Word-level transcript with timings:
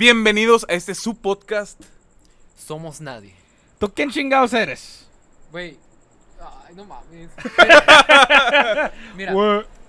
Bienvenidos 0.00 0.64
a 0.66 0.72
este 0.72 0.94
su 0.94 1.14
podcast. 1.14 1.78
Somos 2.56 3.02
nadie. 3.02 3.34
¿Tú 3.78 3.92
quién 3.92 4.10
chingados 4.10 4.54
eres? 4.54 5.06
Güey. 5.52 5.76
Ay, 6.40 6.74
no 6.74 6.86
mames. 6.86 7.30
Mira, 9.14 9.34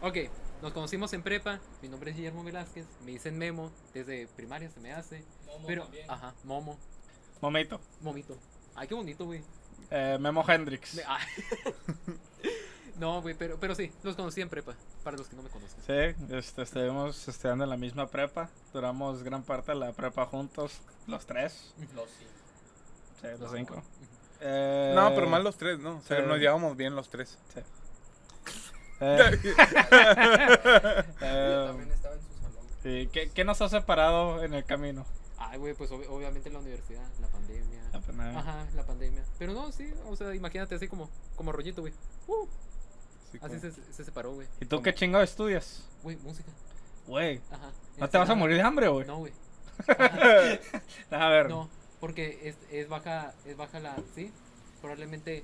ok. 0.01 0.17
Nos 0.61 0.73
conocimos 0.73 1.13
en 1.13 1.23
prepa. 1.23 1.61
Mi 1.81 1.87
nombre 1.87 2.11
es 2.11 2.17
Guillermo 2.17 2.43
Velázquez. 2.43 2.85
Me 3.05 3.11
dicen 3.11 3.37
Memo. 3.37 3.71
Desde 3.93 4.27
primaria 4.35 4.69
se 4.69 4.81
me 4.81 4.91
hace. 4.91 5.23
pero, 5.65 5.87
ajá, 6.09 6.35
Momo. 6.43 6.77
Momento. 7.39 7.79
Momito. 8.01 8.37
Ay, 8.75 8.89
qué 8.89 8.95
bonito, 8.95 9.23
güey. 9.23 9.41
Eh, 9.91 10.17
Memo 10.19 10.43
Hendrix. 10.45 10.93
Me- 10.93 11.03
ay. 11.07 11.23
no, 13.01 13.21
güey, 13.21 13.35
pero, 13.35 13.57
pero 13.59 13.75
sí, 13.75 13.91
los 14.03 14.15
conocí 14.15 14.39
en 14.41 14.47
prepa. 14.49 14.75
Para 15.03 15.17
los 15.17 15.27
que 15.27 15.35
no 15.35 15.41
me 15.43 15.49
conocen. 15.49 15.79
Sí, 15.85 16.15
este, 16.35 16.61
estuvimos 16.61 17.27
estudiando 17.27 17.63
en 17.65 17.69
la 17.69 17.77
misma 17.77 18.07
prepa. 18.07 18.49
Duramos 18.73 19.23
gran 19.23 19.43
parte 19.43 19.71
de 19.73 19.79
la 19.79 19.91
prepa 19.91 20.25
juntos, 20.25 20.79
los 21.07 21.25
tres. 21.25 21.73
Los 21.95 22.09
sí. 22.09 22.25
Sí, 23.21 23.27
los 23.39 23.39
No, 23.51 23.57
cinco. 23.57 23.83
Eh, 24.39 24.93
No, 24.95 25.09
pero 25.15 25.27
más 25.27 25.43
los 25.43 25.57
tres, 25.57 25.79
¿no? 25.79 25.97
O 25.97 26.01
sea, 26.01 26.21
sí. 26.21 26.27
nos 26.27 26.37
llevamos 26.39 26.77
bien 26.77 26.95
los 26.95 27.09
tres. 27.09 27.37
eh, 29.01 29.39
Yo 29.43 29.49
eh, 31.21 31.65
también 31.67 31.91
estaba 31.91 32.15
en 32.15 32.21
su 32.21 32.33
salón. 32.41 32.65
¿y 32.83 33.07
qué, 33.07 33.29
qué 33.31 33.43
nos 33.43 33.61
ha 33.61 33.69
separado 33.69 34.43
en 34.43 34.53
el 34.53 34.63
camino? 34.65 35.05
Ay, 35.37 35.57
güey, 35.57 35.73
pues 35.73 35.89
ob- 35.91 36.07
obviamente 36.09 36.49
la 36.49 36.59
universidad, 36.59 37.01
la 37.19 37.27
pandemia. 37.27 37.81
La 37.91 37.99
pena- 37.99 38.39
Ajá, 38.39 38.65
la 38.75 38.83
pandemia. 38.85 39.23
Pero 39.39 39.53
no, 39.53 39.71
sí, 39.71 39.91
o 40.07 40.15
sea, 40.15 40.33
imagínate 40.35 40.75
así 40.75 40.87
como, 40.87 41.09
como 41.35 41.51
rollito, 41.51 41.81
güey. 41.81 41.93
Uh, 42.27 42.45
Sí, 43.31 43.39
así 43.41 43.59
como- 43.59 43.59
se, 43.73 43.93
se 43.93 44.03
separó, 44.03 44.33
güey. 44.33 44.47
¿Y 44.59 44.65
tú 44.65 44.77
¿Cómo? 44.77 44.83
qué 44.83 44.93
chingo 44.93 45.21
estudias? 45.21 45.87
Güey, 46.03 46.17
música. 46.17 46.51
Güey, 47.07 47.41
Ajá. 47.51 47.71
¿no 47.97 48.09
te 48.09 48.17
vas 48.17 48.29
a 48.29 48.35
morir 48.35 48.57
de 48.57 48.61
hambre, 48.63 48.87
güey? 48.87 49.05
No, 49.07 49.17
güey. 49.17 49.33
A 51.11 51.29
ver, 51.29 51.49
No, 51.49 51.69
porque 51.99 52.39
es, 52.43 52.55
es 52.71 52.87
baja, 52.87 53.33
es 53.45 53.57
baja 53.57 53.79
la, 53.79 53.95
sí, 54.15 54.31
probablemente 54.81 55.43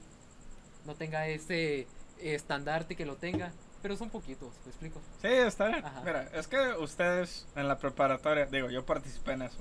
no 0.86 0.96
tenga 0.96 1.28
ese 1.28 1.88
estandarte 2.20 2.96
que 2.96 3.06
lo 3.06 3.16
tenga, 3.16 3.52
pero 3.82 3.96
son 3.98 4.10
poquitos, 4.10 4.54
¿me 4.66 4.70
explico? 4.72 5.02
Sí, 5.22 5.28
está 5.28 5.68
bien. 5.68 5.86
Ajá. 5.86 6.02
Mira, 6.04 6.24
es 6.34 6.48
que 6.48 6.58
ustedes 6.80 7.48
en 7.56 7.68
la 7.68 7.78
preparatoria, 7.78 8.46
digo, 8.46 8.70
yo 8.70 8.86
participé 8.86 9.34
en 9.34 9.44
eso, 9.44 9.58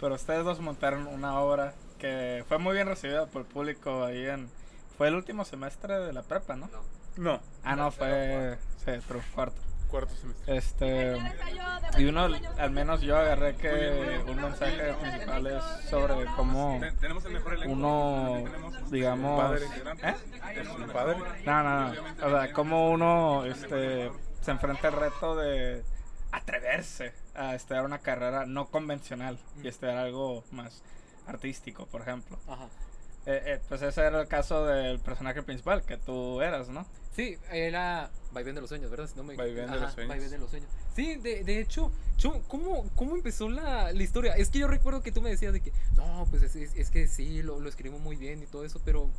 pero 0.00 0.14
ustedes 0.14 0.44
dos 0.44 0.60
montaron 0.60 1.06
una 1.06 1.40
obra 1.40 1.74
que 1.98 2.44
fue 2.48 2.58
muy 2.58 2.74
bien 2.74 2.86
recibida 2.88 3.26
por 3.26 3.42
el 3.42 3.48
público 3.48 4.04
ahí 4.04 4.26
en... 4.26 4.48
Fue 4.98 5.08
el 5.08 5.14
último 5.14 5.44
semestre 5.44 5.98
de 6.00 6.12
la 6.12 6.22
prepa, 6.22 6.56
¿no? 6.56 6.68
No. 6.68 6.80
No, 7.16 7.40
Ah, 7.64 7.74
no, 7.76 7.90
fue... 7.90 8.58
Sí, 8.84 8.92
pero 9.08 9.20
cuarto. 9.34 9.60
cuarto 9.90 10.14
semestre. 10.14 10.56
Este... 10.56 11.16
Y 11.98 12.04
uno, 12.04 12.28
al 12.58 12.70
menos 12.70 13.00
yo 13.00 13.16
agarré 13.16 13.56
que 13.56 14.22
un 14.28 14.36
mensaje 14.36 14.92
principal 14.94 15.46
es 15.46 15.62
sobre 15.88 16.26
cómo 16.36 16.80
Tenemos 17.00 17.24
el 17.24 17.32
mejor 17.32 17.58
uno, 17.66 18.44
digamos... 18.90 19.40
Padre. 19.40 19.66
¿Eh? 20.02 20.14
Es 20.60 20.68
un 20.68 20.88
padre. 20.88 21.16
No, 21.44 21.62
no, 21.62 21.92
no. 21.94 22.26
O 22.26 22.30
sea, 22.30 22.52
como 22.52 22.90
uno 22.90 23.44
este, 23.46 24.10
se 24.42 24.50
enfrenta 24.50 24.88
al 24.88 24.94
reto 24.94 25.36
de 25.36 25.82
atreverse 26.32 27.14
a 27.34 27.54
estudiar 27.54 27.84
una 27.84 27.98
carrera 27.98 28.44
no 28.46 28.66
convencional 28.66 29.38
y 29.62 29.68
estudiar 29.68 29.96
algo 29.96 30.44
más 30.50 30.82
artístico, 31.26 31.86
por 31.86 32.02
ejemplo. 32.02 32.38
Ajá. 32.46 32.68
Eh, 33.26 33.42
eh, 33.44 33.60
pues 33.68 33.82
ese 33.82 34.00
era 34.02 34.20
el 34.20 34.28
caso 34.28 34.64
del 34.66 35.00
personaje 35.00 35.42
principal 35.42 35.82
que 35.84 35.96
tú 35.96 36.40
eras, 36.42 36.68
¿no? 36.68 36.86
Sí, 37.14 37.36
era 37.50 38.10
Vaivén 38.32 38.54
de 38.54 38.60
los 38.60 38.68
Sueños, 38.68 38.90
¿verdad? 38.90 39.08
Si 39.08 39.16
no 39.16 39.24
me... 39.24 39.34
Vaivén 39.36 39.66
de 39.66 39.72
Ajá, 39.72 39.76
los 39.86 39.92
Sueños. 39.94 40.08
Vaivén 40.10 40.30
de 40.30 40.38
los 40.38 40.50
Sueños. 40.50 40.68
Sí, 40.94 41.16
de, 41.16 41.42
de 41.42 41.60
hecho, 41.60 41.90
yo, 42.18 42.40
¿cómo, 42.46 42.88
¿cómo 42.94 43.16
empezó 43.16 43.48
la, 43.48 43.92
la 43.92 44.02
historia? 44.02 44.34
Es 44.36 44.50
que 44.50 44.60
yo 44.60 44.68
recuerdo 44.68 45.02
que 45.02 45.10
tú 45.12 45.22
me 45.22 45.30
decías 45.30 45.52
de 45.52 45.60
que, 45.60 45.72
no, 45.96 46.26
pues 46.30 46.42
es, 46.42 46.54
es- 46.56 46.76
es 46.76 46.90
que 46.90 47.08
sí, 47.08 47.42
lo, 47.42 47.58
lo 47.58 47.68
escribo 47.68 47.98
muy 47.98 48.16
bien 48.16 48.42
y 48.42 48.46
todo 48.46 48.64
eso, 48.64 48.80
pero 48.84 49.10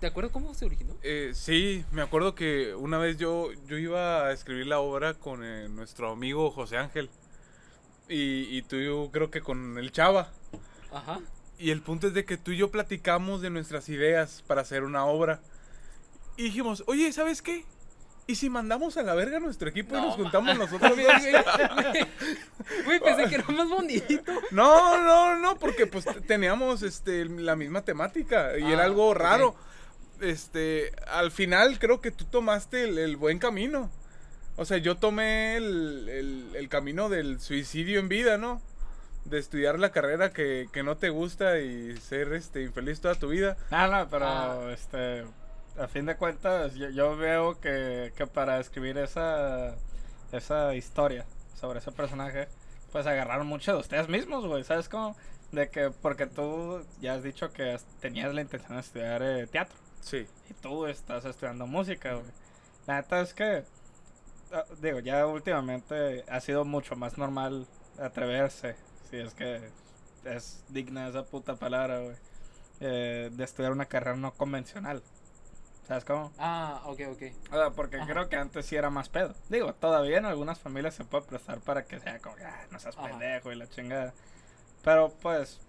¿te 0.00 0.06
acuerdas 0.06 0.32
cómo 0.32 0.54
se 0.54 0.64
originó? 0.66 0.94
Eh, 1.02 1.32
sí, 1.34 1.84
me 1.90 2.02
acuerdo 2.02 2.34
que 2.34 2.74
una 2.74 2.98
vez 2.98 3.16
yo, 3.16 3.50
yo 3.66 3.78
iba 3.78 4.26
a 4.26 4.32
escribir 4.32 4.66
la 4.66 4.78
obra 4.78 5.14
con 5.14 5.42
eh, 5.42 5.68
nuestro 5.68 6.12
amigo 6.12 6.50
José 6.52 6.76
Ángel. 6.76 7.10
Y, 8.08 8.56
y 8.56 8.62
tú 8.62 8.76
yo 8.76 9.10
creo 9.12 9.30
que 9.30 9.40
con 9.40 9.78
el 9.78 9.90
Chava. 9.90 10.30
Ajá. 10.92 11.20
Y 11.58 11.70
el 11.70 11.80
punto 11.80 12.06
es 12.08 12.14
de 12.14 12.24
que 12.24 12.36
tú 12.36 12.50
y 12.52 12.58
yo 12.58 12.70
platicamos 12.70 13.40
de 13.40 13.50
nuestras 13.50 13.88
ideas 13.88 14.42
para 14.46 14.60
hacer 14.60 14.82
una 14.84 15.06
obra. 15.06 15.40
Y 16.36 16.44
dijimos, 16.44 16.84
oye, 16.86 17.10
¿sabes 17.12 17.40
qué? 17.40 17.64
¿Y 18.26 18.34
si 18.34 18.50
mandamos 18.50 18.96
a 18.96 19.02
la 19.02 19.14
verga 19.14 19.36
a 19.36 19.40
nuestro 19.40 19.68
equipo 19.68 19.94
y 19.96 19.98
No, 20.00 20.06
nos 20.08 20.16
juntamos 20.16 20.58
nosotros 20.58 20.92
Güey, 22.84 23.00
pensé 23.00 23.28
que 23.28 23.36
era 23.36 23.44
más 23.48 23.68
bonito. 23.68 24.32
No, 24.50 24.98
no, 25.02 25.36
no, 25.38 25.58
porque 25.58 25.86
pues 25.86 26.04
teníamos 26.26 26.82
este 26.82 27.24
la 27.26 27.56
misma 27.56 27.82
temática 27.84 28.58
y 28.58 28.64
Ah, 28.64 28.72
era 28.72 28.84
algo 28.84 29.10
ok. 29.10 29.16
raro. 29.16 29.54
Este, 30.20 30.92
al 31.08 31.30
final 31.30 31.78
creo 31.78 32.00
que 32.00 32.10
tú 32.10 32.24
tomaste 32.24 32.84
el, 32.84 32.98
el 32.98 33.16
buen 33.16 33.38
camino. 33.38 33.90
O 34.56 34.64
sea, 34.64 34.78
yo 34.78 34.96
tomé 34.96 35.56
el, 35.56 36.08
el- 36.08 36.50
el 36.56 36.68
camino 36.68 37.08
del 37.08 37.40
suicidio 37.40 38.00
en 38.00 38.08
vida, 38.08 38.38
¿no? 38.38 38.60
De 39.28 39.38
estudiar 39.38 39.78
la 39.78 39.90
carrera 39.90 40.32
que, 40.32 40.68
que 40.72 40.82
no 40.82 40.96
te 40.96 41.08
gusta 41.10 41.58
y 41.58 41.96
ser 41.96 42.32
este 42.32 42.62
infeliz 42.62 43.00
toda 43.00 43.14
tu 43.16 43.28
vida. 43.28 43.56
No, 43.70 43.88
no, 43.88 44.08
pero 44.08 44.24
Ah. 44.26 44.70
este, 44.72 45.24
a 45.78 45.88
fin 45.88 46.06
de 46.06 46.16
cuentas, 46.16 46.74
yo, 46.74 46.90
yo 46.90 47.16
veo 47.16 47.60
que, 47.60 48.12
que 48.16 48.26
para 48.26 48.60
escribir 48.60 48.96
esa, 48.98 49.74
esa 50.32 50.74
historia 50.74 51.24
sobre 51.54 51.80
ese 51.80 51.90
personaje, 51.92 52.46
pues 52.92 53.06
agarraron 53.06 53.46
mucho 53.46 53.72
de 53.72 53.78
ustedes 53.80 54.08
mismos, 54.08 54.46
güey, 54.46 54.62
¿sabes 54.62 54.88
cómo? 54.88 55.16
De 55.52 55.68
que, 55.70 55.90
porque 55.90 56.26
tú 56.26 56.84
ya 57.00 57.14
has 57.14 57.22
dicho 57.22 57.52
que 57.52 57.76
tenías 58.00 58.32
la 58.32 58.40
intención 58.42 58.74
de 58.74 58.80
estudiar 58.80 59.22
eh, 59.22 59.46
teatro 59.48 59.76
Sí. 60.00 60.26
y 60.48 60.54
tú 60.54 60.86
estás 60.86 61.24
estudiando 61.24 61.66
música, 61.66 62.14
güey. 62.14 62.26
La 62.86 62.96
neta 62.96 63.20
es 63.20 63.34
que, 63.34 63.64
ah, 64.52 64.64
digo, 64.80 65.00
ya 65.00 65.26
últimamente 65.26 66.24
ha 66.28 66.40
sido 66.40 66.64
mucho 66.64 66.94
más 66.94 67.18
normal 67.18 67.66
atreverse, 67.98 68.76
si 69.10 69.16
es 69.18 69.34
que 69.34 69.70
es 70.24 70.64
digna 70.68 71.08
esa 71.08 71.24
puta 71.24 71.56
palabra, 71.56 72.00
güey, 72.00 72.16
eh, 72.80 73.30
de 73.32 73.44
estudiar 73.44 73.72
una 73.72 73.86
carrera 73.86 74.16
no 74.16 74.32
convencional. 74.34 75.02
¿Sabes 75.86 76.04
cómo? 76.04 76.32
Ah, 76.38 76.82
ok, 76.86 77.00
ok. 77.12 77.22
O 77.52 77.54
sea, 77.54 77.70
porque 77.70 77.96
Ajá. 77.96 78.12
creo 78.12 78.28
que 78.28 78.36
antes 78.36 78.66
sí 78.66 78.74
era 78.74 78.90
más 78.90 79.08
pedo. 79.08 79.34
Digo, 79.48 79.72
todavía 79.74 80.18
en 80.18 80.24
algunas 80.26 80.58
familias 80.58 80.94
se 80.94 81.04
puede 81.04 81.24
prestar 81.26 81.60
para 81.60 81.84
que 81.84 82.00
sea 82.00 82.18
como, 82.18 82.34
ah, 82.44 82.66
no 82.72 82.80
seas 82.80 82.96
Ajá. 82.96 83.08
pendejo 83.08 83.52
y 83.52 83.56
la 83.56 83.68
chingada. 83.68 84.12
Pero 84.82 85.10
pues, 85.22 85.60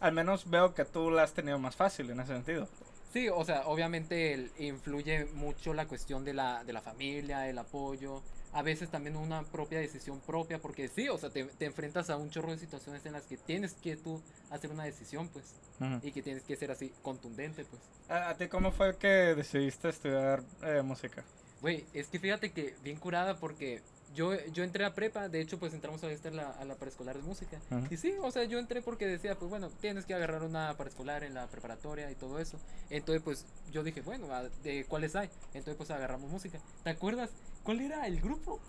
al 0.00 0.12
menos 0.12 0.48
veo 0.50 0.74
que 0.74 0.84
tú 0.84 1.10
la 1.10 1.22
has 1.22 1.32
tenido 1.32 1.58
más 1.58 1.74
fácil 1.74 2.10
en 2.10 2.20
ese 2.20 2.34
sentido. 2.34 2.68
Sí, 3.14 3.28
o 3.30 3.42
sea, 3.44 3.66
obviamente 3.66 4.34
el- 4.34 4.52
influye 4.58 5.24
mucho 5.24 5.72
la 5.74 5.86
cuestión 5.88 6.22
de 6.24 6.34
la, 6.34 6.62
de 6.64 6.72
la 6.74 6.82
familia, 6.82 7.48
el 7.48 7.58
apoyo, 7.58 8.22
a 8.52 8.62
veces 8.62 8.90
también 8.90 9.16
una 9.16 9.42
propia 9.44 9.78
decisión 9.78 10.20
propia, 10.20 10.60
porque 10.60 10.88
sí, 10.88 11.08
o 11.08 11.18
sea, 11.18 11.30
te, 11.30 11.44
te 11.44 11.66
enfrentas 11.66 12.10
a 12.10 12.16
un 12.16 12.30
chorro 12.30 12.50
de 12.50 12.58
situaciones 12.58 13.04
en 13.06 13.12
las 13.12 13.24
que 13.26 13.36
tienes 13.36 13.74
que 13.74 13.96
tú 13.96 14.20
hacer 14.50 14.70
una 14.70 14.84
decisión, 14.84 15.28
pues, 15.28 15.54
y 16.02 16.12
que 16.12 16.22
tienes 16.22 16.42
que 16.42 16.56
ser 16.56 16.70
así, 16.70 16.92
contundente, 17.02 17.64
pues. 17.64 17.82
¿A, 18.08 18.30
a 18.30 18.36
ti 18.36 18.48
cómo 18.48 18.72
fue 18.72 18.96
que 18.96 19.08
decidiste 19.08 19.88
estudiar 19.88 20.42
eh, 20.62 20.82
música? 20.82 21.24
Güey, 21.60 21.84
es 21.92 22.08
que 22.08 22.18
fíjate 22.18 22.52
que 22.52 22.74
bien 22.82 22.96
curada 22.96 23.38
porque 23.38 23.82
yo, 24.14 24.34
yo 24.52 24.64
entré 24.64 24.84
a 24.84 24.92
prepa, 24.94 25.28
de 25.28 25.40
hecho 25.40 25.58
pues 25.58 25.72
entramos 25.72 26.02
a 26.02 26.10
esta 26.10 26.30
la, 26.30 26.50
a 26.50 26.64
la 26.64 26.74
preescolar 26.74 27.16
de 27.16 27.22
música. 27.22 27.58
Y 27.90 27.96
sí, 27.96 28.14
o 28.22 28.30
sea, 28.30 28.44
yo 28.44 28.58
entré 28.58 28.82
porque 28.82 29.06
decía, 29.06 29.36
pues 29.36 29.48
bueno, 29.50 29.68
tienes 29.80 30.04
que 30.04 30.14
agarrar 30.14 30.42
una 30.42 30.74
preescolar 30.76 31.22
en 31.24 31.34
la 31.34 31.46
preparatoria 31.46 32.10
y 32.10 32.14
todo 32.16 32.38
eso. 32.38 32.58
Entonces 32.90 33.22
pues 33.22 33.46
yo 33.70 33.82
dije, 33.84 34.00
bueno, 34.00 34.32
¿a- 34.34 34.48
¿de 34.62 34.84
cuáles 34.86 35.14
hay? 35.16 35.28
Entonces 35.54 35.76
pues 35.76 35.90
agarramos 35.90 36.30
música. 36.30 36.58
¿Te 36.82 36.90
acuerdas 36.90 37.30
cuál 37.62 37.80
era 37.80 38.06
el 38.06 38.20
grupo? 38.20 38.60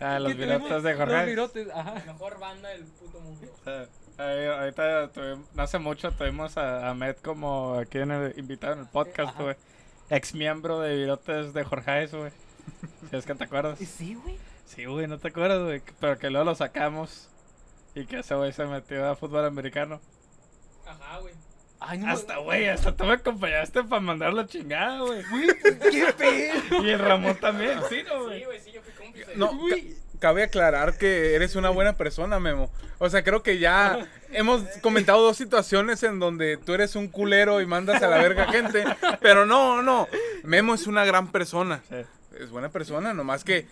Ah, 0.00 0.18
los 0.20 0.36
virotes 0.36 0.82
de 0.82 0.90
Los 0.94 0.98
Jorge. 0.98 1.24
virotes, 1.26 1.68
ajá. 1.74 1.94
La 2.06 2.12
mejor 2.12 2.38
banda 2.38 2.68
del 2.70 2.84
puto 2.84 3.20
mundo. 3.20 3.46
ahorita 4.18 5.12
tuvimos, 5.12 5.46
no 5.54 5.62
hace 5.62 5.78
mucho 5.78 6.10
tuvimos 6.12 6.56
a, 6.56 6.88
a 6.90 6.94
Med 6.94 7.16
como 7.16 7.74
aquí 7.74 7.98
en 7.98 8.10
el 8.10 8.38
invitado 8.38 8.74
en 8.74 8.80
el 8.80 8.86
podcast, 8.86 9.30
Ajá. 9.34 9.42
güey. 9.42 9.56
Ex 10.10 10.34
miembro 10.34 10.80
de 10.80 10.96
virotes 10.96 11.52
de 11.52 11.64
Jorge, 11.64 12.06
güey. 12.08 12.32
Si 13.10 13.16
es 13.16 13.24
que 13.24 13.34
te 13.34 13.44
acuerdas. 13.44 13.78
Sí, 13.78 14.14
güey. 14.14 14.36
Sí, 14.74 14.84
güey, 14.84 15.06
no 15.06 15.18
te 15.18 15.28
acuerdas, 15.28 15.62
güey. 15.62 15.82
Pero 16.00 16.18
que 16.18 16.30
luego 16.30 16.44
lo 16.44 16.54
sacamos. 16.54 17.28
Y 17.94 18.06
que 18.06 18.20
ese 18.20 18.34
güey 18.34 18.52
se 18.52 18.64
metió 18.66 19.08
a 19.08 19.16
fútbol 19.16 19.44
americano. 19.44 20.00
Ajá, 20.86 21.18
güey. 21.18 21.34
Ay, 21.80 21.98
no. 21.98 22.10
Hasta, 22.12 22.36
güey, 22.38 22.68
hasta 22.68 22.94
tú 22.96 23.04
me 23.04 23.12
acompañaste 23.14 23.84
para 23.84 24.00
mandar 24.00 24.32
la 24.34 24.46
chingada, 24.46 25.00
güey. 25.00 25.22
qué 25.90 26.12
pedo. 26.16 26.82
Y 26.84 26.90
el 26.90 26.98
Ramón 26.98 27.36
también, 27.36 27.78
sí, 27.88 28.02
¿no, 28.06 28.18
Sí, 28.20 28.24
güey? 28.26 28.44
güey, 28.44 28.60
sí, 28.60 28.72
yo 28.72 28.82
fui 28.82 28.92
cómplice. 28.92 29.36
No, 29.36 29.50
ca- 29.68 29.76
cabe 30.18 30.42
aclarar 30.42 30.98
que 30.98 31.34
eres 31.34 31.54
una 31.56 31.70
buena 31.70 31.92
persona, 31.96 32.40
Memo. 32.40 32.70
O 32.98 33.08
sea, 33.08 33.22
creo 33.22 33.42
que 33.44 33.58
ya 33.58 34.06
hemos 34.32 34.62
comentado 34.82 35.22
dos 35.22 35.36
situaciones 35.36 36.02
en 36.02 36.18
donde 36.18 36.56
tú 36.56 36.74
eres 36.74 36.96
un 36.96 37.06
culero 37.08 37.60
y 37.60 37.66
mandas 37.66 38.02
a 38.02 38.08
la 38.08 38.18
verga 38.18 38.46
gente. 38.50 38.84
Pero 39.20 39.46
no, 39.46 39.80
no. 39.82 40.08
Memo 40.42 40.74
es 40.74 40.88
una 40.88 41.04
gran 41.04 41.30
persona. 41.30 41.80
Sí. 41.88 41.96
Es 42.40 42.50
buena 42.50 42.70
persona, 42.70 43.14
nomás 43.14 43.44
que 43.44 43.66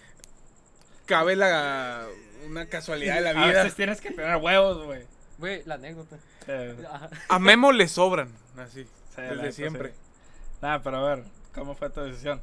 cabe 1.06 1.36
la 1.36 2.06
una 2.46 2.66
casualidad 2.66 3.16
de 3.16 3.20
la 3.22 3.30
A 3.30 3.46
vida. 3.48 3.62
veces 3.62 3.74
tienes 3.74 4.00
que 4.00 4.10
tener 4.10 4.36
huevos, 4.36 4.84
güey. 4.84 5.04
Güey, 5.38 5.62
la 5.64 5.74
anécdota. 5.74 6.18
Eh. 6.46 6.76
A 7.28 7.38
Memo 7.38 7.72
le 7.72 7.88
sobran, 7.88 8.30
así, 8.56 8.84
sí, 8.84 8.90
desde 9.16 9.36
neta, 9.36 9.52
siempre. 9.52 9.88
sí. 9.90 9.96
Nah, 10.62 10.78
pero 10.82 10.98
a 10.98 11.14
ver, 11.16 11.24
¿cómo 11.54 11.74
fue 11.74 11.90
tu 11.90 12.00
decisión? 12.02 12.40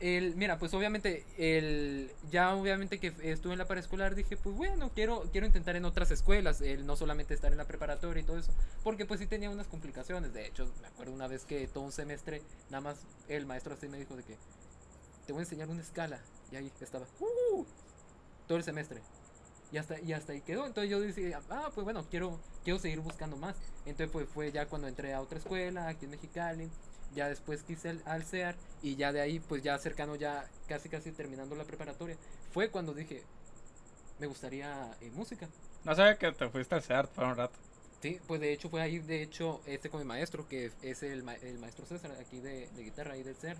El, 0.00 0.34
mira, 0.36 0.58
pues 0.58 0.74
obviamente, 0.74 1.24
el, 1.38 2.10
ya 2.30 2.54
obviamente 2.54 2.98
que 2.98 3.12
estuve 3.22 3.52
en 3.52 3.58
la 3.58 3.66
paraescolar, 3.66 4.14
dije, 4.14 4.36
pues 4.36 4.54
bueno, 4.54 4.90
quiero, 4.94 5.22
quiero 5.32 5.46
intentar 5.46 5.76
en 5.76 5.84
otras 5.84 6.10
escuelas, 6.10 6.60
el 6.60 6.84
no 6.84 6.96
solamente 6.96 7.32
estar 7.32 7.52
en 7.52 7.58
la 7.58 7.64
preparatoria 7.66 8.20
y 8.22 8.24
todo 8.24 8.38
eso, 8.38 8.52
porque 8.82 9.06
pues 9.06 9.20
sí 9.20 9.26
tenía 9.26 9.50
unas 9.50 9.66
complicaciones. 9.66 10.34
De 10.34 10.46
hecho, 10.46 10.70
me 10.82 10.88
acuerdo 10.88 11.12
una 11.12 11.26
vez 11.28 11.44
que 11.44 11.66
todo 11.68 11.84
un 11.84 11.92
semestre, 11.92 12.42
nada 12.70 12.80
más 12.82 12.98
el 13.28 13.46
maestro 13.46 13.74
así 13.74 13.88
me 13.88 13.98
dijo 13.98 14.14
de 14.16 14.24
que 14.24 14.36
te 15.26 15.32
voy 15.32 15.40
a 15.40 15.44
enseñar 15.44 15.68
una 15.68 15.82
escala. 15.82 16.20
Y 16.52 16.56
ahí 16.56 16.70
estaba, 16.80 17.06
¡uh! 17.20 17.64
todo 18.46 18.58
el 18.58 18.64
semestre. 18.64 19.00
Y 19.72 19.78
hasta, 19.78 20.00
y 20.00 20.12
hasta 20.12 20.32
ahí 20.32 20.40
quedó. 20.40 20.66
Entonces 20.66 20.90
yo 20.90 21.00
decía, 21.00 21.40
ah, 21.50 21.70
pues 21.74 21.84
bueno, 21.84 22.04
quiero, 22.10 22.38
quiero 22.62 22.78
seguir 22.78 23.00
buscando 23.00 23.36
más. 23.36 23.56
Entonces 23.86 24.10
pues 24.12 24.28
fue 24.28 24.52
ya 24.52 24.66
cuando 24.66 24.88
entré 24.88 25.14
a 25.14 25.20
otra 25.20 25.38
escuela, 25.38 25.88
aquí 25.88 26.04
en 26.04 26.12
Mexicali. 26.12 26.70
Ya 27.14 27.28
después 27.28 27.62
quise 27.62 28.00
al, 28.04 28.24
CEAR 28.24 28.56
y 28.82 28.96
ya 28.96 29.12
de 29.12 29.20
ahí, 29.20 29.38
pues 29.38 29.62
ya 29.62 29.78
cercano, 29.78 30.16
ya 30.16 30.48
casi 30.68 30.88
casi 30.88 31.12
terminando 31.12 31.54
la 31.54 31.62
preparatoria, 31.64 32.16
fue 32.52 32.70
cuando 32.70 32.92
dije, 32.92 33.22
me 34.18 34.26
gustaría 34.26 34.90
eh, 35.00 35.10
música. 35.14 35.48
No 35.84 35.94
sabía 35.94 36.18
que 36.18 36.32
te 36.32 36.48
fuiste 36.48 36.74
al 36.74 36.82
CEART 36.82 37.10
por 37.10 37.24
un 37.24 37.36
rato. 37.36 37.54
Sí, 38.04 38.20
pues 38.26 38.38
de 38.38 38.52
hecho 38.52 38.68
fue 38.68 38.82
ahí, 38.82 38.98
de 38.98 39.22
hecho, 39.22 39.62
este 39.64 39.88
con 39.88 39.98
mi 39.98 40.04
maestro, 40.04 40.46
que 40.46 40.70
es 40.82 41.02
el, 41.02 41.22
ma- 41.22 41.36
el 41.36 41.58
maestro 41.58 41.86
César, 41.86 42.10
aquí 42.20 42.38
de, 42.38 42.68
de 42.76 42.82
guitarra, 42.82 43.14
ahí 43.14 43.22
del 43.22 43.34
CER, 43.34 43.56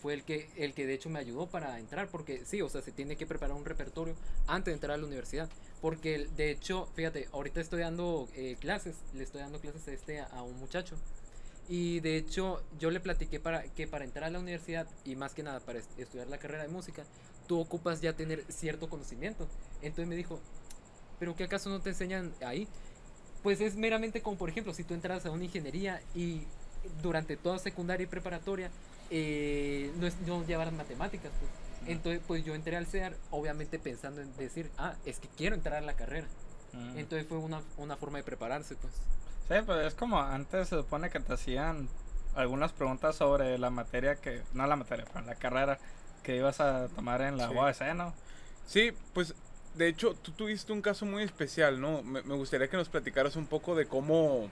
fue 0.00 0.14
el 0.14 0.22
que, 0.22 0.48
el 0.56 0.74
que 0.74 0.86
de 0.86 0.94
hecho 0.94 1.10
me 1.10 1.18
ayudó 1.18 1.48
para 1.48 1.76
entrar, 1.80 2.06
porque 2.08 2.44
sí, 2.44 2.62
o 2.62 2.68
sea, 2.68 2.82
se 2.82 2.92
tiene 2.92 3.16
que 3.16 3.26
preparar 3.26 3.56
un 3.56 3.64
repertorio 3.64 4.14
antes 4.46 4.66
de 4.66 4.74
entrar 4.74 4.92
a 4.92 4.96
la 4.96 5.06
universidad. 5.08 5.48
Porque 5.80 6.28
de 6.36 6.52
hecho, 6.52 6.86
fíjate, 6.94 7.28
ahorita 7.32 7.60
estoy 7.60 7.80
dando 7.80 8.28
eh, 8.36 8.56
clases, 8.60 8.94
le 9.12 9.24
estoy 9.24 9.40
dando 9.40 9.58
clases 9.58 9.88
a 9.88 9.92
este 9.92 10.20
a 10.20 10.40
un 10.44 10.56
muchacho. 10.60 10.94
Y 11.68 11.98
de 11.98 12.16
hecho, 12.16 12.62
yo 12.78 12.92
le 12.92 13.00
platiqué 13.00 13.40
para 13.40 13.64
que 13.64 13.88
para 13.88 14.04
entrar 14.04 14.22
a 14.26 14.30
la 14.30 14.38
universidad 14.38 14.86
y 15.04 15.16
más 15.16 15.34
que 15.34 15.42
nada 15.42 15.58
para 15.58 15.80
est- 15.80 15.98
estudiar 15.98 16.28
la 16.28 16.38
carrera 16.38 16.62
de 16.62 16.68
música, 16.68 17.02
tú 17.48 17.58
ocupas 17.58 18.00
ya 18.00 18.12
tener 18.12 18.44
cierto 18.52 18.88
conocimiento. 18.88 19.48
Entonces 19.82 20.06
me 20.06 20.14
dijo, 20.14 20.38
¿pero 21.18 21.34
qué 21.34 21.42
acaso 21.44 21.70
no 21.70 21.80
te 21.80 21.90
enseñan 21.90 22.32
ahí? 22.40 22.68
Pues 23.42 23.60
es 23.60 23.76
meramente 23.76 24.20
como, 24.20 24.36
por 24.36 24.50
ejemplo, 24.50 24.74
si 24.74 24.84
tú 24.84 24.94
entras 24.94 25.24
a 25.26 25.30
una 25.30 25.44
ingeniería 25.44 26.02
y 26.14 26.42
durante 27.02 27.36
toda 27.36 27.58
secundaria 27.58 28.04
y 28.04 28.06
preparatoria 28.06 28.70
eh, 29.10 29.90
no, 29.98 30.06
es, 30.06 30.16
no 30.26 30.44
llevaran 30.44 30.76
matemáticas, 30.76 31.30
pues. 31.38 31.50
Entonces, 31.86 32.20
pues 32.26 32.44
yo 32.44 32.54
entré 32.54 32.76
al 32.76 32.86
CEAR, 32.86 33.16
obviamente 33.30 33.78
pensando 33.78 34.20
en 34.20 34.36
decir, 34.36 34.70
ah, 34.76 34.94
es 35.06 35.18
que 35.18 35.28
quiero 35.28 35.56
entrar 35.56 35.76
a 35.76 35.80
la 35.80 35.94
carrera. 35.94 36.26
Mm. 36.72 36.98
Entonces 36.98 37.26
fue 37.26 37.38
una, 37.38 37.62
una 37.78 37.96
forma 37.96 38.18
de 38.18 38.24
prepararse, 38.24 38.76
pues. 38.76 38.92
Sí, 39.48 39.54
pues 39.66 39.86
es 39.86 39.94
como 39.94 40.20
antes 40.20 40.68
se 40.68 40.76
supone 40.76 41.10
que 41.10 41.18
te 41.20 41.32
hacían 41.32 41.88
algunas 42.36 42.72
preguntas 42.72 43.16
sobre 43.16 43.58
la 43.58 43.70
materia 43.70 44.16
que, 44.16 44.42
no 44.52 44.66
la 44.66 44.76
materia, 44.76 45.04
pero 45.12 45.24
la 45.24 45.34
carrera 45.34 45.78
que 46.22 46.36
ibas 46.36 46.60
a 46.60 46.88
tomar 46.88 47.22
en 47.22 47.36
la 47.36 47.48
Sí. 47.48 47.84
¿no? 47.94 48.14
Sí, 48.66 48.92
pues 49.14 49.34
de 49.74 49.88
hecho 49.88 50.14
tú 50.14 50.32
tuviste 50.32 50.72
un 50.72 50.82
caso 50.82 51.06
muy 51.06 51.22
especial, 51.22 51.80
¿no? 51.80 52.02
Me, 52.02 52.22
me 52.22 52.34
gustaría 52.34 52.68
que 52.68 52.76
nos 52.76 52.88
platicaras 52.88 53.36
un 53.36 53.46
poco 53.46 53.74
de 53.74 53.86
cómo, 53.86 54.48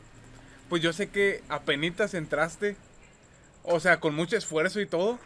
pues 0.68 0.82
yo 0.82 0.92
sé 0.92 1.08
que 1.10 1.42
apenitas 1.48 2.14
entraste, 2.14 2.76
o 3.62 3.80
sea, 3.80 4.00
con 4.00 4.14
mucho 4.14 4.36
esfuerzo 4.36 4.80
y 4.80 4.86
todo, 4.86 5.18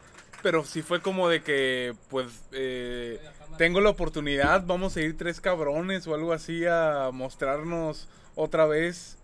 pero 0.43 0.65
sí 0.65 0.83
fue 0.83 1.01
como 1.01 1.29
de 1.29 1.43
que, 1.43 1.95
pues, 2.11 2.27
eh, 2.53 3.21
tengo 3.59 3.81
la 3.81 3.91
oportunidad, 3.91 4.65
vamos 4.67 4.97
a 4.97 5.01
ir 5.01 5.17
tres 5.17 5.41
cabrones 5.41 6.07
o 6.07 6.15
algo 6.15 6.33
así 6.33 6.65
a 6.67 7.11
mostrarnos 7.13 8.09
otra 8.35 8.67
vez. 8.67 9.17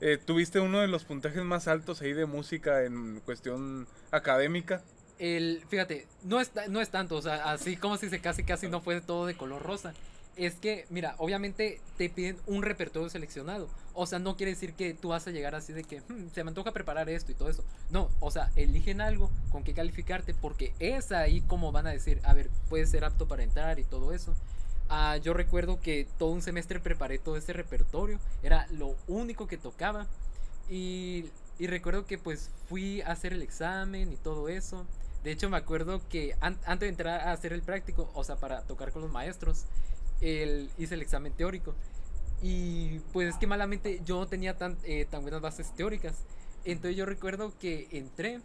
Eh, 0.00 0.18
¿Tuviste 0.24 0.60
uno 0.60 0.80
de 0.80 0.88
los 0.88 1.04
puntajes 1.04 1.42
más 1.42 1.66
altos 1.66 2.02
ahí 2.02 2.12
de 2.12 2.26
música 2.26 2.84
en 2.84 3.20
cuestión 3.24 3.88
académica? 4.10 4.82
El, 5.18 5.64
fíjate, 5.68 6.06
no 6.22 6.40
es, 6.40 6.50
no 6.68 6.80
es 6.80 6.90
tanto, 6.90 7.16
o 7.16 7.22
sea, 7.22 7.50
así 7.50 7.76
como 7.76 7.96
si 7.96 8.08
se 8.08 8.20
casi 8.20 8.44
casi 8.44 8.68
no 8.68 8.80
fue 8.80 9.00
todo 9.00 9.26
de 9.26 9.36
color 9.36 9.62
rosa. 9.62 9.92
Es 10.36 10.54
que, 10.54 10.86
mira, 10.90 11.16
obviamente 11.18 11.80
te 11.96 12.08
piden 12.08 12.36
un 12.46 12.62
repertorio 12.62 13.10
seleccionado. 13.10 13.68
O 13.94 14.06
sea, 14.06 14.20
no 14.20 14.36
quiere 14.36 14.52
decir 14.52 14.74
que 14.74 14.94
tú 14.94 15.08
vas 15.08 15.26
a 15.26 15.32
llegar 15.32 15.56
así 15.56 15.72
de 15.72 15.82
que 15.82 16.00
"Hmm, 16.08 16.28
se 16.32 16.44
me 16.44 16.50
antoja 16.50 16.70
preparar 16.72 17.08
esto 17.08 17.32
y 17.32 17.34
todo 17.34 17.48
eso. 17.50 17.64
No, 17.90 18.08
o 18.20 18.30
sea, 18.30 18.52
eligen 18.54 19.00
algo 19.00 19.30
con 19.50 19.64
que 19.64 19.74
calificarte 19.74 20.34
porque 20.34 20.72
es 20.78 21.10
ahí 21.10 21.40
como 21.40 21.72
van 21.72 21.88
a 21.88 21.90
decir, 21.90 22.20
a 22.22 22.34
ver, 22.34 22.48
puedes 22.68 22.90
ser 22.90 23.04
apto 23.04 23.26
para 23.26 23.42
entrar 23.42 23.80
y 23.80 23.84
todo 23.84 24.12
eso. 24.12 24.34
Ah, 24.88 25.16
yo 25.16 25.34
recuerdo 25.34 25.80
que 25.80 26.06
todo 26.18 26.30
un 26.30 26.42
semestre 26.42 26.78
preparé 26.80 27.18
todo 27.18 27.36
ese 27.36 27.52
repertorio. 27.52 28.20
Era 28.44 28.66
lo 28.70 28.94
único 29.08 29.48
que 29.48 29.56
tocaba. 29.58 30.06
Y, 30.70 31.26
y 31.58 31.66
recuerdo 31.66 32.06
que 32.06 32.18
pues 32.18 32.50
fui 32.68 33.00
a 33.02 33.08
hacer 33.12 33.32
el 33.32 33.42
examen 33.42 34.12
y 34.12 34.16
todo 34.16 34.48
eso. 34.48 34.86
De 35.24 35.32
hecho 35.32 35.50
me 35.50 35.56
acuerdo 35.56 36.00
que 36.08 36.36
an- 36.40 36.58
antes 36.64 36.86
de 36.86 36.88
entrar 36.88 37.20
a 37.28 37.32
hacer 37.32 37.52
el 37.52 37.62
práctico, 37.62 38.10
o 38.14 38.24
sea, 38.24 38.36
para 38.36 38.62
tocar 38.62 38.92
con 38.92 39.02
los 39.02 39.10
maestros, 39.10 39.64
el, 40.20 40.70
hice 40.78 40.94
el 40.94 41.02
examen 41.02 41.32
teórico. 41.32 41.74
Y 42.40 43.00
pues 43.12 43.30
es 43.30 43.36
que 43.36 43.46
malamente 43.48 44.00
yo 44.04 44.18
no 44.20 44.26
tenía 44.26 44.56
tan, 44.56 44.76
eh, 44.84 45.06
tan 45.10 45.22
buenas 45.22 45.40
bases 45.40 45.74
teóricas. 45.74 46.14
Entonces 46.64 46.96
yo 46.96 47.04
recuerdo 47.04 47.52
que 47.58 47.88
entré, 47.90 48.40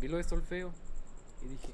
vi 0.00 0.08
lo 0.08 0.16
de 0.16 0.24
solfeo 0.24 0.72
y 1.44 1.48
dije, 1.48 1.68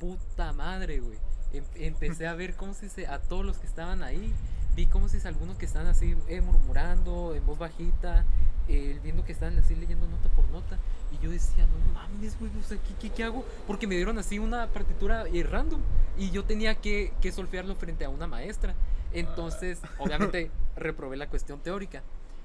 puta 0.00 0.52
madre, 0.52 1.00
güey. 1.00 1.18
Em- 1.52 1.64
empecé 1.76 2.26
a 2.26 2.34
ver 2.34 2.54
cómo 2.56 2.74
se 2.74 2.86
dice 2.86 3.06
a 3.06 3.20
todos 3.20 3.44
los 3.44 3.58
que 3.58 3.66
estaban 3.66 4.02
ahí. 4.02 4.32
Vi 4.74 4.86
cómo 4.86 5.08
se 5.08 5.16
dice 5.16 5.28
algunos 5.28 5.56
que 5.58 5.66
están 5.66 5.86
así 5.86 6.14
eh, 6.28 6.40
murmurando 6.40 7.34
en 7.34 7.44
voz 7.44 7.58
bajita, 7.58 8.24
eh, 8.68 8.98
viendo 9.02 9.24
que 9.24 9.32
están 9.32 9.58
así 9.58 9.74
leyendo 9.74 10.06
nota 10.08 10.28
por 10.30 10.46
nota. 10.50 10.78
Y 11.10 11.24
yo 11.24 11.30
decía, 11.30 11.66
no 11.66 11.92
mames, 11.94 12.38
güey, 12.38 12.50
o 12.58 12.62
sea, 12.62 12.76
¿qué, 12.78 12.94
qué, 13.00 13.10
qué 13.10 13.24
hago? 13.24 13.44
Porque 13.66 13.86
me 13.86 13.94
dieron 13.96 14.18
así 14.18 14.38
una 14.38 14.66
partitura 14.68 15.24
eh, 15.32 15.42
random 15.42 15.80
y 16.18 16.30
yo 16.30 16.44
tenía 16.44 16.74
que, 16.74 17.12
que 17.20 17.32
solfearlo 17.32 17.74
frente 17.76 18.04
a 18.04 18.08
una 18.10 18.26
maestra. 18.26 18.74
Entonces, 19.12 19.80
obviamente, 19.98 20.50
reprobé 20.76 21.16
la 21.16 21.28
cuestión 21.28 21.60
teórica. 21.60 22.02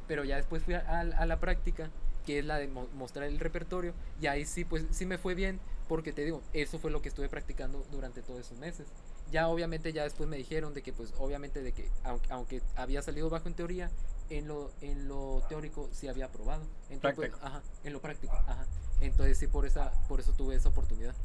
Pero 0.07 0.23
ya 0.23 0.35
después 0.37 0.63
fui 0.63 0.73
a, 0.75 0.79
a- 0.79 0.99
a 1.01 1.25
la 1.25 1.39
práctica, 1.39 1.89
que 2.25 2.39
es 2.39 2.45
la 2.45 2.57
de 2.57 2.67
mo- 2.67 2.87
mostrar 2.95 3.27
el 3.27 3.39
repertorio. 3.39 3.93
Y 4.21 4.27
ahí 4.27 4.45
sí, 4.45 4.63
pues 4.65 4.85
sí 4.91 5.05
me 5.05 5.17
fue 5.17 5.35
bien, 5.35 5.59
porque 5.89 6.13
te 6.13 6.23
digo, 6.23 6.41
eso 6.53 6.79
fue 6.79 6.89
lo 6.91 7.01
que 7.01 7.09
estuve 7.09 7.27
practicando 7.29 7.85
durante 7.91 8.21
todos 8.21 8.39
esos 8.41 8.57
meses. 8.59 8.87
Ya 9.33 9.47
obviamente, 9.49 9.91
ya 9.93 10.03
después 10.03 10.29
me 10.29 10.37
dijeron 10.37 10.73
de 10.75 10.83
que, 10.83 10.93
pues 10.93 11.11
obviamente, 11.17 11.61
de 11.63 11.73
que 11.73 11.89
aunque, 12.03 12.31
aunque 12.31 12.61
había 12.75 13.01
salido 13.01 13.29
bajo 13.31 13.47
en 13.47 13.55
teoría, 13.55 13.89
en 14.29 14.47
lo, 14.47 14.71
en 14.81 15.07
lo 15.07 15.43
teórico 15.49 15.89
sí 15.91 16.07
había 16.07 16.25
aprobado. 16.25 16.63
Entonces, 16.91 17.15
pues, 17.15 17.31
ajá, 17.41 17.61
en 17.83 17.93
lo 17.93 17.99
práctico, 17.99 18.33
ajá. 18.35 18.65
Entonces 19.01 19.37
sí, 19.39 19.47
por, 19.47 19.65
esa, 19.65 19.91
por 20.07 20.19
eso 20.19 20.33
tuve 20.33 20.55
esa 20.55 20.69
oportunidad. 20.69 21.15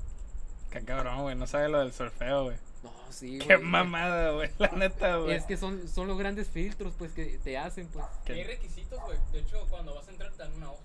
Qué 0.71 0.83
cabrón, 0.85 1.23
güey, 1.23 1.37
no 1.37 1.47
sabe 1.47 1.69
lo 1.69 1.79
del 1.81 1.93
surfeo, 1.93 2.45
güey. 2.45 2.57
No, 2.83 2.93
sí, 3.11 3.39
Qué 3.41 3.57
güey, 3.57 3.67
mamada, 3.69 4.33
güey, 4.33 4.51
la 4.59 4.69
neta, 4.73 5.17
güey. 5.19 5.35
Es 5.37 5.45
que 5.45 5.57
son, 5.59 5.87
son 5.89 6.09
los 6.09 6.19
grandes 6.19 6.49
filtros, 6.49 6.95
pues, 6.99 7.13
que 7.13 7.39
te 7.45 7.59
hacen, 7.59 7.89
pues. 7.89 8.07
¿Qué? 8.25 8.33
Hay 8.33 8.45
requisitos, 8.45 9.01
güey. 9.03 9.19
De 9.33 9.41
hecho, 9.41 9.67
cuando 9.69 9.95
vas 9.95 10.09
a 10.09 10.11
entrar 10.13 10.33
te 10.33 10.39
dan 10.39 10.53
una 10.55 10.73
hoja. 10.73 10.83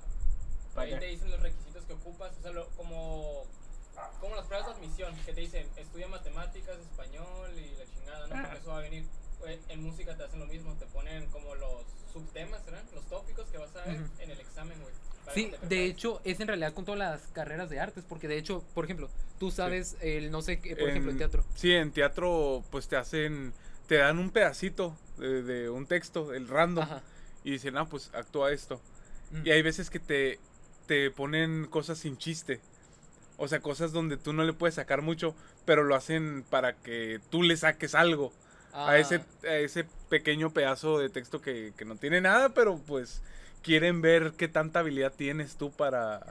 ¿Para 0.75 0.88
Ahí 0.88 0.93
qué? 0.93 1.00
te 1.00 1.05
dicen 1.05 1.31
los 1.31 1.39
requisitos 1.39 1.86
que 1.86 1.93
ocupas, 1.93 2.31
o 2.38 2.41
sea, 2.41 2.51
lo- 2.51 2.67
como, 2.71 3.43
como 4.19 4.35
las 4.35 4.45
pruebas 4.45 4.67
de 4.67 4.73
admisión, 4.73 5.15
que 5.25 5.33
te 5.33 5.41
dicen 5.41 5.67
estudia 5.75 6.07
matemáticas, 6.07 6.77
español 6.79 7.51
y 7.57 7.75
la 7.77 7.85
chingada, 7.93 8.27
¿no? 8.27 8.35
Ah. 8.35 8.41
Porque 8.43 8.59
eso 8.59 8.69
va 8.69 8.77
a 8.77 8.81
venir. 8.81 9.05
Güey, 9.39 9.59
En 9.67 9.83
música 9.83 10.15
te 10.15 10.23
hacen 10.23 10.39
lo 10.39 10.45
mismo, 10.45 10.73
te 10.75 10.85
ponen 10.85 11.25
como 11.27 11.53
los 11.55 11.83
subtemas, 12.13 12.63
¿serán? 12.63 12.85
Los 12.93 13.05
tópicos 13.07 13.45
que 13.50 13.57
vas 13.57 13.75
a 13.75 13.85
ver 13.85 14.01
Ujú. 14.01 14.21
en 14.21 14.31
el 14.31 14.39
examen, 14.39 14.79
güey. 14.81 14.93
Sí, 15.33 15.51
de 15.69 15.85
hecho, 15.85 16.21
es 16.23 16.39
en 16.39 16.47
realidad 16.47 16.73
con 16.73 16.85
todas 16.85 17.00
las 17.00 17.21
carreras 17.33 17.69
de 17.69 17.79
artes, 17.79 18.03
porque 18.07 18.27
de 18.27 18.38
hecho, 18.38 18.63
por 18.73 18.85
ejemplo, 18.85 19.09
tú 19.39 19.51
sabes, 19.51 19.95
el, 20.01 20.31
no 20.31 20.41
sé, 20.41 20.57
por 20.57 20.89
ejemplo, 20.89 21.12
en 21.12 21.17
teatro. 21.17 21.45
Sí, 21.55 21.73
en 21.73 21.91
teatro 21.91 22.63
pues 22.71 22.88
te 22.88 22.97
hacen, 22.97 23.53
te 23.88 23.95
dan 23.97 24.19
un 24.19 24.31
pedacito 24.31 24.97
de, 25.17 25.41
de 25.43 25.69
un 25.69 25.88
texto, 25.88 26.33
el 26.33 26.47
random, 26.47 26.83
Ajá. 26.83 27.01
y 27.43 27.51
dicen, 27.51 27.77
ah, 27.77 27.85
pues 27.85 28.12
actúa 28.13 28.51
esto. 28.51 28.81
Mm. 29.31 29.47
Y 29.47 29.51
hay 29.51 29.62
veces 29.62 29.89
que 29.89 30.00
te, 30.00 30.39
te 30.88 31.09
ponen 31.09 31.67
cosas 31.67 31.97
sin 32.00 32.17
chiste. 32.17 32.59
O 33.37 33.47
sea, 33.47 33.59
cosas 33.61 33.91
donde 33.91 34.17
tú 34.17 34.31
no 34.33 34.43
le 34.43 34.53
puedes 34.53 34.75
sacar 34.75 35.01
mucho, 35.01 35.35
pero 35.65 35.83
lo 35.83 35.95
hacen 35.95 36.43
para 36.49 36.73
que 36.73 37.19
tú 37.29 37.41
le 37.43 37.57
saques 37.57 37.95
algo 37.95 38.31
a, 38.73 38.89
Ah, 38.91 38.97
ese, 38.99 39.23
a 39.47 39.55
ese 39.55 39.85
pequeño 40.09 40.51
pedazo 40.51 40.97
de 40.99 41.09
texto 41.09 41.41
que, 41.41 41.73
que 41.77 41.85
no 41.85 41.95
tiene 41.95 42.21
nada, 42.21 42.49
pero 42.49 42.77
pues 42.77 43.21
quieren 43.61 44.01
ver 44.01 44.33
qué 44.37 44.47
tanta 44.47 44.79
habilidad 44.79 45.13
tienes 45.13 45.55
tú 45.57 45.71
para 45.71 46.21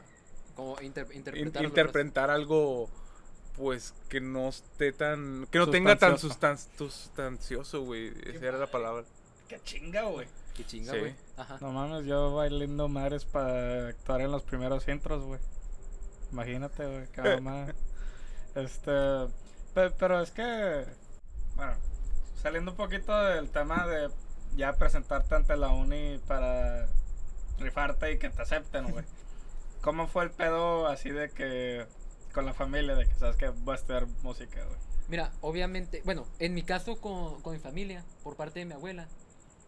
como 0.56 0.80
inter- 0.80 1.06
in- 1.12 1.18
interpretar. 1.18 1.64
interpretar 1.64 2.30
algo 2.30 2.88
pues 3.56 3.94
que 4.09 4.21
no 4.21 4.49
esté 4.49 4.92
tan 4.92 5.47
que 5.50 5.59
no 5.59 5.68
tenga 5.71 5.97
tan 5.97 6.16
sustan- 6.18 6.59
sustancioso, 6.78 7.82
güey, 7.82 8.12
esa 8.26 8.47
era 8.47 8.59
la 8.59 8.66
palabra. 8.66 9.04
Qué 9.49 9.61
chinga, 9.64 10.02
güey. 10.04 10.26
Qué 10.54 10.64
chinga, 10.64 10.92
güey. 10.97 11.14
No 11.61 11.73
mames, 11.73 12.04
yo 12.06 12.35
bailando 12.35 12.88
madres 12.88 13.25
para 13.25 13.88
actuar 13.88 14.21
en 14.23 14.30
los 14.30 14.42
primeros 14.42 14.87
intros, 14.88 15.25
güey. 15.25 15.40
Imagínate, 16.33 16.87
güey, 16.87 17.07
qué 17.12 17.23
mamada. 17.41 17.75
Este, 18.55 18.91
pe- 19.75 19.91
pero 19.99 20.21
es 20.23 20.31
que, 20.31 20.85
bueno, 21.57 21.75
saliendo 22.43 22.73
un 22.73 22.77
poquito 22.77 23.17
del 23.25 23.51
tema 23.51 23.87
de 23.87 24.11
ya 24.57 24.73
presentarte 24.75 25.35
ante 25.35 25.57
la 25.57 25.69
uni 25.69 26.19
para 26.27 26.87
rifarte 27.59 28.12
y 28.12 28.19
que 28.19 28.31
te 28.31 28.43
acepten, 28.43 28.91
güey. 28.91 29.05
¿Cómo 29.83 30.07
fue 30.07 30.25
el 30.25 30.31
pedo 30.31 30.87
así 30.87 31.11
de 31.11 31.31
que 31.31 31.87
con 32.33 32.47
la 32.47 32.55
familia, 32.55 32.95
de 32.95 33.07
que 33.07 33.15
sabes 33.15 33.37
que 33.37 33.49
voy 33.49 33.73
a 33.73 33.77
estudiar 33.77 34.07
música, 34.23 34.65
güey? 34.65 34.79
Mira, 35.09 35.33
obviamente, 35.41 36.01
bueno, 36.05 36.27
en 36.39 36.55
mi 36.55 36.62
caso 36.62 37.01
con, 37.01 37.43
con 37.43 37.53
mi 37.53 37.59
familia, 37.59 38.05
por 38.23 38.37
parte 38.37 38.61
de 38.61 38.65
mi 38.67 38.73
abuela, 38.75 39.09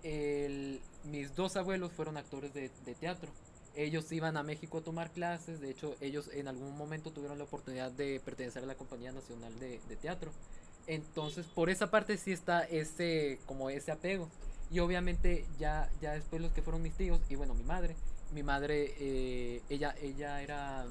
el- 0.03 0.81
mis 1.05 1.35
dos 1.35 1.57
abuelos 1.57 1.93
fueron 1.93 2.17
actores 2.17 2.55
de, 2.55 2.71
de 2.85 2.95
teatro. 2.95 3.31
Ellos 3.77 4.11
iban 4.13 4.37
a 4.37 4.43
México 4.43 4.79
a 4.79 4.81
tomar 4.83 5.11
clases, 5.11 5.61
de 5.61 5.71
hecho 5.71 5.97
ellos 6.01 6.31
en 6.33 6.47
algún 6.49 6.77
momento 6.77 7.11
tuvieron 7.11 7.39
la 7.39 7.45
oportunidad 7.45 7.91
de 7.91 8.21
pertenecer 8.25 8.63
a 8.63 8.67
la 8.67 8.75
Compañía 8.77 9.11
Nacional 9.13 9.59
de, 9.59 9.81
de 9.89 9.97
Teatro. 9.97 10.31
Entonces, 10.87 11.47
por 11.47 11.71
esa 11.71 11.91
parte 11.91 12.17
sí 12.19 12.31
está 12.33 12.63
ese, 12.65 13.39
como 13.47 13.71
ese 13.71 13.91
apego. 13.91 14.29
Y 14.71 14.79
obviamente 14.81 15.45
ya, 15.59 15.89
ya 16.01 16.13
después 16.13 16.41
los 16.43 16.53
que 16.53 16.63
fueron 16.63 16.83
mis 16.83 16.95
tíos, 16.95 17.21
y 17.29 17.35
bueno, 17.37 17.55
mi 17.55 17.65
madre, 17.65 17.97
mi 18.33 18.43
madre, 18.43 18.95
eh, 18.99 19.63
ella, 19.69 19.95
ella 20.01 20.43
era, 20.43 20.85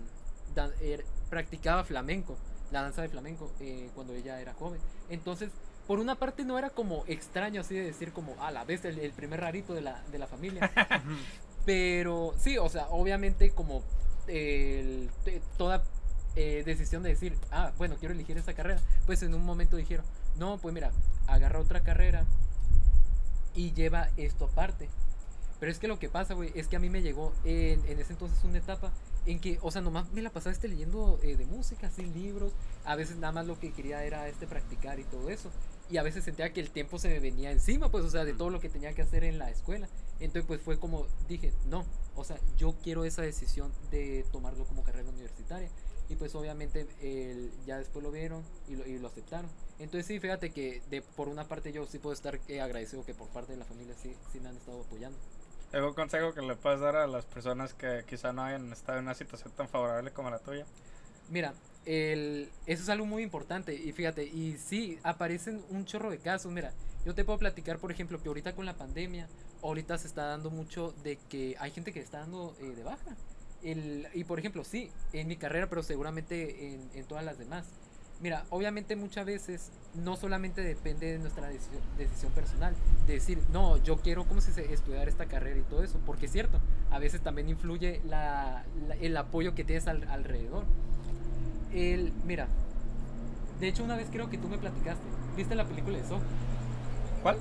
dan- 0.56 0.72
er- 0.82 1.06
practicaba 1.30 1.84
flamenco, 1.84 2.38
la 2.72 2.82
danza 2.82 3.02
de 3.02 3.10
flamenco, 3.10 3.52
eh, 3.60 3.90
cuando 3.96 4.14
ella 4.14 4.40
era 4.42 4.54
joven. 4.54 4.80
Entonces, 5.10 5.52
por 5.88 6.00
una 6.00 6.16
parte 6.16 6.44
no 6.46 6.58
era 6.58 6.70
como 6.70 7.04
extraño 7.08 7.62
así 7.62 7.76
de 7.76 7.84
decir 7.84 8.14
como, 8.14 8.36
a 8.42 8.52
la 8.52 8.64
vez 8.64 8.86
el, 8.86 9.00
el 9.00 9.12
primer 9.12 9.42
rarito 9.42 9.74
de 9.74 9.82
la, 9.82 10.02
de 10.12 10.18
la 10.18 10.28
familia. 10.28 10.72
Pero 11.66 12.34
sí, 12.40 12.58
o 12.58 12.70
sea, 12.70 12.88
obviamente 12.90 13.52
como 13.52 13.84
el- 14.28 15.10
te- 15.24 15.42
toda 15.58 15.84
eh, 16.36 16.64
decisión 16.66 17.04
de 17.04 17.10
decir, 17.10 17.38
ah, 17.52 17.72
bueno, 17.78 17.96
quiero 18.00 18.14
elegir 18.14 18.38
esa 18.38 18.54
carrera, 18.54 18.82
pues 19.06 19.22
en 19.24 19.34
un 19.36 19.46
momento 19.46 19.78
dijeron, 19.78 20.06
no, 20.38 20.58
pues 20.58 20.74
mira, 20.74 20.92
agarra 21.28 21.60
otra 21.60 21.82
carrera 21.82 22.26
y 23.56 23.72
lleva 23.74 24.10
esto 24.18 24.46
aparte. 24.46 24.90
Pero 25.60 25.72
es 25.72 25.80
que 25.80 25.88
lo 25.88 26.00
que 26.00 26.10
pasa, 26.10 26.34
güey, 26.34 26.52
es 26.56 26.68
que 26.68 26.76
a 26.76 26.80
mí 26.80 26.90
me 26.90 27.02
llegó 27.02 27.32
en, 27.46 27.86
en 27.86 28.00
ese 28.00 28.14
entonces 28.14 28.44
una 28.44 28.58
etapa 28.58 28.92
en 29.26 29.40
que, 29.40 29.60
o 29.62 29.72
sea, 29.72 29.82
nomás 29.82 30.12
me 30.12 30.22
la 30.22 30.30
pasaba 30.30 30.52
este 30.52 30.68
leyendo 30.68 31.20
eh, 31.24 31.38
de 31.38 31.46
música, 31.46 31.88
así 31.88 32.04
libros, 32.04 32.52
a 32.84 32.96
veces 32.96 33.16
nada 33.18 33.32
más 33.32 33.46
lo 33.46 33.58
que 33.60 33.72
quería 33.72 34.04
era 34.04 34.28
este 34.28 34.48
practicar 34.48 35.00
y 35.00 35.04
todo 35.06 35.30
eso. 35.30 35.50
Y 35.94 35.98
a 35.98 36.02
veces 36.02 36.24
sentía 36.24 36.52
que 36.52 36.60
el 36.60 36.72
tiempo 36.72 36.98
se 36.98 37.08
me 37.08 37.20
venía 37.20 37.52
encima, 37.52 37.92
pues, 37.92 38.04
o 38.04 38.10
sea, 38.10 38.26
de 38.26 38.34
todo 38.34 38.50
lo 38.50 38.60
que 38.60 38.68
tenía 38.68 38.94
que 38.94 39.04
hacer 39.04 39.24
en 39.24 39.38
la 39.38 39.52
escuela. 39.52 39.88
Entonces, 40.20 40.44
pues 40.48 40.60
fue 40.60 40.80
como 40.80 41.06
dije, 41.28 41.54
no, 41.68 41.86
o 42.16 42.24
sea, 42.24 42.40
yo 42.58 42.74
quiero 42.82 43.06
esa 43.06 43.22
decisión 43.22 43.72
de 43.92 44.26
tomarlo 44.32 44.66
como 44.66 44.84
carrera 44.84 45.08
universitaria. 45.08 45.70
Y 46.10 46.16
pues 46.16 46.34
obviamente 46.34 46.88
el- 47.00 47.52
ya 47.68 47.78
después 47.78 48.02
lo 48.04 48.12
vieron 48.12 48.44
y 48.68 48.76
lo, 48.76 48.88
y 48.88 48.98
lo 48.98 49.08
aceptaron. 49.08 49.52
Entonces 49.78 50.08
sí, 50.08 50.20
fíjate 50.20 50.52
que 50.52 50.82
de, 50.90 51.04
por 51.04 51.28
una 51.30 51.48
parte 51.48 51.72
yo 51.72 51.86
sí 51.86 52.00
puedo 52.00 52.14
estar 52.16 52.40
eh, 52.48 52.60
agradecido 52.60 53.06
que 53.06 53.14
por 53.14 53.28
parte 53.30 53.52
de 53.54 53.60
la 53.60 53.66
familia 53.66 53.94
sí, 53.96 54.18
sí 54.32 54.40
me 54.40 54.50
han 54.50 54.58
estado 54.58 54.82
apoyando. 54.82 55.20
¿Algún 55.74 55.94
consejo 55.94 56.34
que 56.34 56.42
le 56.42 56.56
puedas 56.56 56.80
dar 56.80 56.96
a 56.96 57.08
las 57.08 57.26
personas 57.26 57.74
que 57.74 58.04
quizá 58.08 58.34
no 58.34 58.44
hayan 58.44 58.72
estado 58.74 59.00
en 59.00 59.06
una 59.06 59.14
situación 59.16 59.54
tan 59.54 59.70
favorable 59.70 60.12
como 60.14 60.30
la 60.32 60.40
tuya? 60.40 60.68
Mira, 61.30 61.54
el, 61.86 62.50
eso 62.66 62.84
es 62.84 62.90
algo 62.90 63.06
muy 63.06 63.24
importante 63.24 63.74
y 63.76 63.92
fíjate, 63.92 64.24
y 64.26 64.58
sí, 64.58 65.00
aparecen 65.04 65.62
un 65.70 65.86
chorro 65.86 66.10
de 66.12 66.18
casos, 66.20 66.52
mira, 66.52 66.72
yo 67.06 67.14
te 67.14 67.26
puedo 67.26 67.40
platicar, 67.40 67.80
por 67.80 67.92
ejemplo, 67.92 68.22
que 68.22 68.30
ahorita 68.30 68.56
con 68.56 68.66
la 68.66 68.76
pandemia, 68.76 69.28
ahorita 69.62 69.98
se 69.98 70.08
está 70.08 70.26
dando 70.28 70.50
mucho 70.50 70.94
de 71.04 71.18
que 71.30 71.56
hay 71.60 71.72
gente 71.72 71.92
que 71.92 72.00
está 72.00 72.20
dando 72.20 72.56
eh, 72.62 72.66
de 72.76 72.84
baja. 72.84 73.16
El, 73.62 74.08
y 74.14 74.24
por 74.26 74.40
ejemplo, 74.40 74.64
sí, 74.64 74.90
en 75.14 75.28
mi 75.28 75.38
carrera, 75.38 75.68
pero 75.70 75.84
seguramente 75.84 76.74
en, 76.74 76.90
en 76.94 77.06
todas 77.06 77.24
las 77.24 77.38
demás. 77.38 77.66
Mira, 78.22 78.46
obviamente 78.52 78.96
muchas 78.96 79.26
veces 79.26 79.72
no 79.96 80.16
solamente 80.16 80.62
depende 80.62 81.12
de 81.12 81.20
nuestra 81.20 81.50
decisión, 81.50 81.82
decisión 81.98 82.32
personal, 82.32 82.74
de 83.08 83.14
decir, 83.14 83.40
no, 83.52 83.78
yo 83.84 83.98
quiero 83.98 84.26
como 84.26 84.40
si 84.40 84.52
se 84.54 84.72
estudiar 84.74 85.10
esta 85.10 85.26
carrera 85.26 85.60
y 85.60 85.64
todo 85.64 85.84
eso, 85.84 86.00
porque 86.06 86.28
es 86.28 86.32
cierto, 86.32 86.62
a 86.92 87.00
veces 87.00 87.22
también 87.22 87.50
influye 87.50 88.00
la, 88.06 88.66
la- 88.88 88.96
el 88.96 89.18
apoyo 89.18 89.56
que 89.56 89.64
tienes 89.66 89.88
al- 89.88 90.08
alrededor. 90.10 90.64
El, 91.74 92.14
mira, 92.26 92.48
de 93.60 93.68
hecho 93.68 93.84
una 93.84 93.96
vez 93.96 94.08
creo 94.12 94.30
que 94.30 94.38
tú 94.38 94.48
me 94.48 94.58
platicaste, 94.58 95.04
¿viste 95.36 95.56
la 95.56 95.66
película 95.66 95.98
de 95.98 96.04
Soul? 96.06 96.22
¿Cuál? 97.22 97.38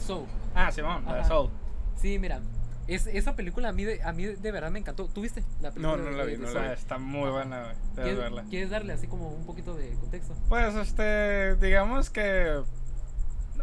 Soul. 0.00 0.26
Ah, 0.54 0.70
Simón, 0.72 1.04
la 1.06 1.16
de. 1.16 1.24
Soul. 1.24 1.50
Sí, 1.96 2.18
mira, 2.18 2.40
es, 2.88 3.06
esa 3.06 3.34
película 3.36 3.68
a 3.68 3.72
mí, 3.72 3.84
de, 3.84 4.02
a 4.02 4.12
mí 4.12 4.24
de 4.24 4.52
verdad 4.52 4.70
me 4.70 4.78
encantó. 4.78 5.06
¿Tú 5.08 5.22
viste 5.22 5.42
la 5.60 5.70
película? 5.70 5.96
no 5.96 6.10
la 6.10 6.24
de- 6.24 6.30
vi, 6.32 6.36
de 6.36 6.46
no 6.46 6.50
la 6.52 6.60
vi. 6.62 6.72
Está 6.74 6.98
muy 6.98 7.30
buena, 7.30 7.74
¿Quieres, 7.94 8.16
verla. 8.18 8.44
quieres 8.48 8.70
darle 8.70 8.92
así 8.92 9.06
como 9.06 9.28
un 9.28 9.44
poquito 9.46 9.74
de 9.74 9.90
contexto? 9.94 10.34
Pues, 10.48 10.74
este, 10.74 11.56
digamos 11.56 12.10
que... 12.10 12.62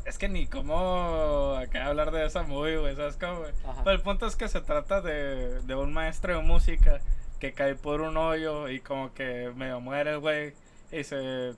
Es 0.05 0.17
que 0.17 0.27
ni 0.27 0.47
cómo 0.47 1.55
acá 1.57 1.85
hablar 1.85 2.11
de 2.11 2.25
esa 2.25 2.43
movie, 2.43 2.77
güey, 2.77 2.95
¿sabes 2.95 3.15
cómo. 3.15 3.41
Pero 3.85 3.91
el 3.95 4.01
punto 4.01 4.25
es 4.27 4.35
que 4.35 4.49
se 4.49 4.59
trata 4.59 4.99
de, 5.01 5.61
de 5.61 5.75
un 5.75 5.93
maestro 5.93 6.35
de 6.35 6.43
música 6.43 6.99
que 7.43 7.51
cae 7.51 7.75
por 7.75 7.99
un 7.99 8.15
hoyo 8.15 8.69
y 8.69 8.79
como 8.79 9.13
que 9.13 9.51
medio 9.53 9.81
muere 9.81 10.15
güey 10.15 10.53
y 10.93 11.03
se, 11.03 11.55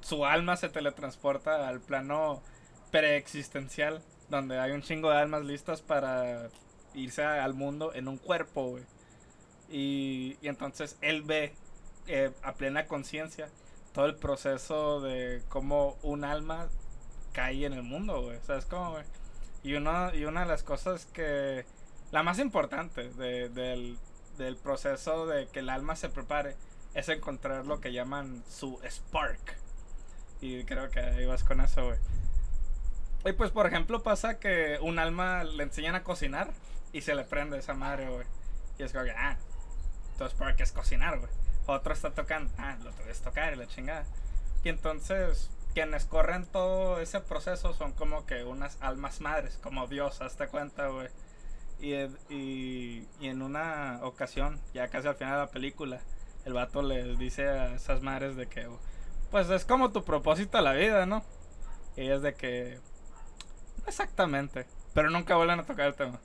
su 0.00 0.24
alma 0.24 0.56
se 0.56 0.70
teletransporta 0.70 1.68
al 1.68 1.80
plano 1.82 2.42
preexistencial 2.90 4.02
donde 4.30 4.58
hay 4.58 4.70
un 4.72 4.80
chingo 4.80 5.10
de 5.10 5.18
almas 5.18 5.44
listas 5.44 5.82
para 5.82 6.48
irse 6.94 7.22
al 7.22 7.52
mundo 7.52 7.92
en 7.94 8.08
un 8.08 8.16
cuerpo, 8.16 8.70
güey. 8.70 8.84
Y, 9.68 10.38
y 10.40 10.48
entonces 10.48 10.96
él 11.02 11.20
ve 11.20 11.52
eh, 12.06 12.30
a 12.42 12.54
plena 12.54 12.86
conciencia 12.86 13.50
todo 13.92 14.06
el 14.06 14.14
proceso 14.16 15.02
de 15.02 15.42
cómo 15.50 15.98
un 16.02 16.24
alma 16.24 16.68
cae 17.34 17.66
en 17.66 17.74
el 17.74 17.82
mundo, 17.82 18.22
güey. 18.22 18.38
¿Sabes 18.46 18.64
cómo, 18.64 18.92
güey? 18.92 19.04
Y, 19.62 19.74
uno, 19.74 20.14
y 20.14 20.24
una 20.24 20.40
de 20.40 20.46
las 20.46 20.62
cosas 20.62 21.04
que... 21.04 21.66
La 22.12 22.22
más 22.22 22.38
importante 22.38 23.10
de- 23.10 23.50
del, 23.50 23.98
del 24.36 24.56
proceso 24.56 25.26
de 25.26 25.46
que 25.48 25.60
el 25.60 25.68
alma 25.68 25.96
se 25.96 26.08
prepare 26.08 26.56
es 26.94 27.08
encontrar 27.08 27.66
lo 27.66 27.80
que 27.80 27.92
llaman 27.92 28.42
su 28.48 28.78
spark. 28.88 29.56
Y 30.40 30.64
creo 30.64 30.90
que 30.90 31.00
ahí 31.00 31.26
vas 31.26 31.44
con 31.44 31.60
eso, 31.60 31.84
güey. 31.84 31.98
Y 33.24 33.32
pues, 33.32 33.50
por 33.50 33.66
ejemplo, 33.66 34.02
pasa 34.02 34.38
que 34.38 34.78
un 34.82 34.98
alma 34.98 35.44
le 35.44 35.62
enseñan 35.62 35.94
a 35.94 36.02
cocinar 36.02 36.50
y 36.92 37.02
se 37.02 37.14
le 37.14 37.24
prende 37.24 37.58
esa 37.58 37.74
madre, 37.74 38.08
güey. 38.08 38.26
Y 38.78 38.82
es 38.82 38.92
como 38.92 39.04
que, 39.04 39.12
ah, 39.12 39.36
tu 40.18 40.24
spark 40.24 40.60
es 40.60 40.72
cocinar, 40.72 41.18
güey. 41.18 41.30
Otro 41.66 41.92
está 41.92 42.10
tocando, 42.10 42.52
ah, 42.58 42.76
lo 42.82 42.90
debes 42.92 43.20
tocar 43.20 43.52
y 43.52 43.56
la 43.56 43.68
chingada. 43.68 44.04
Y 44.64 44.68
entonces, 44.68 45.50
quienes 45.74 46.04
corren 46.04 46.46
todo 46.46 47.00
ese 47.00 47.20
proceso 47.20 47.72
son 47.74 47.92
como 47.92 48.26
que 48.26 48.44
unas 48.44 48.76
almas 48.80 49.20
madres, 49.20 49.58
como 49.62 49.86
Dios, 49.86 50.20
hazte 50.20 50.48
cuenta, 50.48 50.88
güey. 50.88 51.08
Y, 51.82 51.94
y, 52.32 53.06
y 53.20 53.26
en 53.28 53.42
una 53.42 53.98
ocasión, 54.02 54.60
ya 54.72 54.88
casi 54.88 55.08
al 55.08 55.16
final 55.16 55.34
de 55.34 55.40
la 55.40 55.50
película, 55.50 56.00
el 56.44 56.52
vato 56.52 56.80
les 56.80 57.18
dice 57.18 57.48
a 57.48 57.74
esas 57.74 58.02
madres 58.02 58.36
de 58.36 58.46
que, 58.46 58.68
pues 59.32 59.50
es 59.50 59.64
como 59.64 59.90
tu 59.90 60.04
propósito 60.04 60.58
a 60.58 60.62
la 60.62 60.72
vida, 60.74 61.06
¿no? 61.06 61.24
Y 61.96 62.08
es 62.08 62.22
de 62.22 62.34
que, 62.34 62.78
exactamente, 63.86 64.66
pero 64.94 65.10
nunca 65.10 65.34
vuelven 65.36 65.58
a 65.58 65.66
tocar 65.66 65.88
el 65.88 65.94
tema. 65.94 66.20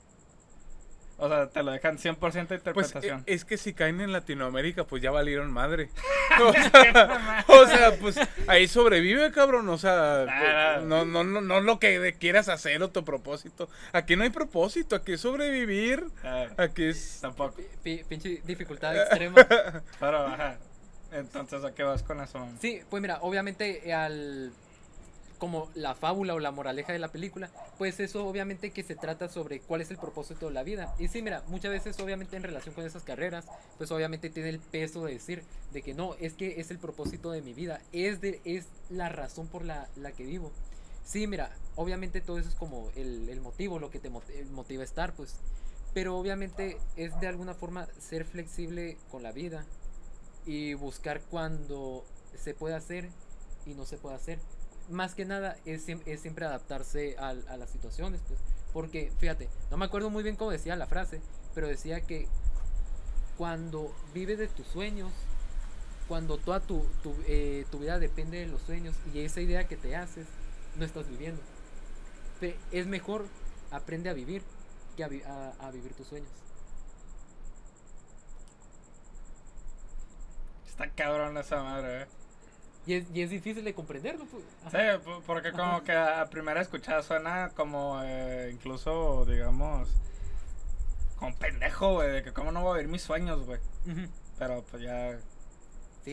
O 1.20 1.28
sea, 1.28 1.48
te 1.48 1.64
lo 1.64 1.72
dejan 1.72 1.98
100% 1.98 2.08
de 2.08 2.18
Pues 2.18 2.36
e- 2.36 2.40
interpretación. 2.40 3.24
es 3.26 3.44
que 3.44 3.56
si 3.58 3.74
caen 3.74 4.00
en 4.00 4.12
Latinoamérica, 4.12 4.84
pues 4.84 5.02
ya 5.02 5.10
valieron 5.10 5.52
madre. 5.52 5.90
O 6.38 6.52
sea, 6.52 7.44
o 7.48 7.66
sea, 7.66 7.92
pues 8.00 8.16
ahí 8.46 8.68
sobrevive, 8.68 9.32
cabrón. 9.32 9.68
O 9.68 9.78
sea, 9.78 10.26
Ah. 10.28 10.80
no, 10.82 11.04
no, 11.04 11.24
no, 11.24 11.40
no 11.40 11.60
lo 11.60 11.78
que 11.80 12.14
quieras 12.20 12.48
hacer 12.48 12.82
o 12.82 12.88
tu 12.90 13.04
propósito. 13.04 13.68
Aquí 13.92 14.14
no 14.14 14.22
hay 14.22 14.30
propósito, 14.30 14.94
aquí 14.94 15.12
es 15.14 15.20
sobrevivir. 15.20 16.04
Ah, 16.22 16.46
Aquí 16.56 16.84
es. 16.84 17.18
tampoco. 17.20 17.56
Pi- 17.56 17.66
pi- 17.82 18.04
pinche 18.08 18.40
dificultad 18.44 18.96
extrema. 19.02 19.44
Pero, 19.98 20.26
ajá. 20.26 20.56
Entonces, 21.10 21.64
¿a 21.64 21.74
qué 21.74 21.82
vas 21.82 22.02
con 22.02 22.20
eso? 22.20 22.46
Sí, 22.60 22.80
pues 22.90 23.00
mira, 23.02 23.18
obviamente 23.22 23.92
al 23.92 24.52
como 25.38 25.70
la 25.74 25.94
fábula 25.94 26.34
o 26.34 26.40
la 26.40 26.50
moraleja 26.50 26.92
de 26.92 26.98
la 26.98 27.08
película, 27.12 27.50
pues 27.78 28.00
eso 28.00 28.26
obviamente 28.26 28.70
que 28.72 28.82
se 28.82 28.96
trata 28.96 29.28
sobre 29.28 29.60
cuál 29.60 29.80
es 29.80 29.90
el 29.90 29.96
propósito 29.98 30.46
de 30.48 30.52
la 30.54 30.62
vida. 30.62 30.94
Y 30.98 31.08
sí, 31.08 31.22
mira, 31.22 31.42
muchas 31.48 31.70
veces 31.72 31.98
obviamente 32.00 32.36
en 32.36 32.42
relación 32.42 32.74
con 32.74 32.84
esas 32.84 33.02
carreras, 33.04 33.46
pues 33.78 33.90
obviamente 33.90 34.30
tiene 34.30 34.50
el 34.50 34.58
peso 34.60 35.04
de 35.04 35.14
decir 35.14 35.42
de 35.72 35.82
que 35.82 35.94
no, 35.94 36.14
es 36.20 36.34
que 36.34 36.60
es 36.60 36.70
el 36.70 36.78
propósito 36.78 37.30
de 37.30 37.42
mi 37.42 37.54
vida, 37.54 37.80
es 37.92 38.20
de 38.20 38.40
es 38.44 38.66
la 38.90 39.08
razón 39.08 39.46
por 39.48 39.64
la, 39.64 39.88
la 39.96 40.12
que 40.12 40.24
vivo. 40.24 40.50
Sí, 41.04 41.26
mira, 41.26 41.50
obviamente 41.76 42.20
todo 42.20 42.38
eso 42.38 42.48
es 42.48 42.54
como 42.54 42.90
el, 42.96 43.28
el 43.28 43.40
motivo, 43.40 43.78
lo 43.78 43.90
que 43.90 43.98
te 43.98 44.10
mot- 44.10 44.50
motiva 44.50 44.82
a 44.82 44.84
estar, 44.84 45.14
pues. 45.14 45.36
Pero 45.94 46.16
obviamente 46.18 46.76
es 46.96 47.18
de 47.20 47.26
alguna 47.28 47.54
forma 47.54 47.88
ser 47.98 48.24
flexible 48.24 48.98
con 49.10 49.22
la 49.22 49.32
vida 49.32 49.64
y 50.46 50.74
buscar 50.74 51.20
cuando 51.30 52.04
se 52.36 52.54
puede 52.54 52.74
hacer 52.74 53.08
y 53.66 53.74
no 53.74 53.84
se 53.86 53.96
puede 53.96 54.16
hacer. 54.16 54.38
Más 54.88 55.14
que 55.14 55.24
nada 55.24 55.56
es, 55.66 55.86
es 55.88 56.20
siempre 56.20 56.46
adaptarse 56.46 57.16
al- 57.18 57.46
a, 57.48 57.56
las 57.56 57.70
situaciones, 57.70 58.20
pues. 58.26 58.40
Porque, 58.72 59.12
fíjate, 59.18 59.48
no 59.70 59.76
me 59.76 59.84
acuerdo 59.84 60.10
muy 60.10 60.22
bien 60.22 60.36
cómo 60.36 60.50
decía 60.50 60.76
la 60.76 60.86
frase, 60.86 61.20
pero 61.54 61.68
decía 61.68 62.00
que 62.02 62.26
cuando 63.36 63.94
vives 64.14 64.38
de 64.38 64.48
tus 64.48 64.66
sueños, 64.66 65.12
cuando 66.08 66.38
toda 66.38 66.60
tu, 66.60 66.84
tu, 67.02 67.14
eh, 67.26 67.66
tu 67.70 67.78
vida 67.80 67.98
depende 67.98 68.38
de 68.38 68.46
los 68.46 68.62
sueños 68.62 68.94
y 69.14 69.20
esa 69.20 69.40
idea 69.40 69.68
que 69.68 69.76
te 69.76 69.94
haces, 69.96 70.26
no 70.76 70.84
estás 70.84 71.08
viviendo. 71.08 71.40
Es 72.70 72.86
mejor 72.86 73.26
aprende 73.70 74.08
a 74.10 74.14
vivir 74.14 74.42
que 74.96 75.04
a, 75.04 75.08
a- 75.26 75.66
a 75.66 75.70
vivir 75.70 75.92
tus 75.94 76.06
sueños. 76.06 76.30
Está 80.66 80.88
cabrón 80.90 81.36
esa 81.36 81.62
madre, 81.62 82.02
eh. 82.02 82.06
Y 82.86 82.94
es, 82.94 83.06
y 83.12 83.22
es 83.22 83.30
difícil 83.30 83.64
de 83.64 83.74
comprenderlo. 83.74 84.24
Pues. 84.26 84.42
Sí, 84.70 84.76
Ajá. 84.78 85.00
porque 85.26 85.52
como 85.52 85.82
que 85.84 85.92
a 85.92 86.24
primera 86.30 86.60
escuchada 86.60 87.02
suena 87.02 87.50
como 87.54 88.00
eh, 88.02 88.50
incluso, 88.52 89.24
digamos, 89.26 89.88
como 91.18 91.34
pendejo, 91.36 91.94
güey, 91.94 92.10
de 92.10 92.22
que 92.22 92.32
cómo 92.32 92.50
no 92.52 92.62
voy 92.62 92.70
a 92.72 92.76
vivir 92.78 92.90
mis 92.90 93.02
sueños, 93.02 93.44
güey. 93.44 93.60
Pero 94.38 94.62
pues 94.70 94.82
ya... 94.82 95.18
Sí, 96.04 96.12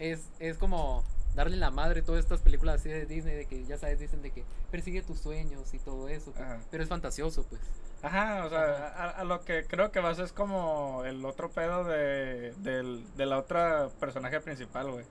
Es, 0.00 0.28
es 0.40 0.58
como 0.58 1.04
darle 1.36 1.56
la 1.58 1.70
madre 1.70 2.00
a 2.00 2.04
todas 2.04 2.20
estas 2.24 2.40
películas 2.40 2.76
así 2.80 2.88
de 2.88 3.06
Disney, 3.06 3.36
de 3.36 3.46
que 3.46 3.64
ya 3.64 3.76
sabes, 3.78 4.00
dicen 4.00 4.22
de 4.22 4.30
que 4.32 4.44
persigue 4.72 5.02
tus 5.02 5.20
sueños 5.20 5.72
y 5.74 5.78
todo 5.78 6.08
eso. 6.08 6.32
pues. 6.32 6.48
Pero 6.70 6.82
es 6.82 6.88
fantasioso, 6.88 7.44
pues. 7.48 7.60
Ajá, 8.02 8.44
o 8.44 8.48
sea, 8.48 8.88
a, 8.88 9.10
a 9.10 9.24
lo 9.24 9.44
que 9.44 9.64
creo 9.64 9.92
que 9.92 10.00
vas 10.00 10.18
es 10.18 10.32
como 10.32 11.04
el 11.04 11.24
otro 11.24 11.50
pedo 11.50 11.84
de, 11.84 12.52
del, 12.58 13.04
de 13.16 13.26
la 13.26 13.38
otra 13.38 13.88
personaje 14.00 14.40
principal, 14.40 14.90
güey. 14.90 15.04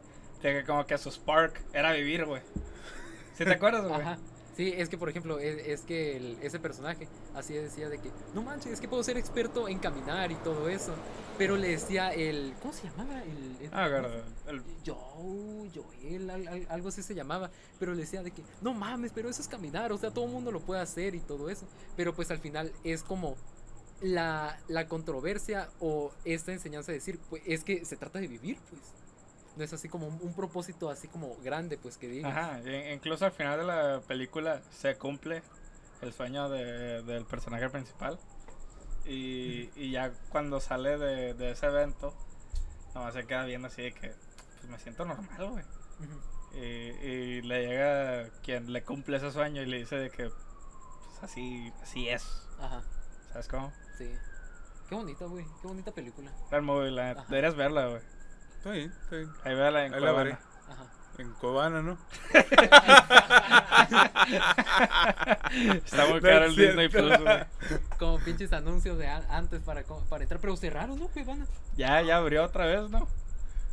De 0.45 0.59
que 0.59 0.65
como 0.65 0.85
que 0.85 0.97
su 0.97 1.09
spark 1.11 1.59
era 1.73 1.91
vivir, 1.93 2.25
güey. 2.25 2.41
¿Sí 3.37 3.43
te 3.45 3.51
acuerdas, 3.53 3.87
güey? 3.87 3.99
Ajá. 4.01 4.17
Sí, 4.55 4.73
es 4.77 4.87
que 4.87 4.97
por 4.97 5.09
ejemplo, 5.09 5.37
es, 5.39 5.57
es 5.67 5.81
que 5.81 6.15
el- 6.15 6.37
ese 6.41 6.59
personaje 6.59 7.09
así 7.33 7.53
decía 7.55 7.89
de 7.89 7.97
que, 7.97 8.09
no 8.33 8.41
manches, 8.41 8.71
es 8.71 8.79
que 8.79 8.87
puedo 8.87 9.03
ser 9.03 9.17
experto 9.17 9.67
en 9.67 9.79
caminar 9.79 10.31
y 10.31 10.35
todo 10.35 10.69
eso. 10.69 10.93
Pero 11.37 11.57
le 11.57 11.67
decía 11.69 12.13
el, 12.13 12.53
¿cómo 12.61 12.73
se 12.73 12.87
llamaba? 12.87 13.21
El, 13.23 13.57
el- 13.59 13.69
Ah, 13.73 13.87
claro, 13.89 14.09
el- 14.47 14.63
Joe, 14.85 15.69
Joel, 15.75 16.29
al- 16.29 16.47
al- 16.47 16.67
algo 16.69 16.87
así 16.87 17.01
se 17.03 17.13
llamaba, 17.13 17.49
pero 17.79 17.93
le 17.93 18.01
decía 18.03 18.23
de 18.23 18.31
que, 18.31 18.43
no 18.61 18.73
mames, 18.73 19.11
pero 19.13 19.29
eso 19.29 19.41
es 19.41 19.47
caminar, 19.49 19.91
o 19.91 19.97
sea, 19.97 20.11
todo 20.11 20.23
el 20.25 20.31
mundo 20.31 20.51
lo 20.53 20.61
puede 20.61 20.79
hacer 20.79 21.15
y 21.15 21.19
todo 21.19 21.49
eso, 21.49 21.67
pero 21.97 22.15
pues 22.15 22.31
al 22.31 22.39
final 22.39 22.71
es 22.85 23.03
como 23.03 23.35
la, 24.01 24.57
la 24.69 24.87
controversia 24.87 25.69
o 25.81 26.13
esta 26.23 26.53
enseñanza 26.53 26.93
de 26.93 26.99
decir, 26.99 27.19
pues 27.29 27.41
es 27.45 27.65
que 27.65 27.83
se 27.83 27.97
trata 27.97 28.19
de 28.19 28.27
vivir, 28.29 28.57
pues, 28.69 28.81
no 29.55 29.63
es 29.63 29.73
así 29.73 29.87
como 29.89 30.07
un, 30.07 30.19
un 30.21 30.33
propósito 30.33 30.89
así 30.89 31.07
como 31.07 31.35
grande, 31.37 31.77
pues 31.77 31.97
que 31.97 32.07
digas. 32.07 32.31
Ajá, 32.35 32.59
incluso 32.93 33.25
al 33.25 33.31
final 33.31 33.59
de 33.59 33.65
la 33.65 34.01
película 34.07 34.61
se 34.71 34.95
cumple 34.97 35.41
el 36.01 36.13
sueño 36.13 36.49
de- 36.49 37.01
del 37.03 37.25
personaje 37.25 37.69
principal. 37.69 38.19
Y, 39.05 39.69
y 39.75 39.91
ya 39.91 40.11
cuando 40.29 40.59
sale 40.59 40.97
de, 40.97 41.33
de 41.35 41.51
ese 41.51 41.67
evento, 41.67 42.13
nomás 42.95 43.13
se 43.13 43.25
queda 43.25 43.45
viendo 43.45 43.67
así 43.67 43.83
de 43.83 43.93
que 43.93 44.13
pues 44.57 44.69
me 44.69 44.79
siento 44.79 45.05
normal, 45.05 45.49
güey. 45.51 45.63
Y, 46.55 46.59
y 47.07 47.41
le 47.43 47.67
llega 47.67 48.29
quien 48.41 48.71
le 48.73 48.83
cumple 48.83 49.17
ese 49.17 49.31
sueño 49.31 49.61
y 49.61 49.65
le 49.65 49.77
dice 49.77 49.95
de 49.97 50.09
que 50.09 50.29
pues, 50.29 51.23
así, 51.23 51.71
así 51.81 52.09
es. 52.09 52.47
Ajá, 52.59 52.81
¿Sabes 53.31 53.47
cómo? 53.47 53.71
sí. 53.97 54.09
Qué 54.89 54.93
bonita, 54.93 55.25
güey, 55.25 55.43
qué 55.61 55.67
bonita 55.67 55.91
película. 55.91 56.31
El 56.51 56.61
movie, 56.61 56.91
la 56.91 57.15
deberías 57.27 57.55
verla, 57.55 57.87
güey. 57.87 58.01
Está 58.65 58.73
bien, 58.77 58.91
está 58.99 59.15
bien. 59.17 59.29
Ahí 59.43 59.55
en 59.85 59.93
Ahí 59.93 60.01
la 60.01 60.11
veré. 60.11 60.31
Ajá. 60.31 60.85
En 61.19 61.31
Cobana, 61.33 61.83
¿no? 61.83 61.99
Está 65.85 66.05
muy 66.07 66.19
caro 66.19 66.45
el 66.45 66.55
Disney. 66.55 66.89
Plus, 66.89 67.19
güey. 67.19 67.43
Como 67.99 68.17
pinches 68.19 68.51
anuncios 68.53 68.97
de 68.97 69.05
an- 69.07 69.25
antes 69.29 69.61
para, 69.61 69.83
co- 69.83 70.03
para 70.09 70.23
entrar, 70.23 70.41
pero 70.41 70.57
cerraron, 70.57 70.99
¿no, 70.99 71.07
Cuevana? 71.09 71.45
Ya, 71.77 72.01
ya 72.01 72.17
abrió 72.17 72.43
otra 72.43 72.65
vez, 72.65 72.89
¿no? 72.89 73.07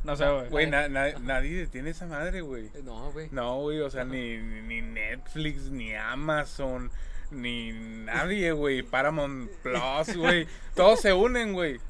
No 0.05 0.15
sé, 0.17 0.29
güey. 0.29 0.49
Güey, 0.51 0.67
na- 0.71 0.89
na- 0.89 1.05
Ajá. 1.07 1.19
nadie 1.21 1.57
detiene 1.57 1.89
esa 1.91 2.07
madre, 2.07 2.43
güey. 2.43 2.67
Eh, 2.67 2.83
No, 2.85 3.11
güey. 3.13 3.29
No, 3.31 3.61
güey, 3.61 3.81
o 3.81 3.89
sea, 3.89 4.05
ni, 4.05 4.37
ni 4.37 4.83
Netflix, 4.83 5.71
ni 5.71 5.95
Amazon, 5.95 6.91
ni 7.31 7.73
nadie, 7.73 8.53
güey. 8.53 8.83
Paramount 8.83 9.51
Plus, 9.63 10.17
güey. 10.17 10.47
Todos 10.75 11.01
se 11.01 11.15
unen, 11.15 11.55
güey. 11.55 11.81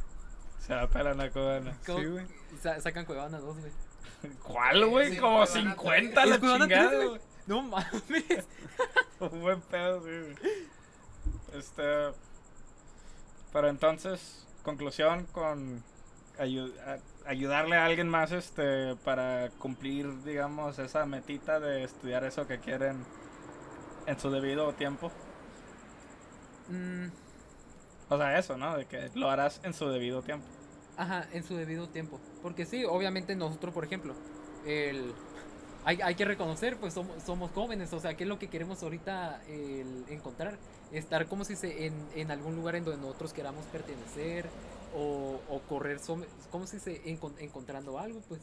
Se 0.60 0.72
la 0.74 0.88
pelan 0.88 1.20
a. 1.20 1.30
¿Cómo- 1.30 1.60
Sí, 1.84 2.04
güey. 2.06 2.26
Sa- 2.62 2.80
sacan 2.80 3.04
Cuevana 3.04 3.38
2, 3.38 3.56
güey. 3.58 3.72
¿Cuál, 4.42 4.86
güey? 4.88 5.10
Sí, 5.12 5.16
Como 5.18 5.44
Cuevana 5.44 5.46
50 5.74 6.22
¿Es 6.22 6.28
la 6.30 6.40
chingada, 6.40 7.04
güey. 7.06 7.20
No 7.46 7.62
mames. 7.62 8.46
Un 9.20 9.40
buen 9.40 9.60
pedo, 9.62 10.00
sí, 10.00 10.08
güey. 10.10 10.36
Este. 11.54 11.82
Pero 13.52 13.68
entonces, 13.68 14.46
conclusión 14.62 15.26
con 15.26 15.82
ayudarle 17.26 17.76
a 17.76 17.84
alguien 17.84 18.08
más 18.08 18.32
este 18.32 18.96
para 19.04 19.50
cumplir, 19.58 20.22
digamos, 20.24 20.78
esa 20.78 21.04
metita 21.04 21.60
de 21.60 21.84
estudiar 21.84 22.24
eso 22.24 22.46
que 22.46 22.58
quieren 22.58 23.04
en 24.06 24.18
su 24.18 24.30
debido 24.30 24.72
tiempo. 24.72 25.12
Mm, 26.68 27.06
O 28.08 28.16
sea, 28.16 28.38
eso, 28.38 28.56
¿no? 28.56 28.76
De 28.76 28.86
que 28.86 29.10
lo 29.14 29.30
harás 29.30 29.60
en 29.62 29.74
su 29.74 29.88
debido 29.88 30.22
tiempo. 30.22 30.46
Ajá, 30.96 31.28
en 31.32 31.44
su 31.44 31.56
debido 31.56 31.88
tiempo. 31.88 32.20
Porque 32.42 32.66
sí, 32.66 32.84
obviamente 32.84 33.34
nosotros, 33.36 33.72
por 33.74 33.84
ejemplo, 33.84 34.14
el... 34.66 35.12
Hay, 35.84 36.00
hay 36.00 36.14
que 36.14 36.24
reconocer, 36.24 36.76
pues 36.76 36.94
somos, 36.94 37.20
somos 37.24 37.50
jóvenes, 37.50 37.92
o 37.92 37.98
sea, 37.98 38.16
¿qué 38.16 38.22
es 38.22 38.28
lo 38.28 38.38
que 38.38 38.48
queremos 38.48 38.80
ahorita 38.84 39.42
el 39.48 40.04
encontrar? 40.10 40.56
Estar 40.92 41.26
como 41.26 41.44
si 41.44 41.56
se 41.56 41.86
en, 41.86 41.94
en 42.14 42.30
algún 42.30 42.54
lugar 42.54 42.76
en 42.76 42.84
donde 42.84 43.00
nosotros 43.00 43.32
queramos 43.32 43.64
pertenecer 43.66 44.48
o, 44.94 45.40
o 45.48 45.60
correr, 45.68 45.98
como 46.52 46.68
si 46.68 46.78
se 46.78 47.02
encon- 47.04 47.34
encontrando 47.40 47.98
algo, 47.98 48.20
pues. 48.28 48.40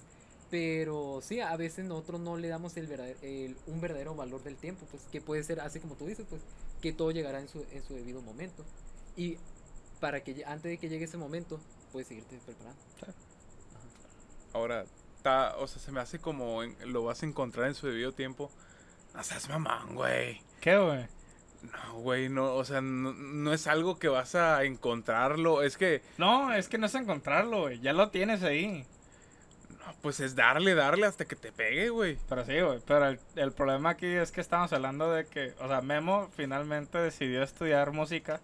Pero 0.49 1.21
sí, 1.21 1.39
a 1.39 1.55
veces 1.55 1.85
nosotros 1.85 2.19
no 2.19 2.35
le 2.35 2.49
damos 2.49 2.75
el 2.75 2.88
verdader- 2.89 3.15
el- 3.21 3.55
un 3.67 3.79
verdadero 3.79 4.15
valor 4.15 4.43
del 4.43 4.57
tiempo, 4.57 4.85
pues, 4.91 5.03
que 5.09 5.21
puede 5.21 5.41
ser 5.43 5.62
así 5.62 5.79
como 5.79 5.95
tú 5.95 6.07
dices, 6.07 6.25
pues, 6.29 6.41
que 6.81 6.91
todo 6.91 7.12
llegará 7.12 7.39
en 7.39 7.47
su, 7.47 7.63
en 7.71 7.83
su 7.83 7.93
debido 7.93 8.21
momento. 8.21 8.65
Y 9.15 9.38
para 9.99 10.21
que 10.23 10.35
lle- 10.35 10.45
antes 10.47 10.63
de 10.71 10.77
que 10.77 10.89
llegue 10.89 11.05
ese 11.05 11.17
momento, 11.17 11.59
puedes 11.91 12.07
seguirte 12.07 12.38
preparando. 12.45 12.79
Ahora, 14.53 14.85
ta- 15.21 15.55
o 15.57 15.67
sea, 15.67 15.81
se 15.81 15.91
me 15.91 15.99
hace 15.99 16.19
como 16.19 16.63
en- 16.63 16.75
lo 16.91 17.03
vas 17.03 17.21
a 17.23 17.25
encontrar 17.25 17.67
en 17.67 17.75
su 17.75 17.88
debido 17.88 18.12
tiempo. 18.13 18.51
No 19.13 19.23
seas 19.23 19.49
mamón, 19.49 19.95
güey. 19.95 20.41
¿Qué, 20.62 20.77
güey? 20.77 21.05
No, 21.62 21.99
güey, 21.99 22.29
no, 22.29 22.53
o 22.55 22.63
sea, 22.63 22.79
no, 22.81 23.12
no 23.13 23.53
es 23.53 23.67
algo 23.67 23.99
que 23.99 24.07
vas 24.07 24.33
a 24.35 24.63
encontrarlo. 24.63 25.62
Es 25.62 25.77
que, 25.77 26.01
No, 26.17 26.53
es 26.53 26.69
que 26.69 26.77
no 26.77 26.85
es 26.85 26.95
encontrarlo, 26.95 27.62
güey. 27.63 27.79
Ya 27.81 27.93
lo 27.93 28.09
tienes 28.09 28.43
ahí. 28.43 28.85
no, 29.69 29.93
pues 30.01 30.19
es 30.19 30.35
darle, 30.35 30.73
darle 30.75 31.05
hasta 31.05 31.25
que 31.25 31.35
te 31.35 31.51
pegue, 31.51 31.89
güey. 31.89 32.17
Pero 32.29 32.45
sí, 32.45 32.59
güey. 32.62 32.79
Pero 32.85 33.07
el, 33.07 33.19
el 33.35 33.51
problema 33.51 33.91
aquí 33.91 34.05
es 34.07 34.31
que 34.31 34.39
estamos 34.41 34.71
hablando 34.73 35.12
de 35.12 35.25
que, 35.25 35.53
o 35.59 35.67
sea, 35.67 35.81
Memo 35.81 36.29
finalmente 36.35 36.97
decidió 36.97 37.43
estudiar 37.43 37.91
música 37.91 38.39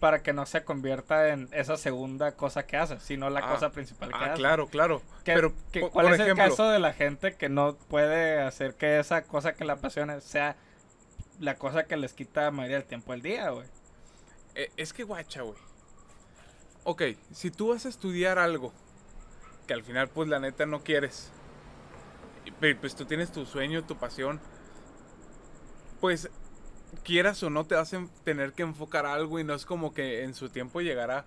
para 0.00 0.22
que 0.22 0.32
no 0.32 0.46
se 0.46 0.64
convierta 0.64 1.28
en 1.28 1.48
esa 1.52 1.76
segunda 1.76 2.32
cosa 2.32 2.66
que 2.66 2.76
hace, 2.76 2.98
sino 3.00 3.28
la 3.30 3.40
Ah, 3.40 3.52
cosa 3.52 3.70
principal 3.70 4.08
que 4.08 4.14
Ah, 4.16 4.24
hace. 4.32 4.34
claro, 4.40 4.66
claro. 4.66 5.02
Pero, 5.24 5.52
¿Cuál 5.92 6.06
es 6.08 6.20
ejemplo, 6.20 6.44
el 6.44 6.50
caso 6.50 6.68
de 6.70 6.78
la 6.78 6.92
gente 6.94 7.36
que 7.36 7.48
no 7.50 7.76
puede 7.76 8.40
hacer 8.40 8.74
que 8.74 8.98
esa 8.98 9.22
cosa 9.22 9.52
que 9.52 9.64
le 9.64 9.72
apasione 9.72 10.20
sea 10.22 10.56
la 11.38 11.56
cosa 11.56 11.84
que 11.84 11.96
les 11.96 12.14
quita 12.14 12.42
la 12.42 12.50
mayoría 12.50 12.78
del 12.78 12.86
tiempo 12.86 13.12
del 13.12 13.22
día, 13.22 13.50
güey? 13.50 13.66
eh, 14.56 14.70
es 14.76 14.92
que 14.92 15.04
guacha, 15.04 15.42
güey. 15.42 15.58
Ok, 16.84 17.02
si 17.32 17.50
tú 17.50 17.68
vas 17.68 17.86
a 17.86 17.88
estudiar 17.90 18.38
algo 18.38 18.72
que 19.66 19.74
al 19.74 19.84
final, 19.84 20.08
pues 20.08 20.28
la 20.28 20.40
neta 20.40 20.66
no 20.66 20.82
quieres, 20.82 21.30
pues 22.80 22.96
tú 22.96 23.04
tienes 23.04 23.30
tu 23.30 23.44
sueño, 23.46 23.84
tu 23.84 23.96
pasión, 23.96 24.40
pues 26.00 26.30
quieras 27.04 27.42
o 27.42 27.50
no 27.50 27.64
te 27.64 27.76
hacen 27.76 28.08
tener 28.24 28.52
que 28.52 28.62
enfocar 28.62 29.06
a 29.06 29.14
algo 29.14 29.38
y 29.38 29.44
no 29.44 29.54
es 29.54 29.64
como 29.64 29.94
que 29.94 30.22
en 30.22 30.34
su 30.34 30.48
tiempo 30.48 30.80
llegará. 30.80 31.24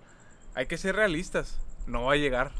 Hay 0.55 0.67
que 0.67 0.77
ser 0.77 0.95
realistas, 0.95 1.59
no 1.87 2.03
va 2.03 2.13
a 2.13 2.17
llegar. 2.17 2.51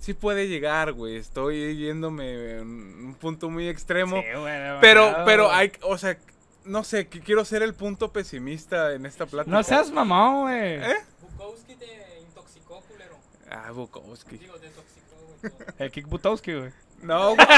Sí 0.00 0.14
puede 0.14 0.48
llegar, 0.48 0.92
güey, 0.92 1.16
estoy 1.16 1.76
yéndome 1.76 2.58
en 2.58 3.06
un 3.06 3.14
punto 3.14 3.50
muy 3.50 3.68
extremo. 3.68 4.16
Sí, 4.16 4.24
güey, 4.36 4.80
Pero, 4.80 5.14
pero 5.24 5.52
hay, 5.52 5.72
o 5.82 5.96
sea, 5.96 6.18
no 6.64 6.82
sé, 6.82 7.08
que 7.08 7.20
quiero 7.20 7.44
ser 7.44 7.62
el 7.62 7.74
punto 7.74 8.12
pesimista 8.12 8.94
en 8.94 9.06
esta 9.06 9.26
plática. 9.26 9.56
No 9.56 9.62
seas 9.62 9.90
mamón, 9.90 10.42
güey. 10.42 10.82
¿Eh? 10.82 10.96
Bukowski 11.20 11.76
te 11.76 12.20
intoxicó, 12.20 12.80
culero. 12.82 13.16
Ah, 13.50 13.70
Bukowski. 13.70 14.38
Digo, 14.38 14.56
te 14.56 14.66
intoxicó, 14.66 15.16
güey. 15.40 15.52
El 15.78 15.90
Kick 15.92 16.08
Butowski, 16.08 16.54
güey. 16.54 16.70
No, 17.02 17.36
güey. 17.36 17.46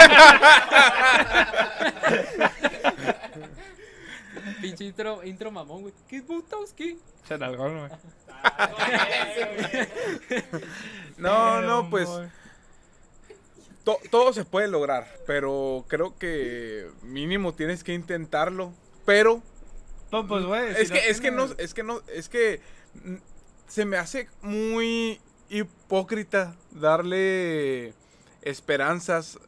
Pinche 4.68 4.84
intro, 4.84 5.24
intro 5.24 5.50
mamón, 5.50 5.82
güey. 5.82 5.94
¿Qué 6.08 6.20
Butowski? 6.20 6.98
Se 7.28 7.38
nalgón, 7.38 7.78
güey. 7.78 7.90
No, 11.16 11.60
no, 11.62 11.82
no, 11.82 11.90
pues 11.90 12.08
to- 13.84 14.00
todo 14.10 14.32
se 14.32 14.44
puede 14.44 14.68
lograr, 14.68 15.06
pero 15.26 15.84
creo 15.88 16.16
que 16.18 16.88
mínimo 17.02 17.54
tienes 17.54 17.84
que 17.84 17.94
intentarlo. 17.94 18.72
Pero 19.04 19.42
Pues, 20.10 20.24
pues, 20.28 20.44
güey. 20.44 20.70
es 20.72 20.88
si 20.88 20.94
que, 20.94 21.08
es 21.08 21.20
que 21.20 21.30
no, 21.30 21.44
es 21.58 21.74
que 21.74 21.82
no, 21.82 22.00
es 22.08 22.28
que 22.28 22.60
se 23.68 23.84
me 23.84 23.96
hace 23.96 24.28
muy 24.42 25.20
hipócrita 25.48 26.56
darle 26.72 27.94
esperanzas 28.42 29.38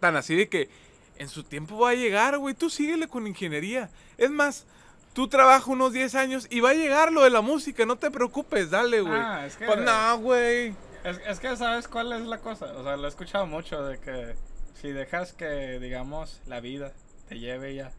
tan 0.00 0.16
así 0.16 0.36
de 0.36 0.48
que 0.48 0.68
en 1.18 1.28
su 1.28 1.42
tiempo 1.44 1.78
va 1.78 1.90
a 1.90 1.94
llegar, 1.94 2.38
güey. 2.38 2.54
Tú 2.54 2.70
síguele 2.70 3.08
con 3.08 3.26
ingeniería. 3.26 3.90
Es 4.18 4.30
más, 4.30 4.66
tú 5.12 5.28
trabajas 5.28 5.66
unos 5.66 5.92
10 5.92 6.14
años 6.14 6.46
y 6.50 6.60
va 6.60 6.70
a 6.70 6.74
llegar 6.74 7.12
lo 7.12 7.22
de 7.22 7.30
la 7.30 7.40
música, 7.40 7.86
no 7.86 7.96
te 7.96 8.10
preocupes, 8.10 8.70
dale, 8.70 9.00
güey. 9.00 9.14
Ah, 9.20 9.46
es 9.46 9.56
que- 9.56 9.66
Pues 9.66 9.78
no, 9.80 10.18
güey. 10.18 10.74
Es, 11.04 11.20
es 11.26 11.38
que 11.40 11.56
sabes 11.56 11.86
cuál 11.88 12.12
es 12.12 12.22
la 12.26 12.38
cosa. 12.38 12.66
O 12.76 12.82
sea, 12.82 12.96
lo 12.96 13.04
he 13.04 13.08
escuchado 13.08 13.46
mucho 13.46 13.82
de 13.84 13.98
que 13.98 14.34
si 14.80 14.90
dejas 14.90 15.32
que, 15.32 15.78
digamos, 15.78 16.40
la 16.46 16.60
vida 16.60 16.92
te 17.28 17.38
lleve 17.38 17.74
ya. 17.74 17.92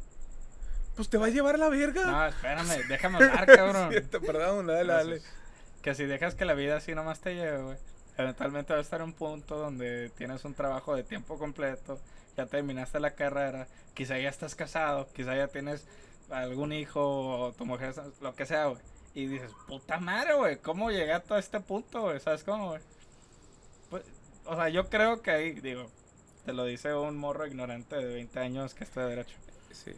Pues 0.95 1.09
te 1.09 1.17
va 1.17 1.27
a 1.27 1.29
llevar 1.29 1.59
la 1.59 1.69
verga. 1.69 2.05
No, 2.05 2.25
espérame, 2.27 2.81
déjame 2.89 3.17
hablar, 3.17 3.45
cabrón. 3.45 3.91
Sí, 3.93 4.01
te- 4.01 4.19
perdón, 4.19 4.67
dale, 4.67 4.91
dale. 4.91 5.21
Que 5.81 5.95
si 5.95 6.05
dejas 6.05 6.35
que 6.35 6.43
la 6.43 6.53
vida 6.53 6.77
así 6.77 6.93
nomás 6.95 7.19
te 7.21 7.35
lleve, 7.35 7.61
güey. 7.63 7.77
Eventualmente 8.17 8.73
va 8.73 8.79
a 8.79 8.81
estar 8.81 9.01
un 9.03 9.13
punto 9.13 9.57
donde 9.57 10.09
tienes 10.17 10.43
un 10.43 10.55
trabajo 10.55 10.95
de 10.95 11.03
tiempo 11.03 11.37
completo, 11.37 11.99
ya 12.37 12.45
terminaste 12.45 12.99
la 12.99 13.15
carrera, 13.15 13.67
quizá 13.95 14.17
ya 14.19 14.29
estás 14.29 14.55
casado, 14.55 15.07
quizá 15.13 15.35
ya 15.35 15.47
tienes 15.47 15.87
algún 16.29 16.71
hijo 16.71 17.01
o 17.01 17.53
tu 17.53 17.65
mujer, 17.65 17.95
lo 18.21 18.35
que 18.35 18.45
sea, 18.45 18.67
güey. 18.67 18.81
Y 19.15 19.25
dices, 19.25 19.51
puta 19.67 19.99
madre, 19.99 20.35
güey, 20.35 20.57
¿cómo 20.57 20.91
llegué 20.91 21.13
a 21.13 21.23
todo 21.23 21.39
este 21.39 21.59
punto, 21.59 22.03
güey? 22.03 22.19
¿Sabes 22.19 22.43
cómo, 22.43 22.69
güey? 22.69 22.81
Pues, 23.89 24.03
o 24.45 24.55
sea, 24.55 24.69
yo 24.69 24.87
creo 24.89 25.21
que 25.23 25.31
ahí, 25.31 25.51
digo, 25.53 25.89
te 26.45 26.53
lo 26.53 26.65
dice 26.65 26.93
un 26.93 27.17
morro 27.17 27.47
ignorante 27.47 27.95
de 27.95 28.05
20 28.05 28.39
años 28.39 28.75
que 28.75 28.83
está 28.83 29.01
de 29.01 29.09
derecho. 29.09 29.35
Sí. 29.71 29.93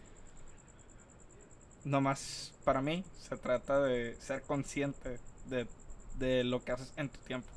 Nomás, 1.83 2.53
para 2.63 2.81
mí, 2.81 3.03
se 3.17 3.35
trata 3.35 3.81
de 3.81 4.15
ser 4.21 4.43
consciente 4.43 5.19
de, 5.47 5.67
de 6.15 6.45
lo 6.45 6.63
que 6.63 6.71
haces 6.71 6.93
en 6.95 7.09
tu 7.09 7.19
tiempo. 7.19 7.49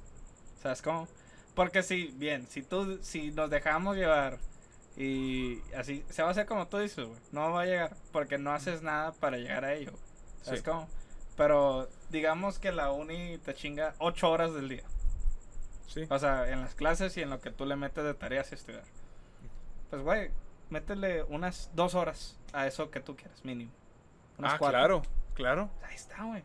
¿Sabes 0.60 0.82
cómo? 0.82 1.06
Porque 1.54 1.82
si, 1.84 2.08
bien, 2.08 2.46
si 2.48 2.62
tú, 2.62 2.98
si 3.02 3.30
nos 3.30 3.50
dejamos 3.50 3.96
llevar 3.96 4.38
y 4.96 5.60
así, 5.76 6.04
se 6.10 6.22
va 6.22 6.28
a 6.28 6.30
hacer 6.32 6.46
como 6.46 6.68
tú 6.68 6.78
dices, 6.78 7.06
güey. 7.06 7.18
No 7.32 7.50
va 7.52 7.62
a 7.62 7.66
llegar 7.66 7.96
porque 8.12 8.38
no 8.38 8.52
haces 8.52 8.82
nada 8.82 9.12
para 9.12 9.36
llegar 9.38 9.64
a 9.64 9.74
ello. 9.74 9.92
güey. 9.92 10.02
¿Sabes 10.42 10.60
Sí. 10.60 10.66
cómo? 10.66 10.88
Pero 11.36 11.88
digamos 12.10 12.58
que 12.58 12.72
la 12.72 12.92
uni 12.92 13.38
te 13.38 13.54
chinga 13.54 13.94
8 13.98 14.30
horas 14.30 14.52
del 14.54 14.68
día. 14.68 14.82
Sí. 15.86 16.02
O 16.10 16.18
sea, 16.18 16.50
en 16.50 16.60
las 16.60 16.74
clases 16.74 17.16
y 17.16 17.22
en 17.22 17.30
lo 17.30 17.40
que 17.40 17.50
tú 17.50 17.64
le 17.66 17.76
metes 17.76 18.04
de 18.04 18.14
tareas 18.14 18.50
y 18.52 18.54
estudiar. 18.54 18.84
Pues, 19.90 20.02
güey, 20.02 20.30
métele 20.70 21.22
unas 21.24 21.70
dos 21.74 21.94
horas 21.94 22.38
a 22.52 22.66
eso 22.66 22.90
que 22.90 23.00
tú 23.00 23.14
quieras, 23.16 23.44
mínimo. 23.44 23.70
Unas 24.38 24.54
Ah, 24.54 24.58
cuatro. 24.58 24.78
claro, 24.78 25.02
claro. 25.34 25.70
Ahí 25.86 25.94
está, 25.94 26.24
güey. 26.24 26.42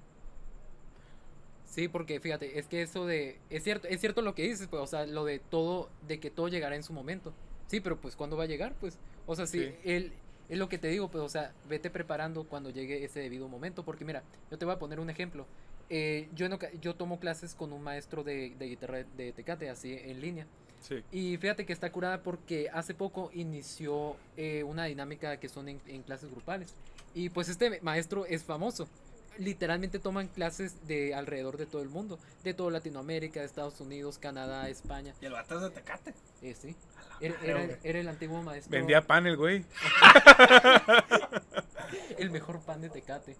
Sí, 1.65 1.87
porque 1.87 2.19
fíjate, 2.19 2.57
es 2.59 2.67
que 2.67 2.81
eso 2.81 3.05
de. 3.05 3.39
Es 3.49 3.63
cierto, 3.63 3.87
es 3.87 3.99
cierto 4.01 4.21
lo 4.21 4.33
que 4.35 4.43
dices, 4.43 4.67
pues, 4.67 4.81
o 4.81 4.87
sea, 4.87 5.05
lo 5.05 5.25
de 5.25 5.39
todo, 5.39 5.89
de 6.07 6.19
que 6.19 6.31
todo 6.31 6.47
llegará 6.47 6.75
en 6.75 6.83
su 6.83 6.93
momento. 6.93 7.33
Sí, 7.67 7.79
pero 7.79 7.97
pues 7.97 8.15
¿cuándo 8.15 8.37
va 8.37 8.43
a 8.43 8.47
llegar? 8.47 8.73
Pues, 8.79 8.97
o 9.25 9.35
sea, 9.35 9.45
sí, 9.45 9.59
Sí. 9.65 9.75
él, 9.83 10.11
es 10.49 10.57
lo 10.57 10.69
que 10.69 10.77
te 10.77 10.87
digo, 10.87 11.09
pues, 11.09 11.23
o 11.23 11.29
sea, 11.29 11.53
vete 11.67 11.89
preparando 11.89 12.45
cuando 12.45 12.69
llegue 12.69 13.03
ese 13.03 13.19
debido 13.19 13.47
momento. 13.49 13.83
Porque 13.83 14.05
mira, 14.05 14.23
yo 14.49 14.57
te 14.57 14.65
voy 14.65 14.73
a 14.73 14.79
poner 14.79 14.99
un 14.99 15.09
ejemplo. 15.09 15.45
Eh, 15.89 16.27
yo, 16.35 16.47
oca- 16.53 16.71
yo 16.81 16.95
tomo 16.95 17.19
clases 17.19 17.53
con 17.55 17.71
un 17.73 17.81
maestro 17.81 18.23
de, 18.23 18.53
de 18.57 18.65
guitarra 18.67 19.03
de 19.15 19.31
Tecate, 19.33 19.69
así 19.69 19.93
en 19.93 20.21
línea. 20.21 20.47
Sí. 20.81 21.03
Y 21.11 21.37
fíjate 21.37 21.65
que 21.65 21.73
está 21.73 21.91
curada 21.91 22.21
porque 22.23 22.69
hace 22.71 22.93
poco 22.93 23.31
inició 23.33 24.15
eh, 24.37 24.63
una 24.63 24.85
dinámica 24.85 25.37
que 25.39 25.49
son 25.49 25.67
en, 25.69 25.81
en 25.87 26.03
clases 26.03 26.29
grupales. 26.31 26.73
Y 27.15 27.29
pues 27.29 27.49
este 27.49 27.81
maestro 27.81 28.25
es 28.25 28.43
famoso. 28.43 28.87
Literalmente 29.39 29.99
toman 29.99 30.27
clases 30.27 30.87
de 30.87 31.13
alrededor 31.15 31.57
de 31.57 31.65
todo 31.65 31.81
el 31.81 31.89
mundo. 31.89 32.19
De 32.43 32.53
toda 32.53 32.71
Latinoamérica, 32.71 33.39
de 33.39 33.45
Estados 33.45 33.79
Unidos, 33.81 34.17
Canadá, 34.17 34.69
España. 34.69 35.13
Y 35.21 35.25
el 35.25 35.33
vato 35.33 35.55
es 35.55 35.61
de 35.61 35.69
Tecate. 35.71 36.13
Eh, 36.41 36.55
sí. 36.59 36.75
Era, 37.19 37.63
el 37.83 38.07
antiguo 38.07 38.41
maestro. 38.43 38.71
Vendía 38.71 39.05
pan 39.05 39.25
el 39.27 39.37
güey. 39.37 39.65
El 42.17 42.29
mejor 42.31 42.59
pan 42.61 42.81
de 42.81 42.89
Tecate. 42.89 43.35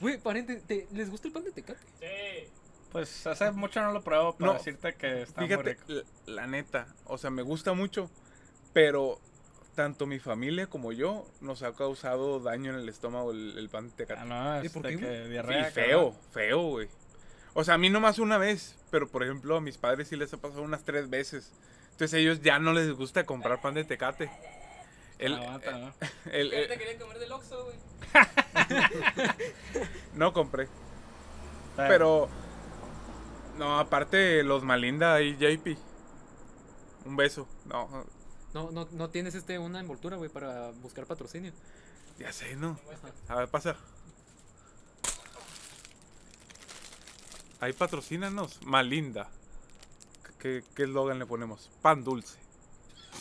Güey, 0.00 0.18
pariente, 0.18 0.56
¿te- 0.56 0.86
¿les 0.92 1.10
gusta 1.10 1.28
el 1.28 1.34
pan 1.34 1.44
de 1.44 1.52
Tecate? 1.52 1.80
Sí. 2.00 2.50
Pues 2.92 3.26
hace 3.26 3.50
mucho 3.50 3.80
no 3.82 3.92
lo 3.92 4.02
pruebo 4.02 4.36
para 4.36 4.52
No, 4.52 4.58
decirte 4.58 4.94
que 4.94 5.22
está 5.22 5.40
muy 5.40 5.48
Fíjate, 5.48 5.74
rico. 5.74 5.84
la, 6.26 6.34
la 6.42 6.46
neta, 6.46 6.86
o 7.06 7.18
sea, 7.18 7.30
me 7.30 7.42
gusta 7.42 7.72
mucho, 7.72 8.10
pero 8.72 9.18
tanto 9.76 10.06
mi 10.06 10.18
familia 10.18 10.66
como 10.66 10.90
yo 10.92 11.24
nos 11.40 11.62
ha 11.62 11.72
causado 11.74 12.40
daño 12.40 12.72
en 12.72 12.80
el 12.80 12.88
estómago 12.88 13.30
el, 13.30 13.56
el 13.56 13.68
pan 13.68 13.88
de 13.90 13.94
tecate. 13.94 14.20
Ah, 14.22 14.24
no, 14.24 14.62
¿Y 14.62 14.66
es 14.66 14.72
por 14.72 14.82
de 14.82 14.90
qué, 14.90 14.98
que 14.98 15.06
güey? 15.06 15.30
diarrea. 15.30 15.68
Y 15.68 15.72
feo, 15.72 16.14
feo, 16.32 16.62
güey. 16.62 16.88
O 17.54 17.62
sea, 17.62 17.74
a 17.74 17.78
mí 17.78 17.88
nomás 17.88 18.18
una 18.18 18.38
vez, 18.38 18.76
pero 18.90 19.06
por 19.08 19.22
ejemplo 19.22 19.56
a 19.56 19.60
mis 19.60 19.78
padres 19.78 20.08
sí 20.08 20.16
les 20.16 20.32
ha 20.34 20.38
pasado 20.38 20.62
unas 20.62 20.82
tres 20.84 21.08
veces. 21.08 21.52
Entonces 21.92 22.14
a 22.14 22.18
ellos 22.18 22.40
ya 22.42 22.58
no 22.58 22.72
les 22.72 22.90
gusta 22.92 23.24
comprar 23.24 23.60
pan 23.60 23.74
de 23.74 23.84
tecate. 23.84 24.30
El, 25.18 25.32
El, 25.34 25.42
Aguanta, 25.42 25.78
¿no? 25.78 25.92
el- 26.32 26.50
Yo 26.50 26.56
el- 26.58 26.68
te 26.68 26.78
quería 26.78 26.98
comer 26.98 27.18
del 27.18 27.32
Oxxo, 27.32 27.64
güey. 27.64 27.76
no 30.14 30.32
compré, 30.32 30.68
pero... 31.76 32.28
No, 33.58 33.78
aparte 33.78 34.42
los 34.42 34.62
Malinda 34.64 35.22
y 35.22 35.34
JP. 35.36 35.78
Un 37.06 37.16
beso. 37.16 37.48
No, 37.64 38.04
No, 38.56 38.70
no, 38.70 38.88
no 38.92 39.10
tienes 39.10 39.34
este 39.34 39.58
una 39.58 39.80
envoltura, 39.80 40.16
güey, 40.16 40.30
para 40.30 40.70
buscar 40.80 41.04
patrocinio. 41.04 41.52
ya 42.18 42.32
sé, 42.32 42.56
¿no? 42.56 42.80
A 43.28 43.34
ver, 43.34 43.48
pasa. 43.48 43.76
Ahí 47.60 47.74
patrocínanos. 47.74 48.62
Malinda. 48.62 49.28
¿Qué 50.38 50.64
qué 50.74 50.84
eslogan 50.84 51.18
le 51.18 51.26
ponemos? 51.26 51.70
Pan 51.82 52.02
dulce. 52.02 52.38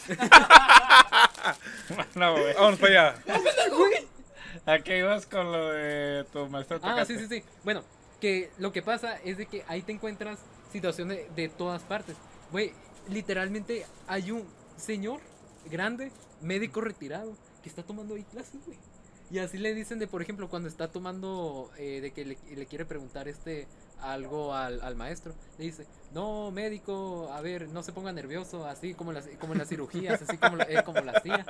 no, 2.15 2.31
güey. 2.31 2.53
Vamos 2.53 2.79
para 2.79 3.11
allá. 3.11 3.23
¿A 4.65 4.79
qué 4.79 4.99
ibas 4.99 5.25
con 5.25 5.51
lo 5.51 5.71
de 5.71 6.23
tu 6.31 6.47
maestro 6.47 6.79
Ah, 6.81 7.03
sí, 7.03 7.19
sí, 7.19 7.27
sí. 7.27 7.43
Bueno, 7.65 7.83
que 8.21 8.51
lo 8.57 8.71
que 8.71 8.81
pasa 8.81 9.17
es 9.17 9.37
de 9.37 9.47
que 9.47 9.65
ahí 9.67 9.81
te 9.81 9.91
encuentras 9.91 10.39
situaciones 10.71 11.35
de 11.35 11.49
todas 11.49 11.83
partes. 11.83 12.15
Güey, 12.53 12.71
literalmente 13.09 13.85
hay 14.07 14.31
un 14.31 14.47
señor 14.77 15.19
grande, 15.69 16.11
médico 16.41 16.81
retirado, 16.81 17.35
que 17.63 17.69
está 17.69 17.83
tomando 17.83 18.15
ahí 18.15 18.23
clases, 18.23 18.65
güey. 18.65 18.77
Y 19.31 19.39
así 19.39 19.57
le 19.57 19.73
dicen 19.73 19.97
de, 19.97 20.05
por 20.05 20.21
ejemplo, 20.21 20.47
cuando 20.49 20.69
está 20.69 20.91
tomando, 20.91 21.71
eh, 21.79 21.99
de 21.99 22.11
que 22.11 22.25
le, 22.25 22.37
le 22.55 22.65
quiere 22.67 22.85
preguntar 22.85 23.27
este 23.27 23.67
algo 23.99 24.53
al, 24.53 24.81
al 24.81 24.95
maestro, 24.95 25.33
le 25.57 25.65
dice, 25.65 25.87
no, 26.13 26.51
médico, 26.51 27.31
a 27.33 27.41
ver, 27.41 27.69
no 27.69 27.81
se 27.81 27.91
ponga 27.91 28.11
nervioso, 28.11 28.67
así 28.67 28.93
como 28.93 29.09
en 29.11 29.15
las, 29.15 29.27
como 29.39 29.53
en 29.53 29.59
las 29.59 29.69
cirugías, 29.69 30.21
así 30.21 30.37
como, 30.37 30.61
eh, 30.61 30.83
como 30.85 30.99
la 31.01 31.13
hacía. 31.13 31.43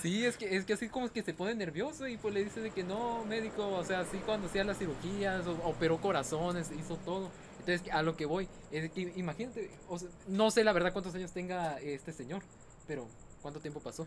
Sí, 0.00 0.24
es 0.24 0.38
que, 0.38 0.56
es 0.56 0.64
que 0.64 0.72
así 0.72 0.88
como 0.88 1.10
que 1.12 1.22
se 1.22 1.34
pone 1.34 1.54
nervioso 1.54 2.08
y 2.08 2.16
pues 2.16 2.32
le 2.32 2.42
dice 2.44 2.60
de 2.60 2.70
que 2.70 2.82
no, 2.82 3.24
médico, 3.26 3.68
o 3.68 3.84
sea, 3.84 4.00
así 4.00 4.16
cuando 4.24 4.46
hacía 4.46 4.64
las 4.64 4.78
cirugías, 4.78 5.46
o- 5.46 5.68
operó 5.68 6.00
corazones, 6.00 6.70
hizo 6.78 6.96
todo. 6.96 7.30
Entonces, 7.70 7.94
a 7.94 8.02
lo 8.02 8.16
que 8.16 8.26
voy, 8.26 8.48
es 8.72 8.90
que 8.90 9.12
imagínate, 9.16 9.70
o 9.88 9.98
sea, 9.98 10.08
no 10.26 10.50
sé 10.50 10.64
la 10.64 10.72
verdad 10.72 10.92
cuántos 10.92 11.14
años 11.14 11.32
tenga 11.32 11.78
este 11.80 12.12
señor, 12.12 12.42
pero 12.86 13.06
¿cuánto 13.42 13.60
tiempo 13.60 13.80
pasó? 13.80 14.06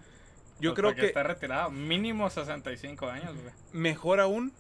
Yo 0.59 0.73
Pues 0.73 0.81
creo 0.81 0.95
que 0.95 1.07
está 1.07 1.23
retirado. 1.23 1.71
Mínimo 1.71 2.29
65 2.29 3.07
años, 3.07 3.33
güey. 3.33 3.53
mejor 3.71 4.19
aún, 4.19 4.53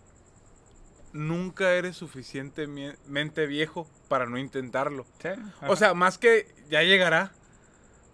nunca 1.11 1.73
eres 1.73 1.97
suficientemente 1.97 3.45
viejo 3.45 3.87
para 4.07 4.25
no 4.25 4.37
intentarlo. 4.37 5.05
Sí. 5.21 5.29
O 5.67 5.75
sea, 5.75 5.93
más 5.93 6.17
que 6.17 6.53
ya 6.69 6.81
llegará, 6.81 7.31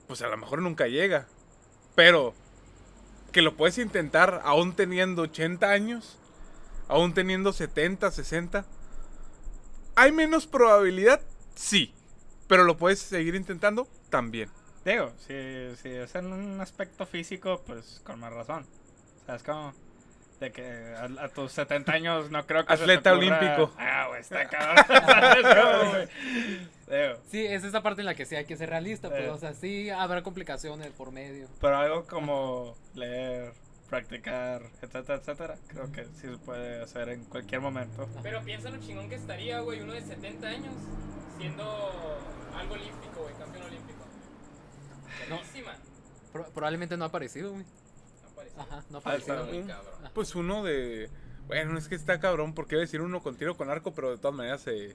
pues 0.08 0.21
a 0.21 0.28
lo 0.28 0.38
mejor 0.38 0.62
nunca 0.62 0.88
llega. 0.88 1.28
Pero 1.95 2.34
que 3.32 3.41
lo 3.41 3.56
puedes 3.56 3.78
intentar 3.78 4.41
aún 4.43 4.73
teniendo 4.75 5.23
80 5.23 5.69
años, 5.69 6.17
aún 6.88 7.13
teniendo 7.13 7.54
70, 7.54 8.12
60. 8.12 8.65
¿Hay 10.00 10.12
menos 10.12 10.48
probabilidad? 10.48 11.22
Sí. 11.56 11.94
Pero 12.48 12.64
lo 12.64 12.78
puedes 12.78 13.00
seguir 13.00 13.36
intentando 13.36 13.88
también. 14.10 14.50
Digo, 14.86 15.12
si, 15.28 15.76
si 15.82 15.90
es 15.90 16.16
en 16.16 16.32
un 16.32 16.62
aspecto 16.62 17.06
físico, 17.06 17.62
pues 17.68 18.02
con 18.06 18.20
más 18.20 18.32
razón. 18.34 18.66
O 19.22 19.26
sea, 19.26 19.36
es 19.36 19.44
como 19.44 19.74
de 20.40 20.52
que 20.54 20.64
a, 20.96 21.24
a 21.26 21.28
tus 21.28 21.52
70 21.52 21.92
años 21.92 22.32
no 22.32 22.46
creo 22.48 22.66
que 22.66 22.78
se 22.78 22.86
te 22.86 22.92
Atleta 22.94 23.14
ocurra- 23.14 23.18
olímpico. 23.40 23.74
Ah, 23.78 24.06
güey, 24.08 24.22
está 24.22 24.48
cabrón. 24.48 26.10
Sí, 27.30 27.46
es 27.46 27.64
esa 27.64 27.84
parte 27.84 28.02
en 28.02 28.06
la 28.08 28.16
que 28.16 28.26
sí 28.26 28.36
hay 28.36 28.46
que 28.46 28.58
ser 28.58 28.70
realista, 28.70 29.10
pues, 29.10 29.26
Eh. 29.26 29.30
o 29.30 29.38
sea, 29.38 29.54
sí 29.54 29.92
habrá 29.92 30.24
complicaciones 30.24 30.88
por 30.94 31.12
medio. 31.12 31.48
pero 31.62 31.78
algo 31.78 32.06
como 32.08 32.76
leer, 32.96 33.54
practicar, 33.89 34.62
etcétera, 34.82 35.15
etcétera, 35.19 35.58
creo 35.67 35.91
que 35.91 36.06
sí 36.06 36.21
se 36.28 36.38
puede 36.38 36.82
hacer 36.82 37.10
en 37.10 37.23
cualquier 37.25 37.62
momento. 37.62 38.08
Pero 38.23 38.41
piensa 38.43 38.69
lo 38.69 38.78
chingón 38.80 39.10
que 39.10 39.15
estaría, 39.15 39.60
güey, 39.62 39.82
uno 39.82 39.93
de 39.93 40.02
70 40.02 40.47
años 40.47 40.73
siendo 41.38 41.63
algo 42.56 42.73
olímpico, 42.73 43.21
güey, 43.23 43.34
campeón 43.36 43.63
olímpico. 43.65 43.99
No. 45.30 45.36
Buenísima. 45.38 45.75
Pro- 46.32 46.49
probablemente 46.54 46.97
no 46.97 47.06
ha 47.06 47.08
aparecido, 47.08 47.52
güey. 47.54 47.63
No 47.63 48.30
parece. 48.36 48.56
Ajá, 48.60 48.84
no 48.89 48.97
ha 48.99 49.02
Ah, 49.06 49.15
está 49.15 49.34
aparecido. 49.34 49.63
Muy 49.63 49.71
cabrón. 49.73 50.12
Pues 50.13 50.36
uno 50.36 50.63
de... 50.63 51.10
Bueno, 51.47 51.80
es 51.80 51.88
que 51.88 51.95
está 51.95 52.19
cabrón, 52.19 52.54
porque 52.54 52.75
iba 52.75 52.82
a 52.82 52.86
decir 52.86 53.02
uno 53.02 53.23
con 53.23 53.36
tiro 53.36 53.58
con 53.58 53.71
arco, 53.71 53.91
pero 53.91 54.12
de 54.12 54.17
todas 54.19 54.38
maneras 54.38 54.62
se... 54.62 54.89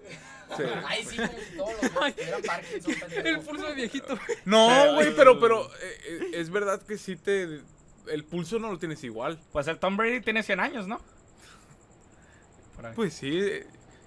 se- 0.57 0.71
Ay, 0.87 1.05
sí, 1.05 1.17
todos 1.57 1.73
los 1.83 1.91
Parkinson. 2.47 2.95
El 3.27 3.41
pulso 3.41 3.67
de 3.67 3.75
viejito. 3.75 4.17
No, 4.45 4.95
güey, 4.95 5.17
pero, 5.17 5.41
pero 5.41 5.65
eh, 5.67 5.99
eh, 6.07 6.31
es 6.35 6.51
verdad 6.51 6.81
que 6.83 6.97
sí 6.97 7.17
te, 7.17 7.61
el 8.09 8.25
pulso 8.25 8.59
no 8.59 8.71
lo 8.71 8.79
tienes 8.79 9.03
igual. 9.05 9.39
Pues 9.53 9.67
el 9.69 9.79
Tom 9.79 9.97
Brady 9.97 10.21
tiene 10.21 10.43
100 10.43 10.61
años, 10.61 10.87
¿no? 10.87 11.01
Pues 12.95 13.15
sí. 13.15 13.63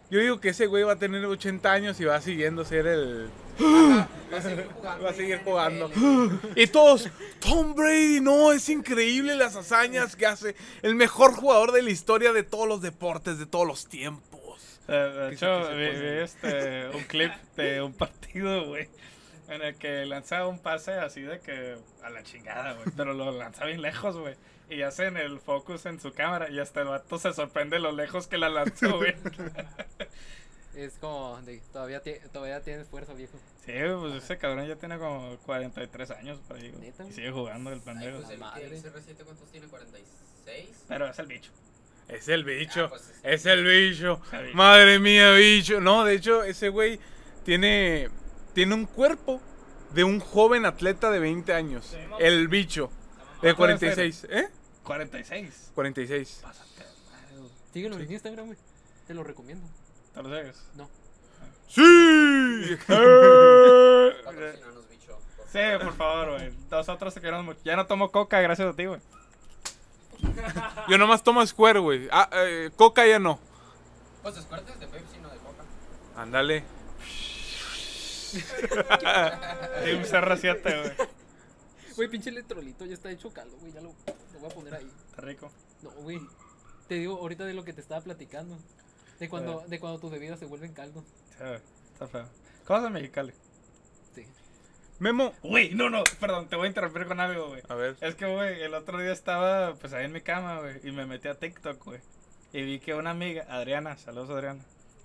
Yo 0.09 0.19
digo 0.19 0.39
que 0.39 0.49
ese 0.49 0.67
güey 0.67 0.83
va 0.83 0.93
a 0.93 0.97
tener 0.97 1.25
80 1.25 1.69
años 1.69 1.99
y 1.99 2.05
va 2.05 2.21
siguiendo 2.21 2.63
ser 2.63 2.87
el. 2.87 3.29
Va 3.61 4.37
a 4.37 4.41
seguir 4.41 4.67
jugando. 4.73 5.03
Va 5.03 5.09
a 5.09 5.13
seguir 5.13 5.35
en 5.35 5.43
jugando. 5.43 5.89
NFL. 5.89 6.59
Y 6.59 6.67
todos, 6.67 7.09
Tom 7.39 7.75
Brady, 7.75 8.21
no, 8.21 8.53
es 8.53 8.69
increíble 8.69 9.35
las 9.35 9.55
hazañas 9.55 10.15
que 10.15 10.25
hace. 10.25 10.55
El 10.81 10.95
mejor 10.95 11.33
jugador 11.33 11.73
de 11.73 11.81
la 11.81 11.89
historia 11.89 12.31
de 12.31 12.43
todos 12.43 12.67
los 12.67 12.81
deportes, 12.81 13.37
de 13.37 13.45
todos 13.45 13.67
los 13.67 13.87
tiempos. 13.87 14.79
Eh, 14.87 14.93
de 14.93 15.29
¿Qué 15.29 15.35
hecho, 15.35 15.69
vi, 15.75 16.23
este, 16.23 16.87
un 16.95 17.03
clip 17.03 17.33
de 17.57 17.81
un 17.81 17.91
partido, 17.91 18.67
güey, 18.67 18.87
en 19.47 19.61
el 19.61 19.75
que 19.75 20.05
lanzaba 20.05 20.47
un 20.47 20.59
pase 20.59 20.93
así 20.93 21.21
de 21.21 21.39
que 21.39 21.77
a 22.03 22.09
la 22.09 22.23
chingada, 22.23 22.73
güey, 22.73 22.87
pero 22.95 23.13
lo 23.13 23.31
lanza 23.31 23.65
bien 23.65 23.81
lejos, 23.81 24.17
güey. 24.17 24.35
Y 24.69 24.81
hacen 24.81 25.15
el 25.15 25.39
focus 25.39 25.85
en 25.85 25.99
su 25.99 26.11
cámara 26.11 26.49
y 26.49 26.59
hasta 26.59 26.81
el 26.81 26.87
vato 26.87 27.17
se 27.17 27.33
sorprende 27.33 27.79
lo 27.79 27.91
lejos 27.93 28.27
que 28.27 28.37
la 28.37 28.49
lanzó, 28.49 28.97
güey. 28.97 29.15
Es 30.75 30.93
como, 30.99 31.41
de, 31.41 31.59
todavía, 31.73 32.03
todavía 32.31 32.61
tienes 32.61 32.87
fuerza, 32.87 33.11
viejo. 33.13 33.39
Sí, 33.65 33.71
güey, 33.71 33.95
pues 34.11 34.23
ese 34.23 34.37
cabrón 34.37 34.67
ya 34.67 34.75
tiene 34.75 34.99
como 34.99 35.35
43 35.37 36.11
años 36.11 36.39
por 36.47 36.57
ahí, 36.57 36.69
güey. 36.69 36.83
¿Neta, 36.83 37.03
Y 37.07 37.13
sigue 37.13 37.31
jugando 37.31 37.71
el 37.71 37.79
Ay, 37.79 37.83
pendejo. 37.83 38.17
pues 38.19 38.29
el, 38.29 38.37
Madre. 38.37 38.65
el 38.67 38.83
CR7, 38.83 39.23
¿cuántos 39.25 39.51
tiene? 39.51 39.67
¿46? 39.67 40.67
Pero 40.87 41.07
es 41.07 41.17
el 41.17 41.25
bicho. 41.25 41.51
Es 42.07 42.27
el 42.27 42.43
bicho. 42.43 42.85
Ah, 42.85 42.89
pues, 42.89 43.11
es 43.23 43.45
el 43.47 43.63
bicho. 43.65 44.21
Es 44.27 44.33
el 44.33 44.43
bicho. 44.45 44.55
Madre 44.55 44.99
mía, 44.99 45.31
bicho. 45.33 45.81
No, 45.81 46.05
de 46.05 46.13
hecho, 46.13 46.43
ese 46.43 46.69
güey 46.69 46.99
tiene, 47.43 48.09
tiene 48.57 48.73
un 48.73 48.87
cuerpo 48.87 49.39
de 49.93 50.03
un 50.03 50.19
joven 50.19 50.65
atleta 50.65 51.11
de 51.11 51.19
20 51.19 51.53
años. 51.53 51.89
Sí, 51.91 51.97
El 52.17 52.47
bicho. 52.47 52.89
De 53.43 53.51
Ah, 53.51 53.55
puede 53.55 53.77
46. 53.77 54.25
¿Eh? 54.31 54.49
46. 54.81 55.71
46. 55.75 56.39
Pásate, 56.41 56.83
madre. 57.05 57.49
Síguelo 57.71 57.99
en 57.99 58.11
Instagram, 58.11 58.47
güey. 58.47 58.57
Te 59.05 59.13
lo 59.13 59.23
recomiendo. 59.23 59.67
¿Te 60.11 60.23
lo 60.23 60.35
sigues? 60.35 60.63
No. 60.73 60.89
¡Sí! 61.67 62.77
Por 62.87 64.35
Sí, 65.51 65.59
por 65.79 65.93
favor, 65.93 66.31
güey. 66.31 66.51
Nosotros 66.71 67.13
te 67.13 67.21
queremos 67.21 67.45
mucho. 67.45 67.59
Ya 67.63 67.75
no 67.75 67.85
tomo 67.85 68.11
coca 68.11 68.41
gracias 68.41 68.73
a 68.73 68.75
ti, 68.75 68.87
güey. 68.87 68.99
Yo 70.87 70.97
nomás 70.97 71.21
tomo 71.21 71.45
Square, 71.45 71.77
güey. 71.77 72.07
Ah, 72.11 72.27
eh, 72.33 72.71
Coca 72.75 73.05
ya 73.05 73.19
no. 73.19 73.37
Pues 74.23 74.33
Squirt 74.33 74.67
es 74.67 74.79
de 74.79 74.87
Pepsi, 74.87 75.19
no 75.21 75.29
de 75.29 75.37
Coca. 75.37 75.63
Ándale. 76.15 76.76
Y 79.85 79.91
un 79.91 80.03
CR7, 80.03 80.61
güey. 80.63 81.07
Güey, 81.95 82.09
pinche 82.09 82.29
electrolito 82.29 82.85
ya 82.85 82.93
está 82.93 83.09
hecho 83.11 83.31
caldo, 83.31 83.57
güey. 83.57 83.71
Ya 83.73 83.81
lo, 83.81 83.89
lo 84.33 84.39
voy 84.39 84.51
a 84.51 84.53
poner 84.53 84.75
ahí. 84.75 84.91
Está 85.09 85.21
rico. 85.21 85.51
No, 85.81 85.91
güey. 85.91 86.19
Te 86.87 86.95
digo 86.95 87.17
ahorita 87.17 87.45
de 87.45 87.53
lo 87.53 87.63
que 87.63 87.73
te 87.73 87.81
estaba 87.81 88.01
platicando. 88.01 88.57
De 89.19 89.29
cuando, 89.29 89.63
de 89.67 89.79
cuando 89.79 89.99
tus 89.99 90.11
bebidas 90.11 90.39
se 90.39 90.45
vuelven 90.45 90.73
caldo. 90.73 91.03
Sí, 91.37 91.43
güey. 91.43 91.59
Está 91.93 92.07
feo. 92.07 92.29
¿Cómo 92.65 92.85
es 92.85 92.91
Mexicali? 92.91 93.33
Sí. 94.13 94.25
Memo. 94.99 95.33
Güey, 95.41 95.73
no, 95.73 95.89
no, 95.89 96.03
perdón, 96.19 96.47
te 96.47 96.55
voy 96.55 96.65
a 96.65 96.69
interrumpir 96.69 97.07
con 97.07 97.19
algo, 97.19 97.47
güey. 97.47 97.63
A 97.69 97.75
ver. 97.75 97.97
Es 98.01 98.15
que, 98.15 98.25
güey, 98.25 98.61
el 98.61 98.73
otro 98.73 98.99
día 98.99 99.11
estaba, 99.11 99.73
pues, 99.75 99.93
ahí 99.93 100.05
en 100.05 100.11
mi 100.11 100.21
cama, 100.21 100.59
güey, 100.59 100.79
y 100.83 100.91
me 100.91 101.05
metí 101.05 101.27
a 101.27 101.35
TikTok, 101.35 101.83
güey. 101.83 102.01
Y 102.53 102.61
vi 102.63 102.79
que 102.79 102.93
una 102.93 103.11
amiga, 103.11 103.45
Adriana, 103.49 103.97
saludos 103.97 104.29
Adriana, 104.29 104.63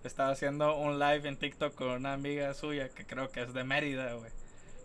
estaba 0.09 0.31
haciendo 0.31 0.77
un 0.77 0.99
live 0.99 1.29
en 1.29 1.37
TikTok 1.37 1.75
con 1.75 1.89
una 1.89 2.13
amiga 2.13 2.53
suya 2.55 2.89
que 2.89 3.05
creo 3.05 3.31
que 3.31 3.43
es 3.43 3.53
de 3.55 3.65
Mérida, 3.65 4.15
güey. 4.15 4.31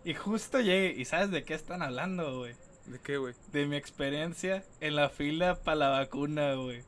Y 0.04 0.14
justo 0.14 0.60
llegué, 0.60 0.94
¿y 0.96 1.04
sabes 1.04 1.30
de 1.30 1.44
qué 1.44 1.54
están 1.54 1.82
hablando, 1.82 2.38
güey? 2.38 2.54
¿De 2.86 2.98
qué, 3.00 3.18
güey? 3.18 3.34
De 3.52 3.66
mi 3.66 3.76
experiencia 3.76 4.64
en 4.80 4.96
la 4.96 5.10
fila 5.10 5.56
para 5.56 5.76
la 5.76 5.88
vacuna, 5.90 6.54
güey. 6.54 6.82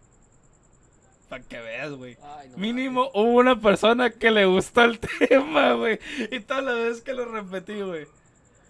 Para 1.28 1.44
que 1.44 1.60
veas, 1.60 1.92
güey. 1.92 2.16
No. 2.50 2.56
Mínimo 2.56 3.10
hubo 3.14 3.38
una 3.38 3.60
persona 3.60 4.10
que 4.10 4.30
le 4.30 4.46
gustó 4.46 4.82
el 4.82 4.98
tema, 5.28 5.74
güey. 5.74 5.98
Y 6.30 6.40
toda 6.40 6.62
la 6.62 6.72
vez 6.72 7.02
que 7.02 7.12
lo 7.12 7.26
repetí, 7.26 7.80
güey. 7.80 8.06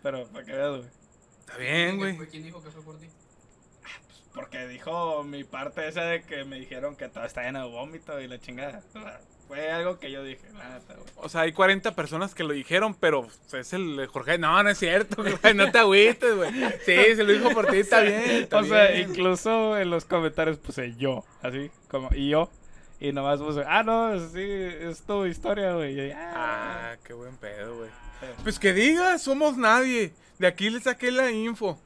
Pero 0.02 0.26
para 0.28 0.44
que 0.44 0.52
veas, 0.52 0.76
güey. 0.78 0.90
Está 1.40 1.56
bien, 1.56 1.98
güey. 1.98 2.16
¿Fue 2.16 2.28
¿Quién 2.28 2.42
dijo 2.42 2.62
que 2.62 2.70
fue 2.70 2.82
por 2.82 2.98
ti? 2.98 3.06
Porque 4.34 4.66
dijo 4.68 5.24
mi 5.24 5.44
parte 5.44 5.86
esa 5.88 6.02
de 6.02 6.22
que 6.22 6.44
me 6.44 6.58
dijeron 6.58 6.96
que 6.96 7.08
todo 7.08 7.24
está 7.24 7.42
lleno 7.42 7.66
de 7.66 7.70
vómito 7.72 8.20
y 8.20 8.28
la 8.28 8.38
chingada. 8.38 8.82
Fue 9.50 9.68
algo 9.72 9.98
que 9.98 10.12
yo 10.12 10.22
dije, 10.22 10.46
güey. 10.52 10.62
O 11.16 11.28
sea, 11.28 11.40
hay 11.40 11.52
40 11.52 11.96
personas 11.96 12.36
que 12.36 12.44
lo 12.44 12.52
dijeron, 12.52 12.94
pero 12.94 13.26
es 13.52 13.72
el 13.72 14.06
Jorge. 14.06 14.38
No, 14.38 14.62
no 14.62 14.68
es 14.68 14.78
cierto, 14.78 15.24
güey. 15.24 15.54
No 15.54 15.72
te 15.72 15.78
agüites, 15.80 16.36
güey. 16.36 16.52
Sí, 16.86 17.16
se 17.16 17.24
lo 17.24 17.32
dijo 17.32 17.50
por 17.50 17.66
ti, 17.66 17.78
está 17.78 18.00
bien. 18.00 18.20
está 18.42 18.58
O 18.60 18.64
sea, 18.64 18.92
bien. 18.92 19.10
incluso 19.10 19.76
en 19.76 19.90
los 19.90 20.04
comentarios 20.04 20.58
puse 20.58 20.94
yo, 20.96 21.24
así, 21.42 21.68
como, 21.88 22.10
y 22.14 22.28
yo. 22.28 22.48
Y 23.00 23.10
nomás 23.12 23.40
puse, 23.40 23.64
ah, 23.66 23.82
no, 23.82 24.16
sí, 24.28 24.40
es 24.40 25.02
tu 25.02 25.26
historia, 25.26 25.72
güey. 25.74 26.12
Ah, 26.12 26.32
Ah, 26.92 26.96
qué 27.02 27.12
buen 27.12 27.36
pedo, 27.36 27.76
güey. 27.78 27.88
Eh, 28.22 28.34
Pues 28.44 28.58
que 28.60 28.72
diga, 28.72 29.18
somos 29.18 29.56
nadie. 29.56 30.12
De 30.38 30.46
aquí 30.46 30.70
le 30.70 30.80
saqué 30.80 31.10
la 31.10 31.30
info. 31.32 31.76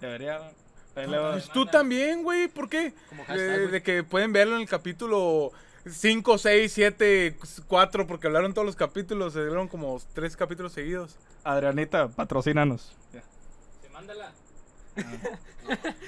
Debería, 0.00 0.40
Pues 0.92 1.48
tú 1.50 1.66
también, 1.66 2.22
güey. 2.24 2.48
¿Por 2.48 2.68
qué? 2.68 2.94
Como 3.08 3.24
hashtag, 3.26 3.58
güey. 3.60 3.70
de 3.70 3.82
que 3.82 4.02
pueden 4.02 4.32
verlo 4.32 4.56
en 4.56 4.62
el 4.62 4.68
capítulo 4.68 5.52
5, 5.88 6.38
6, 6.38 6.72
7, 6.72 7.36
4, 7.68 8.06
porque 8.06 8.26
hablaron 8.26 8.54
todos 8.54 8.66
los 8.66 8.76
capítulos. 8.76 9.32
Se 9.32 9.44
dieron 9.44 9.68
como 9.68 10.00
tres 10.14 10.36
capítulos 10.36 10.72
seguidos. 10.72 11.16
Adrianita, 11.44 12.08
patrocínanos. 12.08 12.96
Se 13.82 13.88
mándala. 13.90 14.32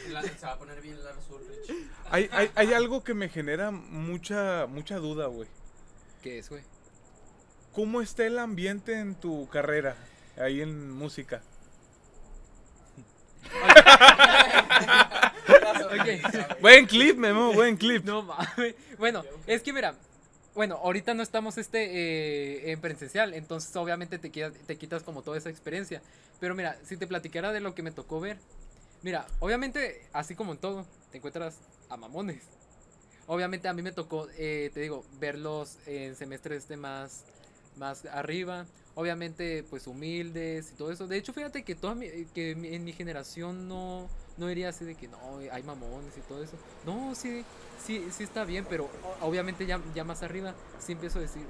La- 0.09 0.23
se 0.23 0.47
va 0.47 0.53
a 0.53 0.59
poner 0.59 0.81
bien 0.81 0.97
Ulrich. 0.97 1.87
Hay, 2.11 2.29
hay, 2.33 2.51
hay 2.55 2.73
algo 2.73 3.05
que 3.05 3.13
me 3.13 3.29
genera 3.29 3.71
mucha, 3.71 4.67
mucha 4.67 4.97
duda, 4.97 5.27
güey. 5.27 5.49
¿Qué 6.23 6.39
es, 6.39 6.49
güey? 6.49 6.63
¿Cómo 7.75 8.01
está 8.01 8.25
el 8.25 8.39
ambiente 8.39 8.99
en 8.99 9.15
tu 9.15 9.47
carrera? 9.49 9.95
Ahí 10.39 10.63
en 10.63 10.91
música. 10.91 11.43
Buen 16.61 16.87
clip, 16.87 17.17
Memo, 17.17 17.53
buen 17.53 17.77
clip. 17.77 18.05
No 18.05 18.23
mames. 18.23 18.75
Bueno, 18.99 19.25
es 19.47 19.63
que 19.63 19.73
mira, 19.73 19.95
bueno, 20.55 20.77
ahorita 20.77 21.15
no 21.15 21.23
estamos 21.23 21.59
este 21.59 21.85
eh, 22.69 22.73
en 22.73 22.81
presencial, 22.81 23.35
entonces 23.35 23.75
obviamente 23.77 24.19
te, 24.19 24.31
quita- 24.31 24.53
te 24.53 24.77
quitas 24.77 25.03
como 25.03 25.23
toda 25.23 25.39
esa 25.39 25.51
experiencia. 25.51 26.03
Pero 26.41 26.55
mira, 26.55 26.77
si 26.85 26.97
te 26.97 27.07
platicara 27.07 27.53
de 27.53 27.61
lo 27.61 27.75
que 27.75 27.83
me 27.83 27.91
tocó 27.91 28.21
ver, 28.21 28.39
mira, 29.03 29.27
obviamente, 29.41 30.03
así 30.13 30.35
como 30.35 30.53
en 30.53 30.59
todo, 30.59 30.87
te 31.11 31.19
encuentras 31.19 31.57
a 31.89 31.97
mamones. 31.97 32.43
Obviamente 33.27 33.69
a 33.69 33.73
mí 33.75 33.83
me 33.83 33.93
tocó, 33.93 34.27
eh, 34.39 34.71
te 34.73 34.81
digo, 34.81 35.05
verlos 35.21 35.77
en 35.87 36.17
semestres 36.17 36.67
de 36.69 36.77
más, 36.77 37.25
más 37.77 38.05
arriba. 38.07 38.67
Obviamente, 38.95 39.65
pues 39.69 39.87
humildes 39.87 40.73
y 40.73 40.75
todo 40.75 40.91
eso. 40.91 41.07
De 41.07 41.17
hecho, 41.19 41.33
fíjate 41.33 41.63
que, 41.63 41.75
toda 41.75 41.95
mi- 41.95 42.09
que 42.35 42.53
en 42.53 42.85
mi 42.85 42.93
generación 42.93 43.69
no, 43.69 44.09
no 44.39 44.47
diría 44.47 44.69
así 44.71 44.85
de 44.85 44.95
que 44.95 45.09
no, 45.09 45.19
hay 45.53 45.63
mamones 45.63 46.17
y 46.17 46.21
todo 46.23 46.43
eso. 46.43 46.57
No, 46.87 47.15
sí, 47.15 47.45
sí, 47.85 48.09
sí 48.11 48.25
está 48.25 48.45
bien, 48.45 48.67
pero 48.69 48.89
obviamente 49.21 49.67
ya, 49.67 49.81
ya 49.95 50.05
más 50.05 50.23
arriba 50.23 50.55
sí 50.79 50.93
empiezo 50.93 51.19
a 51.19 51.23
decir. 51.23 51.45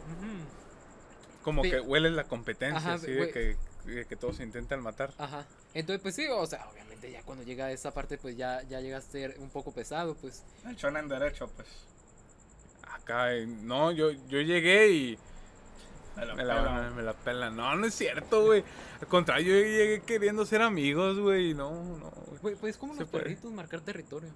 Como 1.43 1.63
Pe- 1.63 1.71
que 1.71 1.81
huele 1.81 2.11
la 2.11 2.25
competencia, 2.25 2.79
Ajá, 2.79 2.95
así 2.95 3.11
de 3.11 3.31
que, 3.31 3.57
de 3.85 4.05
que 4.07 4.17
todos 4.17 4.37
se 4.37 4.43
intentan 4.43 4.83
matar. 4.83 5.13
Ajá. 5.19 5.47
Entonces, 5.75 6.03
pues 6.03 6.15
sí, 6.15 6.27
o 6.27 6.47
sea, 6.47 6.69
obviamente 6.71 7.11
ya 7.11 7.23
cuando 7.23 7.45
llega 7.45 7.67
a 7.67 7.73
esa 7.73 7.93
parte, 7.93 8.19
pues 8.19 8.37
ya, 8.37 8.63
ya 8.65 8.81
llega 8.81 8.99
a 8.99 9.03
ser 9.03 9.37
un 9.39 9.51
poco 9.51 9.73
pesado, 9.73 10.15
pues. 10.15 10.43
El 10.67 10.77
shonen 10.77 11.09
derecho, 11.09 11.49
pues. 11.49 11.69
Acá, 12.93 13.29
no, 13.63 13.93
yo, 13.93 14.11
yo 14.11 14.41
llegué 14.41 14.91
y 14.91 15.19
Me 16.19 16.27
la, 16.27 16.35
pela. 16.35 16.93
me 16.97 17.03
la 17.03 17.13
pelan. 17.13 17.57
No, 17.57 17.77
no 17.77 17.87
es 17.87 17.95
cierto, 17.95 18.45
güey. 18.45 18.65
Al 19.01 19.07
contrario, 19.07 19.55
yo 19.55 19.61
llegué 19.61 20.03
queriendo 20.03 20.45
ser 20.45 20.63
amigos, 20.63 21.19
güey. 21.21 21.55
No, 21.55 21.71
no. 21.97 22.11
güey. 22.43 22.57
Pues 22.57 22.77
como 22.77 22.95
los 22.95 23.09
puede. 23.09 23.25
perritos, 23.25 23.53
marcar 23.53 23.81
territorio. 23.83 24.31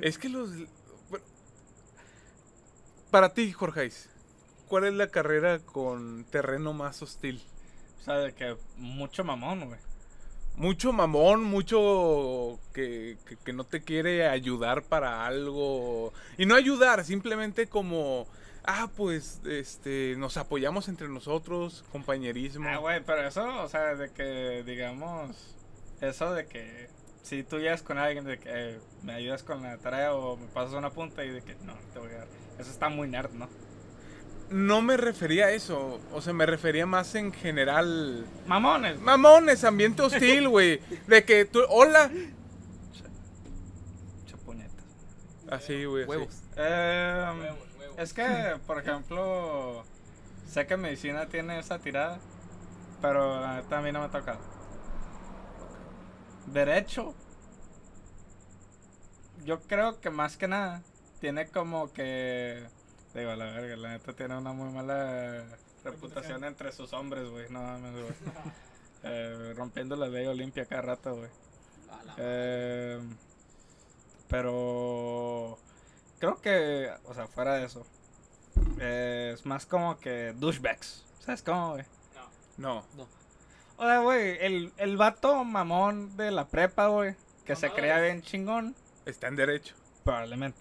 Es 0.00 0.18
que 0.18 0.28
los... 0.28 0.50
Para 3.10 3.34
ti, 3.34 3.52
Jorge, 3.52 3.90
¿cuál 4.68 4.84
es 4.84 4.94
la 4.94 5.08
carrera 5.08 5.58
con 5.60 6.24
terreno 6.24 6.72
más 6.72 7.02
hostil? 7.02 7.42
O 8.00 8.02
sea, 8.04 8.18
de 8.18 8.32
que 8.32 8.56
mucho 8.76 9.24
mamón, 9.24 9.66
güey. 9.66 9.80
Mucho 10.56 10.92
mamón, 10.92 11.42
mucho 11.44 12.58
que, 12.72 13.16
que, 13.26 13.36
que 13.36 13.52
no 13.52 13.64
te 13.64 13.82
quiere 13.82 14.28
ayudar 14.28 14.82
para 14.82 15.26
algo. 15.26 16.12
Y 16.36 16.46
no 16.46 16.54
ayudar, 16.54 17.04
simplemente 17.04 17.68
como, 17.68 18.26
ah, 18.70 18.90
pues, 18.96 19.40
este, 19.46 20.14
nos 20.16 20.36
apoyamos 20.36 20.88
entre 20.88 21.08
nosotros, 21.08 21.84
compañerismo. 21.90 22.68
Ah, 22.68 22.78
güey, 22.78 23.02
pero 23.04 23.26
eso, 23.26 23.62
o 23.62 23.68
sea, 23.68 23.94
de 23.94 24.10
que, 24.10 24.62
digamos, 24.64 25.56
eso 26.00 26.32
de 26.32 26.46
que 26.46 26.88
si 27.22 27.42
tú 27.42 27.58
llegas 27.58 27.82
con 27.82 27.98
alguien 27.98 28.24
de 28.24 28.38
que 28.38 28.48
eh, 28.50 28.78
me 29.02 29.12
ayudas 29.12 29.42
con 29.42 29.62
la 29.62 29.76
tarea 29.78 30.14
o 30.14 30.36
me 30.36 30.46
pasas 30.46 30.74
una 30.74 30.90
punta 30.90 31.24
y 31.24 31.30
de 31.30 31.42
que 31.42 31.54
no, 31.64 31.74
te 31.92 31.98
voy 31.98 32.10
a 32.12 32.18
dar. 32.18 32.28
Eso 32.58 32.70
está 32.70 32.88
muy 32.88 33.08
nerd, 33.08 33.32
¿no? 33.32 33.48
No 34.50 34.82
me 34.82 34.96
refería 34.96 35.46
a 35.46 35.50
eso, 35.52 36.00
o 36.12 36.20
sea, 36.20 36.32
me 36.32 36.44
refería 36.44 36.84
más 36.84 37.14
en 37.14 37.32
general. 37.32 38.26
Mamones. 38.46 38.98
Mamones, 38.98 39.62
ambiente 39.64 40.02
hostil, 40.02 40.48
güey. 40.48 40.80
De 41.06 41.24
que 41.24 41.44
tú, 41.44 41.60
hola. 41.68 42.10
Así, 45.50 45.84
güey. 45.84 46.04
así. 46.04 46.10
Huevos. 46.10 46.42
Eh, 46.56 47.26
huevos. 47.40 47.69
Es 48.00 48.14
que, 48.14 48.58
por 48.66 48.78
ejemplo, 48.78 49.84
sé 50.48 50.66
que 50.66 50.78
medicina 50.78 51.26
tiene 51.26 51.58
esa 51.58 51.78
tirada, 51.78 52.18
pero 53.02 53.40
la 53.40 53.56
neta 53.56 53.78
a 53.78 53.82
mí 53.82 53.92
no 53.92 54.00
me 54.00 54.06
ha 54.06 54.10
tocado. 54.10 54.40
Derecho. 56.46 57.14
Yo 59.44 59.60
creo 59.60 60.00
que 60.00 60.08
más 60.08 60.38
que 60.38 60.48
nada 60.48 60.82
tiene 61.20 61.48
como 61.48 61.92
que. 61.92 62.66
Digo, 63.14 63.34
la 63.34 63.44
verga, 63.44 63.76
la 63.76 63.90
neta 63.90 64.14
tiene 64.14 64.38
una 64.38 64.54
muy 64.54 64.72
mala 64.72 65.44
reputación 65.84 66.44
entre 66.44 66.72
sus 66.72 66.94
hombres, 66.94 67.28
güey. 67.28 67.50
No 67.50 67.62
mames, 67.62 67.92
güey. 67.92 68.06
Eh, 69.02 69.54
rompiendo 69.56 69.96
la 69.96 70.08
ley 70.08 70.26
Olimpia 70.26 70.66
cada 70.66 70.82
rato, 70.82 71.16
güey. 71.16 71.30
Eh, 72.18 73.00
pero 74.28 75.58
creo 76.20 76.40
que, 76.40 76.88
o 77.06 77.14
sea, 77.14 77.26
fuera 77.26 77.54
de 77.56 77.64
eso, 77.66 77.84
eh, 78.78 79.32
es 79.34 79.44
más 79.46 79.66
como 79.66 79.98
que 79.98 80.32
douchebags. 80.36 81.04
¿Sabes 81.18 81.42
cómo, 81.42 81.72
güey? 81.72 81.84
No. 82.56 82.84
No. 82.96 83.08
O 83.76 83.82
sea, 83.84 83.98
güey, 84.00 84.36
el, 84.40 84.72
el 84.76 84.96
vato 84.96 85.42
mamón 85.44 86.16
de 86.16 86.30
la 86.30 86.46
prepa, 86.48 86.86
güey, 86.88 87.16
que 87.44 87.56
se 87.56 87.70
crea 87.70 87.98
bien 88.00 88.22
chingón, 88.22 88.76
Está 89.06 89.28
en 89.28 89.36
derecho. 89.36 89.74
probablemente. 90.04 90.58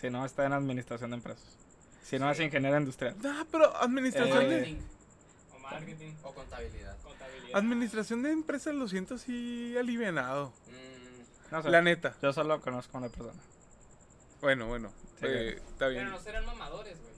Si 0.00 0.10
no, 0.10 0.26
está 0.26 0.44
en 0.44 0.52
administración 0.52 1.10
de 1.10 1.16
empresas. 1.16 1.56
Si 2.02 2.18
no, 2.18 2.30
es 2.30 2.38
ingeniero 2.40 2.76
industrial. 2.76 3.16
No, 3.22 3.46
pero 3.50 3.74
administración 3.76 4.42
Eh, 4.42 4.48
de 4.48 4.56
Marketing 4.60 4.82
O 5.54 5.58
marketing, 5.60 6.12
o 6.22 6.34
contabilidad. 6.34 6.96
contabilidad. 7.02 7.56
administración 7.58 8.22
de 8.22 8.30
empresas 8.32 8.74
lo 8.74 8.86
siento 8.88 9.14
así 9.14 9.74
alivianado. 9.78 10.52
Mm, 10.66 11.52
No 11.52 11.62
sé. 11.62 11.70
La 11.70 11.80
neta. 11.82 12.14
Yo 12.22 12.32
solo 12.32 12.60
conozco 12.60 12.96
a 12.96 13.00
una 13.00 13.08
persona. 13.08 13.40
Bueno, 14.46 14.68
bueno. 14.68 14.92
Sí, 15.18 15.26
eh, 15.26 15.56
está 15.70 15.88
bien. 15.88 16.04
Pero 16.04 16.16
no 16.16 16.22
serán 16.22 16.46
mamadores, 16.46 16.96
güey. 17.02 17.12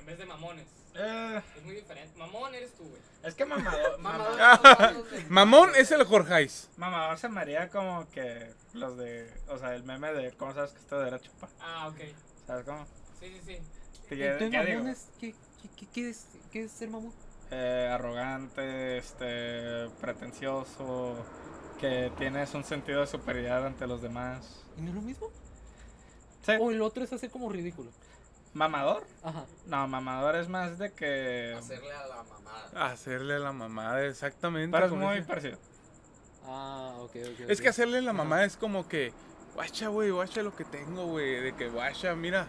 En 0.00 0.04
vez 0.04 0.18
de 0.18 0.26
mamones. 0.26 0.66
Eh, 0.96 1.40
Es 1.56 1.62
muy 1.62 1.76
diferente. 1.76 2.18
Mamón 2.18 2.52
eres 2.56 2.72
tú, 2.74 2.82
güey. 2.88 3.00
es 3.22 3.34
que 3.36 3.44
mamador, 3.46 4.00
Mamador, 4.00 4.36
mamador, 4.36 4.62
mamador 4.80 5.10
de- 5.10 5.24
Mamón 5.28 5.70
es 5.76 5.92
el 5.92 6.02
Jorgeis. 6.02 6.68
mamador 6.76 7.18
se 7.18 7.28
me 7.28 7.40
haría 7.40 7.68
como 7.70 8.10
que 8.10 8.52
los 8.72 8.96
de, 8.96 9.32
o 9.46 9.58
sea, 9.58 9.76
el 9.76 9.84
meme 9.84 10.12
de 10.12 10.32
cómo 10.32 10.52
sabes 10.54 10.72
que 10.72 10.80
estoy 10.80 10.98
de 10.98 11.04
derecho, 11.04 11.30
pa. 11.40 11.48
Ah, 11.60 11.86
ok. 11.86 12.00
¿Sabes 12.48 12.64
cómo? 12.64 12.84
Sí, 13.20 13.28
sí, 13.32 13.40
sí. 13.46 13.58
Entonces, 14.10 14.50
digo, 14.50 14.64
mamón 14.80 14.88
es- 14.88 15.08
¿qué, 15.20 15.34
qué, 15.62 15.68
qué, 15.76 15.86
qué 15.94 16.08
es, 16.10 16.26
¿Qué 16.50 16.64
es 16.64 16.72
ser 16.72 16.90
mamón? 16.90 17.12
eh, 17.52 17.88
arrogante, 17.92 18.98
este, 18.98 19.88
pretencioso, 20.00 21.14
que 21.78 22.10
tienes 22.18 22.52
un 22.54 22.64
sentido 22.64 23.02
de 23.02 23.06
superioridad 23.06 23.64
ante 23.64 23.86
los 23.86 24.02
demás. 24.02 24.64
¿Y 24.76 24.80
no 24.82 24.88
es 24.88 24.94
lo 24.96 25.02
mismo? 25.02 25.30
Sí. 26.44 26.52
O 26.60 26.70
el 26.70 26.82
otro 26.82 27.04
es 27.04 27.12
hacer 27.12 27.30
como 27.30 27.48
ridículo. 27.50 27.90
¿Mamador? 28.52 29.04
Ajá. 29.22 29.46
No, 29.66 29.88
mamador 29.88 30.36
es 30.36 30.48
más 30.48 30.78
de 30.78 30.92
que... 30.92 31.54
Hacerle 31.58 31.92
a 31.92 32.06
la 32.06 32.22
mamada. 32.22 32.86
Hacerle 32.92 33.38
la 33.40 33.52
mamada, 33.52 34.06
exactamente. 34.06 34.72
Pero 34.72 34.86
es 34.86 34.90
como 34.92 35.06
muy 35.06 35.16
dice. 35.16 35.26
parecido. 35.28 35.58
Ah, 36.46 36.94
ok, 36.98 37.10
ok. 37.16 37.40
Es 37.50 37.60
que 37.60 37.68
hacerle 37.68 38.00
la 38.02 38.10
Ajá. 38.12 38.18
mamada 38.18 38.44
es 38.44 38.56
como 38.56 38.86
que, 38.86 39.12
guacha, 39.54 39.88
güey, 39.88 40.10
guacha 40.10 40.42
lo 40.42 40.54
que 40.54 40.64
tengo, 40.64 41.06
güey. 41.06 41.40
De 41.40 41.56
que, 41.56 41.68
guacha, 41.68 42.14
mira, 42.14 42.46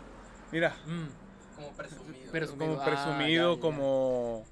mira. 0.52 0.76
Mm, 0.86 1.56
Como 1.56 1.72
presumido. 1.72 2.32
Presumido. 2.32 2.72
Como 2.76 2.82
Ah, 2.82 2.86
presumido, 2.86 3.50
ya, 3.52 3.56
ya. 3.56 3.62
como... 3.62 4.46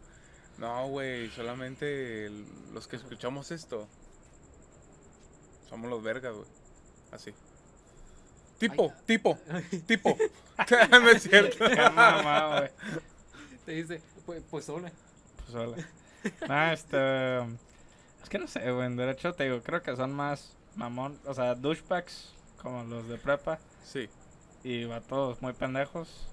No, 0.57 0.87
güey, 0.87 1.29
solamente 1.31 2.25
el- 2.27 2.45
los 2.73 2.87
que 2.87 2.95
escuchamos 2.95 3.51
esto 3.51 3.87
somos 5.69 5.89
los 5.89 6.01
vergas, 6.03 6.33
güey. 6.33 6.47
Así. 7.11 7.33
Tipo, 8.57 8.93
Ay. 8.93 9.01
tipo, 9.05 9.39
tipo. 9.85 10.17
no 10.91 11.09
es 11.09 11.23
cierto. 11.23 11.65
Mamá. 11.93 12.69
Te 13.65 13.71
dice, 13.73 14.01
pues, 14.25 14.41
pues 14.49 14.69
hola. 14.69 14.91
Pues 15.37 15.55
hola. 15.55 15.87
Ah, 16.47 16.73
este... 16.73 17.39
Es 18.21 18.29
que 18.29 18.39
no 18.39 18.47
sé, 18.47 18.71
güey, 18.71 18.85
en 18.85 18.95
derecho 18.95 19.33
te 19.33 19.43
digo, 19.45 19.61
creo 19.61 19.81
que 19.81 19.95
son 19.97 20.13
más 20.13 20.53
mamón, 20.75 21.19
o 21.25 21.33
sea, 21.33 21.55
douchebags, 21.55 22.33
como 22.61 22.83
los 22.85 23.07
de 23.09 23.17
prepa, 23.17 23.59
Sí. 23.83 24.07
y 24.63 24.85
vatos 24.85 25.41
muy 25.41 25.51
pendejos. 25.53 26.29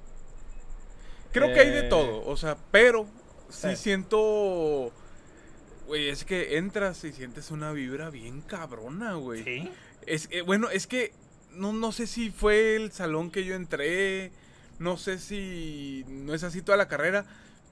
Creo 1.32 1.48
que 1.52 1.60
hay 1.60 1.70
de 1.70 1.86
Eh, 1.86 1.88
todo, 1.88 2.24
o 2.26 2.36
sea, 2.36 2.56
pero 2.70 3.06
sí 3.48 3.70
Sí. 3.70 3.76
siento... 3.76 4.92
Güey, 5.88 6.08
es 6.10 6.24
que 6.24 6.56
entras 6.58 7.02
y 7.02 7.12
sientes 7.12 7.50
una 7.50 7.72
vibra 7.72 8.10
bien 8.10 8.42
cabrona, 8.42 9.14
güey. 9.14 9.42
¿Sí? 9.42 9.72
Es, 10.06 10.28
eh, 10.30 10.42
bueno, 10.42 10.70
es 10.70 10.86
que 10.86 11.12
no, 11.54 11.72
no 11.72 11.92
sé 11.92 12.06
si 12.06 12.30
fue 12.30 12.76
el 12.76 12.92
salón 12.92 13.30
que 13.30 13.44
yo 13.44 13.54
entré, 13.54 14.32
no 14.78 14.96
sé 14.96 15.18
si 15.18 16.04
no 16.08 16.34
es 16.34 16.42
así 16.44 16.62
toda 16.62 16.78
la 16.78 16.88
carrera, 16.88 17.24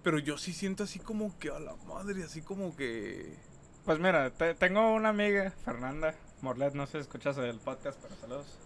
pero 0.02 0.18
yo 0.18 0.38
sí 0.38 0.52
siento 0.52 0.84
así 0.84 0.98
como 0.98 1.36
que 1.38 1.50
a 1.50 1.58
la 1.58 1.74
madre, 1.88 2.24
así 2.24 2.42
como 2.42 2.76
que... 2.76 3.34
Pues 3.84 3.98
mira, 3.98 4.30
te- 4.30 4.54
tengo 4.54 4.92
una 4.94 5.10
amiga, 5.10 5.52
Fernanda 5.64 6.14
Morlet, 6.42 6.74
no 6.74 6.86
sé 6.86 6.92
si 6.92 6.98
escuchas 6.98 7.36
el 7.38 7.58
podcast, 7.58 7.98
pero 8.02 8.14
saludos. 8.20 8.58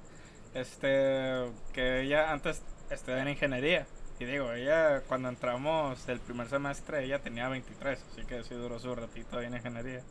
Este, 0.55 1.51
que 1.73 2.03
ella 2.03 2.33
antes 2.33 2.63
estudiaba 2.91 3.23
en 3.23 3.29
ingeniería. 3.29 3.87
Y 4.19 4.25
digo, 4.25 4.53
ella 4.53 5.01
cuando 5.09 5.29
entramos 5.29 6.09
el 6.09 6.21
primer 6.21 6.49
semestre, 6.49 7.05
ella 7.05 7.21
tenía 7.21 7.49
23, 7.49 7.99
así 8.13 8.25
que 8.27 8.45
sí 8.45 8.55
duró 8.55 8.79
su 8.79 8.95
ratito 8.95 9.39
ahí 9.39 9.47
en 9.47 9.55
ingeniería. 9.55 10.03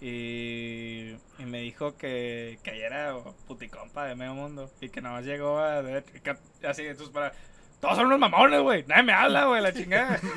Y, 0.00 1.12
y 1.38 1.44
me 1.46 1.58
dijo 1.60 1.96
que, 1.96 2.58
que 2.62 2.74
ella 2.76 2.86
era 2.86 3.14
puticompa 3.46 4.04
de 4.06 4.14
medio 4.14 4.34
mundo 4.34 4.70
y 4.80 4.88
que 4.90 5.00
nada 5.00 5.16
más 5.16 5.24
llegó 5.24 5.58
a 5.58 5.80
y 5.80 6.20
que 6.20 6.36
así, 6.66 6.82
entonces 6.86 7.12
para. 7.12 7.32
Todos 7.80 7.96
son 7.96 8.06
unos 8.06 8.18
mamones, 8.18 8.60
güey. 8.62 8.84
Nadie 8.86 9.02
me 9.02 9.12
habla, 9.12 9.46
güey, 9.46 9.60
la 9.62 9.72
chingada. 9.72 10.18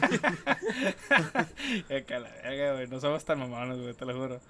Que 1.88 2.20
la 2.20 2.30
verga, 2.44 2.74
güey. 2.74 2.88
No 2.88 3.00
somos 3.00 3.24
tan 3.26 3.40
mamones, 3.40 3.80
güey, 3.80 3.94
te 3.94 4.06
lo 4.06 4.14
juro. 4.16 4.42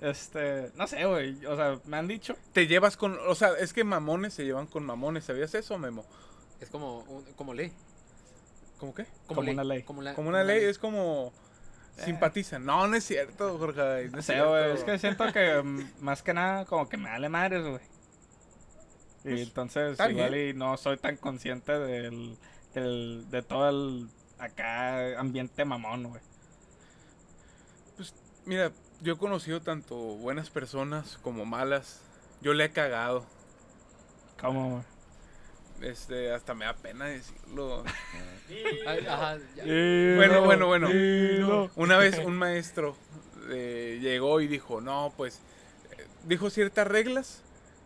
Este, 0.00 0.70
no 0.76 0.86
sé, 0.86 1.04
güey. 1.04 1.44
O 1.46 1.56
sea, 1.56 1.78
me 1.84 1.96
han 1.96 2.06
dicho. 2.08 2.36
Te 2.52 2.66
llevas 2.66 2.96
con... 2.96 3.18
O 3.26 3.34
sea, 3.34 3.50
es 3.58 3.72
que 3.72 3.84
mamones 3.84 4.34
se 4.34 4.44
llevan 4.44 4.66
con 4.66 4.84
mamones, 4.84 5.24
¿sabías 5.24 5.54
eso, 5.54 5.78
Memo? 5.78 6.04
Es 6.60 6.68
como, 6.70 7.00
un- 7.00 7.24
como 7.34 7.54
ley. 7.54 7.72
¿Cómo 8.78 8.94
qué? 8.94 9.06
Como 9.26 9.40
una 9.40 9.64
ley. 9.64 9.82
Como, 9.82 10.02
la- 10.02 10.14
Como 10.14 10.28
una 10.28 10.44
ley, 10.44 10.64
es 10.64 10.78
como... 10.78 11.32
Simpatizan. 11.96 12.64
No, 12.64 12.86
no 12.88 12.96
es 12.96 13.04
cierto, 13.04 13.58
Jorge. 13.58 14.08
No 14.10 14.18
es 14.18 14.26
sé, 14.26 14.34
cierto. 14.34 14.50
güey. 14.50 14.72
Es 14.72 14.84
que 14.84 14.98
siento 14.98 15.30
que 15.32 15.62
mm, 15.62 15.92
más 16.00 16.22
que 16.22 16.34
nada, 16.34 16.64
como 16.66 16.88
que 16.88 16.96
me 16.96 17.08
vale 17.10 17.28
madres, 17.28 17.64
güey. 17.66 17.82
Y 19.24 19.28
Pues, 19.30 19.42
entonces, 19.42 19.98
igual 20.08 20.34
y 20.36 20.54
no 20.54 20.76
soy 20.76 20.98
tan 20.98 21.16
consciente 21.16 21.72
del, 21.78 22.38
del, 22.74 23.30
de 23.30 23.42
todo 23.42 23.68
el 23.70 24.10
acá 24.38 25.18
ambiente 25.18 25.64
mamón, 25.64 26.04
güey. 26.08 26.22
Mira, 28.46 28.72
yo 29.00 29.14
he 29.14 29.18
conocido 29.18 29.62
tanto 29.62 29.96
buenas 29.96 30.50
personas 30.50 31.18
como 31.22 31.46
malas. 31.46 32.02
Yo 32.42 32.52
le 32.52 32.64
he 32.66 32.72
cagado. 32.72 33.26
¿Cómo, 34.40 34.70
güey? 34.70 34.82
Este, 35.80 36.30
hasta 36.32 36.54
me 36.54 36.64
da 36.64 36.74
pena 36.74 37.06
decirlo. 37.06 37.84
Ay, 38.86 39.06
Ajá, 39.06 39.38
ya. 39.56 39.64
Bueno, 39.64 40.44
bueno, 40.44 40.66
bueno. 40.66 40.88
Dilo. 40.88 41.70
Una 41.76 41.96
vez 41.98 42.18
un 42.18 42.36
maestro 42.36 42.96
eh, 43.50 43.98
llegó 44.00 44.40
y 44.40 44.46
dijo, 44.46 44.80
no, 44.80 45.12
pues, 45.16 45.40
eh, 45.98 46.06
dijo 46.24 46.48
ciertas 46.50 46.86
reglas 46.86 47.42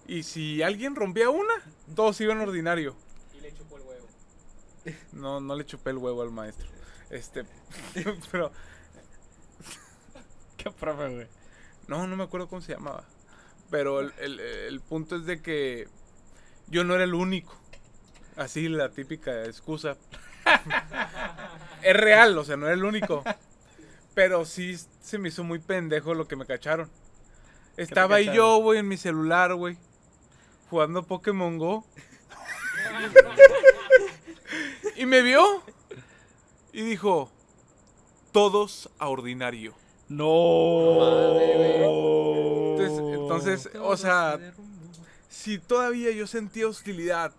y 0.07 0.23
si 0.23 0.63
alguien 0.63 0.95
rompía 0.97 1.31
una, 1.31 1.53
todos 1.97 2.21
iban 2.21 2.41
ordinario. 2.41 2.95
Y 3.37 3.41
le 3.41 3.53
chupó 3.55 3.77
el 3.79 3.83
huevo. 3.83 4.07
No, 5.13 5.41
no 5.41 5.55
le 5.57 5.67
chupé 5.67 5.91
el 5.91 5.99
huevo 5.99 6.23
al 6.23 6.31
maestro. 6.31 6.69
Este, 7.11 7.45
pero, 8.31 8.53
¿Qué 10.57 10.71
profe, 10.71 11.09
güey? 11.15 11.27
no, 11.89 12.07
no 12.07 12.17
me 12.17 12.25
acuerdo 12.25 12.49
cómo 12.49 12.61
se 12.61 12.73
llamaba. 12.75 13.05
Pero 13.71 14.01
el, 14.01 14.13
el- 14.19 14.41
el 14.41 14.81
punto 14.81 15.17
es 15.17 15.25
de 15.27 15.41
que 15.43 15.89
yo 16.69 16.85
no 16.85 16.95
era 16.95 17.05
el 17.05 17.15
único. 17.15 17.59
Así 18.39 18.69
la 18.69 18.89
típica 18.91 19.47
excusa. 19.47 19.97
es 21.83 21.97
real, 21.97 22.39
o 22.39 22.45
sea, 22.45 22.57
no 22.57 22.67
era 22.67 22.75
el 22.75 22.85
único. 22.85 23.25
Pero 24.15 24.45
sí 24.45 24.77
se 25.01 25.19
me 25.19 25.29
hizo 25.29 25.43
muy 25.43 25.59
pendejo 25.59 26.15
lo 26.15 26.29
que 26.29 26.37
me 26.37 26.47
cacharon. 26.47 26.89
Estaba 27.77 28.17
ahí 28.17 28.31
yo, 28.33 28.59
güey, 28.59 28.79
en 28.79 28.87
mi 28.87 28.97
celular, 28.97 29.55
güey. 29.55 29.77
Jugando 30.71 31.03
Pokémon 31.03 31.59
Go. 31.59 31.85
y 34.97 35.05
me 35.05 35.23
vio. 35.23 35.65
Y 36.73 36.83
dijo, 36.83 37.33
todos 38.31 38.89
a 39.01 39.09
ordinario. 39.09 39.75
No. 40.09 41.41
Entonces, 42.77 42.99
entonces 42.99 43.71
o 43.83 43.97
sea, 43.97 44.39
si 45.29 45.59
todavía 45.59 46.13
yo 46.13 46.29
sentía 46.29 46.69
hostilidad 46.69 47.33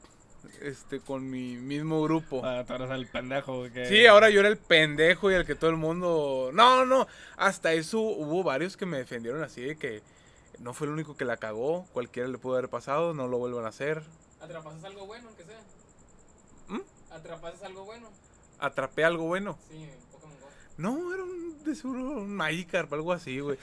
este, 0.61 0.99
con 0.99 1.29
mi 1.29 1.55
mismo 1.57 2.01
grupo. 2.03 2.41
Ah, 2.43 2.63
tú 2.67 2.73
eres 2.73 2.89
el 2.91 3.07
pendejo, 3.07 3.57
güey. 3.59 3.71
que- 3.71 3.85
Sí, 3.87 4.05
ahora 4.05 4.29
yo 4.29 4.39
era 4.41 4.49
el 4.49 4.57
pendejo 4.57 5.31
y 5.31 5.33
el 5.35 5.45
que 5.45 5.55
todo 5.55 5.69
el 5.69 5.75
mundo... 5.77 6.51
No, 6.53 6.85
no, 6.85 7.07
hasta 7.37 7.73
eso 7.73 7.99
hubo 8.01 8.43
varios 8.43 8.77
que 8.77 8.85
me 8.85 8.97
defendieron 8.97 9.41
así 9.43 9.61
de 9.61 9.75
que 9.77 10.01
no 10.59 10.73
fue 10.73 10.87
el 10.87 10.93
único 10.93 11.15
que 11.15 11.25
la 11.25 11.37
cagó, 11.37 11.85
cualquiera 11.93 12.27
le 12.27 12.37
pudo 12.37 12.57
haber 12.57 12.69
pasado, 12.69 13.13
no 13.13 13.27
lo 13.27 13.37
vuelvan 13.37 13.65
a 13.65 13.69
hacer. 13.69 14.01
¿Atrapases 14.41 14.83
algo 14.83 15.05
bueno, 15.05 15.27
aunque 15.27 15.43
sea? 15.45 15.59
¿Mm? 16.67 16.81
¿Atrapases 17.11 17.63
algo 17.63 17.85
bueno? 17.85 18.09
Atrapé 18.59 19.03
algo 19.05 19.23
bueno. 19.25 19.57
Sí, 19.69 19.89
Pokémon 20.11 20.35
Go. 20.39 20.47
No, 20.77 21.13
era 21.13 21.23
un, 21.23 21.63
de 21.63 21.75
seguro 21.75 21.99
un 22.01 22.35
Magikarp, 22.35 22.91
algo 22.93 23.13
así, 23.13 23.39
güey. 23.39 23.57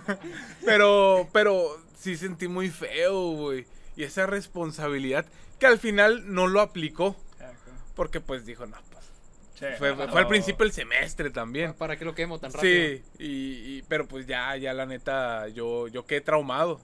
pero, 0.64 1.28
pero 1.32 1.78
sí 1.98 2.16
sentí 2.16 2.48
muy 2.48 2.70
feo, 2.70 3.32
güey. 3.32 3.66
Y 3.96 4.04
esa 4.04 4.26
responsabilidad 4.26 5.26
que 5.62 5.68
al 5.68 5.78
final 5.78 6.34
no 6.34 6.48
lo 6.48 6.60
aplicó. 6.60 7.14
Ah. 7.40 7.52
Porque 7.94 8.20
pues 8.20 8.44
dijo, 8.44 8.66
no, 8.66 8.76
pues. 8.90 9.04
Sí, 9.54 9.66
Fue, 9.78 9.90
al 9.90 10.26
principio 10.26 10.64
del 10.64 10.72
semestre 10.72 11.30
también. 11.30 11.72
¿Para 11.74 11.96
qué 11.96 12.04
lo 12.04 12.16
quemo 12.16 12.40
tan 12.40 12.52
rápido? 12.52 12.96
Sí, 12.96 13.04
y, 13.20 13.76
y- 13.78 13.82
pero 13.86 14.08
pues 14.08 14.26
ya, 14.26 14.56
ya 14.56 14.72
la 14.74 14.86
neta, 14.86 15.46
yo, 15.48 15.86
yo 15.86 16.04
quedé 16.04 16.20
traumado. 16.20 16.80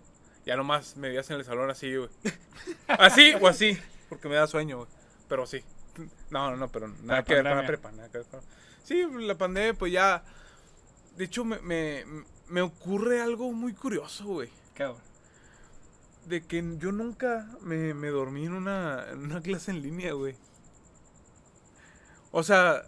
Ya 0.47 0.55
nomás 0.55 0.97
me 0.97 1.09
veías 1.09 1.29
en 1.31 1.39
el 1.39 1.45
salón 1.45 1.68
así, 1.70 1.97
güey. 1.97 2.09
Así 2.87 3.35
o 3.41 3.49
así, 3.49 3.76
porque 4.09 4.29
me 4.29 4.37
da 4.37 4.47
sueño, 4.47 4.76
güey. 4.79 4.89
Pero 5.29 5.45
sí. 5.45 5.64
No, 6.31 6.51
no, 6.53 6.57
no, 6.57 6.68
pero 6.68 6.87
nada 6.87 7.16
La 7.16 7.24
que 7.24 7.35
ver 7.35 7.43
con 7.45 7.57
la 7.57 7.66
prepa, 7.66 7.91
nada 7.91 8.09
que 8.11 8.18
ver 8.18 8.26
con- 8.29 8.41
Sí, 8.85 9.05
la 9.18 9.37
pandemia, 9.37 9.74
pues 9.74 9.93
ya... 9.93 10.22
De 11.16 11.24
hecho, 11.24 11.45
me, 11.45 11.59
me, 11.62 12.05
me 12.47 12.61
ocurre 12.62 13.20
algo 13.20 13.53
muy 13.53 13.72
curioso, 13.74 14.24
güey. 14.24 14.51
¿Qué, 14.74 14.87
güey? 14.87 15.01
De 16.29 16.45
que 16.45 16.62
yo 16.79 16.93
nunca 16.93 17.49
me, 17.62 17.95
me 17.95 18.09
dormí 18.09 18.45
en 18.45 18.53
una, 18.53 19.07
en 19.11 19.20
una 19.20 19.41
clase 19.41 19.70
en 19.70 19.83
línea, 19.83 20.12
güey. 20.12 20.37
O 22.31 22.43
sea, 22.43 22.83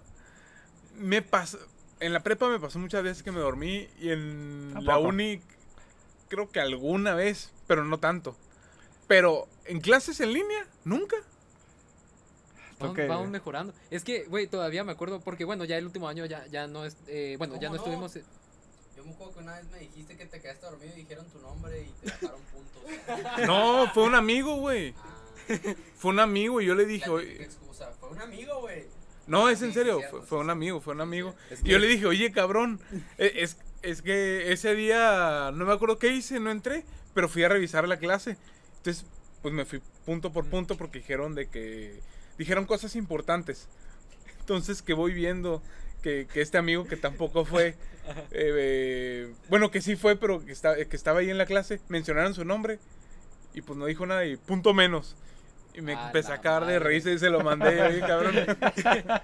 me 0.97 1.23
pasó. 1.23 1.59
En 2.01 2.13
la 2.13 2.23
prepa 2.23 2.49
me 2.49 2.59
pasó 2.59 2.79
muchas 2.79 3.03
veces 3.03 3.23
que 3.23 3.33
me 3.33 3.41
dormí 3.41 3.89
y 3.99 4.11
en 4.11 4.75
la 4.85 4.99
uni 4.99 5.41
creo 6.29 6.51
que 6.51 6.61
alguna 6.61 7.15
vez, 7.15 7.51
pero 7.67 7.85
no 7.85 7.99
tanto. 7.99 8.37
Pero 9.07 9.49
en 9.65 9.81
clases 9.81 10.21
en 10.21 10.33
línea, 10.33 10.67
nunca. 10.85 11.17
Vamos, 12.79 12.97
Ok. 12.99 13.09
vamos 13.09 13.29
mejorando. 13.29 13.75
Es 13.91 14.05
que, 14.05 14.25
güey, 14.25 14.47
todavía 14.47 14.85
me 14.85 14.93
acuerdo, 14.93 15.21
porque 15.21 15.45
bueno, 15.45 15.65
ya 15.65 15.77
el 15.77 15.85
último 15.85 16.09
año 16.09 16.25
ya, 16.27 16.47
ya 16.47 16.67
no 16.67 16.85
es, 16.85 16.97
eh, 17.07 17.35
bueno, 17.39 17.55
ya 17.61 17.69
¿Cómo 17.69 17.77
no 17.77 17.99
no? 17.99 18.07
estuvimos... 18.07 18.19
Yo 19.11 19.17
me 19.17 19.25
acuerdo 19.25 19.35
que 19.35 19.41
una 19.41 19.57
vez 19.57 19.71
me 19.71 19.79
dijiste 19.81 20.17
que 20.17 20.27
te 20.27 20.41
quedaste 20.41 20.67
dormido 20.67 20.93
y 20.95 21.01
dijeron 21.01 21.27
tu 21.27 21.39
nombre 21.41 21.83
y 21.83 22.07
te 22.07 22.11
bajaron 22.13 22.41
puntos. 22.53 23.47
No, 23.47 23.91
fue 23.93 24.05
un 24.05 24.15
amigo, 24.15 24.57
güey. 24.57 24.95
Ah, 24.99 25.75
Fue 25.97 26.13
un 26.13 26.21
amigo 26.21 26.61
y 26.61 26.67
yo 26.67 26.75
le 26.75 26.87
dije, 26.87 27.07
la 27.07 27.13
oye, 27.13 27.27
típica 27.27 27.45
excusa. 27.45 27.93
Fue 27.99 28.11
un 28.11 28.21
amigo, 28.21 28.61
güey. 28.61 28.85
No, 29.27 29.49
es 29.49 29.63
en 29.63 29.73
serio, 29.73 29.99
cierto, 29.99 30.23
fue, 30.23 30.39
un 30.39 30.51
amigo, 30.51 30.81
fue 30.81 30.95
un 30.95 31.01
amigo. 31.01 31.35
Es 31.51 31.61
Y 31.65 31.69
yo 31.69 31.79
le 31.79 31.87
dije, 31.87 32.07
oye, 32.07 32.33
cabrón, 32.33 32.81
eh, 33.19 33.33
es, 33.37 33.59
es 33.83 34.03
que 34.03 34.53
ese 34.53 34.75
día 34.75 35.51
no 35.55 35.67
me 35.67 35.73
acuerdo 35.73 35.99
qué 35.99 36.09
hice, 36.09 36.41
no 36.41 36.51
entré, 36.51 36.85
pero 37.15 37.29
fui 37.29 37.45
a 37.45 37.49
revisar 37.49 37.87
la 37.87 37.99
clase. 37.99 38.37
Entonces, 38.79 39.07
pues 39.43 39.55
me 39.55 39.65
fui 39.65 39.81
punto 40.05 40.33
por 40.33 40.47
punto 40.47 40.77
porque 40.77 40.99
dijeron 40.99 41.35
de 41.35 41.49
que, 41.49 42.01
dijeron 42.39 42.67
cosas 42.67 42.97
importantes. 42.97 43.69
Entonces, 44.41 44.83
que 44.83 44.95
voy 44.95 45.13
viendo 45.13 45.63
que, 46.03 46.27
que 46.33 46.41
este 46.41 46.59
amigo 46.59 46.85
que 46.85 46.97
tampoco 46.97 47.45
fue, 47.45 47.69
eh, 47.69 47.75
eh, 48.33 49.35
bueno, 49.49 49.71
que 49.71 49.81
sí 49.81 49.97
fue, 49.97 50.17
pero 50.17 50.45
que, 50.45 50.53
está- 50.53 50.77
que 50.85 50.97
estaba 50.97 51.21
ahí 51.21 51.31
en 51.31 51.39
la 51.39 51.47
clase, 51.47 51.81
mencionaron 51.89 52.35
su 52.35 52.45
nombre 52.45 52.79
y 53.55 53.63
pues 53.63 53.79
no 53.79 53.87
dijo 53.87 54.07
nada 54.07 54.25
y 54.25 54.37
punto 54.37 54.75
menos. 54.75 55.17
Y 55.73 55.83
me 55.83 55.95
A 55.95 56.07
empecé 56.07 56.33
a 56.33 56.41
cagar 56.41 56.67
de 56.67 56.81
risa 56.81 57.11
y 57.13 57.19
se 57.19 57.31
lo 57.31 57.41
mandé, 57.43 57.81
oye, 57.83 58.01
cabrón. 58.01 58.35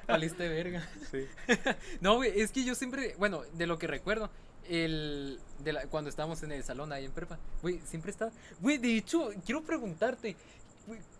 Valiste 0.06 0.48
verga. 0.48 0.88
Sí. 1.10 1.26
No, 2.00 2.16
güey, 2.16 2.40
es 2.40 2.52
que 2.52 2.64
yo 2.64 2.74
siempre, 2.74 3.14
bueno, 3.18 3.42
de 3.54 3.66
lo 3.66 3.78
que 3.78 3.86
recuerdo, 3.86 4.30
el, 4.68 5.38
de 5.64 5.72
la- 5.72 5.86
cuando 5.86 6.10
estábamos 6.10 6.42
en 6.42 6.52
el 6.52 6.62
salón 6.62 6.92
ahí 6.92 7.04
en 7.04 7.12
prepa, 7.12 7.38
güey, 7.62 7.80
siempre 7.84 8.10
estaba, 8.10 8.30
güey, 8.60 8.78
de 8.78 8.96
hecho, 8.96 9.30
quiero 9.44 9.62
preguntarte, 9.62 10.36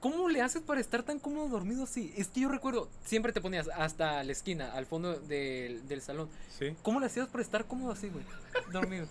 ¿cómo 0.00 0.28
le 0.28 0.40
haces 0.40 0.62
para 0.62 0.80
estar 0.80 1.02
tan 1.02 1.18
cómodo 1.18 1.48
dormido 1.48 1.84
así? 1.84 2.12
Es 2.16 2.28
que 2.28 2.40
yo 2.40 2.48
recuerdo, 2.48 2.88
siempre 3.04 3.32
te 3.32 3.40
ponías 3.40 3.68
hasta 3.68 4.22
la 4.22 4.32
esquina, 4.32 4.72
al 4.72 4.86
fondo 4.86 5.14
del, 5.14 5.86
del 5.88 6.00
salón. 6.00 6.28
Sí. 6.58 6.76
¿Cómo 6.82 7.00
le 7.00 7.06
hacías 7.06 7.28
para 7.28 7.42
estar 7.42 7.64
cómodo 7.64 7.92
así, 7.92 8.08
güey? 8.08 8.24
Dormido. 8.72 9.06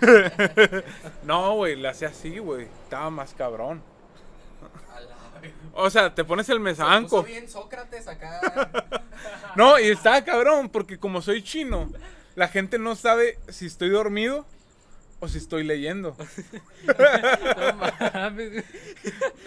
No, 1.24 1.54
güey, 1.56 1.76
la 1.76 1.90
hacía 1.90 2.08
así, 2.08 2.38
güey. 2.38 2.66
Estaba 2.84 3.10
más 3.10 3.34
cabrón. 3.34 3.82
A 4.94 5.00
la 5.00 5.40
verga. 5.40 5.56
O 5.74 5.90
sea, 5.90 6.14
te 6.14 6.24
pones 6.24 6.48
el 6.48 6.60
puso 6.60 7.22
bien 7.22 7.48
Sócrates 7.48 8.08
acá. 8.08 8.40
No, 9.56 9.78
y 9.78 9.88
estaba 9.88 10.24
cabrón, 10.24 10.70
porque 10.70 10.98
como 10.98 11.20
soy 11.20 11.42
chino, 11.42 11.90
la 12.36 12.48
gente 12.48 12.78
no 12.78 12.96
sabe 12.96 13.38
si 13.48 13.66
estoy 13.66 13.90
dormido 13.90 14.46
o 15.20 15.28
si 15.28 15.38
estoy 15.38 15.64
leyendo. 15.64 16.16
No 16.86 17.76
mames, 18.12 18.52
güey. 18.52 18.64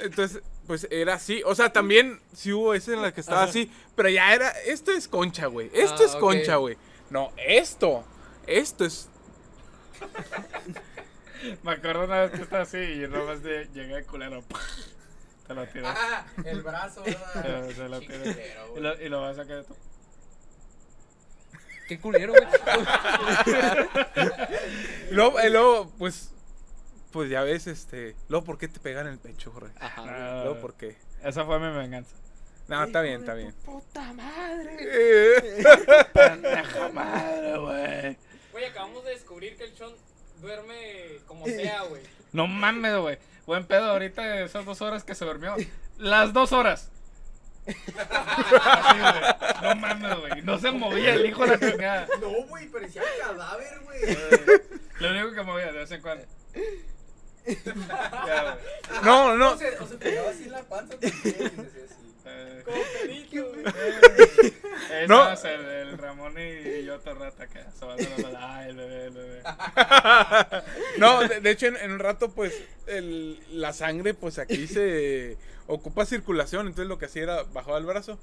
Entonces, 0.01 0.41
pues 0.67 0.87
era 0.91 1.15
así. 1.15 1.41
O 1.45 1.55
sea, 1.55 1.71
también 1.73 2.19
sí 2.33 2.53
hubo 2.53 2.73
ese 2.73 2.93
en 2.93 3.01
la 3.01 3.11
que 3.13 3.21
estaba 3.21 3.41
Ajá. 3.41 3.49
así. 3.49 3.71
Pero 3.95 4.09
ya 4.09 4.33
era. 4.33 4.49
Esto 4.65 4.91
es 4.91 5.07
concha, 5.07 5.47
güey. 5.47 5.69
Esto 5.73 6.03
Ah, 6.03 6.05
es 6.05 6.13
ok. 6.15 6.19
concha, 6.19 6.55
güey. 6.57 6.77
No, 7.09 7.31
esto. 7.37 8.03
Esto 8.47 8.85
es. 8.85 9.09
Me 11.63 11.71
acuerdo 11.73 12.05
una 12.05 12.21
vez 12.21 12.31
que 12.31 12.41
estaba 12.43 12.63
así 12.63 12.77
y 12.77 12.99
yo 13.01 13.07
nomás 13.09 13.43
de, 13.43 13.67
llegué 13.73 13.95
de 13.95 14.03
culero. 14.05 14.43
Te 15.47 15.53
lo 15.53 15.65
tiré. 15.67 15.85
ah, 15.87 16.25
el 16.45 16.61
brazo, 16.61 17.03
¿verdad? 17.03 17.69
Se- 17.75 17.89
lo 17.89 17.99
tiré. 17.99 18.15
Y 18.17 18.69
güey. 18.71 18.81
lo, 18.83 19.01
y 19.01 19.09
lo 19.09 19.21
vas 19.21 19.37
a 19.37 19.41
sacar 19.43 19.57
de 19.57 19.63
tu. 19.65 19.75
Qué 21.93 21.99
culero, 22.01 22.33
güey. 22.33 22.43
Luego, 25.11 25.39
y 25.41 25.49
luego, 25.51 25.91
pues. 25.99 26.31
Pues 27.11 27.29
ya 27.29 27.43
ves, 27.43 27.67
este. 27.67 28.15
Luego, 28.29 28.45
¿por 28.45 28.57
qué 28.57 28.67
te 28.67 28.79
pegan 28.79 29.05
en 29.05 29.13
el 29.13 29.19
pecho, 29.19 29.51
Jorge? 29.51 29.71
Ajá, 29.79 30.41
Luego, 30.43 30.59
¿por 30.59 30.73
qué? 30.73 30.97
Esa 31.23 31.45
fue 31.45 31.59
mi 31.59 31.69
venganza. 31.77 32.15
No, 32.67 32.83
está 32.83 33.01
bien, 33.01 33.19
está 33.19 33.35
bien. 33.35 33.53
Puta 33.63 34.11
madre. 34.13 34.75
Pendeja 36.13 36.89
madre, 36.89 37.57
güey. 37.59 38.17
Güey, 38.51 38.65
acabamos 38.65 39.05
de 39.05 39.11
descubrir 39.11 39.55
que 39.55 39.65
el 39.65 39.75
Chon 39.75 39.93
duerme 40.41 41.19
como 41.27 41.45
sea, 41.45 41.83
güey. 41.83 42.01
No 42.31 42.47
mames, 42.47 42.97
güey. 42.97 43.19
Buen 43.45 43.65
pedo 43.65 43.91
ahorita 43.91 44.39
esas 44.39 44.65
dos 44.65 44.81
horas 44.81 45.03
que 45.03 45.13
se 45.13 45.25
durmió. 45.25 45.55
Las 45.99 46.33
dos 46.33 46.53
horas. 46.53 46.89
No 49.61 49.75
mames, 49.75 50.19
güey. 50.19 50.41
No 50.43 50.59
se 50.59 50.71
movía 50.71 51.13
el 51.13 51.25
hijo 51.25 51.45
de 51.45 51.57
la 51.57 51.59
chingada. 51.71 52.07
No, 52.19 52.29
güey, 52.47 52.67
parecía 52.67 53.01
un 53.01 53.07
cadáver, 53.37 53.79
güey. 53.83 54.17
Lo 54.99 55.09
único 55.11 55.31
que 55.33 55.41
movía 55.43 55.65
de 55.71 55.79
vez 55.79 55.91
en 55.91 56.01
cuando. 56.01 56.25
Ya, 57.45 58.43
güey. 58.43 59.03
No, 59.03 59.37
no. 59.37 59.51
O 59.53 59.57
se, 59.57 59.77
o 59.79 59.87
se 59.87 59.95
pegaba 59.95 60.29
así 60.29 60.43
en 60.43 60.51
la 60.51 60.63
panza 60.63 60.97
también 60.99 61.13
y 61.23 61.29
se 61.29 61.29
hacía 61.29 61.63
así. 61.85 61.95
Eh, 62.25 62.61
Como 62.63 62.77
pelito, 63.01 63.49
güey. 63.49 63.63
ese 64.91 65.07
No. 65.07 65.31
es 65.31 65.43
el, 65.43 65.61
el 65.65 65.97
Ramón 65.97 66.35
y 66.39 66.83
yo 66.85 66.99
todo 66.99 67.11
el 67.15 67.19
rato 67.19 67.43
acá. 67.43 67.67
la- 68.21 68.55
Ay, 68.57 68.69
el 68.69 68.77
bebé, 68.77 69.05
el 69.05 69.11
bebé. 69.11 69.41
No, 70.97 71.19
de, 71.27 71.39
de 71.41 71.49
hecho, 71.51 71.67
en, 71.67 71.77
en 71.77 71.91
un 71.91 71.99
rato, 71.99 72.31
pues, 72.31 72.53
el- 72.87 73.39
la 73.59 73.73
sangre, 73.73 74.13
pues 74.13 74.39
aquí 74.39 74.67
se 74.67 75.37
ocupa 75.67 76.05
circulación. 76.05 76.67
Entonces, 76.67 76.87
lo 76.87 76.97
que 76.97 77.05
hacía 77.05 77.23
era 77.23 77.43
bajaba 77.43 77.77
el 77.77 77.85
brazo, 77.85 78.19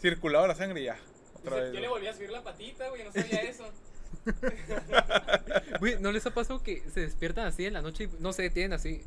circulaba 0.00 0.46
la 0.48 0.54
sangre 0.54 0.80
y 0.80 0.84
ya. 0.84 0.98
Otra 1.34 1.56
Dice, 1.56 1.60
vez. 1.62 1.70
¿Quién 1.70 1.82
le 1.82 1.88
volvía 1.88 2.10
a 2.10 2.14
subir 2.14 2.30
la 2.30 2.42
patita, 2.42 2.88
güey? 2.88 3.04
No 3.04 3.12
sabía 3.12 3.42
eso. 3.42 3.64
Güey, 5.80 5.98
¿no 6.00 6.12
les 6.12 6.26
ha 6.26 6.30
pasado 6.32 6.62
que 6.62 6.82
se 6.92 7.00
despiertan 7.00 7.46
así 7.46 7.66
en 7.66 7.74
la 7.74 7.82
noche 7.82 8.04
y 8.04 8.10
no 8.20 8.32
sé, 8.32 8.50
tienen 8.50 8.72
así 8.72 9.02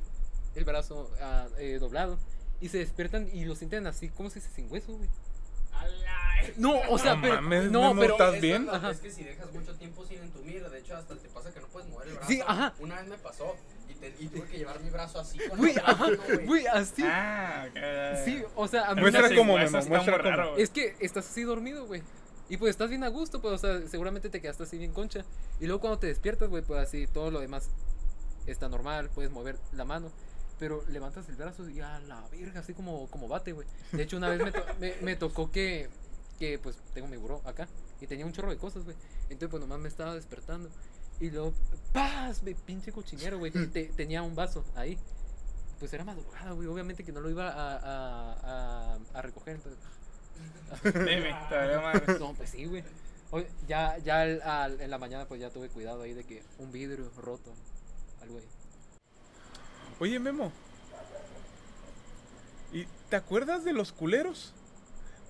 el 0.56 0.64
brazo 0.64 1.12
ah, 1.22 1.48
eh, 1.58 1.78
doblado 1.80 2.18
y 2.60 2.70
se 2.70 2.78
despiertan 2.78 3.28
y 3.32 3.46
lo 3.46 3.56
sienten 3.56 3.88
así 3.88 4.10
como 4.10 4.30
si 4.30 4.40
se 4.42 4.50
sin 4.50 4.72
hueso, 4.72 4.94
güey? 4.94 5.10
No, 6.58 6.80
o 6.90 6.98
sea, 6.98 7.16
No 7.16 7.22
pero 7.22 7.36
mames, 7.36 7.72
no, 7.72 7.96
pero 7.96 8.14
¿estás 8.14 8.36
es 8.36 8.42
bien? 8.42 8.68
Es 8.90 9.00
que 9.00 9.12
si 9.12 9.24
dejas 9.24 9.52
mucho 9.52 9.74
tiempo 9.76 10.06
sin 10.06 10.20
entumir, 10.20 10.68
de 10.68 10.80
hecho 10.80 10.96
hasta 10.96 11.16
te 11.16 11.30
pasa 11.30 11.52
que 11.54 11.60
no 11.60 11.68
puedes 11.68 11.90
mover 11.90 12.08
el 12.10 12.14
brazo. 12.16 12.28
Sí, 12.28 12.42
ajá. 12.46 12.74
Una 12.80 13.00
vez 13.00 13.08
me 13.08 13.18
pasó 13.18 13.56
y, 14.20 14.28
tuve 14.28 14.48
que 14.48 14.58
llevar 14.58 14.82
mi 14.82 14.90
brazo 14.90 15.20
así 15.20 15.38
con 15.48 15.58
güey, 15.58 15.76
ajá, 15.78 16.08
güey. 16.46 16.66
así. 16.68 17.04
Ah, 17.06 17.66
ok. 17.70 18.26
Sí, 18.26 18.44
o 18.56 18.68
sea, 18.68 18.88
a 18.90 18.96
mí 18.96 19.02
Muestra 19.02 19.30
cómo, 19.36 19.58
Memo, 19.58 20.18
raro, 20.18 20.52
güey. 20.52 20.64
es 20.64 20.70
que 20.70 20.96
estás 21.00 21.30
así 21.30 21.44
dormido, 21.44 21.86
güey. 21.86 22.02
Y 22.50 22.58
pues 22.58 22.72
estás 22.72 22.90
bien 22.90 23.04
a 23.04 23.08
gusto, 23.08 23.42
pues, 23.42 23.54
o 23.54 23.58
sea, 23.58 23.88
seguramente 23.88 24.30
te 24.30 24.42
quedaste 24.42 24.64
así 24.64 24.78
bien 24.78 24.92
concha. 24.92 25.24
Y 25.60 25.68
luego 25.68 25.80
cuando 25.82 26.00
te 26.00 26.08
despiertas, 26.08 26.50
güey, 26.50 26.64
pues 26.64 26.82
así 26.82 27.08
todo 27.08 27.32
lo 27.32 27.40
demás 27.40 27.70
está 28.46 28.68
normal, 28.68 29.10
puedes 29.14 29.32
mover 29.32 29.58
la 29.72 29.86
mano. 29.86 30.12
Pero 30.60 30.84
levantas 30.90 31.28
el 31.30 31.36
brazo 31.38 31.68
y 31.70 31.80
a 31.80 32.00
la 32.02 32.22
verga, 32.30 32.60
así 32.60 32.74
como, 32.74 33.08
como 33.10 33.28
bate, 33.28 33.52
güey. 33.54 33.68
De 33.94 34.04
hecho, 34.04 34.18
una 34.18 34.30
vez 34.30 34.44
me, 34.44 34.52
to- 34.52 34.66
me, 34.80 34.94
me 35.02 35.16
tocó 35.16 35.50
que, 35.50 35.90
que, 36.40 36.60
pues, 36.60 36.78
tengo 36.94 37.08
mi 37.08 37.18
buró 37.18 37.42
acá. 37.46 37.68
Y 38.00 38.06
tenía 38.06 38.26
un 38.26 38.34
chorro 38.34 38.50
de 38.52 38.58
cosas, 38.58 38.84
güey. 38.84 38.96
Entonces, 39.24 39.50
pues, 39.50 39.62
nomás 39.62 39.80
me 39.80 39.88
estaba 39.88 40.14
despertando. 40.14 40.70
Y 41.22 41.30
luego, 41.30 41.54
¡paz! 41.94 42.44
Me 42.44 42.54
pinche 42.56 42.92
cochinero, 42.92 43.38
güey. 43.40 43.52
Te- 43.52 43.86
tenía 43.96 44.22
un 44.24 44.36
vaso 44.36 44.66
ahí. 44.76 44.98
Pues 45.80 45.94
era 45.94 46.04
madrugada, 46.04 46.52
güey. 46.52 46.68
Obviamente 46.68 47.04
que 47.04 47.12
no 47.14 47.22
lo 47.22 47.30
iba 47.30 47.48
a, 47.50 47.78
a, 47.78 48.34
a, 48.96 48.98
a 49.14 49.22
recoger. 49.22 49.56
Entonces, 49.56 49.80
valió 51.52 51.82
madre. 51.82 52.20
no, 52.20 52.34
pues 52.34 52.50
sí, 52.50 52.66
güey. 52.66 52.84
Oye, 53.32 53.48
Ya, 53.68 53.98
ya 54.00 54.22
al- 54.22 54.42
al- 54.42 54.82
en 54.82 54.90
la 54.90 54.98
mañana, 54.98 55.26
pues 55.26 55.40
ya 55.40 55.50
tuve 55.52 55.70
cuidado 55.70 56.02
ahí 56.02 56.14
de 56.14 56.24
que 56.26 56.44
un 56.60 56.72
vidrio 56.72 57.10
roto, 57.18 57.54
algo 58.22 58.38
ahí. 58.40 58.46
Oye, 60.00 60.20
Memo. 60.20 60.52
¿Y 62.74 62.86
te 63.10 63.16
acuerdas 63.16 63.64
de 63.64 63.74
los 63.74 63.92
culeros? 63.92 64.54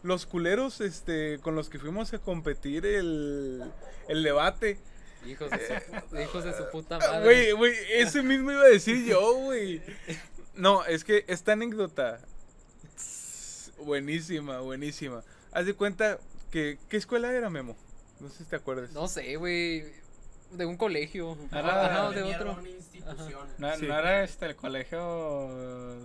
Los 0.03 0.25
culeros 0.25 0.81
este, 0.81 1.39
con 1.41 1.55
los 1.55 1.69
que 1.69 1.79
fuimos 1.79 2.13
a 2.13 2.19
competir 2.19 2.85
el, 2.85 3.71
el 4.07 4.23
debate. 4.23 4.79
Hijos 5.25 5.51
de 5.51 5.81
su, 6.09 6.17
hijos 6.19 6.43
de 6.43 6.53
su 6.53 6.69
puta 6.71 6.95
Ah, 7.01 7.07
madre. 7.07 7.23
Güey, 7.23 7.51
güey, 7.51 7.73
ese 7.93 8.23
mismo 8.23 8.51
iba 8.51 8.63
a 8.63 8.67
decir 8.69 9.05
yo, 9.05 9.35
güey. 9.35 9.81
No, 10.55 10.83
es 10.85 11.03
que 11.03 11.23
esta 11.27 11.53
anécdota. 11.53 12.19
Buenísima, 13.79 14.59
buenísima. 14.59 15.23
Haz 15.51 15.65
de 15.65 15.73
cuenta 15.73 16.19
que. 16.51 16.77
¿Qué 16.89 16.97
escuela 16.97 17.31
era, 17.33 17.49
Memo? 17.49 17.75
No 18.19 18.29
sé 18.29 18.39
si 18.39 18.43
te 18.45 18.55
acuerdas. 18.55 18.91
No 18.91 19.07
sé, 19.07 19.35
güey. 19.37 19.85
De 20.51 20.65
un 20.65 20.75
colegio. 20.77 21.37
Era- 21.51 21.85
Ajá, 21.85 22.09
de 22.09 22.15
Tenían 22.21 22.41
otro. 22.41 22.53
una 22.59 22.69
institución. 22.69 23.47
¿No, 23.57 23.75
Sí. 23.77 23.85
no 23.87 23.97
era 23.97 24.23
este 24.23 24.45
el 24.47 24.55
colegio 24.55 25.47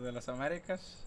de 0.03 0.13
las 0.13 0.29
Américas? 0.29 0.99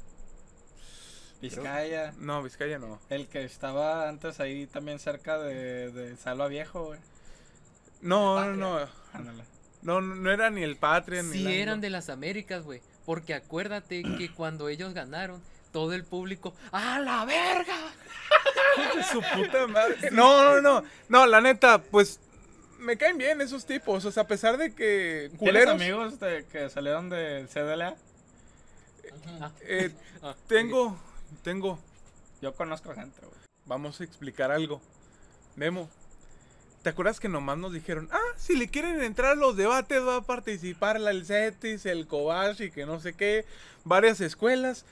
Vizcaya. 1.42 2.14
No, 2.18 2.44
Vizcaya 2.44 2.80
no. 2.80 3.00
El 3.10 3.28
que 3.28 3.44
estaba 3.46 4.10
antes 4.10 4.40
ahí 4.42 4.68
también 4.68 5.00
cerca 5.00 5.38
de, 5.38 5.90
de 5.92 6.18
Salva 6.18 6.48
Viejo, 6.48 6.88
güey. 6.88 7.00
No, 8.02 8.54
no, 8.54 8.56
no. 8.56 8.88
No, 9.82 10.02
no 10.02 10.32
era 10.32 10.50
ni 10.50 10.62
el 10.62 10.76
Patria 10.76 11.24
ni 11.24 11.38
Sí 11.38 11.54
eran 11.60 11.80
de 11.82 11.90
las 11.90 12.10
Américas, 12.10 12.64
güey. 12.64 12.82
Porque 13.06 13.34
acuérdate 13.34 14.04
que 14.18 14.32
cuando 14.36 14.70
ellos 14.70 14.94
ganaron, 14.94 15.42
todo 15.72 15.94
el 15.94 16.04
público, 16.04 16.54
¡a 16.72 17.00
la 17.00 17.26
verga! 17.26 17.78
su 19.12 19.22
puta 19.22 19.68
madre. 19.68 20.12
No, 20.12 20.44
no, 20.44 20.62
no. 20.62 20.84
No, 21.08 21.26
la 21.26 21.42
neta, 21.42 21.82
pues. 21.82 22.20
Me 22.80 22.98
caen 22.98 23.18
bien 23.18 23.42
esos 23.42 23.66
tipos. 23.66 24.06
O 24.06 24.12
sea, 24.12 24.24
a 24.24 24.28
pesar 24.28 24.58
de 24.58 24.74
que. 24.74 25.32
¿Tienes 25.32 25.40
Culeros. 25.40 25.76
amigos 25.76 26.20
de, 26.20 26.46
que 26.52 26.70
salieron 26.70 27.10
del 27.10 27.48
CDLA? 27.48 27.96
Ah, 29.42 29.52
eh, 29.62 29.92
ah, 30.22 30.36
tengo. 30.48 30.98
Tengo. 31.44 31.80
Yo 32.42 32.54
conozco 32.54 32.94
gente, 32.94 33.20
güey. 33.22 33.40
Vamos 33.66 34.00
a 34.00 34.04
explicar 34.04 34.52
algo. 34.52 34.82
Memo, 35.56 35.90
¿te 36.82 36.90
acuerdas 36.90 37.20
que 37.20 37.30
nomás 37.30 37.58
nos 37.58 37.74
dijeron, 37.74 38.10
ah, 38.12 38.20
si 38.38 38.56
le 38.56 38.70
quieren 38.70 39.02
entrar 39.02 39.34
a 39.34 39.36
los 39.36 39.58
debates 39.58 40.02
va 40.02 40.18
a 40.18 40.22
participar 40.22 41.00
la 41.00 41.12
el 41.12 41.26
CETIS, 41.26 41.86
el 41.86 42.08
COBASH 42.08 42.62
y 42.62 42.72
que 42.72 42.86
no 42.86 43.00
sé 43.00 43.14
qué, 43.14 43.46
varias 43.84 44.22
escuelas? 44.22 44.86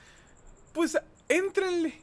Pues 0.72 0.98
éntrenle. 1.28 2.00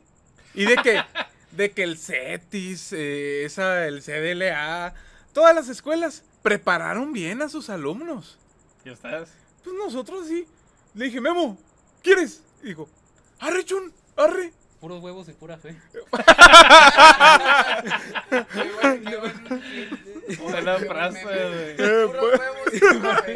Y 0.54 0.66
de 0.66 0.76
que, 0.78 1.02
de 1.52 1.72
que 1.72 1.84
el 1.84 1.98
CETIS, 1.98 2.94
eh, 2.94 3.46
esa, 3.46 3.86
el 3.88 4.02
CDLA, 4.02 4.94
todas 5.34 5.54
las 5.54 5.70
escuelas 5.70 6.24
prepararon 6.42 7.14
bien 7.14 7.42
a 7.42 7.50
sus 7.50 7.70
alumnos. 7.70 8.38
¿Y 8.84 8.92
ustedes? 8.92 9.30
Pues 9.64 9.76
nosotros 9.76 10.28
sí. 10.28 10.48
Le 10.94 11.06
dije, 11.06 11.20
Memo, 11.20 11.58
¿quieres? 12.02 12.42
Y 12.64 12.68
dijo, 12.68 12.88
arre, 13.40 13.66
chun, 13.66 13.92
arre. 14.16 14.54
Puros 14.80 15.02
huevos 15.02 15.28
y 15.30 15.34
pura 15.34 15.58
fe. 15.58 15.76
Buena 20.40 20.78
frase, 20.80 21.24
güey. 21.24 21.76
Puros 22.08 22.40
huevos 22.40 22.74
y 22.74 22.80
pura 22.80 23.24
fe. 23.24 23.34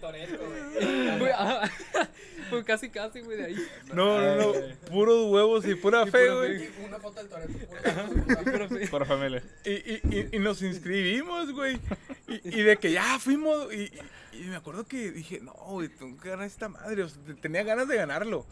Con 0.00 0.14
el 0.14 0.28
cuerpo 0.36 0.50
de 0.52 1.18
güey. 1.18 1.32
Pues 2.50 2.64
casi, 2.66 2.90
casi, 2.90 3.20
güey, 3.20 3.36
de 3.38 3.44
ahí. 3.46 3.56
No, 3.92 4.20
no, 4.20 4.36
no, 4.36 4.52
Ay. 4.54 4.74
puros 4.90 5.30
huevos 5.30 5.66
y 5.66 5.74
pura 5.74 6.06
fe, 6.06 6.30
güey. 6.30 6.68
Una 6.86 6.98
foto 6.98 7.22
del 7.22 7.28
Toreto. 7.28 8.90
Por 8.90 9.06
familia. 9.06 9.42
Y, 9.64 9.70
y, 9.72 10.00
y, 10.10 10.28
y 10.36 10.38
nos 10.38 10.62
inscribimos, 10.62 11.52
güey. 11.52 11.78
Y, 12.28 12.60
y 12.60 12.62
de 12.62 12.76
que 12.76 12.92
ya 12.92 13.18
fuimos. 13.18 13.72
Y, 13.72 13.82
y- 13.84 14.00
y 14.32 14.40
me 14.48 14.56
acuerdo 14.56 14.84
que 14.86 15.10
dije, 15.12 15.40
no, 15.40 15.52
güey, 15.54 15.88
tengo 15.88 16.20
que 16.20 16.28
ganar 16.28 16.46
esta 16.46 16.68
madre. 16.68 17.02
O 17.04 17.08
sea, 17.08 17.22
te- 17.24 17.32
tenía 17.34 17.62
ganas 17.62 17.88
de 17.88 17.96
ganarlo. 17.96 18.44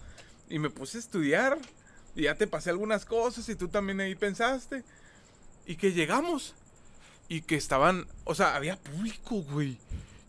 Y 0.48 0.58
me 0.58 0.70
puse 0.70 0.98
a 0.98 1.00
estudiar. 1.00 1.58
Y 2.16 2.22
ya 2.22 2.34
te 2.36 2.46
pasé 2.46 2.70
algunas 2.70 3.04
cosas. 3.04 3.48
Y 3.48 3.54
tú 3.56 3.68
también 3.68 4.00
ahí 4.00 4.14
pensaste. 4.14 4.84
Y 5.66 5.76
que 5.76 5.92
llegamos. 5.92 6.54
Y 7.28 7.42
que 7.42 7.56
estaban. 7.56 8.06
O 8.24 8.34
sea, 8.34 8.54
había 8.56 8.76
público, 8.76 9.36
güey. 9.42 9.78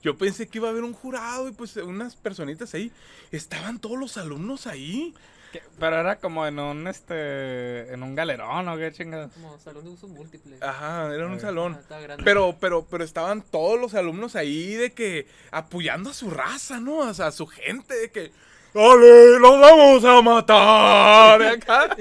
Yo 0.01 0.17
pensé 0.17 0.47
que 0.47 0.59
iba 0.59 0.67
a 0.67 0.71
haber 0.71 0.83
un 0.83 0.93
jurado 0.93 1.49
y 1.49 1.51
pues 1.51 1.75
unas 1.77 2.15
personitas 2.15 2.73
ahí. 2.75 2.91
Estaban 3.31 3.79
todos 3.79 3.97
los 3.97 4.17
alumnos 4.17 4.67
ahí. 4.67 5.13
¿Qué? 5.51 5.63
Pero 5.79 5.99
era 5.99 6.17
como 6.19 6.45
en 6.45 6.59
un, 6.59 6.87
este, 6.87 7.91
en 7.93 8.03
un 8.03 8.13
galerón, 8.13 8.67
¿o 8.67 8.77
qué 8.77 8.91
chingados? 8.91 9.31
Como 9.33 9.57
salón 9.59 9.85
de 9.85 9.89
usos 9.91 10.09
múltiples. 10.09 10.61
Ajá, 10.61 11.11
era 11.13 11.25
un 11.25 11.33
Ah, 11.33 11.37
Ah, 11.37 11.39
salón. 11.39 11.79
grande. 11.89 12.23
Pero, 12.23 12.57
pero, 12.59 12.85
pero 12.85 13.03
estaban 13.03 13.41
todos 13.41 13.79
los 13.79 13.93
alumnos 13.95 14.35
ahí 14.35 14.73
de 14.75 14.91
que 14.93 15.27
apoyando 15.51 16.09
a 16.11 16.13
su 16.13 16.29
raza, 16.29 16.79
¿no? 16.79 16.97
O 16.97 17.13
sea, 17.13 17.27
a 17.27 17.31
su 17.31 17.47
gente, 17.47 17.95
de 17.95 18.11
que. 18.11 18.31
¡Dale, 18.75 19.39
los 19.39 19.59
vamos 19.61 20.03
a 20.03 20.21
matar! 20.21 21.41
Y 21.41 21.45
acá, 21.45 21.95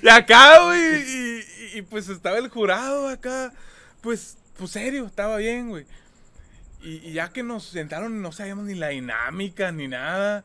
y 0.00 0.08
acá, 0.08 0.64
güey. 0.64 1.02
Y, 1.02 1.38
y- 1.74 1.78
y, 1.78 1.82
pues 1.82 2.08
estaba 2.08 2.38
el 2.38 2.48
jurado 2.48 3.08
acá. 3.08 3.52
Pues, 4.00 4.36
pues 4.56 4.70
serio, 4.70 5.04
estaba 5.06 5.38
bien, 5.38 5.68
güey. 5.70 5.84
Y, 6.80 7.12
ya 7.12 7.30
que 7.32 7.42
nos 7.42 7.64
sentaron, 7.64 8.22
no 8.22 8.30
sabíamos 8.30 8.66
ni 8.66 8.74
la 8.76 8.88
dinámica 8.90 9.72
ni 9.72 9.88
nada. 9.88 10.44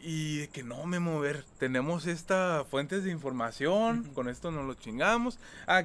Y 0.00 0.38
de 0.38 0.48
que 0.48 0.62
no, 0.62 0.86
me 0.86 1.00
mover. 1.00 1.44
Tenemos 1.58 2.06
esta 2.06 2.64
fuentes 2.70 3.02
de 3.02 3.10
información. 3.10 4.04
Con 4.14 4.28
esto 4.28 4.52
nos 4.52 4.64
lo 4.64 4.74
chingamos. 4.74 5.40
Ah, 5.66 5.82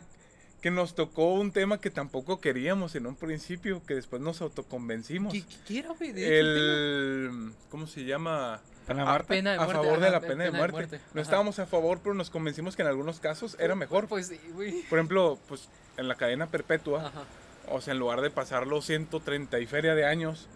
que 0.62 0.72
nos 0.72 0.94
tocó 0.96 1.34
un 1.34 1.52
tema 1.52 1.80
que 1.82 1.90
tampoco 1.90 2.40
queríamos 2.40 2.94
en 2.96 3.08
un 3.08 3.16
principio, 3.16 3.82
que 3.86 3.96
después 3.96 4.22
nos 4.22 4.42
autoconvencimos. 4.42 5.34
¿Qué, 5.68 5.80
era, 5.80 5.90
güey? 5.94 6.12
El. 6.24 7.52
¿Cómo 7.70 7.88
se 7.88 8.06
llama? 8.06 8.62
¿Pena 8.88 9.04
de 9.04 9.08
Ah, 9.08 9.12
muerte? 9.12 9.28
Pena 9.28 9.50
de 9.52 9.58
a 9.58 9.62
muerte, 9.64 9.84
favor 9.84 10.00
de 10.00 10.12
la 10.12 10.20
pe- 10.20 10.28
pena 10.28 10.44
de 10.46 10.52
muerte. 10.52 11.00
No 11.14 11.22
estábamos 11.22 11.60
a 11.60 11.66
favor, 11.66 12.00
pero 12.04 12.14
nos 12.14 12.30
convencimos 12.30 12.76
que 12.76 12.82
en 12.84 12.88
algunos 12.88 13.20
casos 13.20 13.56
era 13.60 13.76
mejor. 13.76 14.08
Pues 14.08 14.28
sí, 14.28 14.40
güey. 14.54 14.84
Por 14.84 15.00
ejemplo, 15.00 15.40
pues 15.48 15.68
en 15.98 16.08
la 16.08 16.16
cadena 16.16 16.48
perpetua, 16.48 17.08
Ajá. 17.08 17.24
o 17.70 17.82
sea, 17.82 17.94
en 17.94 18.00
lugar 18.00 18.22
de 18.22 18.30
pasar 18.30 18.68
los 18.68 18.86
130 18.86 19.60
y 19.60 19.66
feria 19.66 19.96
de 19.96 20.06
años, 20.06 20.48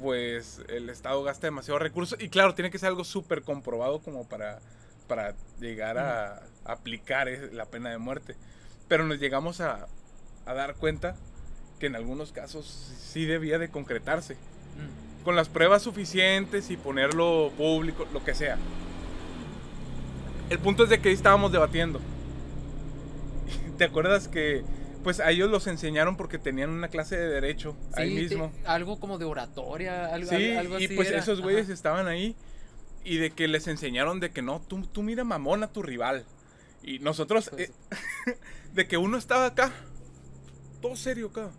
pues 0.00 0.60
el 0.68 0.88
Estado 0.90 1.22
gasta 1.22 1.46
demasiados 1.46 1.82
recursos. 1.82 2.18
Y 2.20 2.28
claro, 2.28 2.54
tiene 2.54 2.70
que 2.70 2.78
ser 2.78 2.88
algo 2.88 3.04
súper 3.04 3.42
comprobado 3.42 4.00
como 4.00 4.26
para, 4.28 4.60
para 5.08 5.34
llegar 5.60 5.98
a 5.98 6.42
aplicar 6.64 7.28
es- 7.28 7.52
la 7.52 7.66
pena 7.66 7.90
de 7.90 7.98
muerte. 7.98 8.34
Pero 8.88 9.04
nos 9.04 9.18
llegamos 9.18 9.60
a, 9.60 9.86
a 10.46 10.54
dar 10.54 10.74
cuenta 10.76 11.16
que 11.80 11.86
en 11.86 11.96
algunos 11.96 12.32
casos 12.32 12.66
sí 12.98 13.24
debía 13.24 13.58
de 13.58 13.68
concretarse. 13.68 14.34
Mm. 14.34 15.24
Con 15.24 15.34
las 15.36 15.48
pruebas 15.48 15.82
suficientes 15.82 16.70
y 16.70 16.76
ponerlo 16.76 17.50
público, 17.56 18.06
lo 18.12 18.22
que 18.24 18.34
sea. 18.34 18.56
El 20.50 20.58
punto 20.60 20.84
es 20.84 20.90
de 20.90 21.00
que 21.00 21.08
ahí 21.08 21.14
estábamos 21.14 21.50
debatiendo. 21.52 22.00
¿Te 23.78 23.84
acuerdas 23.84 24.28
que 24.28 24.62
pues 25.02 25.20
a 25.20 25.30
ellos 25.30 25.48
los 25.50 25.68
enseñaron 25.68 26.16
porque 26.16 26.36
tenían 26.38 26.70
una 26.70 26.88
clase 26.88 27.16
de 27.16 27.28
derecho 27.28 27.76
ahí 27.94 28.08
Sí, 28.10 28.14
te- 28.16 28.22
mismo? 28.36 28.52
algo 28.64 28.98
como 28.98 29.18
de 29.18 29.24
oratoria, 29.24 30.06
algo, 30.12 30.28
Sí, 30.30 30.52
algo 30.56 30.80
y 30.80 30.84
así 30.86 30.96
pues 30.96 31.08
era. 31.10 31.18
esos 31.20 31.40
güeyes 31.42 31.64
Ajá. 31.66 31.74
estaban 31.74 32.08
ahí 32.08 32.34
y 33.04 33.18
de 33.18 33.30
que 33.30 33.46
les 33.46 33.68
enseñaron 33.68 34.18
de 34.18 34.30
que 34.30 34.42
no, 34.42 34.60
tú, 34.66 34.84
tú 34.86 35.04
mira 35.04 35.22
mamón 35.22 35.62
a 35.62 35.68
tu 35.68 35.82
rival. 35.82 36.24
Y 36.82 36.98
nosotros, 37.00 37.50
eh, 37.58 37.70
de 38.74 38.86
que 38.86 38.96
uno 38.96 39.18
estaba 39.18 39.46
acá, 39.46 39.72
todo 40.80 40.96
serio 40.96 41.28
acá, 41.28 41.50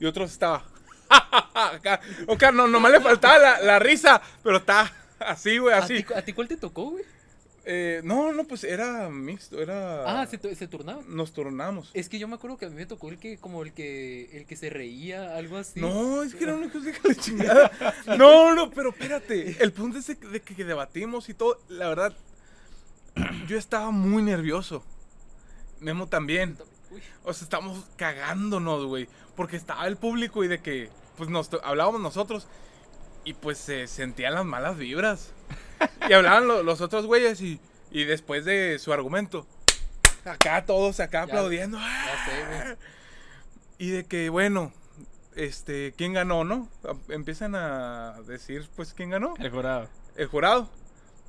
y 0.00 0.06
otro 0.06 0.24
estaba 0.24 0.64
acá. 1.54 2.00
O 2.26 2.38
sea, 2.38 2.52
no, 2.52 2.68
nomás 2.68 2.92
le 2.92 3.00
faltaba 3.00 3.38
la, 3.38 3.60
la 3.60 3.78
risa, 3.78 4.20
pero 4.42 4.58
está 4.58 4.92
así, 5.18 5.58
güey, 5.58 5.74
¿A 5.74 5.78
así. 5.78 6.02
ti, 6.02 6.14
¿A 6.14 6.22
ti 6.22 6.32
cuál 6.32 6.48
te 6.48 6.56
tocó, 6.56 6.90
güey? 6.90 7.04
Eh, 7.66 8.02
no, 8.04 8.30
no, 8.32 8.44
pues 8.44 8.62
era 8.62 9.08
mixto, 9.08 9.58
era... 9.60 10.20
Ah, 10.20 10.26
se, 10.26 10.54
se 10.54 10.68
turnaban. 10.68 11.04
Nos 11.08 11.32
turnamos. 11.32 11.90
Es 11.94 12.10
que 12.10 12.18
yo 12.18 12.28
me 12.28 12.34
acuerdo 12.34 12.58
que 12.58 12.66
a 12.66 12.68
mí 12.68 12.74
me 12.74 12.84
tocó 12.84 13.08
el 13.08 13.18
que, 13.18 13.38
como 13.38 13.62
el 13.62 13.72
que, 13.72 14.36
el 14.36 14.44
que 14.44 14.54
se 14.54 14.68
reía, 14.68 15.34
algo 15.34 15.56
así. 15.56 15.80
No, 15.80 16.22
es 16.22 16.34
que 16.34 16.44
era 16.44 16.54
una 16.54 16.70
cosa 16.70 16.90
de 16.90 16.94
la 17.02 17.14
chingada. 17.14 17.70
No, 18.18 18.54
no, 18.54 18.70
pero 18.70 18.90
espérate. 18.90 19.56
El 19.62 19.72
punto 19.72 19.98
es 19.98 20.06
de 20.06 20.16
que, 20.16 20.26
de 20.26 20.40
que 20.40 20.64
debatimos 20.64 21.30
y 21.30 21.34
todo. 21.34 21.58
La 21.68 21.88
verdad, 21.88 22.14
yo 23.46 23.58
estaba 23.58 23.90
muy 23.90 24.22
nervioso. 24.22 24.84
Memo 25.80 26.06
también. 26.06 26.56
O 27.24 27.32
sea, 27.32 27.44
estamos 27.44 27.84
cagándonos, 27.96 28.84
güey. 28.86 29.08
Porque 29.36 29.56
estaba 29.56 29.86
el 29.86 29.96
público 29.96 30.44
y 30.44 30.48
de 30.48 30.60
que, 30.60 30.90
pues, 31.16 31.28
nos 31.28 31.50
to- 31.50 31.60
hablábamos 31.64 32.00
nosotros. 32.00 32.46
Y 33.24 33.32
pues 33.34 33.56
se 33.58 33.86
sentían 33.86 34.34
las 34.34 34.44
malas 34.44 34.76
vibras. 34.76 35.30
Y 36.08 36.12
hablaban 36.12 36.46
lo- 36.46 36.62
los 36.62 36.80
otros 36.80 37.06
güeyes 37.06 37.40
y, 37.40 37.58
y 37.90 38.04
después 38.04 38.44
de 38.44 38.78
su 38.78 38.92
argumento. 38.92 39.46
Acá 40.24 40.64
todos 40.66 41.00
acá 41.00 41.18
Ya- 41.20 41.22
aplaudiendo. 41.24 41.78
ya 41.78 42.24
sé, 42.26 42.46
güey. 42.64 42.76
Y 43.78 43.90
de 43.90 44.04
que, 44.04 44.28
bueno, 44.28 44.72
este, 45.36 45.94
¿quién 45.96 46.12
ganó, 46.12 46.44
no? 46.44 46.68
Empiezan 47.08 47.54
a 47.56 48.14
decir, 48.26 48.68
pues, 48.76 48.94
¿quién 48.94 49.10
ganó? 49.10 49.34
El 49.38 49.50
jurado. 49.50 49.88
El 50.16 50.26
jurado. 50.28 50.68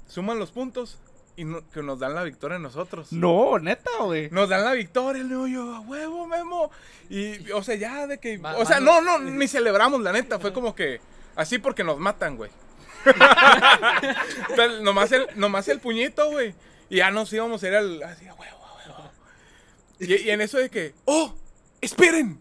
Suman 0.07 0.37
los 0.37 0.51
puntos 0.51 0.99
y 1.37 1.43
no- 1.45 1.67
que 1.69 1.81
nos 1.83 1.99
dan 1.99 2.15
la 2.15 2.23
victoria 2.23 2.57
a 2.57 2.59
nosotros. 2.59 3.11
No, 3.11 3.59
neta, 3.59 3.89
güey. 4.01 4.29
Nos 4.31 4.49
dan 4.49 4.63
la 4.63 4.73
victoria, 4.73 5.21
le 5.23 5.29
digo 5.29 5.47
yo, 5.47 5.75
a 5.75 5.79
huevo, 5.81 6.27
Memo. 6.27 6.71
Y, 7.09 7.51
o 7.51 7.61
sea, 7.63 7.75
ya 7.75 8.07
de 8.07 8.17
que. 8.19 8.39
O 8.57 8.65
sea, 8.65 8.79
mano- 8.79 9.01
no, 9.01 9.19
no, 9.19 9.31
ni 9.31 9.47
celebramos, 9.47 10.01
la 10.01 10.11
neta. 10.13 10.39
Fue 10.39 10.53
como 10.53 10.73
que. 10.75 11.01
Así 11.35 11.57
porque 11.59 11.83
nos 11.83 11.99
matan, 11.99 12.37
güey. 12.37 12.51
Nomás, 14.81 15.11
el, 15.11 15.27
nomás 15.35 15.67
el 15.67 15.79
puñito, 15.79 16.31
güey. 16.31 16.53
Y 16.89 16.97
ya 16.97 17.11
nos 17.11 17.31
íbamos 17.33 17.61
a 17.63 17.67
ir 17.67 17.75
al. 17.75 18.03
Así, 18.03 18.25
huevo, 18.25 18.37
huevo. 18.39 19.11
Y, 19.99 20.13
y 20.15 20.29
en 20.29 20.41
eso 20.41 20.57
de 20.57 20.69
que. 20.69 20.93
¡Oh! 21.05 21.33
¡Esperen! 21.81 22.39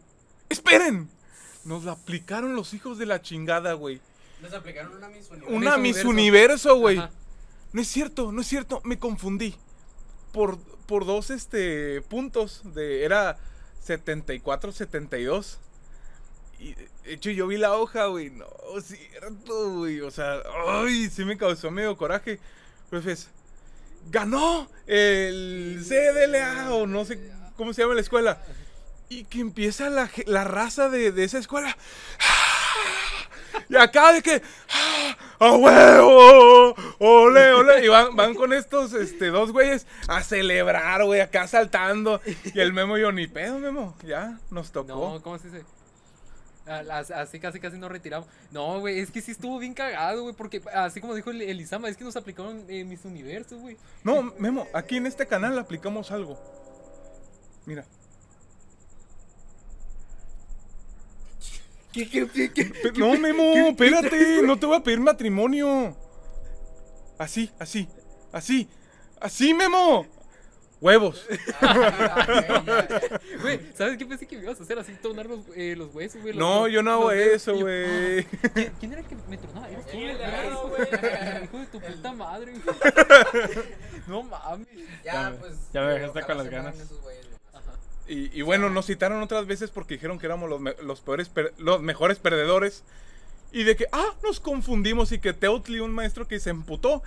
¡Esperen! 0.49 1.11
Nos 1.65 1.85
la 1.85 1.93
aplicaron 1.93 2.55
los 2.55 2.75
hijos 2.75 2.99
de 2.99 3.07
la 3.07 3.21
chingada, 3.23 3.73
güey. 3.75 4.01
Les 4.43 4.53
aplicaron 4.53 4.95
una 4.97 5.09
Miss 5.09 5.31
Universo. 5.31 5.55
Una 5.57 5.77
Miss. 5.79 6.05
Universo, 6.05 6.77
güey. 6.77 7.03
No 7.75 7.83
es 7.83 7.89
cierto, 7.89 8.31
no 8.31 8.41
es 8.41 8.47
cierto, 8.47 8.81
me 8.85 9.01
confundí. 9.01 9.57
Por, 10.33 10.59
por 10.87 11.05
dos 11.05 11.31
este, 11.31 12.03
puntos. 12.03 12.63
De, 12.73 13.05
era 13.05 13.37
74-72. 13.85 15.57
Y 16.61 16.75
de 16.75 16.89
hecho 17.05 17.31
yo 17.31 17.49
vi 17.49 17.57
la 17.57 17.77
hoja, 17.77 18.07
güey. 18.07 18.31
No, 18.31 18.47
cierto, 18.81 19.79
güey. 19.79 20.01
O 20.03 20.13
sea, 20.13 20.41
ay, 20.69 21.11
sí 21.11 21.25
me 21.25 21.37
causó 21.37 21.73
medio 21.73 21.97
coraje. 21.97 22.39
Pues, 22.91 23.29
ganó 24.09 24.71
el 24.87 25.85
CDLA 25.85 26.73
o 26.75 26.87
no 26.87 27.05
sé 27.05 27.19
cómo 27.57 27.73
se 27.73 27.83
llama 27.83 27.95
la 27.95 28.03
escuela. 28.03 28.41
Y 29.09 29.25
que 29.25 29.41
empieza 29.41 29.91
la, 29.91 30.09
la 30.27 30.45
raza 30.45 30.91
de, 30.91 31.11
de 31.11 31.25
esa 31.25 31.39
escuela. 31.39 31.77
Y 33.69 33.77
acá 33.77 34.13
de 34.13 34.23
que. 34.23 34.43
¡A 35.39 35.53
huevo! 35.53 36.75
¡Ole, 36.99 37.53
ole! 37.53 37.85
Y 37.85 37.89
van, 37.89 38.15
van 38.17 38.35
con 38.35 38.53
estos 38.53 38.93
este, 38.95 39.27
dos 39.27 39.53
güeyes 39.53 39.87
a 40.09 40.23
celebrar, 40.23 41.05
güey, 41.05 41.21
acá 41.21 41.47
saltando. 41.47 42.21
Y 42.55 42.61
el 42.61 42.73
memo, 42.73 42.97
yo 42.97 43.13
ni 43.13 43.27
pedo, 43.27 43.59
memo. 43.59 43.97
Ya, 44.05 44.39
nos 44.51 44.71
tocó. 44.71 44.95
No, 44.95 45.23
¿cómo 45.23 45.39
se 45.39 45.51
dice? 45.51 45.65
Así 46.67 47.41
casi 47.41 47.61
casi 47.61 47.77
nos 47.77 47.91
retiramos. 47.91 48.27
No, 48.51 48.81
güey, 48.81 48.99
es 48.99 49.11
que 49.11 49.21
sí 49.21 49.33
estuvo 49.33 49.59
bien 49.59 49.75
cagado, 49.75 50.23
güey, 50.23 50.35
porque 50.35 50.63
así 50.73 51.01
como 51.01 51.15
dijo 51.15 51.31
el, 51.31 51.43
el 51.43 51.61
Isama, 51.61 51.89
es 51.89 51.97
que 51.97 52.05
nos 52.05 52.17
aplicaron 52.17 52.65
eh, 52.69 52.85
mis 52.85 53.05
universos, 53.05 53.61
güey. 53.61 53.77
No, 54.03 54.23
Memo, 54.39 54.67
aquí 54.73 54.97
en 54.97 55.07
este 55.07 55.27
canal 55.27 55.59
aplicamos 55.59 56.11
algo. 56.11 56.39
Mira. 57.67 57.85
¿Qué, 61.95 62.09
qué, 62.09 62.29
qué, 62.29 62.53
qué? 62.53 62.65
Pe- 62.65 62.93
no, 62.99 63.17
Memo, 63.17 63.43
espérate, 63.69 64.43
no 64.43 64.59
te 64.59 64.67
voy 64.67 64.77
a 64.77 64.83
pedir 64.83 65.01
matrimonio. 65.01 65.97
Así, 67.19 67.51
así, 67.61 67.89
así, 68.33 68.69
así, 69.21 69.55
Memo. 69.55 70.07
Huevos. 70.81 71.25
Ah. 71.63 72.27
Güey, 73.41 73.61
¿sabes 73.75 73.97
qué 73.97 74.05
pensé 74.05 74.27
que 74.27 74.37
me 74.37 74.43
ibas 74.43 74.61
a 74.61 74.65
hacer 74.65 74.79
así, 74.79 74.93
tronar 75.01 75.25
los, 75.27 75.41
eh, 75.57 75.75
los 75.77 75.95
huesos, 75.95 76.21
güey? 76.21 76.37
No, 76.37 76.69
yo 76.69 76.83
no 76.83 76.91
hago 76.93 77.11
eso, 77.13 77.55
güey. 77.57 78.21
ah, 78.21 78.71
¿quién, 78.81 78.93
era 78.93 79.01
el 79.01 79.07
que 79.07 79.17
me 79.29 79.39
tronaba? 79.39 79.69
Eres 79.71 79.87
tú, 79.87 79.97
güey. 79.97 80.13
Hijo 81.45 81.59
de 81.59 81.67
tu 81.67 81.81
puta 81.81 82.13
madre, 82.13 82.53
güey. 82.53 82.77
No 84.09 84.23
mames. 84.25 84.67
Ya, 85.05 85.13
Ya, 85.31 85.37
pues. 85.41 85.55
ya 85.73 85.81
me 85.83 85.93
dejaste 85.95 86.23
con 86.23 86.39
las 86.39 86.49
ganas. 86.51 86.79
esos 86.79 87.01
güeyes 87.01 87.25
nomás. 87.31 87.41
Ajá. 87.55 87.79
Y, 88.07 88.39
y 88.39 88.43
bueno, 88.43 88.69
nos 88.71 88.87
citaron 88.87 89.23
otras 89.23 89.47
veces 89.47 89.71
porque 89.71 89.95
dijeron 89.95 90.19
que 90.19 90.27
éramos 90.27 90.49
los, 90.51 90.61
me- 90.61 90.75
los 90.83 91.01
peores, 91.01 91.29
per- 91.29 91.55
los 91.59 91.81
mejores 91.81 92.19
perdedores. 92.19 92.85
Y 93.53 93.63
de 93.65 93.77
que, 93.77 93.87
ah, 93.93 94.15
nos 94.23 94.41
confundimos 94.41 95.13
y 95.13 95.19
que 95.21 95.33
Teutli, 95.33 95.81
un 95.81 95.93
maestro 95.93 96.27
que 96.27 96.41
se 96.41 96.51
emputó, 96.51 97.03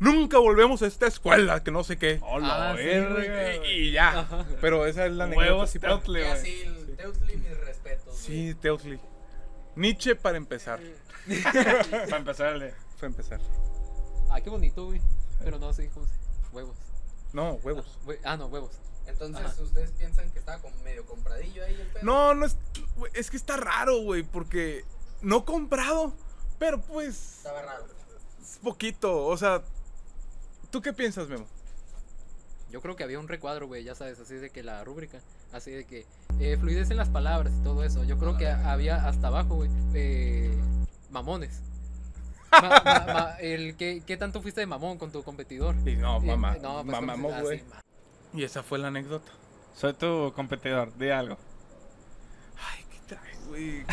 nunca 0.00 0.38
volvemos 0.38 0.82
a 0.82 0.86
esta 0.88 1.06
escuela, 1.06 1.62
que 1.62 1.70
no 1.70 1.84
sé 1.84 1.96
qué. 1.96 2.18
Hola, 2.22 2.72
Ah, 2.72 2.76
sí, 2.76 3.68
Y, 3.70 3.88
y 3.88 3.92
ya. 3.92 4.18
Ajá. 4.20 4.44
Pero 4.60 4.84
esa 4.86 5.06
es 5.06 5.12
la 5.12 5.24
anécdota. 5.24 5.46
Huevos 5.52 5.70
sí, 5.70 5.78
para- 5.78 5.94
Teutli, 6.00 6.22
así, 6.24 6.62
el 6.62 6.96
Teutli, 6.96 7.36
mis 7.36 7.56
respetos. 7.60 8.16
Sí, 8.16 8.54
Teutli. 8.60 8.98
Nietzsche 9.76 10.16
para 10.16 10.36
empezar. 10.36 10.80
Para 12.10 12.16
empezarle. 12.16 12.74
Fue 12.98 13.06
empezar. 13.08 13.40
Ah, 14.28 14.40
qué 14.40 14.50
bonito, 14.50 14.86
güey. 14.86 15.00
Pero 15.44 15.58
no 15.58 15.72
sé 15.72 15.88
cómo 15.94 16.04
se. 16.06 16.12
Huevos. 16.52 16.76
No, 17.32 17.52
huevos. 17.62 17.86
Güey, 18.04 18.18
Ah, 18.24 18.36
no, 18.36 18.46
huevos. 18.46 18.72
Entonces, 19.06 19.44
Ajá. 19.44 19.62
¿ustedes 19.62 19.90
piensan 19.92 20.30
que 20.30 20.38
estaba 20.38 20.60
como 20.62 20.76
medio 20.84 21.04
compradillo 21.06 21.64
ahí 21.64 21.74
el 21.80 21.86
pedo? 21.88 22.04
No, 22.04 22.34
no 22.34 22.46
es. 22.46 22.56
Es 23.14 23.30
que 23.30 23.36
está 23.36 23.56
raro, 23.56 23.98
güey, 24.02 24.22
porque 24.22 24.84
no 25.20 25.44
comprado. 25.44 26.12
Pero 26.58 26.80
pues. 26.80 27.38
Estaba 27.38 27.62
raro. 27.62 27.86
Es 28.40 28.58
poquito. 28.62 29.26
O 29.26 29.36
sea. 29.36 29.62
¿Tú 30.70 30.80
qué 30.80 30.92
piensas, 30.92 31.28
Memo? 31.28 31.46
Yo 32.70 32.80
creo 32.80 32.96
que 32.96 33.04
había 33.04 33.18
un 33.18 33.28
recuadro, 33.28 33.66
güey, 33.66 33.84
ya 33.84 33.94
sabes, 33.94 34.18
así 34.18 34.34
de 34.36 34.48
que 34.48 34.62
la 34.62 34.82
rúbrica, 34.82 35.20
así 35.52 35.70
de 35.70 35.84
que 35.84 36.06
eh, 36.40 36.56
fluidez 36.58 36.90
en 36.90 36.96
las 36.96 37.10
palabras 37.10 37.52
y 37.60 37.62
todo 37.62 37.84
eso. 37.84 38.02
Yo 38.04 38.16
creo 38.16 38.38
que 38.38 38.48
había 38.48 39.06
hasta 39.06 39.26
abajo, 39.26 39.56
güey, 39.56 39.68
eh, 39.92 40.50
mamones. 41.10 41.60
Ma- 42.50 42.82
ma- 42.82 43.12
ma- 43.12 43.36
el, 43.40 43.76
¿qué, 43.76 44.02
¿Qué 44.06 44.16
tanto 44.16 44.40
fuiste 44.40 44.60
de 44.62 44.66
mamón 44.66 44.96
con 44.96 45.12
tu 45.12 45.22
competidor? 45.22 45.74
Y 45.86 45.96
no, 45.96 46.18
mamá. 46.20 46.56
no, 46.62 46.76
pues, 46.82 46.86
mamamos, 46.86 47.32
así, 47.34 47.42
güey. 47.42 47.62
ma- 47.68 47.81
Y 48.34 48.44
esa 48.44 48.62
fue 48.62 48.78
la 48.78 48.88
anécdota. 48.88 49.30
Soy 49.74 49.92
tu 49.94 50.32
competidor, 50.34 50.96
di 50.96 51.10
algo. 51.10 51.36
Ay, 52.56 52.84
¿qué 52.90 52.98
traes, 53.14 53.46
güey? 53.46 53.84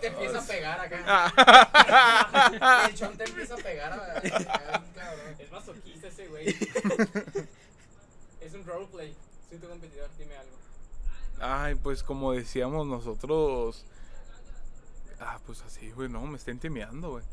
Te 0.00 0.06
empieza 0.08 0.38
a 0.38 0.46
pegar 0.46 0.80
acá. 0.80 1.02
Ah. 1.06 2.86
El 2.88 2.94
chon 2.94 3.16
te 3.16 3.24
empieza 3.24 3.54
a 3.54 3.58
pegar 3.58 3.92
a. 3.92 4.22
Es 5.38 5.50
masoquista 5.50 6.08
ese 6.08 6.26
güey. 6.28 6.48
es 8.40 8.54
un 8.54 8.64
roleplay. 8.64 9.14
Soy 9.48 9.58
tu 9.58 9.68
competidor, 9.68 10.10
dime 10.18 10.36
algo. 10.36 10.56
Ay, 11.40 11.74
pues 11.74 12.02
como 12.02 12.32
decíamos 12.32 12.86
nosotros. 12.86 13.84
Ah, 15.18 15.38
pues 15.44 15.62
así, 15.62 15.90
güey, 15.90 16.08
no, 16.08 16.22
me 16.22 16.36
está 16.38 16.50
intimiando, 16.50 17.10
güey. 17.10 17.24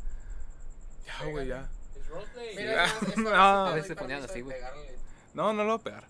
Ya, 1.05 1.25
güey, 1.29 1.47
ya. 1.47 1.69
Es 1.95 2.07
roleplay. 2.07 2.55
Mira, 2.55 2.87
No. 3.17 3.29
A 3.29 3.69
doy 3.71 3.81
veces 3.81 3.97
No, 5.37 5.53
no 5.53 5.63
lo 5.63 5.73
voy 5.73 5.79
a 5.79 5.83
pegar. 5.83 6.07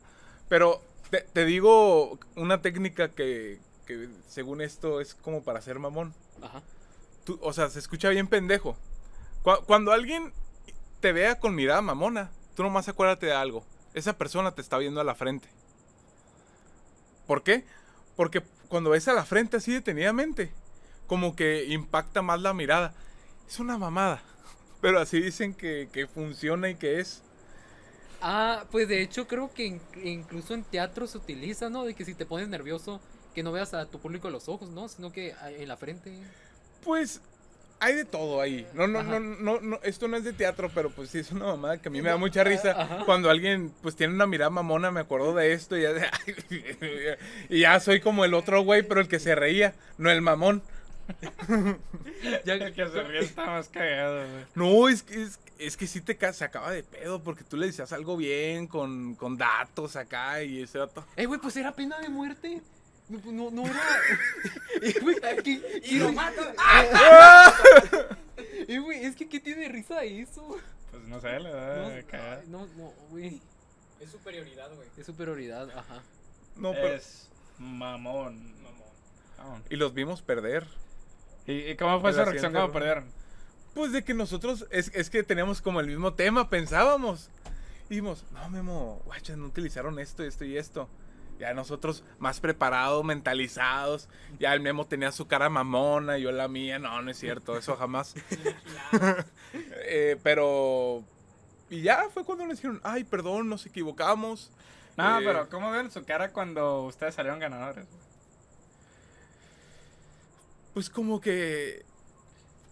Pero 0.48 0.82
te, 1.12 1.22
te 1.22 1.44
digo 1.46 2.18
una 2.36 2.62
técnica 2.62 3.10
que, 3.10 3.60
que 3.86 4.08
según 4.28 4.62
esto 4.62 5.02
es 5.02 5.14
como 5.16 5.44
para 5.44 5.62
ser 5.62 5.80
mamón. 5.80 6.14
Ajá. 6.42 6.64
Tú- 7.26 7.38
o 7.42 7.52
sea, 7.52 7.70
se 7.70 7.80
escucha 7.80 8.08
bien 8.10 8.28
pendejo. 8.28 8.78
Cu- 9.44 9.64
cuando 9.66 9.92
alguien 9.92 10.32
te 11.02 11.12
vea 11.12 11.40
con 11.40 11.54
mirada 11.56 11.82
mamona, 11.82 12.32
tú 12.56 12.64
nomás 12.64 12.88
acuérdate 12.88 13.26
de 13.26 13.34
algo. 13.34 13.66
Esa 13.94 14.18
persona 14.18 14.54
te 14.56 14.62
está 14.62 14.78
viendo 14.78 15.02
a 15.02 15.04
la 15.04 15.14
frente. 15.14 15.50
¿Por 17.28 17.44
qué? 17.44 17.66
Porque 18.16 18.42
cuando 18.70 18.92
ves 18.92 19.08
a 19.10 19.14
la 19.14 19.26
frente 19.26 19.58
así 19.58 19.74
detenidamente, 19.74 20.52
como 21.06 21.36
que 21.36 21.66
impacta 21.66 22.22
más 22.22 22.42
la 22.42 22.54
mirada. 22.54 22.94
Es 23.48 23.60
una 23.60 23.78
mamada. 23.78 24.22
Pero 24.82 25.00
así 25.00 25.20
dicen 25.22 25.54
que, 25.54 25.90
que 25.92 26.08
funciona 26.08 26.70
y 26.70 26.76
que 26.76 27.00
es. 27.02 27.24
Ah, 28.22 28.66
pues 28.72 28.88
de 28.88 29.02
hecho 29.02 29.28
creo 29.28 29.54
que 29.54 29.66
in- 29.66 29.82
incluso 30.04 30.54
en 30.54 30.64
teatro 30.64 31.08
se 31.08 31.18
utiliza, 31.18 31.70
¿no? 31.70 31.86
De 31.86 31.94
que 31.94 32.06
si 32.06 32.14
te 32.16 32.26
pones 32.26 32.48
nervioso, 32.48 33.00
que 33.36 33.44
no 33.44 33.52
veas 33.52 33.74
a 33.74 33.86
tu 33.86 34.00
público 34.00 34.28
a 34.28 34.32
los 34.32 34.50
ojos, 34.50 34.70
¿no? 34.70 34.88
Sino 34.90 35.12
que 35.12 35.34
en 35.48 35.68
la 35.68 35.78
frente. 35.78 36.12
Pues 36.84 37.22
hay 37.80 37.94
de 37.94 38.06
todo 38.06 38.42
ahí. 38.42 38.66
No, 38.74 38.88
no, 38.88 39.04
no, 39.04 39.20
no, 39.20 39.60
no, 39.62 39.80
esto 39.84 40.08
no 40.08 40.18
es 40.18 40.24
de 40.24 40.34
teatro, 40.34 40.72
pero 40.74 40.90
pues 40.90 41.12
sí 41.12 41.20
es 41.20 41.32
una 41.32 41.46
mamada 41.46 41.78
que 41.80 41.90
a 41.90 41.92
mí 41.92 42.02
me 42.02 42.10
da 42.10 42.18
mucha 42.18 42.44
risa. 42.44 42.72
Ajá. 42.82 43.06
Cuando 43.06 43.30
alguien 43.30 43.72
pues 43.84 43.96
tiene 43.96 44.16
una 44.16 44.26
mirada 44.26 44.50
mamona, 44.50 44.90
me 44.90 45.02
acuerdo 45.02 45.36
de 45.36 45.54
esto 45.54 45.78
y 45.78 45.84
ya, 45.84 45.92
y 47.50 47.60
ya 47.62 47.80
soy 47.80 48.00
como 48.00 48.26
el 48.26 48.34
otro 48.34 48.62
güey, 48.64 48.84
pero 48.84 49.00
el 49.02 49.08
que 49.08 49.20
se 49.20 49.36
reía, 49.36 49.76
no 49.98 50.10
el 50.10 50.22
mamón. 50.22 50.64
Ya, 52.46 52.54
El 52.56 52.74
que 52.74 52.90
se 52.90 53.04
ríe 53.04 53.20
está 53.20 53.46
más 53.46 53.70
cagado, 53.70 54.26
güey. 54.30 54.46
No, 54.56 54.90
es 54.90 55.04
que, 55.04 55.22
es, 55.24 55.40
es 55.58 55.78
que 55.78 55.88
sí 55.88 56.02
te 56.02 56.18
se 56.34 56.44
acaba 56.44 56.72
de 56.72 56.84
pedo 56.84 57.24
porque 57.24 57.44
tú 57.44 57.58
le 57.58 57.68
decías 57.68 57.92
algo 57.94 58.18
bien, 58.18 58.68
con, 58.68 59.16
con 59.16 59.38
datos 59.38 59.96
acá 59.96 60.44
y 60.44 60.64
ese 60.64 60.80
dato. 60.80 61.06
Eh, 61.16 61.26
güey, 61.26 61.40
pues 61.40 61.56
era 61.58 61.72
pena 61.72 62.00
de 62.00 62.10
muerte. 62.10 62.62
No, 63.10 63.20
no, 63.32 63.52
no 63.52 63.66
era. 63.66 63.82
Eh, 64.82 64.94
güey, 65.02 65.16
¿qué- 65.44 65.82
Y 65.86 65.98
lo 65.98 66.12
mata. 66.12 66.54
eh, 68.68 68.78
güey, 68.80 69.04
es 69.06 69.16
que 69.16 69.28
¿qué 69.28 69.40
tiene 69.40 69.68
risa 69.70 70.04
eso? 70.04 70.56
Pues 70.92 71.04
no 71.04 71.20
sé, 71.20 71.40
le 71.40 71.52
da 71.52 72.02
No, 72.48 72.60
no, 72.60 72.68
no, 72.78 72.94
güey. 73.10 73.42
Es 74.00 74.12
superioridad, 74.12 74.70
güey. 74.76 74.88
Es 74.98 75.06
superioridad, 75.06 75.70
ajá. 75.72 76.04
No, 76.56 76.74
pero- 76.74 76.94
Es. 76.94 77.28
Mamón. 77.58 78.54
Mamón. 78.62 79.64
Y 79.70 79.78
los 79.78 79.94
vimos 79.94 80.22
perder. 80.22 80.68
¿Y, 81.48 81.54
y 81.72 81.76
cómo 81.76 82.00
fue 82.02 82.12
esa 82.12 82.26
reacción 82.26 82.52
cuando 82.52 82.72
perdieron? 82.72 83.06
Pues 83.74 83.92
de 83.92 84.04
que 84.04 84.14
nosotros, 84.14 84.66
es, 84.72 84.92
es 84.94 85.10
que 85.10 85.24
teníamos 85.24 85.62
como 85.62 85.80
el 85.80 85.88
mismo 85.88 86.14
tema, 86.14 86.50
pensábamos. 86.50 87.30
Y 87.86 87.96
dijimos, 87.96 88.26
no, 88.32 88.50
Memo, 88.50 89.02
guacha, 89.06 89.36
no 89.36 89.46
utilizaron 89.46 89.98
esto, 90.00 90.24
esto 90.24 90.44
y 90.46 90.58
esto. 90.58 90.90
Ya 91.40 91.54
nosotros 91.54 92.04
más 92.18 92.40
preparados, 92.40 93.04
mentalizados. 93.06 94.10
Ya 94.40 94.54
el 94.54 94.60
Memo 94.60 94.88
tenía 94.88 95.12
su 95.12 95.28
cara 95.28 95.50
mamona, 95.50 96.18
yo 96.18 96.32
la 96.32 96.48
mía. 96.48 96.80
No, 96.80 97.02
no 97.02 97.12
es 97.12 97.18
cierto, 97.20 97.58
eso 97.58 97.76
jamás. 97.76 98.16
Eh, 99.90 100.18
pero... 100.24 101.04
Y 101.70 101.82
ya 101.82 102.10
fue 102.14 102.24
cuando 102.24 102.46
nos 102.46 102.58
dijeron, 102.58 102.80
ay, 102.84 103.04
perdón, 103.04 103.50
nos 103.50 103.66
equivocamos. 103.66 104.52
No, 104.98 105.20
Eh, 105.20 105.24
pero 105.24 105.50
¿cómo 105.50 105.72
ven 105.72 105.92
su 105.92 106.04
cara 106.04 106.32
cuando 106.32 106.84
ustedes 106.84 107.16
salieron 107.16 107.40
ganadores? 107.40 107.86
Pues 110.78 110.92
como 110.92 111.20
que... 111.20 111.84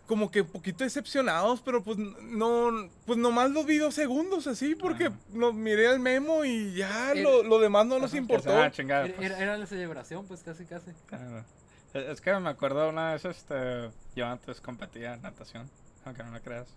como 0.06 0.30
que 0.30 0.41
un 0.41 0.47
poquito 0.49 0.84
decepcionados, 0.84 1.60
pero 1.62 1.84
pues 1.84 1.97
no, 1.97 2.88
pues 3.08 3.18
nomás 3.18 3.49
los 3.49 3.66
vi 3.66 3.78
dos 3.80 3.95
segundos 3.95 4.45
así, 4.45 4.76
porque 4.76 5.06
Ajá. 5.06 5.16
no, 5.34 5.51
miré 5.53 5.88
al 5.88 5.99
memo 5.99 6.45
y 6.45 6.76
ya 6.76 7.14
El- 7.14 7.24
lo, 7.24 7.41
lo 7.41 7.58
demás 7.58 7.88
no 7.88 7.97
nos 7.97 8.14
importó. 8.14 8.56
Ah, 8.56 8.70
chingada, 8.70 9.06
Era, 9.06 9.16
pues. 9.16 9.26
era- 9.32 9.39
era 9.39 9.58
la 9.58 9.66
celebración, 9.66 10.28
pues 10.28 10.43
casi, 10.43 10.66
casi. 10.66 10.91
Ah, 11.12 11.41
Es 11.95 12.06
es 12.10 12.22
que 12.22 12.32
me 12.39 12.47
acuerdo 12.49 12.88
una 12.89 13.14
vez, 13.14 13.26
este, 13.26 13.89
yo 14.16 14.28
antes 14.28 14.62
competía 14.62 15.16
en 15.16 15.24
natación, 15.24 15.68
aunque 16.06 16.22
no 16.24 16.30
lo 16.30 16.41
creas. 16.43 16.68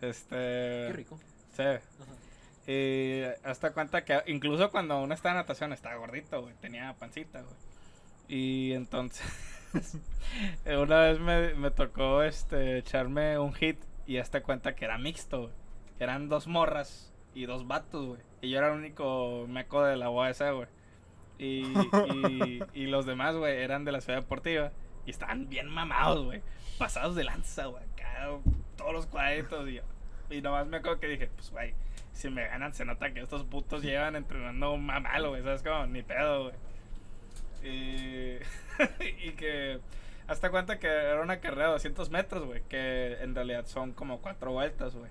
Este... 0.00 0.36
Qué 0.36 0.92
rico. 0.94 1.18
Sí. 1.56 1.62
Ajá. 1.64 1.80
Y 2.70 3.22
hasta 3.42 3.72
cuenta 3.72 4.04
que 4.04 4.22
incluso 4.28 4.70
cuando 4.70 5.02
uno 5.02 5.14
está 5.14 5.30
en 5.30 5.34
natación 5.36 5.72
estaba 5.72 5.96
gordito, 5.96 6.40
güey, 6.42 6.54
tenía 6.60 6.94
pancita, 6.96 7.40
güey. 7.40 7.54
Y 8.28 8.72
entonces, 8.74 9.26
una 10.66 11.00
vez 11.00 11.20
me, 11.20 11.54
me 11.54 11.70
tocó 11.70 12.22
este, 12.22 12.78
echarme 12.78 13.38
un 13.38 13.52
hit 13.54 13.78
y 14.06 14.18
hasta 14.18 14.42
cuenta 14.42 14.74
que 14.74 14.84
era 14.84 14.98
mixto, 14.98 15.42
güey. 15.42 15.52
Eran 15.98 16.28
dos 16.28 16.46
morras 16.46 17.12
y 17.34 17.46
dos 17.46 17.66
vatos, 17.66 18.06
güey. 18.06 18.20
Y 18.40 18.50
yo 18.50 18.58
era 18.58 18.72
el 18.72 18.78
único 18.78 19.46
meco 19.48 19.82
de 19.82 19.96
la 19.96 20.10
UAS, 20.10 20.40
güey. 20.40 20.68
Y, 21.38 21.62
y, 22.12 22.62
y 22.74 22.86
los 22.86 23.06
demás, 23.06 23.36
güey, 23.36 23.58
eran 23.58 23.84
de 23.84 23.92
la 23.92 24.00
ciudad 24.00 24.20
deportiva. 24.20 24.72
Y 25.06 25.10
estaban 25.10 25.48
bien 25.48 25.68
mamados, 25.68 26.24
güey. 26.24 26.42
Pasados 26.78 27.14
de 27.16 27.24
lanza, 27.24 27.66
güey. 27.66 27.84
Todos 28.76 28.92
los 28.92 29.06
cuadritos. 29.06 29.68
Y, 29.68 29.80
y 30.30 30.40
nomás 30.42 30.66
me 30.66 30.78
acuerdo 30.78 31.00
que 31.00 31.08
dije, 31.08 31.28
pues, 31.34 31.50
güey, 31.50 31.74
si 32.12 32.30
me 32.30 32.46
ganan, 32.46 32.74
se 32.74 32.84
nota 32.84 33.12
que 33.12 33.20
estos 33.20 33.44
putos 33.44 33.82
llevan 33.82 34.16
entrenando 34.16 34.76
mamalo, 34.76 35.30
güey. 35.30 35.42
¿Sabes 35.42 35.62
cómo? 35.62 35.86
Ni 35.86 36.02
pedo, 36.02 36.44
güey. 36.44 36.54
Y, 37.62 38.38
y 39.24 39.32
que 39.32 39.80
hasta 40.26 40.50
cuenta 40.50 40.78
que 40.78 40.86
era 40.88 41.20
una 41.20 41.40
carrera 41.40 41.66
de 41.66 41.72
200 41.72 42.10
metros, 42.10 42.44
güey. 42.46 42.62
Que 42.68 43.18
en 43.20 43.34
realidad 43.34 43.66
son 43.66 43.92
como 43.92 44.20
cuatro 44.20 44.52
vueltas, 44.52 44.94
güey. 44.94 45.10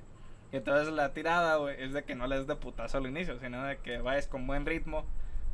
Y 0.52 0.58
entonces 0.58 0.92
la 0.94 1.14
tirada, 1.14 1.58
güey, 1.58 1.82
es 1.82 1.94
de 1.94 2.04
que 2.04 2.16
no 2.16 2.26
les 2.28 2.48
de 2.48 2.56
putazo 2.56 2.98
al 2.98 3.08
inicio, 3.08 3.38
sino 3.40 3.64
de 3.66 3.78
que 3.78 4.00
vayas 4.00 4.28
con 4.28 4.48
buen 4.48 4.66
ritmo 4.66 5.06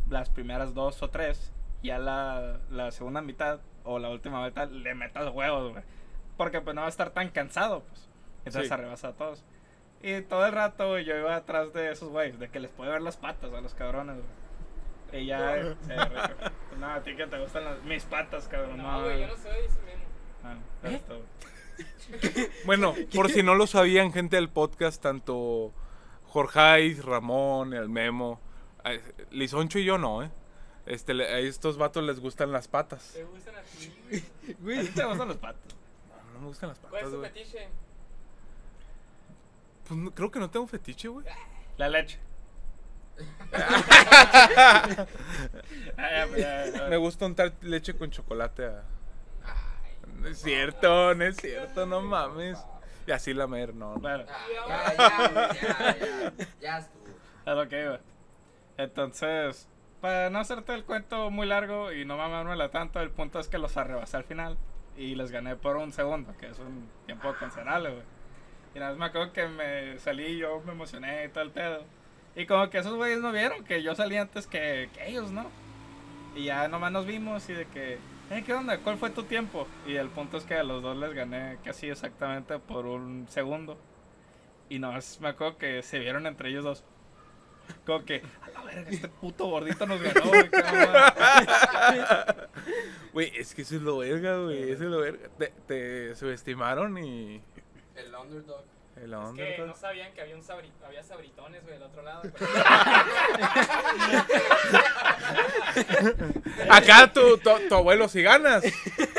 las 0.10 0.30
primeras 0.30 0.74
dos 0.74 1.02
o 1.04 1.10
tres. 1.10 1.52
Y 1.82 1.90
a 1.90 2.00
la, 2.00 2.60
la 2.70 2.92
segunda 2.92 3.22
mitad 3.22 3.60
o 3.84 4.00
la 4.00 4.10
última 4.10 4.40
vuelta 4.40 4.66
le 4.66 4.96
metas 4.96 5.30
huevos, 5.34 5.72
güey. 5.74 5.84
Porque 6.38 6.62
pues 6.62 6.76
no 6.76 6.82
va 6.82 6.88
a 6.88 6.90
estar 6.90 7.10
tan 7.12 7.30
cansado, 7.30 7.84
pues. 7.84 8.10
Entonces 8.46 8.68
Sí. 8.68 8.74
arrebasa 8.74 9.10
a 9.10 9.14
todos. 9.14 9.44
Y 10.02 10.22
todo 10.22 10.46
el 10.46 10.52
rato, 10.52 10.90
güey, 10.90 11.04
yo 11.06 11.18
iba 11.18 11.36
atrás 11.36 11.74
de 11.74 11.92
esos 11.92 12.10
güeyes, 12.10 12.38
de 12.40 12.50
que 12.50 12.60
les 12.60 12.70
puede 12.72 12.92
ver 12.92 13.02
las 13.02 13.18
patas 13.18 13.52
a 13.54 13.62
los 13.62 13.74
cabrones, 13.74 14.18
güey. 14.18 14.28
Y 15.20 15.26
ya, 15.28 15.58
eh, 15.58 15.76
no, 16.80 16.88
a 16.92 17.02
ti 17.02 17.16
que 17.16 17.26
te 17.28 17.40
gustan 17.40 17.66
las, 17.66 17.84
mis 17.84 18.04
patas, 18.04 18.48
cabrón. 18.48 18.78
No, 18.78 19.04
güey, 19.04 19.22
yo 19.22 19.28
no 19.28 19.36
soy 19.38 19.52
ese 19.66 19.80
mismo. 19.82 20.04
Ah, 20.44 20.56
esto, 20.84 21.16
güey. 21.18 22.50
Bueno, 22.66 22.94
por 23.14 23.30
si 23.30 23.44
no 23.44 23.56
lo 23.56 23.68
sabían, 23.68 24.14
gente 24.14 24.36
del 24.38 24.50
podcast, 24.50 25.02
tanto 25.02 25.74
Jorge, 26.28 26.96
Ramón, 27.04 27.74
el 27.74 27.90
Memo, 27.90 28.40
eh, 28.86 29.02
Lisoncho 29.32 29.80
y 29.80 29.86
yo 29.86 29.98
no, 29.98 30.24
¿eh? 30.24 30.32
Este, 30.86 31.14
le- 31.14 31.28
a 31.28 31.40
estos 31.40 31.78
vatos 31.78 32.04
les 32.04 32.20
gustan 32.20 32.52
las 32.52 32.68
patas. 32.68 33.12
Te 33.14 33.24
gustan 33.24 33.56
a 33.56 33.62
ti, 33.62 33.92
güey. 34.10 34.22
¿A 34.22 34.62
Güey, 34.62 34.88
ti 34.88 34.94
te 34.94 35.04
gustan 35.06 35.28
las 35.30 35.38
patas? 35.38 35.62
No, 36.28 36.34
no 36.34 36.40
me 36.42 36.48
gustan 36.48 36.70
las 36.70 36.80
¿Cuál 36.80 36.92
patas, 36.92 37.06
es 37.08 37.12
tu 37.14 37.18
güey. 37.20 37.32
fetiche? 37.32 37.68
Pues 39.88 40.00
no- 40.00 40.12
creo 40.12 40.32
que 40.32 40.40
no 40.40 40.50
tengo 40.50 40.68
fetiche, 40.68 41.08
güey. 41.08 41.26
La 41.78 41.90
leche. 41.90 42.20
Ah, 42.20 42.22
ya, 42.22 42.24
pues, 42.24 42.24
ya, 42.24 42.24
ya. 42.28 43.05
Me 46.90 46.98
gusta 46.98 47.26
untar 47.26 47.54
leche 47.62 47.96
con 47.96 48.10
chocolate. 48.12 48.66
a- 48.66 48.84
No 50.20 50.28
es 50.28 50.42
cierto, 50.42 51.14
no 51.16 51.24
es 51.24 51.38
cierto, 51.38 51.86
no 51.86 52.02
mames. 52.02 52.58
Y 53.08 53.12
así 53.12 53.34
lamer, 53.34 53.74
no. 53.76 53.94
no. 53.96 54.00
Bueno, 54.00 54.26
Ah, 54.30 54.94
ya, 54.98 54.98
ya, 54.98 55.54
ya, 55.54 55.98
ya, 56.00 56.34
ya 56.60 56.78
estuvo. 56.80 57.06
a 57.46 57.54
lo 57.54 57.68
que 57.70 57.84
iba. 57.84 58.00
Entonces, 58.78 59.68
para 60.02 60.30
no 60.32 60.40
hacerte 60.40 60.74
el 60.74 60.84
cuento 60.86 61.30
muy 61.30 61.46
largo 61.46 61.92
y 61.92 62.04
no 62.06 62.18
mamármela 62.18 62.70
tanto, 62.72 63.00
el 63.00 63.12
punto 63.12 63.40
es 63.40 63.48
que 63.48 63.58
los 63.60 63.78
arrebasé 63.78 64.18
al 64.18 64.24
final 64.24 64.58
y 64.98 65.14
les 65.16 65.32
gané 65.32 65.56
por 65.56 65.78
un 65.78 65.92
segundo, 65.94 66.34
que 66.40 66.48
es 66.48 66.58
un 66.60 66.90
tiempo 67.06 67.34
considerable, 67.40 67.92
güey. 67.92 68.04
Y 68.74 68.80
nada 68.80 68.92
más 68.92 69.00
me 69.00 69.06
acuerdo 69.06 69.32
que 69.34 69.48
me 69.48 70.00
salí 70.00 70.26
y 70.26 70.38
yo 70.40 70.60
me 70.66 70.72
emocioné 70.72 71.26
y 71.26 71.30
todo 71.30 71.44
el 71.44 71.52
pedo. 71.52 71.84
Y 72.36 72.46
como 72.46 72.70
que 72.70 72.80
esos 72.80 72.96
güeyes 72.96 73.22
no 73.22 73.32
vieron 73.32 73.64
que 73.64 73.82
yo 73.82 73.96
salí 73.96 74.18
antes 74.18 74.46
que, 74.48 74.90
que 74.94 75.08
ellos, 75.08 75.32
¿no? 75.32 75.50
Y 76.36 76.46
ya 76.46 76.68
nomás 76.68 76.92
nos 76.92 77.06
vimos 77.06 77.50
y 77.50 77.54
de 77.54 77.66
que, 77.68 77.98
eh, 78.30 78.44
¿qué 78.46 78.54
onda? 78.54 78.78
¿Cuál 78.80 78.98
fue 78.98 79.10
tu 79.10 79.24
tiempo? 79.24 79.68
Y 79.88 79.96
el 79.96 80.10
punto 80.10 80.38
es 80.38 80.44
que 80.44 80.56
a 80.56 80.64
los 80.64 80.82
dos 80.84 80.98
les 80.98 81.14
gané 81.14 81.58
casi 81.64 81.90
exactamente 81.90 82.60
por 82.60 82.86
un 82.86 83.26
segundo. 83.30 83.78
Y 84.68 84.80
nomás 84.80 85.20
me 85.22 85.30
acuerdo 85.30 85.58
que 85.58 85.82
se 85.82 86.00
vieron 86.00 86.28
entre 86.28 86.50
ellos 86.50 86.66
dos. 86.66 86.84
Como 87.86 88.04
que, 88.04 88.22
a 88.42 88.50
la 88.50 88.64
verga, 88.64 88.90
este 88.92 89.08
puto 89.08 89.46
gordito 89.48 89.86
nos 89.86 90.02
ganó, 90.02 90.28
güey, 90.28 90.50
qué 90.50 90.64
mamada". 90.64 92.50
Güey, 93.14 93.32
es 93.38 93.56
que 93.56 93.62
eso 93.62 93.78
es 93.78 93.82
lo 93.82 94.00
verga, 94.00 94.40
güey. 94.40 94.72
Eso 94.72 94.84
es 94.84 94.90
lo 94.90 95.00
verga. 95.00 95.30
Te, 95.38 95.54
te 95.68 96.16
subestimaron 96.16 96.98
y. 96.98 97.42
El 97.96 98.14
underdog. 98.14 98.66
El 98.98 99.14
Es 99.14 99.56
que 99.58 99.64
no 99.68 99.76
sabían 99.76 100.14
que 100.14 100.22
había, 100.22 100.36
un 100.36 100.42
sabri- 100.44 100.72
había 100.86 101.04
sabritones, 101.04 101.62
güey, 101.64 101.74
del 101.74 101.84
otro 101.84 102.02
lado. 102.02 102.22
Acá 106.70 107.12
tu, 107.12 107.38
tu, 107.38 107.50
tu 107.68 107.76
abuelo 107.76 108.08
si 108.08 108.22
ganas. 108.22 108.64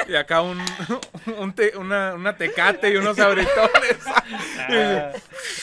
Y 0.08 0.14
acá 0.14 0.40
un, 0.42 0.58
un 1.38 1.52
te- 1.54 1.76
una, 1.76 2.14
una 2.14 2.36
tecate 2.36 2.90
y 2.90 2.96
unos 2.96 3.18
abritones. 3.18 3.96
Ah, 4.68 5.12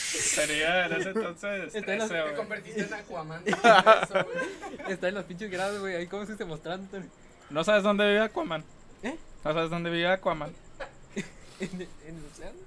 sería 0.08 0.86
en 0.86 0.94
ese 0.94 1.10
entonces. 1.10 1.76
Está 1.76 1.94
en 1.94 2.08
13, 2.08 2.22
Te 2.30 2.34
convertiste 2.36 2.82
en 2.84 2.94
Aquaman. 2.94 3.42
Eso, 3.46 4.26
está 4.88 5.08
en 5.10 5.16
los 5.16 5.26
pinches 5.26 5.52
grados, 5.52 5.80
güey. 5.82 5.96
Ahí 5.98 6.08
como 6.08 6.26
se 6.26 6.32
está 6.32 6.46
mostrando. 6.46 6.88
¿No 7.50 7.64
sabes 7.66 7.84
dónde 7.84 8.06
vive 8.08 8.22
Aquaman? 8.22 8.64
¿Eh? 9.04 9.18
¿No 9.44 9.54
sabes 9.54 9.70
dónde 9.70 9.90
vive 9.90 10.08
Aquaman? 10.08 10.54
En, 11.60 11.70
en 11.82 11.88
el 12.18 12.26
océano. 12.32 12.58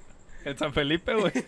En 0.46 0.56
San 0.58 0.72
Felipe, 0.72 1.12
güey. 1.14 1.32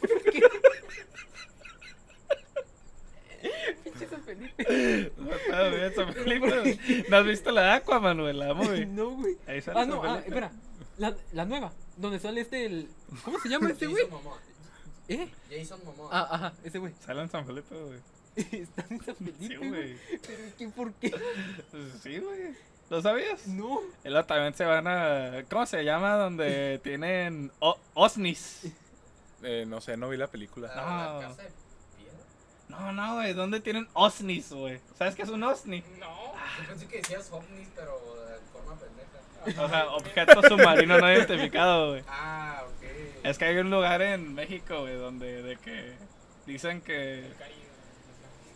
Pinche 3.84 4.09
San 4.09 4.22
Felipe. 4.24 5.12
No 5.16 5.28
puedo 5.49 5.70
vivir 5.70 5.84
en 5.84 5.94
San 5.94 6.12
Felipe, 6.14 6.61
güey. 6.61 7.05
¿No 7.09 7.16
has 7.16 7.24
visto 7.26 7.51
la 7.53 7.62
de 7.62 7.70
Aquaman, 7.72 8.20
güey? 8.20 8.34
La 8.34 8.55
movie. 8.55 8.86
No, 8.86 9.11
güey. 9.11 9.36
Ahí 9.46 9.61
sale 9.61 9.78
Ah, 9.78 9.82
San 9.82 9.88
no, 9.90 10.03
ah, 10.03 10.18
espera. 10.24 10.51
La, 10.99 11.14
la 11.32 11.44
nueva. 11.44 11.72
Donde 11.96 12.18
sale 12.18 12.40
este 12.40 12.64
el. 12.66 12.88
¿Cómo 13.24 13.38
se 13.40 13.49
llama 13.49 13.70
este 13.70 13.86
güey? 13.86 14.03
Jason 14.05 14.18
Momoa. 14.22 14.38
¿Eh? 15.09 15.28
Jason 15.51 15.80
Momoa. 15.84 16.09
Ah, 16.12 16.28
ajá, 16.30 16.53
ese 16.64 16.78
güey. 16.78 16.92
Sale 17.05 17.22
en 17.22 17.28
San 17.30 17.46
Felipe, 17.46 17.74
güey. 17.74 17.99
Está 18.62 18.84
en 18.90 19.01
San 19.05 19.14
Felipe, 19.16 19.46
Sí, 19.46 19.57
güey. 19.57 19.96
Pero 20.26 20.38
¿qué, 20.59 20.68
¿por 20.68 20.92
qué? 20.94 21.11
Pues 21.70 21.92
Sí, 22.03 22.18
güey. 22.18 22.55
¿Lo 22.90 23.03
sabías? 23.03 23.46
No. 23.46 23.80
Y 24.05 24.09
luego 24.09 24.26
también 24.26 24.55
se 24.55 24.64
van 24.64 24.86
a. 24.88 25.44
¿Cómo 25.51 25.66
se 25.66 25.84
llama? 25.84 26.16
Donde 26.16 26.80
tienen 26.82 27.53
o- 27.61 27.78
OSNIs. 27.94 28.62
Eh, 29.43 29.64
no 29.66 29.80
sé, 29.80 29.97
no 29.97 30.09
vi 30.09 30.16
la 30.16 30.26
película. 30.26 30.70
Ah, 30.74 31.11
no. 31.14 31.20
La 31.22 31.28
casa 31.28 31.43
de 31.43 31.49
piedra. 31.97 32.18
No, 32.68 32.93
no, 32.93 33.14
güey. 33.14 33.32
¿Dónde 33.34 33.61
tienen 33.61 33.89
OSNIs, 33.93 34.53
güey? 34.53 34.80
¿Sabes 34.97 35.14
qué 35.14 35.22
es 35.22 35.28
un 35.28 35.43
OSNI? 35.43 35.82
No. 36.01 36.34
Yo 36.62 36.68
pensé 36.68 36.86
que 36.86 36.99
decías 36.99 37.30
ovnis, 37.30 37.68
pero 37.74 37.93
de 38.26 38.39
forma 38.53 38.74
pendeja. 38.76 39.62
O 39.64 39.68
sea, 39.68 39.86
objeto 39.91 40.43
submarino 40.43 40.99
no 40.99 41.12
identificado, 41.12 41.91
güey. 41.91 42.05
Ah, 42.09 42.64
ok. 42.66 43.24
Es 43.24 43.39
que 43.39 43.45
hay 43.47 43.59
un 43.59 43.70
lugar 43.70 44.03
en 44.03 44.34
México, 44.34 44.80
güey, 44.80 44.97
donde 44.97 45.43
de 45.43 45.57
que 45.57 45.95
dicen 46.47 46.80
que 46.80 47.26
El 47.26 47.34
Caribe. 47.36 47.68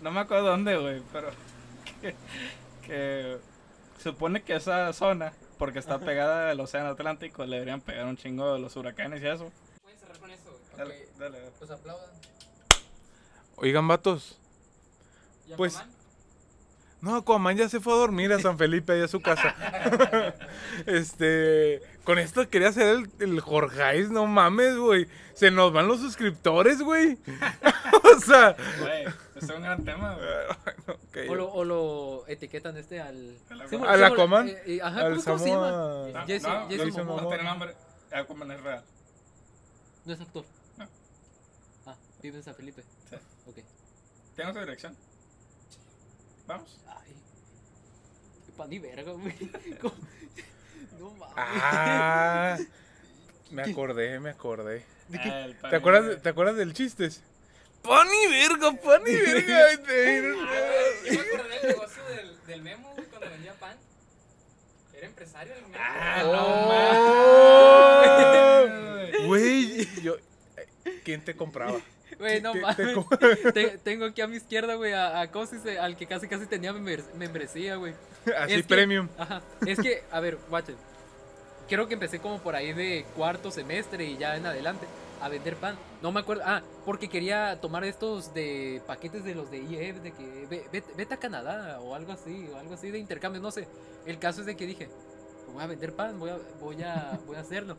no 0.01 0.11
me 0.11 0.21
acuerdo 0.21 0.49
dónde, 0.49 0.77
güey, 0.77 1.03
pero 1.13 1.31
que, 2.01 2.15
que 2.87 3.39
supone 4.03 4.43
que 4.43 4.57
esa 4.57 4.93
zona, 4.93 5.33
porque 5.59 5.79
está 5.79 5.99
pegada 5.99 6.51
al 6.51 6.61
océano 6.61 6.91
Atlántico, 6.91 7.45
le 7.45 7.57
deberían 7.57 7.81
pegar 7.81 8.07
un 8.07 8.17
chingo 8.17 8.53
de 8.53 8.59
los 8.59 8.77
huracanes 8.77 9.23
y 9.23 9.27
eso. 9.29 9.53
Pueden 9.83 9.99
cerrar 9.99 10.19
con 10.19 10.31
eso, 10.31 10.51
güey. 10.51 10.62
Dale, 10.77 11.09
dale, 11.19 11.39
dale. 11.39 11.51
Pues 11.59 11.71
aplaudan. 11.71 12.11
Oigan, 13.57 13.87
vatos. 13.89 14.39
¿Y 15.47 15.55
Pues- 15.55 15.77
Aquaman? 15.77 16.03
No, 17.01 17.17
Aquaman 17.17 17.57
ya 17.57 17.69
se 17.69 17.81
fue 17.81 17.93
a 17.95 17.97
dormir 17.97 18.33
a 18.33 18.39
San 18.39 18.57
Felipe, 18.57 18.93
allá 18.93 19.07
a 19.07 19.09
su 19.09 19.21
casa. 19.21 19.55
este. 20.87 21.83
Con 22.05 22.19
esto 22.21 22.49
quería 22.49 22.69
hacer 22.69 22.87
el, 22.97 23.11
el 23.21 23.41
Jorgeis, 23.41 24.09
no 24.11 24.27
mames, 24.27 24.77
güey. 24.77 25.09
Se 25.35 25.51
nos 25.51 25.73
van 25.73 25.89
los 25.89 26.01
suscriptores, 26.01 26.81
güey. 26.81 27.19
o 28.17 28.21
sea. 28.21 28.57
Güey, 28.81 29.05
es 29.35 29.43
un 29.51 29.63
gran 29.63 29.85
tema, 29.85 30.15
güey. 30.17 31.29
O 31.29 31.35
lo, 31.35 31.53
o 31.53 31.65
lo 31.65 32.25
etiquetan 32.29 32.77
este 32.77 33.01
al. 33.01 33.37
Al 33.51 33.69
Sí, 33.69 33.77
Aquaman. 33.77 34.49
eh, 34.49 34.63
eh, 34.67 34.81
¿cómo, 35.25 35.45
No, 35.67 36.27
Jason 36.27 37.07
Momoa. 37.07 37.23
no 37.23 37.29
tiene 37.29 37.45
nombre. 37.45 37.75
Aquaman 38.13 38.51
es 38.53 38.61
real. 38.63 38.85
No 40.05 40.13
es 40.15 40.21
actor. 40.21 40.45
No. 40.45 40.62
Vive 42.23 42.39
en 42.39 42.45
San 42.45 42.55
Felipe. 42.55 42.83
Sí. 43.11 43.17
Ok. 43.47 43.57
¿Tienes 44.37 44.55
su 44.55 44.61
dirección? 44.61 44.97
Vamos. 46.47 46.81
Ay. 46.89 47.13
Qué 48.47 48.53
pan 48.53 48.73
y 48.73 48.79
verga, 48.79 49.13
güey. 49.13 49.35
No 50.99 51.11
mames. 51.13 51.35
Ah. 51.37 52.59
Me 53.51 53.63
acordé, 53.63 54.19
me 54.21 54.31
acordé. 54.31 54.85
Ah, 55.19 55.47
¿Te 55.69 55.77
acuerdas. 55.77 56.23
¿Te 56.23 56.29
acuerdas 56.31 56.57
del 56.57 56.73
chiste? 56.73 57.11
Pan 57.83 58.07
y 58.09 58.31
verga, 58.31 58.73
pan 58.81 59.03
y 59.07 59.13
verga. 59.15 59.73
Yo 61.05 61.13
me 61.13 61.21
acordé 61.21 61.59
del 61.61 61.69
negocio 61.69 62.03
del, 62.05 62.47
del 62.47 62.63
Memo, 62.63 62.93
güey, 62.95 63.07
cuando 63.09 63.29
vendía 63.29 63.53
pan. 63.55 63.77
Era 64.95 65.07
empresario 65.07 65.53
el 65.55 65.63
Memo. 65.63 65.75
Ah, 65.79 66.23
Oh. 66.25 66.33
no 68.67 68.73
mames. 69.09 69.27
Güey, 69.27 70.03
yo. 70.03 70.17
eh, 70.57 71.01
¿Quién 71.05 71.23
te 71.25 71.35
compraba? 71.37 71.79
Güey, 72.23 72.41
no 72.41 72.53
¿Qué- 72.53 72.61
te 72.61 72.85
mames. 72.95 73.53
Te- 73.55 73.79
tengo 73.79 74.05
aquí 74.07 74.21
a 74.21 74.29
mi 74.29 74.37
izquierda, 74.37 74.75
güey, 74.77 74.93
a, 74.93 75.21
a 75.23 75.31
¿cómo 75.31 75.45
se 75.47 75.57
dice? 75.57 75.79
al 75.81 75.97
que 75.97 76.07
casi 76.07 76.29
casi 76.29 76.47
tenía 76.47 76.73
membresía, 76.73 77.75
güey. 77.77 77.95
Así 78.39 78.55
Es 78.55 78.63
que- 78.63 78.69
premium. 78.75 79.09
Ajá. 79.19 79.43
Es 79.67 79.81
que, 79.81 80.05
a 80.13 80.21
ver, 80.21 80.39
guachen. 80.49 80.77
Creo 81.69 81.89
que 81.89 81.95
empecé 81.95 82.19
como 82.21 82.39
por 82.39 82.55
ahí 82.55 82.73
de 82.73 83.05
cuarto 83.17 83.51
semestre 83.51 84.05
y 84.05 84.17
ya 84.19 84.37
en 84.37 84.47
adelante 84.47 84.87
a 85.21 85.29
vender 85.29 85.57
pan. 85.57 85.77
No 86.03 86.13
me 86.13 86.21
acuerdo. 86.21 86.43
Ah, 86.47 86.63
porque 86.85 87.09
quería 87.09 87.61
tomar 87.61 87.83
estos 87.85 88.35
de 88.35 88.83
paquetes 88.87 89.25
de 89.25 89.35
los 89.35 89.51
de 89.51 89.59
IEF, 89.59 89.97
de 90.03 90.13
que 90.13 90.47
ve- 90.51 90.65
vete, 90.73 90.93
vete 90.97 91.15
a 91.15 91.17
Canadá 91.17 91.81
o 91.81 91.95
algo 91.95 92.13
así, 92.13 92.49
o 92.53 92.57
algo 92.59 92.75
así 92.75 92.91
de 92.91 92.99
intercambio, 92.99 93.41
no 93.41 93.51
sé. 93.51 93.67
El 94.07 94.19
caso 94.19 94.41
es 94.41 94.47
de 94.47 94.57
que 94.57 94.67
dije, 94.67 94.89
"Pues 95.45 95.55
voy 95.55 95.63
a 95.63 95.67
vender 95.67 95.93
pan, 95.95 96.19
voy 96.19 96.31
a, 96.31 96.39
voy 96.61 96.83
a, 96.83 97.19
voy 97.27 97.37
a 97.37 97.41
hacerlo. 97.41 97.77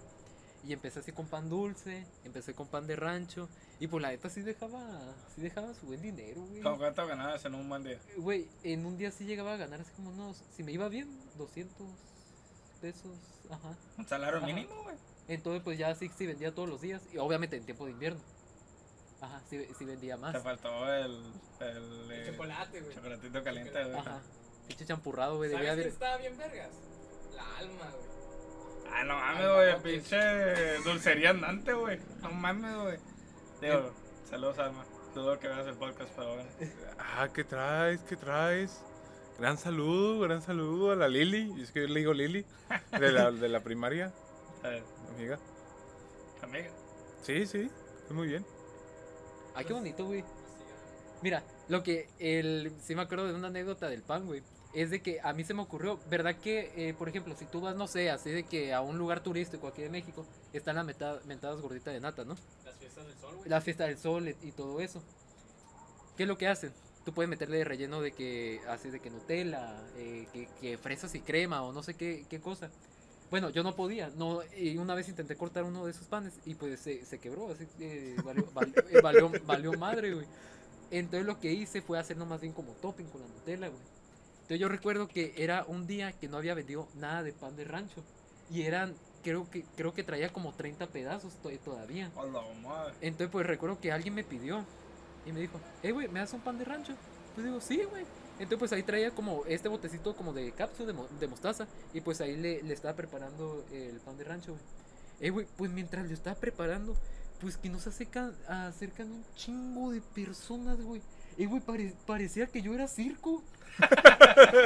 Y 0.65 0.71
empecé 0.71 0.99
así 0.99 1.11
con 1.11 1.27
pan 1.27 1.49
dulce, 1.49 2.05
empecé 2.23 2.53
con 2.53 2.67
pan 2.67 2.87
de 2.87 2.95
rancho. 2.95 3.49
Y 3.79 3.87
pues 3.87 4.01
la 4.01 4.09
neta 4.09 4.29
sí 4.29 4.41
dejaba, 4.41 5.13
sí 5.35 5.41
dejaba 5.41 5.73
su 5.73 5.87
buen 5.87 6.01
dinero, 6.01 6.41
güey. 6.45 6.61
¿Con 6.61 6.77
cuánto 6.77 7.05
ganabas 7.05 7.43
en 7.43 7.55
un 7.55 7.67
buen 7.67 7.83
día? 7.83 7.99
Güey, 8.17 8.47
en 8.63 8.85
un 8.85 8.97
día 8.97 9.11
sí 9.11 9.25
llegaba 9.25 9.53
a 9.53 9.57
ganar 9.57 9.81
así 9.81 9.91
como 9.93 10.11
unos, 10.11 10.41
si 10.55 10.63
me 10.63 10.71
iba 10.71 10.87
bien, 10.87 11.19
200 11.37 11.85
pesos, 12.79 13.11
ajá. 13.49 13.75
Un 13.97 14.07
salario 14.07 14.37
Ajá. 14.37 14.45
mínimo, 14.47 14.83
güey. 14.83 14.95
Entonces 15.27 15.61
pues 15.63 15.77
ya 15.77 15.93
sí, 15.95 16.09
sí 16.17 16.25
vendía 16.25 16.53
todos 16.53 16.69
los 16.69 16.79
días, 16.81 17.01
y 17.13 17.17
obviamente 17.17 17.57
en 17.57 17.65
tiempo 17.65 17.85
de 17.85 17.91
invierno. 17.91 18.21
Ajá, 19.21 19.41
sí, 19.49 19.65
sí 19.77 19.85
vendía 19.85 20.17
más. 20.17 20.33
Te 20.33 20.39
faltó 20.41 20.93
el. 20.93 21.23
El, 21.61 22.11
El 22.11 22.11
eh, 22.11 22.31
chocolate, 22.31 22.81
güey. 22.81 22.95
chocolatito 22.95 23.43
caliente, 23.43 23.83
güey. 23.83 23.95
Ajá. 23.97 24.21
Pinche 24.67 24.85
champurrado, 24.85 25.37
güey, 25.37 25.51
¿Sabes 25.51 25.69
haber... 25.69 25.87
estaba 25.87 26.17
bien 26.17 26.37
vergas? 26.37 26.71
La 27.33 27.57
alma, 27.57 27.89
güey. 27.91 28.12
Ah, 28.91 29.03
no 29.03 29.15
mames, 29.15 29.49
güey. 29.81 29.81
Pinche 29.99 30.77
dulcería 30.83 31.31
andante, 31.31 31.73
güey. 31.73 31.99
No 32.21 32.31
mames, 32.31 32.75
güey. 32.77 32.97
Digo, 33.61 33.91
saludos, 34.29 34.59
Alma. 34.59 34.85
Dudo 35.15 35.39
que 35.39 35.47
veas 35.47 35.67
el 35.67 35.75
podcast, 35.75 36.11
pero 36.15 36.35
bueno. 36.35 36.49
Ah, 36.99 37.29
¿qué 37.33 37.43
traes? 37.43 38.01
¿Qué 38.01 38.15
traes? 38.15 38.81
Gran 39.39 39.57
saludo, 39.57 40.19
gran 40.21 40.41
saludo 40.41 40.91
a 40.91 40.95
la 40.95 41.07
Lili. 41.07 41.53
Es 41.61 41.71
que 41.71 41.81
yo 41.81 41.87
le 41.87 41.99
digo 41.99 42.13
Lili. 42.13 42.45
De 42.99 43.11
la, 43.11 43.31
de 43.31 43.49
la 43.49 43.61
primaria, 43.63 44.11
Eh, 44.63 44.81
amiga. 45.13 45.37
amiga. 46.41 46.69
Sí, 47.21 47.45
sí. 47.45 47.69
Muy 48.09 48.27
bien. 48.27 48.45
Ay, 49.55 49.65
qué 49.65 49.73
bonito, 49.73 50.05
güey. 50.05 50.23
Mira, 51.21 51.43
lo 51.67 51.83
que 51.83 52.07
el 52.19 52.71
sí 52.81 52.95
me 52.95 53.01
acuerdo 53.03 53.27
de 53.27 53.33
una 53.35 53.47
anécdota 53.47 53.89
del 53.89 54.01
pan, 54.03 54.25
güey. 54.25 54.41
Es 54.73 54.89
de 54.89 55.01
que 55.03 55.19
a 55.21 55.33
mí 55.33 55.43
se 55.43 55.53
me 55.53 55.61
ocurrió, 55.61 55.99
¿verdad 56.09 56.35
que, 56.35 56.71
eh, 56.75 56.93
por 56.95 57.07
ejemplo, 57.07 57.35
si 57.37 57.45
tú 57.45 57.61
vas, 57.61 57.75
no 57.75 57.87
sé, 57.87 58.09
así 58.09 58.31
de 58.31 58.43
que 58.43 58.73
a 58.73 58.81
un 58.81 58.97
lugar 58.97 59.21
turístico 59.21 59.67
aquí 59.67 59.83
de 59.83 59.89
México, 59.89 60.25
están 60.51 60.75
las 60.77 60.85
meta- 60.85 61.19
mentadas 61.25 61.61
gorditas 61.61 61.93
de 61.93 61.99
nata, 61.99 62.25
¿no? 62.25 62.35
Las 62.65 62.75
fiestas 62.77 63.05
del 63.05 63.15
sol, 63.19 63.35
güey. 63.37 63.49
La 63.49 63.61
fiesta 63.61 63.85
del 63.85 63.97
sol 63.99 64.35
y- 64.41 64.51
todo 64.51 64.79
eso. 64.79 65.03
¿Qué 66.17 66.23
es 66.23 66.29
lo 66.29 66.37
que 66.37 66.47
hacen? 66.47 66.71
Tú 67.05 67.13
puedes 67.13 67.29
meterle 67.29 67.63
relleno 67.63 68.01
de 68.01 68.13
que, 68.13 68.61
así 68.67 68.89
de 68.89 68.99
que 68.99 69.09
Nutella, 69.11 69.79
eh, 69.97 70.27
que, 70.33 70.47
que 70.59 70.77
fresas 70.77 71.13
y 71.15 71.19
crema 71.19 71.61
o 71.63 71.71
no 71.73 71.83
sé 71.83 71.93
qué, 71.95 72.25
qué 72.29 72.39
cosa. 72.39 72.71
Bueno, 73.29 73.49
yo 73.49 73.61
no 73.63 73.75
podía, 73.75 74.09
no, 74.15 74.41
y 74.57 74.77
una 74.77 74.95
vez 74.95 75.07
intenté 75.09 75.35
cortar 75.35 75.63
uno 75.65 75.85
de 75.85 75.91
esos 75.91 76.07
panes 76.07 76.39
y 76.45 76.55
pues 76.55 76.79
se, 76.79 77.03
se 77.05 77.19
quebró, 77.19 77.51
así 77.51 77.65
que 77.77 78.15
valió, 78.23 78.47
val- 78.53 78.73
eh, 78.89 79.01
valió, 79.01 79.31
valió 79.45 79.73
madre, 79.73 80.13
güey. 80.13 80.25
Entonces 80.91 81.25
lo 81.25 81.39
que 81.39 81.51
hice 81.51 81.81
fue 81.81 81.97
hacerlo 81.99 82.25
más 82.25 82.41
bien 82.41 82.53
como 82.53 82.73
topping 82.73 83.07
con 83.07 83.21
la 83.21 83.27
Nutella, 83.27 83.67
güey. 83.69 83.81
Entonces 84.53 84.61
yo 84.61 84.69
recuerdo 84.69 85.07
que 85.07 85.33
era 85.35 85.65
un 85.67 85.87
día 85.87 86.11
que 86.11 86.27
no 86.27 86.37
había 86.37 86.53
vendido 86.53 86.87
nada 86.93 87.23
de 87.23 87.33
pan 87.33 87.55
de 87.55 87.63
rancho 87.63 88.03
y 88.51 88.61
eran, 88.61 88.93
creo 89.23 89.49
que, 89.49 89.63
creo 89.75 89.95
que 89.95 90.03
traía 90.03 90.31
como 90.31 90.53
30 90.53 90.85
pedazos 90.85 91.33
to- 91.41 91.49
todavía. 91.65 92.11
Entonces, 93.01 93.29
pues 93.31 93.47
recuerdo 93.47 93.79
que 93.81 93.91
alguien 93.91 94.13
me 94.13 94.23
pidió 94.23 94.63
y 95.25 95.31
me 95.31 95.39
dijo, 95.39 95.59
eh, 95.81 95.91
güey, 95.91 96.07
¿me 96.07 96.19
das 96.19 96.33
un 96.33 96.41
pan 96.41 96.59
de 96.59 96.65
rancho? 96.65 96.93
Pues 97.33 97.47
digo, 97.47 97.59
sí, 97.61 97.81
güey. 97.89 98.05
Entonces, 98.33 98.59
pues 98.59 98.73
ahí 98.73 98.83
traía 98.83 99.09
como 99.09 99.43
este 99.47 99.69
botecito 99.69 100.15
como 100.15 100.33
de 100.33 100.51
cápsula 100.51 100.85
de, 100.85 100.93
mo- 100.93 101.07
de 101.19 101.27
mostaza 101.27 101.65
y 101.91 102.01
pues 102.01 102.21
ahí 102.21 102.35
le, 102.35 102.61
le 102.61 102.75
estaba 102.75 102.95
preparando 102.95 103.65
el 103.71 103.99
pan 104.01 104.17
de 104.19 104.23
rancho, 104.23 104.51
güey. 104.51 104.63
Eh, 105.19 105.29
güey, 105.31 105.47
pues 105.57 105.71
mientras 105.71 106.05
lo 106.07 106.13
estaba 106.13 106.39
preparando, 106.39 106.95
pues 107.41 107.57
que 107.57 107.69
nos 107.69 107.87
acercan, 107.87 108.35
acercan 108.47 109.09
un 109.11 109.25
chingo 109.35 109.89
de 109.91 110.01
personas, 110.01 110.79
güey. 110.79 111.01
Eh, 111.37 111.45
güey, 111.45 111.61
pare- 111.61 111.93
parecía 112.05 112.47
que 112.47 112.61
yo 112.61 112.73
era 112.73 112.87
circo. 112.87 113.43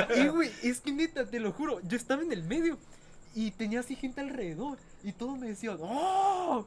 Eh, 0.10 0.30
güey, 0.30 0.52
es 0.64 0.80
que 0.82 0.92
neta, 0.92 1.26
te 1.26 1.40
lo 1.40 1.52
juro, 1.52 1.80
yo 1.88 1.98
estaba 1.98 2.22
en 2.22 2.32
el 2.32 2.44
medio 2.44 2.78
y 3.36 3.52
tenía 3.52 3.80
así 3.82 3.96
gente 3.96 4.22
alrededor 4.22 4.78
y 5.04 5.12
todos 5.14 5.38
me 5.38 5.48
decían, 5.48 5.78
¡Oh! 5.82 6.66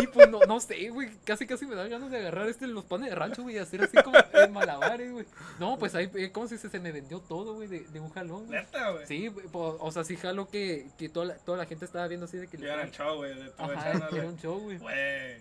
Y 0.00 0.06
pues 0.08 0.28
no, 0.30 0.40
no 0.46 0.60
sé, 0.60 0.88
güey, 0.90 1.10
casi 1.24 1.46
casi 1.46 1.66
me 1.66 1.74
da 1.74 1.86
ganas 1.88 2.10
de 2.10 2.18
agarrar 2.18 2.48
este 2.48 2.66
los 2.68 2.84
panes 2.84 3.10
de 3.10 3.14
rancho, 3.16 3.42
güey, 3.42 3.56
y 3.56 3.58
hacer 3.58 3.82
así 3.82 3.96
como 4.02 4.16
en 4.34 4.52
malabares, 4.52 5.10
güey. 5.12 5.26
No, 5.58 5.78
pues 5.78 5.94
ahí, 5.96 6.08
eh, 6.14 6.30
¿cómo 6.32 6.46
se 6.46 6.54
dice? 6.56 6.68
Se 6.70 6.78
me 6.78 6.92
vendió 6.92 7.18
todo, 7.20 7.54
güey, 7.54 7.66
de, 7.68 7.80
de 7.80 7.98
un 8.00 8.10
jalón, 8.10 8.46
güey. 8.46 8.60
Sí, 9.06 9.30
po- 9.50 9.76
o 9.80 9.90
sea, 9.90 10.04
sí 10.04 10.16
jalo 10.16 10.48
que, 10.48 10.86
que 10.98 11.08
toda, 11.08 11.26
la, 11.26 11.34
toda 11.38 11.58
la 11.58 11.66
gente 11.66 11.84
estaba 11.86 12.06
viendo 12.08 12.26
así 12.26 12.36
de 12.36 12.46
que... 12.46 12.56
Yo 12.58 12.66
era 12.66 12.82
el 12.82 12.88
estaban- 12.90 12.92
show, 13.10 13.16
güey, 13.18 13.34
de 13.34 13.50
tu 13.50 13.62
Ajá, 13.62 13.72
echándole. 13.90 14.18
era 14.18 14.28
un 14.28 14.38
show, 14.38 14.60
güey. 14.60 14.78
Güey. 14.78 15.36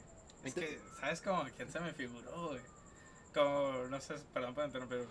Es 0.45 0.53
que, 0.55 0.80
¿sabes 0.99 1.21
cómo? 1.21 1.43
¿Quién 1.55 1.71
se 1.71 1.80
me 1.80 1.93
figuró, 1.93 2.49
güey? 2.49 2.61
Como, 3.34 3.88
no 3.89 4.01
sé, 4.01 4.15
perdón 4.34 4.55
por 4.55 4.65
interrumpir, 4.65 5.07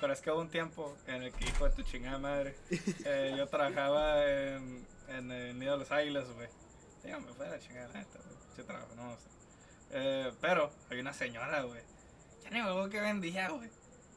pero 0.00 0.12
es 0.12 0.20
que 0.20 0.30
hubo 0.30 0.40
un 0.40 0.48
tiempo 0.48 0.96
en 1.06 1.22
el 1.22 1.32
que, 1.32 1.44
hijo 1.44 1.68
de 1.68 1.74
tu 1.74 1.82
chingada 1.82 2.18
madre, 2.18 2.56
eh, 3.04 3.34
yo 3.36 3.46
trabajaba 3.48 4.24
en, 4.24 4.86
en 5.08 5.30
el 5.30 5.58
Nido 5.58 5.72
de 5.72 5.78
los 5.78 5.92
Águilas, 5.92 6.30
güey. 6.32 6.48
Dígame, 7.04 7.32
fue 7.34 7.48
la 7.48 7.58
chingada, 7.58 7.88
neta, 7.88 8.18
güey. 8.18 8.38
Sí 8.56 8.62
trabajo, 8.62 8.94
no 8.96 9.16
sé. 9.16 9.28
Eh, 9.90 10.32
pero 10.40 10.70
había 10.88 11.02
una 11.02 11.12
señora, 11.12 11.62
güey. 11.62 11.80
Ya 12.42 12.50
ni 12.50 12.62
me 12.62 12.68
acuerdo 12.68 12.90
qué 12.90 13.00
vendía, 13.00 13.48
güey. 13.50 13.70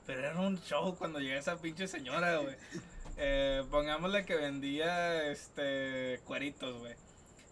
Pero 0.06 0.20
era 0.20 0.40
un 0.40 0.62
show 0.62 0.96
cuando 0.98 1.20
llegó 1.20 1.40
esa 1.40 1.58
pinche 1.58 1.88
señora, 1.88 2.38
güey. 2.38 2.56
Eh, 3.24 3.64
pongámosle 3.70 4.26
que 4.26 4.36
vendía, 4.36 5.26
este, 5.30 6.22
cueritos, 6.26 6.80
güey. 6.80 6.96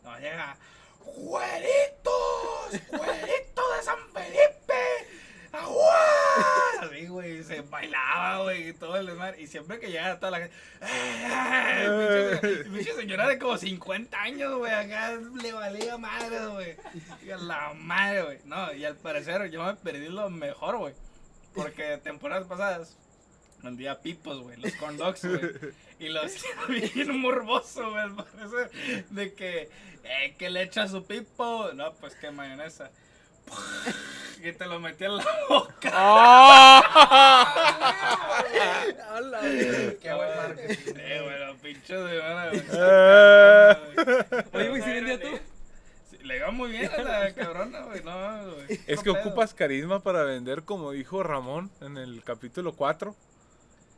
No, 0.04 0.18
llega, 0.18 0.58
¡Cueritos! 1.04 2.82
¡Cueritos 2.90 3.78
de 3.78 3.84
San 3.84 4.00
Felipe! 4.14 4.59
¡Agua! 5.52 5.96
Así, 6.82 7.08
güey, 7.08 7.44
se 7.44 7.62
bailaba, 7.62 8.44
güey, 8.44 8.70
y 8.70 8.74
todo 8.74 8.98
el 8.98 9.08
desmadre. 9.08 9.42
Y 9.42 9.48
siempre 9.48 9.80
que 9.80 9.88
llegaba 9.90 10.20
toda 10.20 10.32
la 10.32 10.40
gente, 10.40 10.56
¡eh! 10.82 12.64
Pinche, 12.72 12.94
señora 12.94 13.28
de 13.28 13.40
como 13.40 13.58
50 13.58 14.22
años, 14.22 14.58
güey, 14.58 14.72
acá 14.72 15.18
le 15.42 15.54
valía 15.54 15.98
madre, 15.98 16.46
güey. 16.48 16.76
La 17.26 17.74
madre, 17.74 18.24
güey. 18.24 18.38
No, 18.46 18.74
y 18.74 18.86
al 18.86 18.96
parecer 18.96 19.50
yo 19.50 19.64
me 19.64 19.74
perdí 19.76 20.10
lo 20.10 20.30
mejor, 20.30 20.78
güey. 20.78 20.94
Porque 21.54 21.98
temporadas 21.98 22.48
pasadas 22.48 22.96
vendía 23.64 24.00
pipos, 24.02 24.42
güey, 24.42 24.58
los 24.58 24.74
corn 24.76 24.98
dogs, 24.98 25.26
güey. 25.26 25.42
Y 26.00 26.10
los 26.10 26.32
bien 26.70 27.20
morboso, 27.20 27.90
güey, 27.90 28.04
al 28.04 28.16
parecer. 28.16 28.72
De 29.10 29.34
que, 29.34 29.70
eh, 30.04 30.36
que 30.38 30.50
le 30.50 30.64
echa 30.64 30.88
su 30.88 31.06
pipo. 31.06 31.72
No, 31.74 31.94
pues 31.96 32.16
que 32.16 32.32
mayonesa. 32.32 32.92
Que 34.42 34.54
te 34.54 34.66
lo 34.68 34.80
metí 34.80 35.04
en 35.04 35.18
la 35.18 35.26
boca. 35.50 35.92
Qué 40.02 40.14
buen 40.14 40.38
marketing. 40.38 40.94
Eh, 40.96 41.22
güey, 41.24 41.40
los 41.40 41.58
pinches 41.58 42.00
de. 42.06 42.20
Eh. 42.72 43.78
Oye, 44.54 44.70
güey, 44.70 44.82
¿sí 44.82 44.92
vendía 44.92 45.20
tú? 45.20 45.28
Le 46.24 46.38
iba 46.38 46.52
muy 46.52 46.72
bien 46.72 46.90
a 46.92 47.02
la 47.02 47.34
cabrona, 47.34 47.82
güey. 47.82 48.02
No, 48.04 48.54
güey. 48.54 48.80
Es 48.88 49.02
que 49.02 49.12
pedo. 49.12 49.22
ocupas 49.22 49.54
carisma 49.54 50.00
para 50.02 50.24
vender, 50.24 50.64
como 50.64 50.92
dijo 50.92 51.22
Ramón 51.22 51.70
en 51.82 51.98
el 51.98 52.24
capítulo 52.24 52.74
4. 52.74 53.14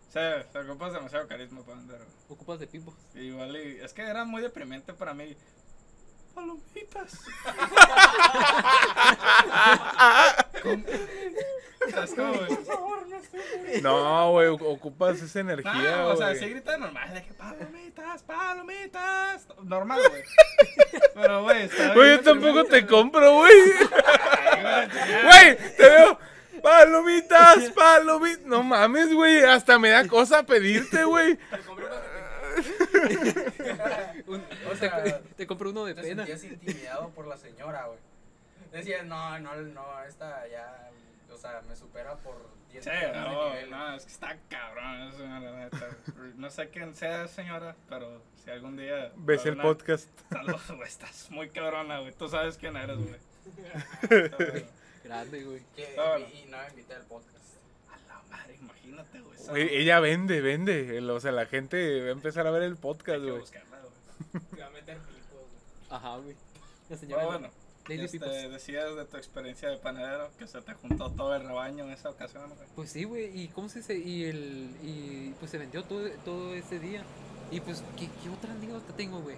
Sí, 0.10 0.20
te 0.52 0.60
ocupas 0.60 0.94
demasiado 0.94 1.28
carisma 1.28 1.62
para 1.62 1.78
vender, 1.78 1.98
güey. 1.98 2.10
Ocupas 2.30 2.60
de 2.60 2.68
pipo. 2.68 2.96
Igual, 3.14 3.56
y, 3.56 3.80
es 3.84 3.94
que 3.94 4.02
era 4.02 4.26
muy 4.26 4.42
deprimente 4.42 4.94
para 4.94 5.14
mí. 5.14 5.36
Palomitas. 6.34 7.12
¿Sabes 11.92 12.14
cómo, 12.16 12.34
güey? 12.34 13.82
No, 13.82 14.32
güey, 14.32 14.48
ocupas 14.50 15.22
esa 15.22 15.40
energía, 15.40 15.72
No, 15.98 16.08
o 16.10 16.18
sea, 16.18 16.28
güey. 16.28 16.40
sí 16.40 16.50
grita 16.50 16.78
normal, 16.78 17.14
de 17.14 17.24
que 17.24 17.34
palomitas, 17.34 18.24
palomitas. 18.24 19.48
Normal, 19.64 20.02
güey. 20.10 20.24
Pero, 21.16 21.44
güey, 21.44 21.64
está 21.64 21.94
Güey, 21.94 22.10
bien 22.10 22.24
yo 22.24 22.32
tampoco 22.32 22.64
te 22.66 22.86
compro, 22.86 23.34
güey. 23.40 23.54
Güey, 25.24 25.58
te 25.78 25.84
veo. 25.90 26.20
Palomitas, 26.62 27.72
palomitas. 27.72 28.46
No 28.46 28.62
mames, 28.62 29.12
güey. 29.14 29.44
Hasta 29.44 29.80
me 29.80 29.90
da 29.90 30.08
cosa 30.08 30.44
pedirte, 30.44 31.04
güey. 31.06 31.36
Te 31.38 31.58
compré 31.66 31.86
Un- 34.28 34.44
O 34.68 34.70
te, 34.72 34.76
sea, 34.78 35.22
te 35.38 35.48
compro 35.48 35.70
uno 35.72 35.86
de 35.86 35.94
Te 35.96 36.02
pena. 36.02 36.26
sentías 36.26 36.44
intimidado 36.52 37.10
por 37.10 37.28
la 37.28 37.38
señora, 37.38 37.86
güey. 37.88 38.00
Decías, 38.72 39.06
no, 39.06 39.40
no, 39.40 39.56
no, 39.56 40.04
esta 40.04 40.48
ya, 40.48 40.90
o 41.32 41.38
sea, 41.38 41.62
me 41.68 41.76
supera 41.76 42.16
por 42.18 42.36
10 42.72 42.84
Sí, 42.86 42.90
millones 42.90 43.62
de 43.64 43.68
no, 43.70 43.96
es 43.96 44.06
que 44.06 44.12
está 44.12 44.38
cabrón 44.50 45.02
eso, 45.10 45.24
la 45.24 45.40
neta. 45.40 45.90
No 46.38 46.50
sé 46.50 46.70
quién 46.70 46.96
sea, 46.96 47.28
señora, 47.28 47.76
pero 47.90 48.22
si 48.44 48.50
algún 48.50 48.78
día... 48.78 49.12
¿Ves 49.18 49.46
el 49.46 49.56
una- 49.56 49.64
podcast? 49.64 50.08
Saludos, 50.32 50.68
güey, 50.72 50.88
estás 50.88 51.30
muy 51.32 51.50
cabrona, 51.50 52.00
güey. 52.00 52.14
Tú 52.14 52.30
sabes 52.30 52.58
quién 52.58 52.78
eres, 52.78 52.98
güey. 52.98 53.20
Grande, 55.04 55.44
güey. 55.44 55.62
Que- 55.76 55.94
No, 55.98 56.20
no. 56.20 56.26
Y 56.28 56.46
no 56.48 56.58
me 56.60 56.70
invité 56.70 56.94
al 56.96 57.04
podcast. 57.04 57.41
Imagínate, 58.94 59.22
güey. 59.22 59.76
ella 59.78 60.00
vende, 60.00 60.42
vende. 60.42 60.98
El- 60.98 61.10
O 61.10 61.20
sea, 61.20 61.32
la 61.32 61.46
gente 61.46 62.02
va 62.02 62.08
a 62.08 62.12
empezar 62.12 62.48
a 62.48 62.52
ver 62.52 62.64
el 62.64 62.76
podcast, 62.78 63.18
Hay 63.20 63.22
que 63.26 63.30
güey. 63.32 63.42
buscarla, 63.42 63.80
güey. 63.80 64.44
Te 64.56 64.62
va 64.62 64.68
a 64.68 64.70
meter 64.72 64.98
pipos, 64.98 65.40
güey. 65.40 65.90
Ajá, 65.90 66.18
güey. 66.18 66.36
La 66.90 66.98
señora. 66.98 67.26
Bueno, 67.26 67.50
este, 67.90 68.50
decías 68.50 68.96
de 68.96 69.06
tu 69.06 69.18
experiencia 69.18 69.70
de 69.70 69.78
panadero 69.78 70.30
que 70.38 70.48
se 70.48 70.62
te 70.62 70.74
juntó 70.76 71.10
todo 71.12 71.36
el 71.36 71.44
rebaño 71.44 71.84
en 71.86 71.92
esa 71.92 72.10
ocasión, 72.10 72.48
güey. 72.50 72.68
Pues 72.76 72.92
sí, 72.92 73.04
güey. 73.06 73.42
¿Y 73.42 73.48
cómo 73.50 73.70
se 73.70 73.80
dice? 73.80 73.98
Y, 73.98 74.26
el, 74.26 74.70
y 74.84 75.34
pues 75.40 75.52
se 75.52 75.58
vendió 75.58 75.84
todo, 75.84 76.10
todo 76.24 76.54
ese 76.54 76.80
día. 76.80 77.04
Y 77.50 77.60
pues, 77.60 77.84
¿qué, 77.98 78.08
qué 78.24 78.30
otra 78.30 78.52
anécdota 78.54 78.96
tengo, 78.96 79.20
güey? 79.22 79.36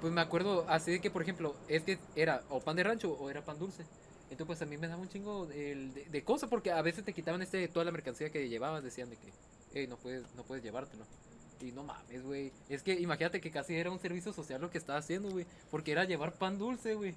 Pues 0.00 0.12
me 0.12 0.20
acuerdo 0.22 0.64
así 0.68 0.92
de 0.92 1.00
que, 1.00 1.10
por 1.10 1.20
ejemplo, 1.20 1.54
es 1.68 1.82
que 1.82 1.98
era 2.16 2.42
o 2.48 2.60
pan 2.60 2.76
de 2.76 2.84
rancho 2.84 3.12
o 3.12 3.28
era 3.28 3.42
pan 3.44 3.58
dulce. 3.58 3.84
Entonces, 4.30 4.46
pues 4.46 4.62
a 4.62 4.66
mí 4.66 4.76
me 4.78 4.86
daba 4.88 5.00
un 5.02 5.08
chingo 5.08 5.48
el- 5.52 5.92
de, 5.92 6.04
de 6.04 6.24
cosas 6.24 6.48
porque 6.48 6.70
a 6.70 6.80
veces 6.82 7.04
te 7.04 7.12
quitaban 7.12 7.42
este 7.42 7.66
toda 7.68 7.84
la 7.84 7.90
mercancía 7.92 8.30
que 8.30 8.48
llevabas. 8.48 8.82
Decían 8.84 9.10
de 9.10 9.16
que, 9.16 9.32
hey, 9.74 9.86
no 9.88 9.96
puedes, 9.96 10.22
no 10.36 10.44
puedes 10.44 10.62
llevártelo. 10.64 11.04
Y 11.60 11.72
no 11.72 11.82
mames, 11.82 12.22
güey. 12.22 12.52
Es 12.68 12.82
que 12.82 12.94
imagínate 12.94 13.40
que 13.40 13.50
casi 13.50 13.74
era 13.76 13.90
un 13.90 13.98
servicio 13.98 14.32
social 14.32 14.60
lo 14.60 14.70
que 14.70 14.78
estaba 14.78 14.98
haciendo, 14.98 15.30
güey. 15.30 15.46
Porque 15.70 15.92
era 15.92 16.04
llevar 16.04 16.32
pan 16.34 16.58
dulce, 16.58 16.94
güey. 16.94 17.14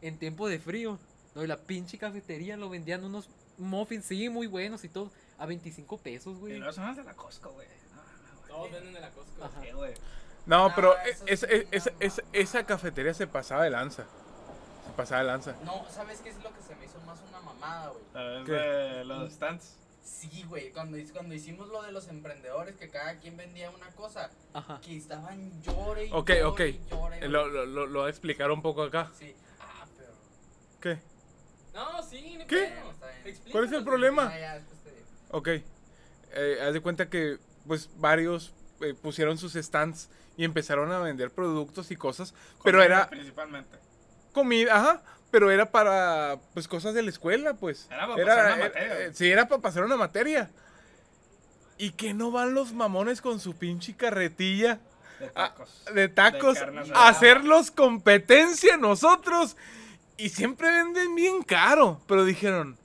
En 0.00 0.16
tiempo 0.18 0.48
de 0.48 0.58
frío. 0.58 0.98
No, 1.34 1.42
y 1.42 1.46
la 1.48 1.56
pinche 1.58 1.98
cafetería 1.98 2.56
lo 2.56 2.70
vendían 2.70 3.04
unos 3.04 3.28
muffins, 3.58 4.04
sí, 4.06 4.28
muy 4.28 4.46
buenos 4.46 4.84
y 4.84 4.88
todo. 4.88 5.10
A 5.38 5.46
25 5.46 5.98
pesos, 5.98 6.36
Y 6.36 6.40
güey. 6.40 6.60
no 6.60 6.72
son 6.72 6.86
las 6.86 6.96
de 6.96 7.04
la 7.04 7.14
Costco, 7.14 7.50
güey. 7.52 7.66
No. 7.94 8.46
Todos 8.48 8.70
venden 8.72 8.94
de 8.94 9.00
la 9.00 9.10
Costco. 9.10 9.44
Ajá. 9.44 9.60
Güey. 9.74 9.94
No, 10.46 10.72
pero 10.74 10.94
es- 10.98 11.22
es- 11.26 11.42
es- 11.72 11.92
mames. 11.92 12.22
esa 12.32 12.64
cafetería 12.64 13.12
se 13.12 13.26
pasaba 13.26 13.64
de 13.64 13.70
lanza. 13.70 14.06
Se 14.86 14.92
pasaba 14.96 15.20
de 15.22 15.26
lanza. 15.26 15.54
No, 15.64 15.84
¿sabes 15.90 16.20
qué 16.20 16.30
es 16.30 16.36
lo 16.42 16.52
que 16.54 16.62
se 16.62 16.74
me 16.76 16.84
hizo 16.84 17.00
más 17.06 17.18
una 17.28 17.40
mamada, 17.40 17.88
güey? 17.90 18.04
¿Sabes 18.12 18.44
¿Qué? 18.44 18.52
de 18.52 19.04
los 19.04 19.32
stands? 19.32 19.76
Sí, 20.02 20.44
güey, 20.48 20.70
cuando, 20.70 20.98
cuando 21.12 21.34
hicimos 21.34 21.68
lo 21.68 21.82
de 21.82 21.90
los 21.90 22.08
emprendedores, 22.08 22.76
que 22.76 22.90
cada 22.90 23.18
quien 23.18 23.36
vendía 23.38 23.70
una 23.70 23.88
cosa, 23.92 24.30
Ajá. 24.52 24.78
que 24.82 24.96
estaban 24.98 25.62
llore 25.62 26.06
y 26.06 26.12
Ok, 26.12 26.28
llore 26.30 26.44
ok. 26.44 26.60
y 26.60 26.80
llore. 26.90 27.28
Lo, 27.28 27.48
lo, 27.48 27.64
lo, 27.64 27.86
lo 27.86 27.98
voy 28.00 28.08
a 28.08 28.10
explicar 28.10 28.50
un 28.50 28.60
poco 28.60 28.82
acá. 28.82 29.10
Sí. 29.18 29.34
Ah, 29.60 29.86
pero... 29.96 30.12
¿Qué? 30.80 31.00
No, 31.72 32.02
sí, 32.02 32.36
no 32.38 32.46
¿Qué? 32.46 32.64
Explícanos, 33.24 33.52
¿Cuál 33.52 33.64
es 33.64 33.72
el 33.72 33.84
problema? 33.84 34.30
Ah, 34.30 34.38
ya, 34.38 34.54
después 34.56 34.78
te 34.84 34.90
digo. 34.90 35.06
Ok. 35.30 35.48
Eh, 36.36 36.58
haz 36.62 36.74
de 36.74 36.80
cuenta 36.82 37.08
que, 37.08 37.38
pues, 37.66 37.88
varios 37.96 38.52
eh, 38.82 38.92
pusieron 38.94 39.38
sus 39.38 39.54
stands 39.54 40.10
y 40.36 40.44
empezaron 40.44 40.92
a 40.92 40.98
vender 40.98 41.30
productos 41.30 41.90
y 41.90 41.96
cosas. 41.96 42.34
Pero 42.62 42.82
era 42.82 43.08
Principalmente. 43.08 43.78
Comida, 44.34 44.76
ajá. 44.76 45.02
Pero 45.30 45.50
era 45.50 45.70
para, 45.70 46.38
pues, 46.52 46.68
cosas 46.68 46.92
de 46.92 47.02
la 47.02 47.08
escuela, 47.08 47.54
pues. 47.54 47.88
Era 47.90 48.06
para 48.06 48.16
pasar 48.16 48.44
una 48.44 48.54
eh, 48.54 48.58
materia. 48.68 49.00
eh, 49.00 49.10
sí, 49.14 49.30
era 49.30 49.48
para 49.48 49.62
pasar 49.62 49.84
una 49.84 49.96
materia. 49.96 50.50
Y 51.78 51.90
que 51.92 52.12
no 52.12 52.30
van 52.30 52.54
los 52.54 52.72
mamones 52.74 53.20
con 53.20 53.40
su 53.40 53.56
pinche 53.56 53.96
carretilla 53.96 54.78
De 55.18 55.30
ah, 55.34 55.48
tacos. 55.48 55.84
de 55.92 56.08
tacos 56.08 56.58
carne 56.58 56.82
a 56.94 57.08
hacerlos 57.08 57.70
competencia 57.70 58.76
nosotros. 58.76 59.56
Y 60.16 60.28
siempre 60.28 60.70
venden 60.70 61.16
bien 61.16 61.42
caro. 61.42 62.00
Pero 62.06 62.24
dijeron, 62.24 62.78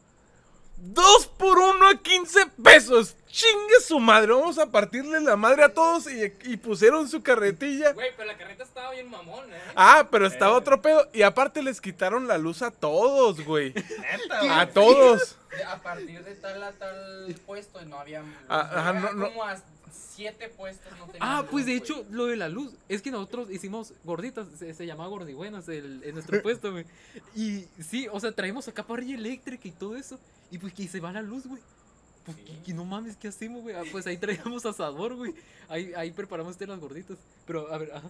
dos 0.81 1.27
por 1.27 1.57
uno 1.57 1.87
a 1.89 1.95
15 2.01 2.47
pesos. 2.63 3.15
Chingue 3.27 3.79
su 3.85 3.99
madre, 3.99 4.33
vamos 4.33 4.57
a 4.57 4.71
partirle 4.71 5.19
la 5.21 5.35
madre 5.35 5.63
a 5.63 5.73
todos. 5.73 6.11
Y, 6.11 6.33
y 6.51 6.57
pusieron 6.57 7.07
su 7.07 7.21
carretilla. 7.21 7.93
Güey, 7.93 8.09
pero 8.17 8.27
la 8.31 8.37
carreta 8.37 8.63
estaba 8.63 8.91
bien 8.91 9.07
mamón, 9.09 9.53
eh. 9.53 9.61
Ah, 9.75 10.07
pero 10.09 10.25
estaba 10.25 10.55
Eh. 10.55 10.57
otro 10.57 10.81
pedo. 10.81 11.07
Y 11.13 11.21
aparte 11.21 11.61
les 11.61 11.79
quitaron 11.79 12.27
la 12.27 12.37
luz 12.39 12.61
a 12.63 12.71
todos, 12.71 13.45
güey. 13.45 13.73
Neta, 13.73 14.59
A 14.61 14.69
todos. 14.71 15.35
A 15.67 15.77
partir 15.81 16.23
de 16.23 16.33
tal 16.35 16.61
a 16.63 16.71
tal 16.71 17.35
puesto 17.45 17.79
no 17.85 17.99
había... 17.99 18.23
Ah, 18.47 18.69
ajá, 18.73 18.89
era 18.91 18.99
no, 18.99 19.13
no. 19.13 19.27
Como 19.29 19.43
a 19.43 19.57
siete 20.15 20.49
puestos 20.49 20.91
no 20.97 21.05
tenían 21.05 21.21
Ah, 21.21 21.41
luz, 21.41 21.51
pues 21.51 21.65
de 21.67 21.75
hecho, 21.75 22.05
lo 22.09 22.25
de 22.25 22.35
la 22.35 22.49
luz, 22.49 22.73
es 22.87 23.01
que 23.01 23.11
nosotros 23.11 23.49
hicimos 23.51 23.93
gorditas, 24.03 24.47
se, 24.57 24.73
se 24.73 24.85
llamaba 24.85 25.09
gordibuenas 25.09 25.67
el, 25.69 26.01
en 26.03 26.13
nuestro 26.15 26.41
puesto, 26.43 26.71
güey. 26.71 26.85
Y 27.35 27.65
sí, 27.81 28.07
o 28.11 28.19
sea, 28.19 28.31
traemos 28.31 28.67
acá 28.67 28.83
parrilla 28.83 29.15
eléctrica 29.15 29.67
y 29.67 29.71
todo 29.71 29.95
eso. 29.95 30.19
Y 30.51 30.57
pues 30.57 30.73
que 30.73 30.87
se 30.87 30.99
va 30.99 31.11
la 31.11 31.21
luz, 31.21 31.45
güey. 31.45 31.61
Pues 32.25 32.37
Sí. 32.37 32.43
que, 32.43 32.63
que 32.63 32.73
no 32.73 32.85
mames, 32.85 33.15
¿qué 33.17 33.27
hacemos, 33.29 33.61
güey? 33.61 33.75
Ah, 33.75 33.83
pues 33.91 34.05
ahí 34.07 34.17
traíamos 34.17 34.65
asador, 34.65 35.15
güey. 35.15 35.33
Ahí, 35.67 35.93
ahí 35.95 36.11
preparamos 36.11 36.51
este 36.53 36.67
las 36.67 36.79
gorditas. 36.79 37.17
Pero, 37.45 37.71
a 37.73 37.77
ver, 37.77 37.91
ajá. 37.93 38.07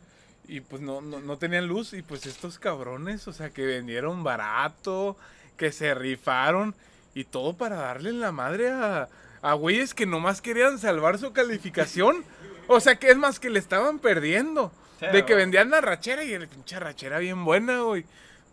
Y 0.47 0.61
pues 0.61 0.81
no, 0.81 0.99
no, 1.01 1.19
no 1.19 1.37
tenían 1.37 1.67
luz. 1.67 1.93
Y 1.93 2.01
pues 2.01 2.25
estos 2.25 2.57
cabrones, 2.59 3.27
o 3.27 3.33
sea, 3.33 3.49
que 3.51 3.65
vendieron 3.65 4.23
barato, 4.23 5.15
que 5.57 5.71
se 5.71 5.93
rifaron. 5.93 6.73
Y 7.13 7.23
todo 7.25 7.55
para 7.55 7.75
darle 7.75 8.09
en 8.09 8.19
la 8.19 8.31
madre 8.31 8.71
a, 8.71 9.09
a 9.41 9.53
güeyes 9.53 9.93
que 9.93 10.05
nomás 10.05 10.41
querían 10.41 10.79
salvar 10.79 11.17
su 11.19 11.31
calificación. 11.33 12.23
O 12.67 12.79
sea, 12.79 12.95
que 12.97 13.09
es 13.11 13.17
más 13.17 13.39
que 13.39 13.49
le 13.49 13.59
estaban 13.59 13.99
perdiendo. 13.99 14.71
Sí, 14.99 15.05
De 15.07 15.25
que 15.25 15.33
vendían 15.35 15.69
la 15.69 15.81
rachera 15.81 16.23
y 16.23 16.37
la 16.37 16.45
pinche 16.47 16.79
rachera 16.79 17.19
bien 17.19 17.45
buena, 17.45 17.81
güey. 17.81 18.05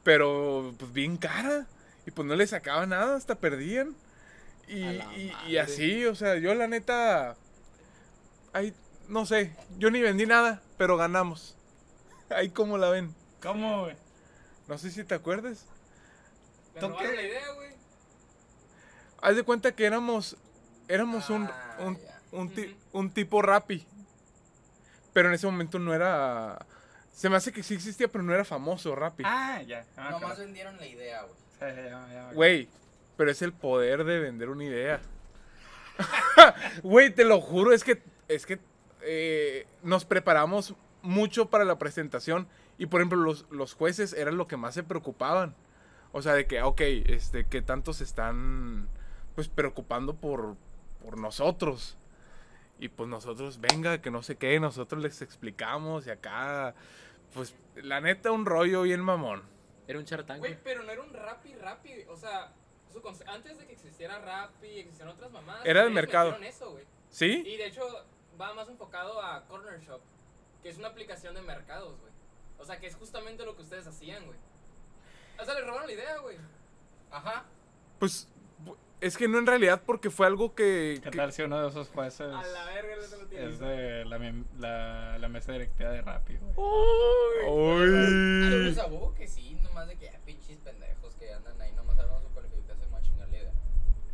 Pero 0.05 0.75
pues 0.79 0.93
bien 0.93 1.17
cara. 1.17 1.67
Y 2.07 2.11
pues 2.13 2.27
no 2.27 2.35
le 2.37 2.47
sacaba 2.47 2.87
nada, 2.87 3.17
hasta 3.17 3.35
perdían. 3.37 3.95
Y, 4.69 5.01
y- 5.49 5.57
así, 5.59 6.05
o 6.07 6.15
sea, 6.15 6.37
yo 6.37 6.55
la 6.55 6.67
neta. 6.67 7.37
Ahí, 8.53 8.75
no 9.09 9.27
sé, 9.27 9.55
yo 9.79 9.91
ni 9.91 10.01
vendí 10.01 10.27
nada, 10.27 10.63
pero 10.79 10.97
ganamos. 10.97 11.57
Ahí 12.31 12.51
como 12.51 12.79
la 12.79 12.91
ven. 12.91 13.15
¿Cómo, 13.43 13.83
güey? 13.85 13.97
No 14.69 14.79
sé 14.79 14.91
si 14.91 15.05
te 15.05 15.15
acuerdas. 15.15 15.67
Me 16.75 16.81
¿Tú 16.81 16.95
qué? 16.97 17.15
la 17.15 17.23
idea, 17.23 17.53
güey. 17.55 17.71
Haz 19.23 19.37
de 19.37 19.43
cuenta 19.45 19.73
que 19.73 19.85
éramos. 19.87 20.37
Éramos 20.89 21.31
un, 21.31 21.45
Ah, 21.45 21.77
un, 21.81 21.99
un, 22.33 22.49
ti- 22.51 22.77
un 22.93 23.11
tipo 23.11 23.43
rapi. 23.43 23.87
Pero 25.13 25.29
en 25.29 25.35
ese 25.35 25.47
momento 25.47 25.79
no 25.79 25.95
era. 25.95 26.65
Se 27.13 27.29
me 27.31 27.37
hace 27.37 27.53
que 27.53 27.63
sí 27.63 27.75
existía, 27.75 28.09
pero 28.09 28.23
no 28.23 28.35
era 28.35 28.45
famoso 28.45 28.95
Rappi. 28.95 29.23
Ah, 29.27 29.63
ya. 29.63 29.87
Ah, 29.97 30.11
Nomás 30.11 30.21
claro. 30.35 30.41
vendieron 30.43 30.77
la 30.77 30.87
idea, 30.87 31.23
güey. 31.23 31.35
Güey, 32.35 32.69
pero 33.17 33.31
es 33.31 33.43
el 33.43 33.53
poder 33.53 34.05
de 34.05 34.21
vender 34.21 34.49
una 34.49 34.65
idea. 34.65 35.01
Güey, 36.83 37.15
te 37.15 37.25
lo 37.25 37.41
juro, 37.41 37.73
es 37.73 37.83
que, 37.83 38.03
es 38.29 38.45
que 38.45 38.59
eh, 39.03 39.67
nos 39.83 40.05
preparamos 40.05 40.75
mucho 41.03 41.49
para 41.49 41.65
la 41.65 41.79
presentación 41.79 42.49
y 42.79 42.87
por 42.87 43.01
ejemplo 43.01 43.19
los, 43.19 43.47
los 43.51 43.75
jueces 43.75 44.13
eran 44.13 44.37
lo 44.37 44.47
que 44.47 44.57
más 44.57 44.75
se 44.75 44.83
preocupaban. 44.83 45.55
O 46.13 46.23
sea, 46.23 46.35
de 46.35 46.47
que, 46.47 46.63
ok, 46.63 46.81
este, 46.81 47.47
que 47.47 47.63
tanto 47.63 47.93
se 47.93 48.05
están 48.05 48.89
pues 49.35 49.49
preocupando 49.49 50.15
por, 50.15 50.57
por 51.03 51.19
nosotros. 51.19 51.97
Y 52.79 52.89
pues 52.89 53.09
nosotros, 53.09 53.61
venga, 53.61 54.03
que 54.03 54.11
no 54.11 54.23
sé 54.23 54.37
qué, 54.37 54.59
nosotros 54.61 55.03
les 55.03 55.23
explicamos 55.23 56.07
y 56.07 56.11
acá, 56.11 56.75
pues 57.35 57.55
la 57.77 58.01
neta 58.01 58.33
un 58.33 58.45
rollo 58.45 58.83
bien 58.83 59.01
mamón. 59.01 59.43
Era 59.89 59.99
un 59.99 60.05
chartán, 60.05 60.39
Güey, 60.39 60.59
pero 60.63 60.83
no 60.83 60.91
era 60.93 61.03
un 61.03 61.13
Rappi 61.13 61.55
Rappi. 61.55 62.05
O 62.09 62.17
sea, 62.17 62.53
su 62.93 63.01
antes 63.27 63.59
de 63.59 63.67
que 63.67 63.73
existiera 63.73 64.19
Rappi 64.19 64.67
y 64.67 64.79
existieran 64.81 65.15
otras 65.15 65.31
mamadas. 65.31 65.65
Era 65.67 65.83
del 65.85 65.93
mercado. 65.93 66.33
metieron 66.33 66.55
eso, 66.55 66.71
güey. 66.73 66.85
¿Sí? 67.11 67.43
Y 67.47 67.57
de 67.57 67.67
hecho, 67.67 67.83
va 68.41 68.53
más 68.55 68.69
enfocado 68.69 69.23
a 69.23 69.45
Corner 69.47 69.81
Shop, 69.81 70.01
que 70.63 70.69
es 70.71 70.79
una 70.79 70.89
aplicación 70.89 71.35
de 71.35 71.43
mercados, 71.43 71.99
güey. 72.01 72.13
O 72.59 72.65
sea, 72.65 72.79
que 72.81 72.87
es 72.87 72.97
justamente 72.97 73.45
lo 73.45 73.55
que 73.55 73.63
ustedes 73.63 73.87
hacían, 73.87 74.25
güey. 74.27 74.39
O 75.39 75.45
sea, 75.45 75.55
le 75.55 75.61
robaron 75.61 75.87
la 75.87 75.93
idea, 75.93 76.19
güey. 76.19 76.37
Ajá. 77.11 77.45
Pues 77.99 78.29
es 79.03 79.17
que 79.19 79.29
no 79.29 79.39
en 79.39 79.47
realidad 79.47 79.83
porque 79.85 80.09
fue 80.09 80.27
algo 80.27 80.55
que... 80.55 81.01
¿Qué 81.05 81.11
que- 81.11 81.17
tal 81.19 81.31
si 81.33 81.43
uno 81.43 81.61
de 81.61 81.69
esos 81.69 81.91
jueces 81.91 82.33
A 82.33 82.43
la 82.43 82.65
verga, 82.65 82.97
lo 82.97 83.27
tienes. 83.27 83.53
es 83.55 83.59
de 83.61 84.05
la, 84.07 84.19
la, 84.59 85.19
la 85.19 85.29
mesa 85.29 85.53
directiva 85.53 85.91
de 85.91 86.01
Rappi, 86.01 86.37
güey? 86.39 86.55
A 88.79 88.87
huevo 88.87 89.15
que 89.15 89.27
sí, 89.29 89.46
de 89.85 89.97
que 89.97 90.07
ya 90.07 90.19
pinches 90.25 90.57
pendejos 90.59 91.15
que 91.17 91.33
andan 91.33 91.61
ahí 91.61 91.73
nomás 91.73 91.99
hablando 91.99 92.23
su 92.27 92.35
calificación 92.35 92.91
más 92.91 93.03
chingar 93.03 93.29
la 93.29 93.37
idea. 93.37 93.53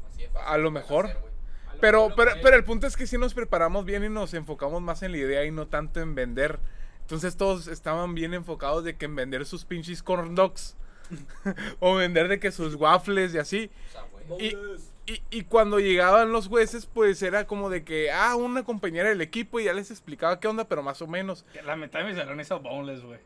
Así 0.09 0.23
de 0.23 0.29
fácil. 0.31 0.49
A 0.49 0.59
lo 0.59 0.71
mejor. 0.71 1.07
hacer, 1.07 1.21
güey. 1.21 1.33
A 1.69 1.75
lo 1.75 1.81
Pero, 1.81 2.09
mejor 2.09 2.17
pero, 2.17 2.41
pero 2.43 2.57
el 2.57 2.65
punto 2.65 2.87
es 2.87 2.97
que 2.97 3.07
sí 3.07 3.19
nos 3.19 3.35
preparamos 3.35 3.85
bien 3.85 4.03
y 4.05 4.09
nos 4.09 4.35
enfocamos 4.35 4.83
más 4.83 5.03
en 5.03 5.13
la 5.13 5.19
idea 5.19 5.45
y 5.45 5.51
no 5.51 5.69
tanto 5.69 6.01
en 6.01 6.15
vender. 6.15 6.59
Entonces 7.03 7.37
todos 7.37 7.69
estaban 7.69 8.15
bien 8.15 8.35
enfocados 8.35 8.83
de 8.85 8.97
que 8.97 9.05
en 9.05 9.15
vender 9.15 9.47
sus 9.47 9.65
pinches 9.65 10.03
corn 10.03 10.35
dogs. 10.35 10.77
o 11.81 11.95
vender 11.97 12.29
de 12.29 12.41
que 12.41 12.51
sus 12.51 12.75
waffles 12.75 13.35
y 13.35 13.39
así. 13.39 13.71
O 13.89 13.93
sea, 13.93 14.03
güey. 14.29 14.47
Y, 14.47 15.13
y, 15.13 15.23
y 15.31 15.45
cuando 15.45 15.81
llegaban 15.81 16.33
los 16.33 16.49
jueces, 16.49 16.87
pues 16.87 17.23
era 17.23 17.47
como 17.47 17.71
de 17.71 17.85
que, 17.85 18.11
ah, 18.13 18.37
una 18.37 18.63
compañera 18.63 19.09
del 19.09 19.21
equipo 19.21 19.59
y 19.59 19.65
ya 19.65 19.73
les 19.73 19.91
explicaba 19.91 20.39
qué 20.39 20.49
onda, 20.49 20.69
pero 20.69 20.83
más 20.83 21.03
o 21.03 21.07
menos. 21.07 21.45
La 21.65 21.77
mitad 21.77 22.01
de 22.01 22.07
mi 22.07 22.15
salón 22.15 22.41
hizo 22.41 22.61
boneless, 22.61 23.03
güey. 23.03 23.19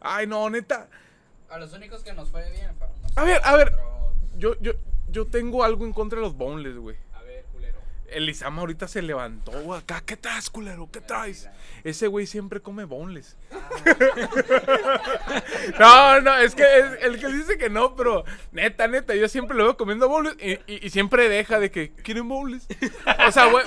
Ay, 0.00 0.26
no, 0.26 0.48
neta. 0.50 0.88
A 1.50 1.58
los 1.58 1.72
únicos 1.72 2.02
que 2.02 2.12
nos 2.12 2.30
fue 2.30 2.50
bien 2.50 2.74
fueron 2.76 2.94
A 3.16 3.24
ver, 3.24 3.40
a 3.44 3.56
ver. 3.56 3.72
Yo, 4.36 4.54
yo, 4.60 4.72
yo 5.10 5.26
tengo 5.26 5.64
algo 5.64 5.84
en 5.86 5.92
contra 5.92 6.18
de 6.18 6.24
los 6.24 6.36
boneless, 6.36 6.76
güey. 6.76 6.96
A 7.14 7.22
ver, 7.22 7.44
culero. 7.52 7.78
El 8.08 8.28
Isama 8.28 8.60
ahorita 8.60 8.86
se 8.88 9.02
levantó, 9.02 9.52
güey, 9.62 9.80
acá. 9.80 10.02
¿Qué 10.04 10.16
traes, 10.16 10.50
culero? 10.50 10.88
¿Qué 10.92 11.00
traes? 11.00 11.48
Ese 11.84 12.06
güey 12.06 12.26
siempre 12.26 12.60
come 12.60 12.84
boneless. 12.84 13.36
no, 15.78 16.20
no, 16.20 16.36
es 16.38 16.54
que 16.54 16.62
es 16.62 17.02
el 17.02 17.18
que 17.18 17.28
dice 17.28 17.58
que 17.58 17.70
no, 17.70 17.94
pero 17.96 18.24
neta, 18.52 18.88
neta, 18.88 19.14
yo 19.14 19.28
siempre 19.28 19.56
lo 19.56 19.64
veo 19.64 19.76
comiendo 19.76 20.08
boneless 20.08 20.36
y, 20.40 20.52
y- 20.72 20.86
y 20.86 20.90
siempre 20.90 21.28
deja 21.28 21.58
de 21.60 21.70
que 21.70 21.92
quieren 21.92 22.28
boneless. 22.28 22.66
O 23.26 23.32
sea, 23.32 23.46
güey. 23.46 23.64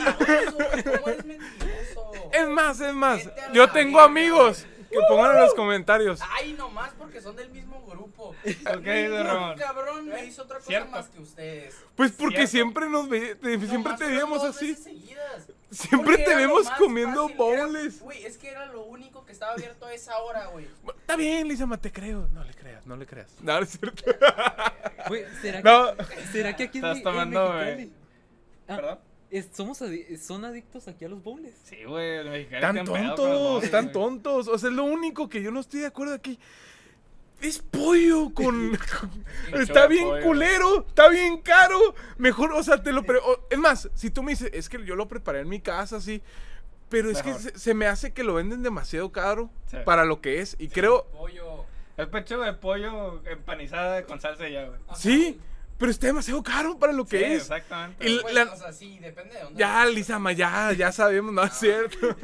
Es 2.34 2.48
más, 2.50 2.80
es 2.80 2.94
más. 2.94 3.30
Yo 3.54 3.70
tengo 3.70 4.00
amigos 4.02 4.66
que 4.92 5.00
pongan 5.10 5.36
en 5.36 5.42
los 5.42 5.54
comentarios. 5.54 6.20
Ay, 6.32 6.54
nomás 6.54 6.92
porque 6.98 7.22
son 7.22 7.36
del 7.36 7.50
mismo 7.52 7.84
grupo. 7.86 8.36
¿Por 8.64 8.82
qué 8.84 8.94
dice 8.94 9.10
Ningún 9.10 9.26
Ramón? 9.28 9.58
cabrón 9.58 10.08
me 10.08 10.26
hizo 10.26 10.44
otra 10.44 10.58
cosa 10.58 10.68
Cierto. 10.68 10.92
más 10.92 11.08
que 11.10 11.20
ustedes. 11.20 11.76
Pues 11.96 12.12
porque 12.12 12.36
Cierto. 12.48 12.52
siempre 12.52 12.90
nos 12.90 13.10
ve, 13.10 13.36
te- 13.36 13.68
siempre 13.68 13.94
te 13.98 14.14
dos 14.20 14.44
así. 14.44 14.76
Siempre 15.72 16.18
Porque 16.18 16.24
te 16.24 16.36
vemos 16.36 16.70
comiendo 16.78 17.22
fácil, 17.30 17.38
boneless. 17.38 18.02
Güey, 18.02 18.26
es 18.26 18.38
que 18.38 18.50
era 18.50 18.66
lo 18.66 18.84
único 18.84 19.26
que 19.26 19.32
estaba 19.32 19.54
abierto 19.54 19.86
a 19.86 19.94
esa 19.94 20.18
hora, 20.18 20.48
güey. 20.48 20.68
Está 21.00 21.16
bien, 21.16 21.48
Lizama, 21.48 21.78
te 21.78 21.92
creo. 21.94 22.28
No 22.34 22.44
le 22.44 22.54
creas, 22.54 22.86
no 22.86 22.98
le 22.98 23.06
creas. 23.06 23.32
No, 23.42 23.54
no 23.56 23.64
es 23.64 23.70
cierto. 23.80 24.04
Güey, 25.08 25.26
¿será, 25.42 25.62
No. 25.62 25.96
que, 25.98 26.16
¿será 26.32 26.56
que 26.56 26.64
aquí 26.66 26.78
en, 26.80 26.86
Estás 26.86 26.94
Mi- 26.96 27.00
en 27.00 27.04
tomando, 27.04 27.54
Mexicali? 27.54 27.94
Ah, 28.68 28.76
¿Perdón? 28.76 29.00
Es- 29.32 29.50
somos 29.54 29.82
adi- 29.82 30.18
son 30.18 30.46
adictos 30.46 30.88
aquí 30.88 31.06
a 31.06 31.10
los 31.10 31.24
bowls. 31.24 31.50
Sí, 31.64 31.84
güey, 31.86 32.18
el 32.18 32.30
mexicano 32.30 32.62
Tan 32.62 32.86
tontos, 32.86 33.40
boneless, 33.40 33.72
tan 33.72 33.84
güey. 33.86 33.94
tontos. 33.94 34.48
O 34.48 34.58
sea, 34.58 34.70
es 34.70 34.76
lo 34.76 34.84
único 34.84 35.28
que 35.30 35.42
yo 35.42 35.50
no 35.52 35.60
estoy 35.60 35.80
de 35.80 35.88
acuerdo 35.88 36.14
aquí. 36.14 36.38
Es 37.42 37.58
pollo 37.60 38.32
con... 38.36 38.78
Está 39.54 39.88
bien 39.88 40.06
pollo. 40.08 40.24
culero, 40.24 40.86
está 40.88 41.10
bien 41.10 41.40
caro. 41.42 41.80
Mejor, 42.18 42.52
o 42.54 42.62
sea, 42.64 42.84
te 42.84 42.92
lo... 42.92 43.04
pre- 43.04 43.18
o- 43.18 43.48
Es 43.50 43.58
más, 43.58 43.90
si 43.96 44.12
tú 44.12 44.22
me 44.22 44.34
dices, 44.34 44.52
es 44.54 44.70
que 44.70 44.84
yo 44.86 44.96
lo 44.96 45.08
preparé 45.08 45.40
en 45.40 45.50
mi 45.50 45.60
casa, 45.60 45.98
así. 45.98 46.22
Pero 46.90 47.10
es 47.10 47.24
que 47.24 47.34
se, 47.36 47.58
se 47.58 47.74
me 47.74 47.88
hace 47.88 48.14
que 48.14 48.24
lo 48.24 48.34
venden 48.34 48.62
demasiado 48.64 49.12
caro 49.14 49.50
Sí. 49.68 49.78
para 49.86 50.04
lo 50.06 50.20
que 50.22 50.42
es. 50.42 50.56
Y 50.60 50.68
creo... 50.68 51.06
Pollo. 51.06 51.66
Es 51.98 52.08
pechuga 52.08 52.46
de 52.48 52.54
pollo 52.54 53.22
empanizada 53.28 54.04
con 54.06 54.20
salsa 54.22 54.48
y 54.48 54.54
ya, 54.54 54.66
güey. 54.66 54.80
Ajá, 54.88 54.96
Sí. 54.96 55.40
Pero 55.82 55.92
está 55.92 56.08
demasiado 56.08 56.42
caro 56.42 56.80
para 56.80 56.94
lo 56.94 57.04
que 57.06 57.18
Sí, 57.18 57.24
es. 57.26 57.42
exactamente. 57.42 58.08
Y 58.10 58.20
Pues, 58.20 58.34
la- 58.34 58.44
o 58.44 58.56
sea, 58.56 58.72
sí, 58.72 59.00
depende 59.00 59.36
de 59.36 59.42
dónde. 59.44 59.60
Ya, 59.60 59.86
Lizama, 59.86 60.32
ya, 60.32 60.72
ya 60.72 60.94
sabemos, 60.94 61.34
no 61.34 61.44
es 61.44 61.54
cierto. 61.54 62.16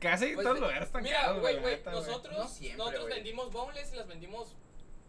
Casi 0.00 0.34
Pues, 0.34 0.42
todos 0.44 0.58
los 0.58 0.60
lugares 0.60 0.86
están 0.88 1.02
Mira, 1.04 1.20
caros, 1.20 1.40
güey, 1.40 1.58
güey, 1.60 1.80
nosotros, 1.84 2.36
No 2.36 2.48
siempre, 2.48 2.78
nosotros 2.78 3.06
vendimos 3.08 3.52
boneless 3.52 3.92
y 3.92 3.96
las 3.96 4.08
vendimos 4.08 4.56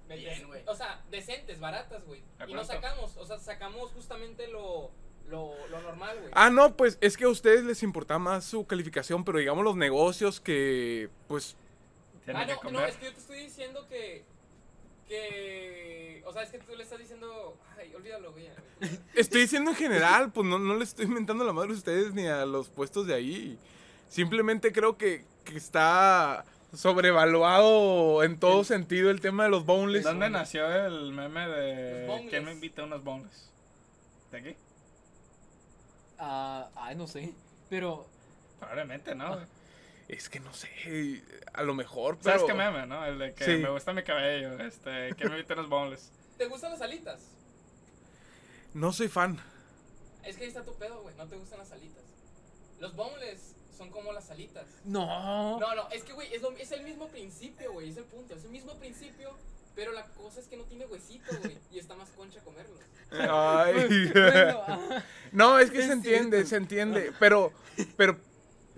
Bien, 0.08 0.45
güey. 0.45 0.62
O 0.68 0.76
sea, 0.76 1.01
decentes, 1.10 1.60
baratas, 1.60 2.06
güey. 2.06 2.22
¿A 2.38 2.47
Y 2.47 2.54
no 2.54 2.64
sacamos, 2.64 3.18
o 3.18 3.26
sea, 3.26 3.39
sacamos 3.39 3.89
justamente 3.93 4.47
lo, 4.47 4.91
lo, 5.28 5.56
lo 5.70 5.82
normal, 5.82 6.20
güey. 6.20 6.32
Ah, 6.36 6.51
no, 6.51 6.76
pues 6.78 6.99
es 7.01 7.18
que 7.18 7.24
a 7.24 7.30
ustedes 7.30 7.64
les 7.64 7.82
importa 7.82 8.20
más 8.20 8.43
su 8.45 8.68
calificación, 8.68 9.24
pero 9.24 9.39
digamos 9.39 9.64
los 9.64 9.76
negocios 9.76 10.39
que, 10.39 11.10
pues, 11.28 11.56
Tienen 12.26 12.43
Ah, 12.43 12.45
que 12.45 12.54
no, 12.72 12.80
no, 12.80 12.86
es 12.86 12.95
que 12.97 13.06
yo 13.06 13.14
te 13.14 13.20
estoy 13.20 13.39
diciendo 13.39 13.88
que. 13.88 14.24
Que. 15.08 16.22
O 16.26 16.34
sea, 16.34 16.43
es 16.43 16.49
que 16.51 16.60
tú 16.60 16.76
le 16.76 16.84
estás 16.84 16.99
diciendo. 16.99 17.58
Olvídalo, 17.95 18.31
güey. 18.31 18.47
estoy 19.15 19.41
diciendo 19.41 19.71
en 19.71 19.77
general, 19.77 20.31
pues 20.31 20.47
no, 20.47 20.59
no 20.59 20.75
le 20.75 20.84
estoy 20.84 21.05
inventando 21.05 21.43
la 21.43 21.53
madre 21.53 21.71
a 21.71 21.75
ustedes 21.75 22.13
ni 22.13 22.27
a 22.27 22.45
los 22.45 22.69
puestos 22.69 23.07
de 23.07 23.13
ahí. 23.15 23.57
Simplemente 24.09 24.71
creo 24.71 24.97
que, 24.97 25.25
que 25.45 25.57
está 25.57 26.45
sobrevaluado 26.73 28.23
en 28.23 28.39
todo 28.39 28.63
sentido 28.63 29.09
el 29.09 29.21
tema 29.21 29.43
de 29.43 29.49
los 29.49 29.65
boneless. 29.65 30.03
¿Dónde 30.03 30.29
nació 30.29 30.67
el 30.86 31.11
meme 31.11 31.47
de 31.47 32.27
quién 32.29 32.45
me 32.45 32.51
invita 32.51 32.81
a 32.81 32.86
unos 32.86 33.03
boneless? 33.03 33.49
¿De 34.31 34.38
aquí? 34.38 34.55
Ah, 36.19 36.69
ay, 36.75 36.95
no 36.95 37.07
sé. 37.07 37.34
Pero 37.69 38.07
Probablemente, 38.59 39.13
¿no? 39.15 39.34
güey? 39.34 39.45
Es 40.07 40.29
que 40.29 40.39
no 40.39 40.53
sé, 40.53 40.69
a 41.53 41.63
lo 41.63 41.73
mejor, 41.73 42.17
pero... 42.21 42.38
¿Sabes 42.38 42.43
qué 42.51 42.53
meme, 42.57 42.86
no? 42.86 43.05
El 43.05 43.17
de 43.19 43.34
que 43.34 43.43
Sí. 43.45 43.51
me 43.57 43.69
gusta 43.69 43.93
mi 43.93 44.03
cabello, 44.03 44.59
este, 44.59 45.13
¿quién 45.15 45.29
me 45.29 45.38
invita 45.38 45.53
a 45.53 45.57
unos 45.57 45.69
boneless? 45.69 46.11
¿Te 46.38 46.45
gustan 46.45 46.71
las 46.71 46.81
alitas? 46.81 47.21
No 48.74 48.91
soy 48.93 49.07
fan. 49.07 49.39
Es 50.26 50.38
que 50.38 50.43
ahí 50.43 50.49
está 50.49 50.63
tu 50.63 50.74
pedo, 50.76 51.01
güey. 51.01 51.15
No 51.15 51.28
te 51.28 51.36
gustan 51.36 51.59
las 51.59 51.71
alitas. 51.71 52.01
Los 52.80 52.95
boneless 52.95 53.55
son 53.78 53.89
como 53.89 54.13
las 54.13 54.30
alitas. 54.32 54.65
no. 54.86 55.59
No, 55.59 55.76
no, 55.76 55.89
es 55.89 56.03
que, 56.03 56.13
güey, 56.13 56.34
es, 56.34 56.41
lo- 56.41 56.51
es 56.51 56.71
el 56.71 56.84
mismo 56.84 57.07
principio, 57.09 57.74
güey. 57.74 57.89
Es 57.89 57.97
el 57.97 58.05
punto. 58.05 58.36
Es 58.36 58.43
el 58.43 58.51
mismo 58.51 58.74
principio. 58.76 59.32
Pero 59.76 59.91
la 59.91 60.05
cosa 60.05 60.39
es 60.39 60.47
que 60.47 60.55
no 60.55 60.63
tiene 60.65 60.86
huesito, 60.86 61.36
güey. 61.41 61.57
Y 61.71 61.80
está 61.80 61.95
más 61.95 62.09
concha 62.11 62.39
comerlos. 62.41 62.80
Ay. 63.11 64.07
Bueno, 64.13 64.61
ah, 64.67 65.03
No, 65.32 65.57
es 65.59 65.71
que 65.71 65.80
Es 65.80 65.86
se 65.88 65.93
entiende, 65.93 66.38
cierto. 66.38 66.49
se 66.49 66.55
entiende. 66.57 67.11
Pero, 67.19 67.51
pero 67.97 68.17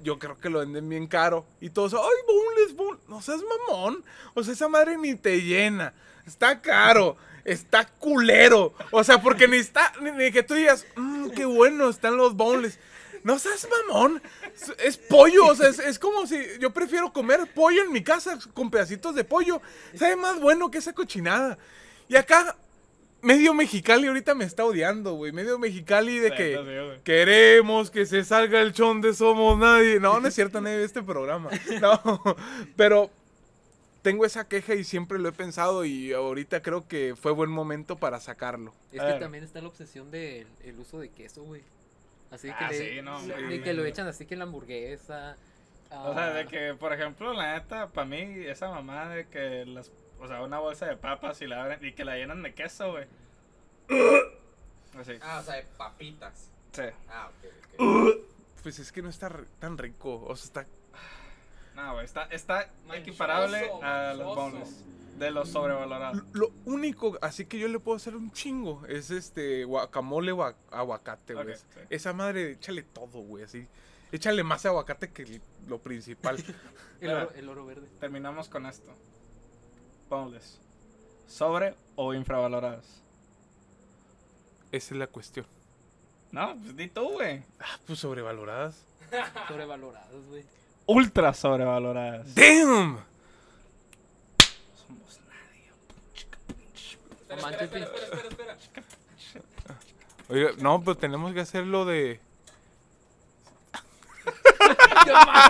yo 0.01 0.17
creo 0.17 0.37
que 0.37 0.49
lo 0.49 0.59
venden 0.59 0.87
bien 0.87 1.07
caro. 1.07 1.45
Y 1.59 1.69
todos, 1.69 1.93
ay, 1.93 1.99
boneless, 2.27 2.75
boneless. 2.75 3.09
No 3.09 3.21
seas 3.21 3.41
mamón. 3.43 4.03
O 4.35 4.43
sea, 4.43 4.53
esa 4.53 4.69
madre 4.69 4.97
ni 4.97 5.15
te 5.15 5.41
llena. 5.41 5.93
Está 6.25 6.61
caro. 6.61 7.17
Está 7.45 7.85
culero. 7.85 8.73
O 8.91 9.03
sea, 9.03 9.21
porque 9.21 9.47
ni 9.47 9.57
está, 9.57 9.93
ni, 10.01 10.11
ni 10.11 10.31
que 10.31 10.43
tú 10.43 10.55
digas, 10.55 10.85
mmm, 10.95 11.29
qué 11.29 11.45
bueno 11.45 11.89
están 11.89 12.17
los 12.17 12.35
boneless. 12.35 12.79
No 13.23 13.39
seas 13.39 13.67
mamón. 13.87 14.21
Es, 14.77 14.97
pollo, 14.97 15.47
o 15.47 15.55
sea, 15.55 15.69
es, 15.69 15.79
es 15.79 15.97
como 15.97 16.27
si 16.27 16.37
yo 16.59 16.71
prefiero 16.71 17.11
comer 17.13 17.51
pollo 17.53 17.81
en 17.81 17.91
mi 17.91 18.03
casa 18.03 18.37
con 18.53 18.69
pedacitos 18.69 19.15
de 19.15 19.23
pollo. 19.23 19.61
Sabe 19.95 20.15
más 20.15 20.39
bueno 20.39 20.69
que 20.69 20.79
esa 20.79 20.93
cochinada. 20.93 21.57
Y 22.07 22.15
acá, 22.15 22.55
medio 23.21 23.55
Mexicali 23.55 24.07
ahorita 24.07 24.35
me 24.35 24.45
está 24.45 24.63
odiando, 24.63 25.13
güey. 25.13 25.31
Medio 25.31 25.57
Mexicali 25.57 26.19
de 26.19 26.31
que 26.35 26.55
sí, 26.55 27.01
queremos 27.03 27.89
que 27.89 28.05
se 28.05 28.23
salga 28.23 28.61
el 28.61 28.73
chon 28.73 29.01
de 29.01 29.13
Somos 29.15 29.57
Nadie. 29.57 29.99
No, 29.99 30.19
no 30.19 30.27
es 30.27 30.35
cierto, 30.35 30.61
nadie 30.61 30.77
ve 30.77 30.83
este 30.83 31.01
programa. 31.01 31.49
No, 31.81 32.21
pero 32.75 33.09
tengo 34.05 34.23
esa 34.23 34.47
queja 34.47 34.75
y 34.75 34.83
siempre 34.83 35.17
lo 35.17 35.27
he 35.27 35.31
pensado 35.31 35.83
y 35.83 36.13
ahorita 36.13 36.61
creo 36.61 36.87
que 36.87 37.15
fue 37.19 37.31
buen 37.31 37.49
momento 37.49 37.95
para 37.95 38.19
sacarlo. 38.19 38.71
es 38.91 39.01
A 39.01 39.13
que 39.13 39.19
también 39.19 39.43
está 39.43 39.61
la 39.61 39.67
obsesión 39.67 40.11
del 40.11 40.45
el 40.63 40.77
uso 40.77 40.99
de 40.99 41.09
queso, 41.09 41.41
güey. 41.41 41.63
Así 42.29 42.49
Ah, 42.51 42.67
que 42.69 42.77
le- 42.77 42.95
sí, 42.97 43.01
no, 43.01 43.19
de 43.23 43.61
que 43.63 43.73
lo 43.73 43.83
echan 43.83 44.05
así 44.05 44.27
que 44.27 44.35
en 44.35 44.39
la 44.41 44.45
hamburguesa. 44.45 45.37
O 45.89 46.13
sea, 46.13 46.33
de 46.33 46.41
ah, 46.41 46.45
que, 46.45 46.75
por 46.75 46.93
ejemplo, 46.93 47.33
la 47.33 47.55
neta, 47.55 47.87
para 47.87 48.05
mí, 48.05 48.17
esa 48.45 48.69
mamá 48.69 49.09
de 49.09 49.25
que 49.27 49.65
las. 49.65 49.91
O 50.19 50.27
sea, 50.27 50.43
una 50.43 50.59
bolsa 50.59 50.85
de 50.85 50.97
papas 50.97 51.41
y 51.41 51.47
la 51.47 51.63
abren 51.63 51.83
y 51.83 51.93
que 51.93 52.05
la 52.05 52.15
llenan 52.15 52.43
de 52.43 52.53
queso, 52.53 52.91
güey. 52.91 53.05
Así. 54.99 55.13
Ah, 55.23 55.39
o 55.41 55.43
sea, 55.43 55.55
de 55.55 55.63
papitas. 55.77 56.51
Sí. 56.73 56.83
Ah, 57.09 57.31
ok, 57.31 57.79
ok. 57.79 58.17
Pues 58.61 58.77
es 58.77 58.91
que 58.91 59.01
no 59.01 59.09
está 59.09 59.31
tan 59.59 59.79
rico. 59.79 60.23
O 60.27 60.35
sea, 60.35 60.45
está. 60.45 60.67
No, 61.75 61.93
güey, 61.93 62.05
está, 62.05 62.23
está 62.25 62.69
equiparable 62.93 63.69
a 63.81 64.13
los 64.13 64.35
boneless. 64.35 64.83
De 65.17 65.31
los 65.31 65.49
sobrevalorados. 65.49 66.23
Lo 66.33 66.51
único, 66.65 67.17
así 67.21 67.45
que 67.45 67.57
yo 67.57 67.69
le 67.69 67.79
puedo 67.79 67.95
hacer 67.95 68.17
un 68.17 68.31
chingo, 68.31 68.85
es 68.87 69.11
este 69.11 69.63
guacamole 69.63 70.33
o 70.33 70.43
aguacate, 70.71 71.33
güey. 71.33 71.55
Sí. 71.55 71.63
Esa 71.89 72.11
madre, 72.11 72.51
échale 72.51 72.83
todo, 72.83 73.21
güey, 73.21 73.45
así. 73.45 73.65
Échale 74.11 74.43
más 74.43 74.65
aguacate 74.65 75.11
que 75.11 75.39
lo 75.67 75.79
principal. 75.79 76.37
el, 77.01 77.11
oro, 77.11 77.31
el 77.33 77.49
oro 77.49 77.65
verde. 77.65 77.87
Terminamos 77.99 78.49
con 78.49 78.65
esto. 78.65 78.91
Boneless. 80.09 80.59
¿Sobre 81.27 81.75
o 81.95 82.13
infravaloradas? 82.13 83.01
Esa 84.71 84.93
es 84.93 84.99
la 84.99 85.07
cuestión. 85.07 85.45
No, 86.31 86.57
pues 86.59 86.75
di 86.75 86.89
tú, 86.89 87.13
güey. 87.13 87.43
Ah, 87.59 87.79
pues 87.85 87.99
sobrevaloradas. 87.99 88.83
Sobrevalorados, 89.47 90.27
güey. 90.27 90.43
Ultra 90.85 91.33
sobrevaloradas. 91.33 92.35
¡Damn! 92.35 92.99
Somos 94.87 95.19
nadie. 95.27 95.71
Espera, 97.19 97.41
No 97.41 97.49
espera, 97.49 97.65
espera, 97.65 97.85
espera, 97.85 98.27
espera, 98.29 98.53
espera. 98.53 98.85
Oiga, 100.29 100.51
no, 100.57 100.81
pues 100.81 100.97
tenemos 100.97 101.33
que 101.33 101.41
de. 101.85 102.19
Sí, 104.25 105.11
ahora 105.11 105.49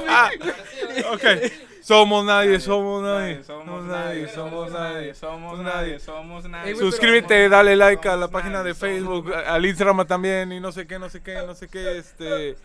sí. 0.70 1.02
Ok. 1.12 1.75
Somos 1.86 2.26
nadie, 2.26 2.60
somos 2.60 3.04
Nadie, 3.04 3.36
nadie. 3.36 3.44
somos 3.44 3.84
nadie, 3.84 4.28
somos 4.28 4.72
nadie. 4.72 5.14
somos 5.14 5.60
nadie. 5.60 6.00
somos 6.00 6.50
nadie. 6.50 6.76
Suscríbete, 6.76 7.48
dale 7.48 7.76
like 7.76 8.10
a 8.10 8.16
la 8.16 8.28
página 8.28 8.64
de 8.64 8.74
Facebook, 8.74 9.32
al 9.32 9.64
Instagram 9.64 10.04
también 10.08 10.52
y 10.52 10.60
no 10.60 10.72
sé 10.72 10.88
qué, 10.88 10.98
no 10.98 11.12
sé 11.12 11.22
qué, 11.22 11.36
no 11.46 11.54
sé 11.54 11.68
qué, 11.68 12.00
este... 12.00 12.56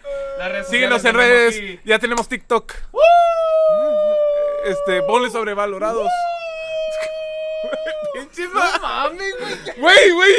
Síguenos 0.71 1.05
en 1.05 1.15
redes, 1.15 1.61
ya 1.85 1.99
tenemos 1.99 2.29
TikTok. 2.29 2.73
Este, 4.65 5.03
ponle 5.03 5.29
sobrevalorados. 5.29 6.09
Pinche 8.15 8.49
ma- 8.49 9.11
Güey, 9.77 10.11
güey. 10.13 10.35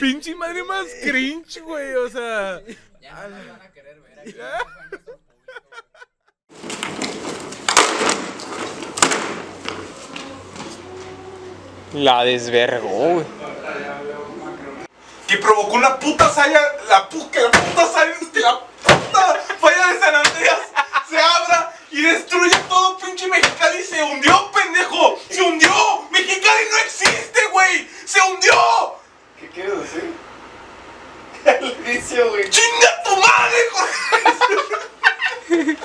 Pinche 0.00 0.34
madre 0.34 0.64
más 0.64 0.86
cringe, 1.04 1.60
güey. 1.60 1.94
O 1.94 2.08
sea. 2.08 2.60
Ya 3.00 3.28
no 3.28 3.36
nos 3.36 3.46
van 3.48 3.62
a 3.62 3.70
querer 3.72 4.00
ver 4.00 4.18
aquí. 4.18 4.30
Eso 4.34 4.42
fue 10.50 10.60
nuestro 10.60 10.90
público. 10.90 11.72
La 11.94 12.24
desvergó, 12.24 12.88
güey. 12.88 13.26
que 15.26 15.36
provocó 15.38 15.72
una 15.74 15.98
puta 15.98 16.28
falla, 16.28 16.60
la, 16.88 17.08
pu- 17.08 17.30
que 17.30 17.40
la 17.40 17.50
puta 17.50 17.86
falla, 17.86 18.14
que 18.32 18.40
la 18.40 18.58
puta 18.60 19.40
falla 19.60 19.86
de 19.88 20.00
San 20.00 20.14
Andreas 20.14 20.58
se 21.08 21.18
abra 21.18 21.72
y 21.90 22.02
destruya 22.02 22.60
todo 22.68 22.96
pinche 22.98 23.26
Mexicali. 23.28 23.82
Se 23.82 24.02
hundió, 24.02 24.50
pendejo. 24.52 25.18
Se 25.30 25.42
hundió. 25.42 25.70
Mexicali 26.10 26.64
no 26.70 26.78
existe, 26.78 27.40
güey. 27.52 27.88
Se 28.06 28.20
hundió. 28.22 28.94
¿Qué 29.38 29.48
quieres 29.50 29.80
decir? 29.80 30.12
El 31.44 31.72
vicio, 31.84 32.30
güey. 32.30 32.48
¡Chinga 32.48 33.02
tu 33.04 33.16
madre, 33.16 33.56
Jorge! 33.72 34.22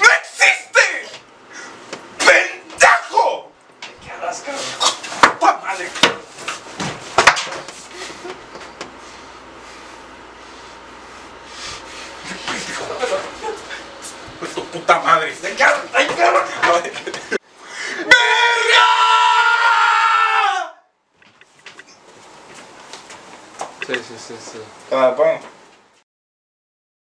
¡No 0.00 0.08
existe! 0.20 1.08
¡Pendejo! 2.18 3.50
¿Qué 4.32 4.50
harás, 4.50 4.64
cabrón? 4.78 5.38
¡Puta 5.38 5.60
madre! 5.62 5.90
Pues 14.38 14.54
tu 14.54 14.64
puta 14.64 15.00
madre. 15.00 15.34
¡Ay, 15.44 15.54
cabrón! 15.54 15.86
¡Ay, 15.92 16.06
cabrón! 16.16 16.44
¡Verga! 17.98 18.86
Sí, 23.86 23.94
sí, 23.94 24.16
sí, 24.18 24.36
sí. 24.52 24.62
Ah, 24.90 25.12
bueno. 25.14 25.61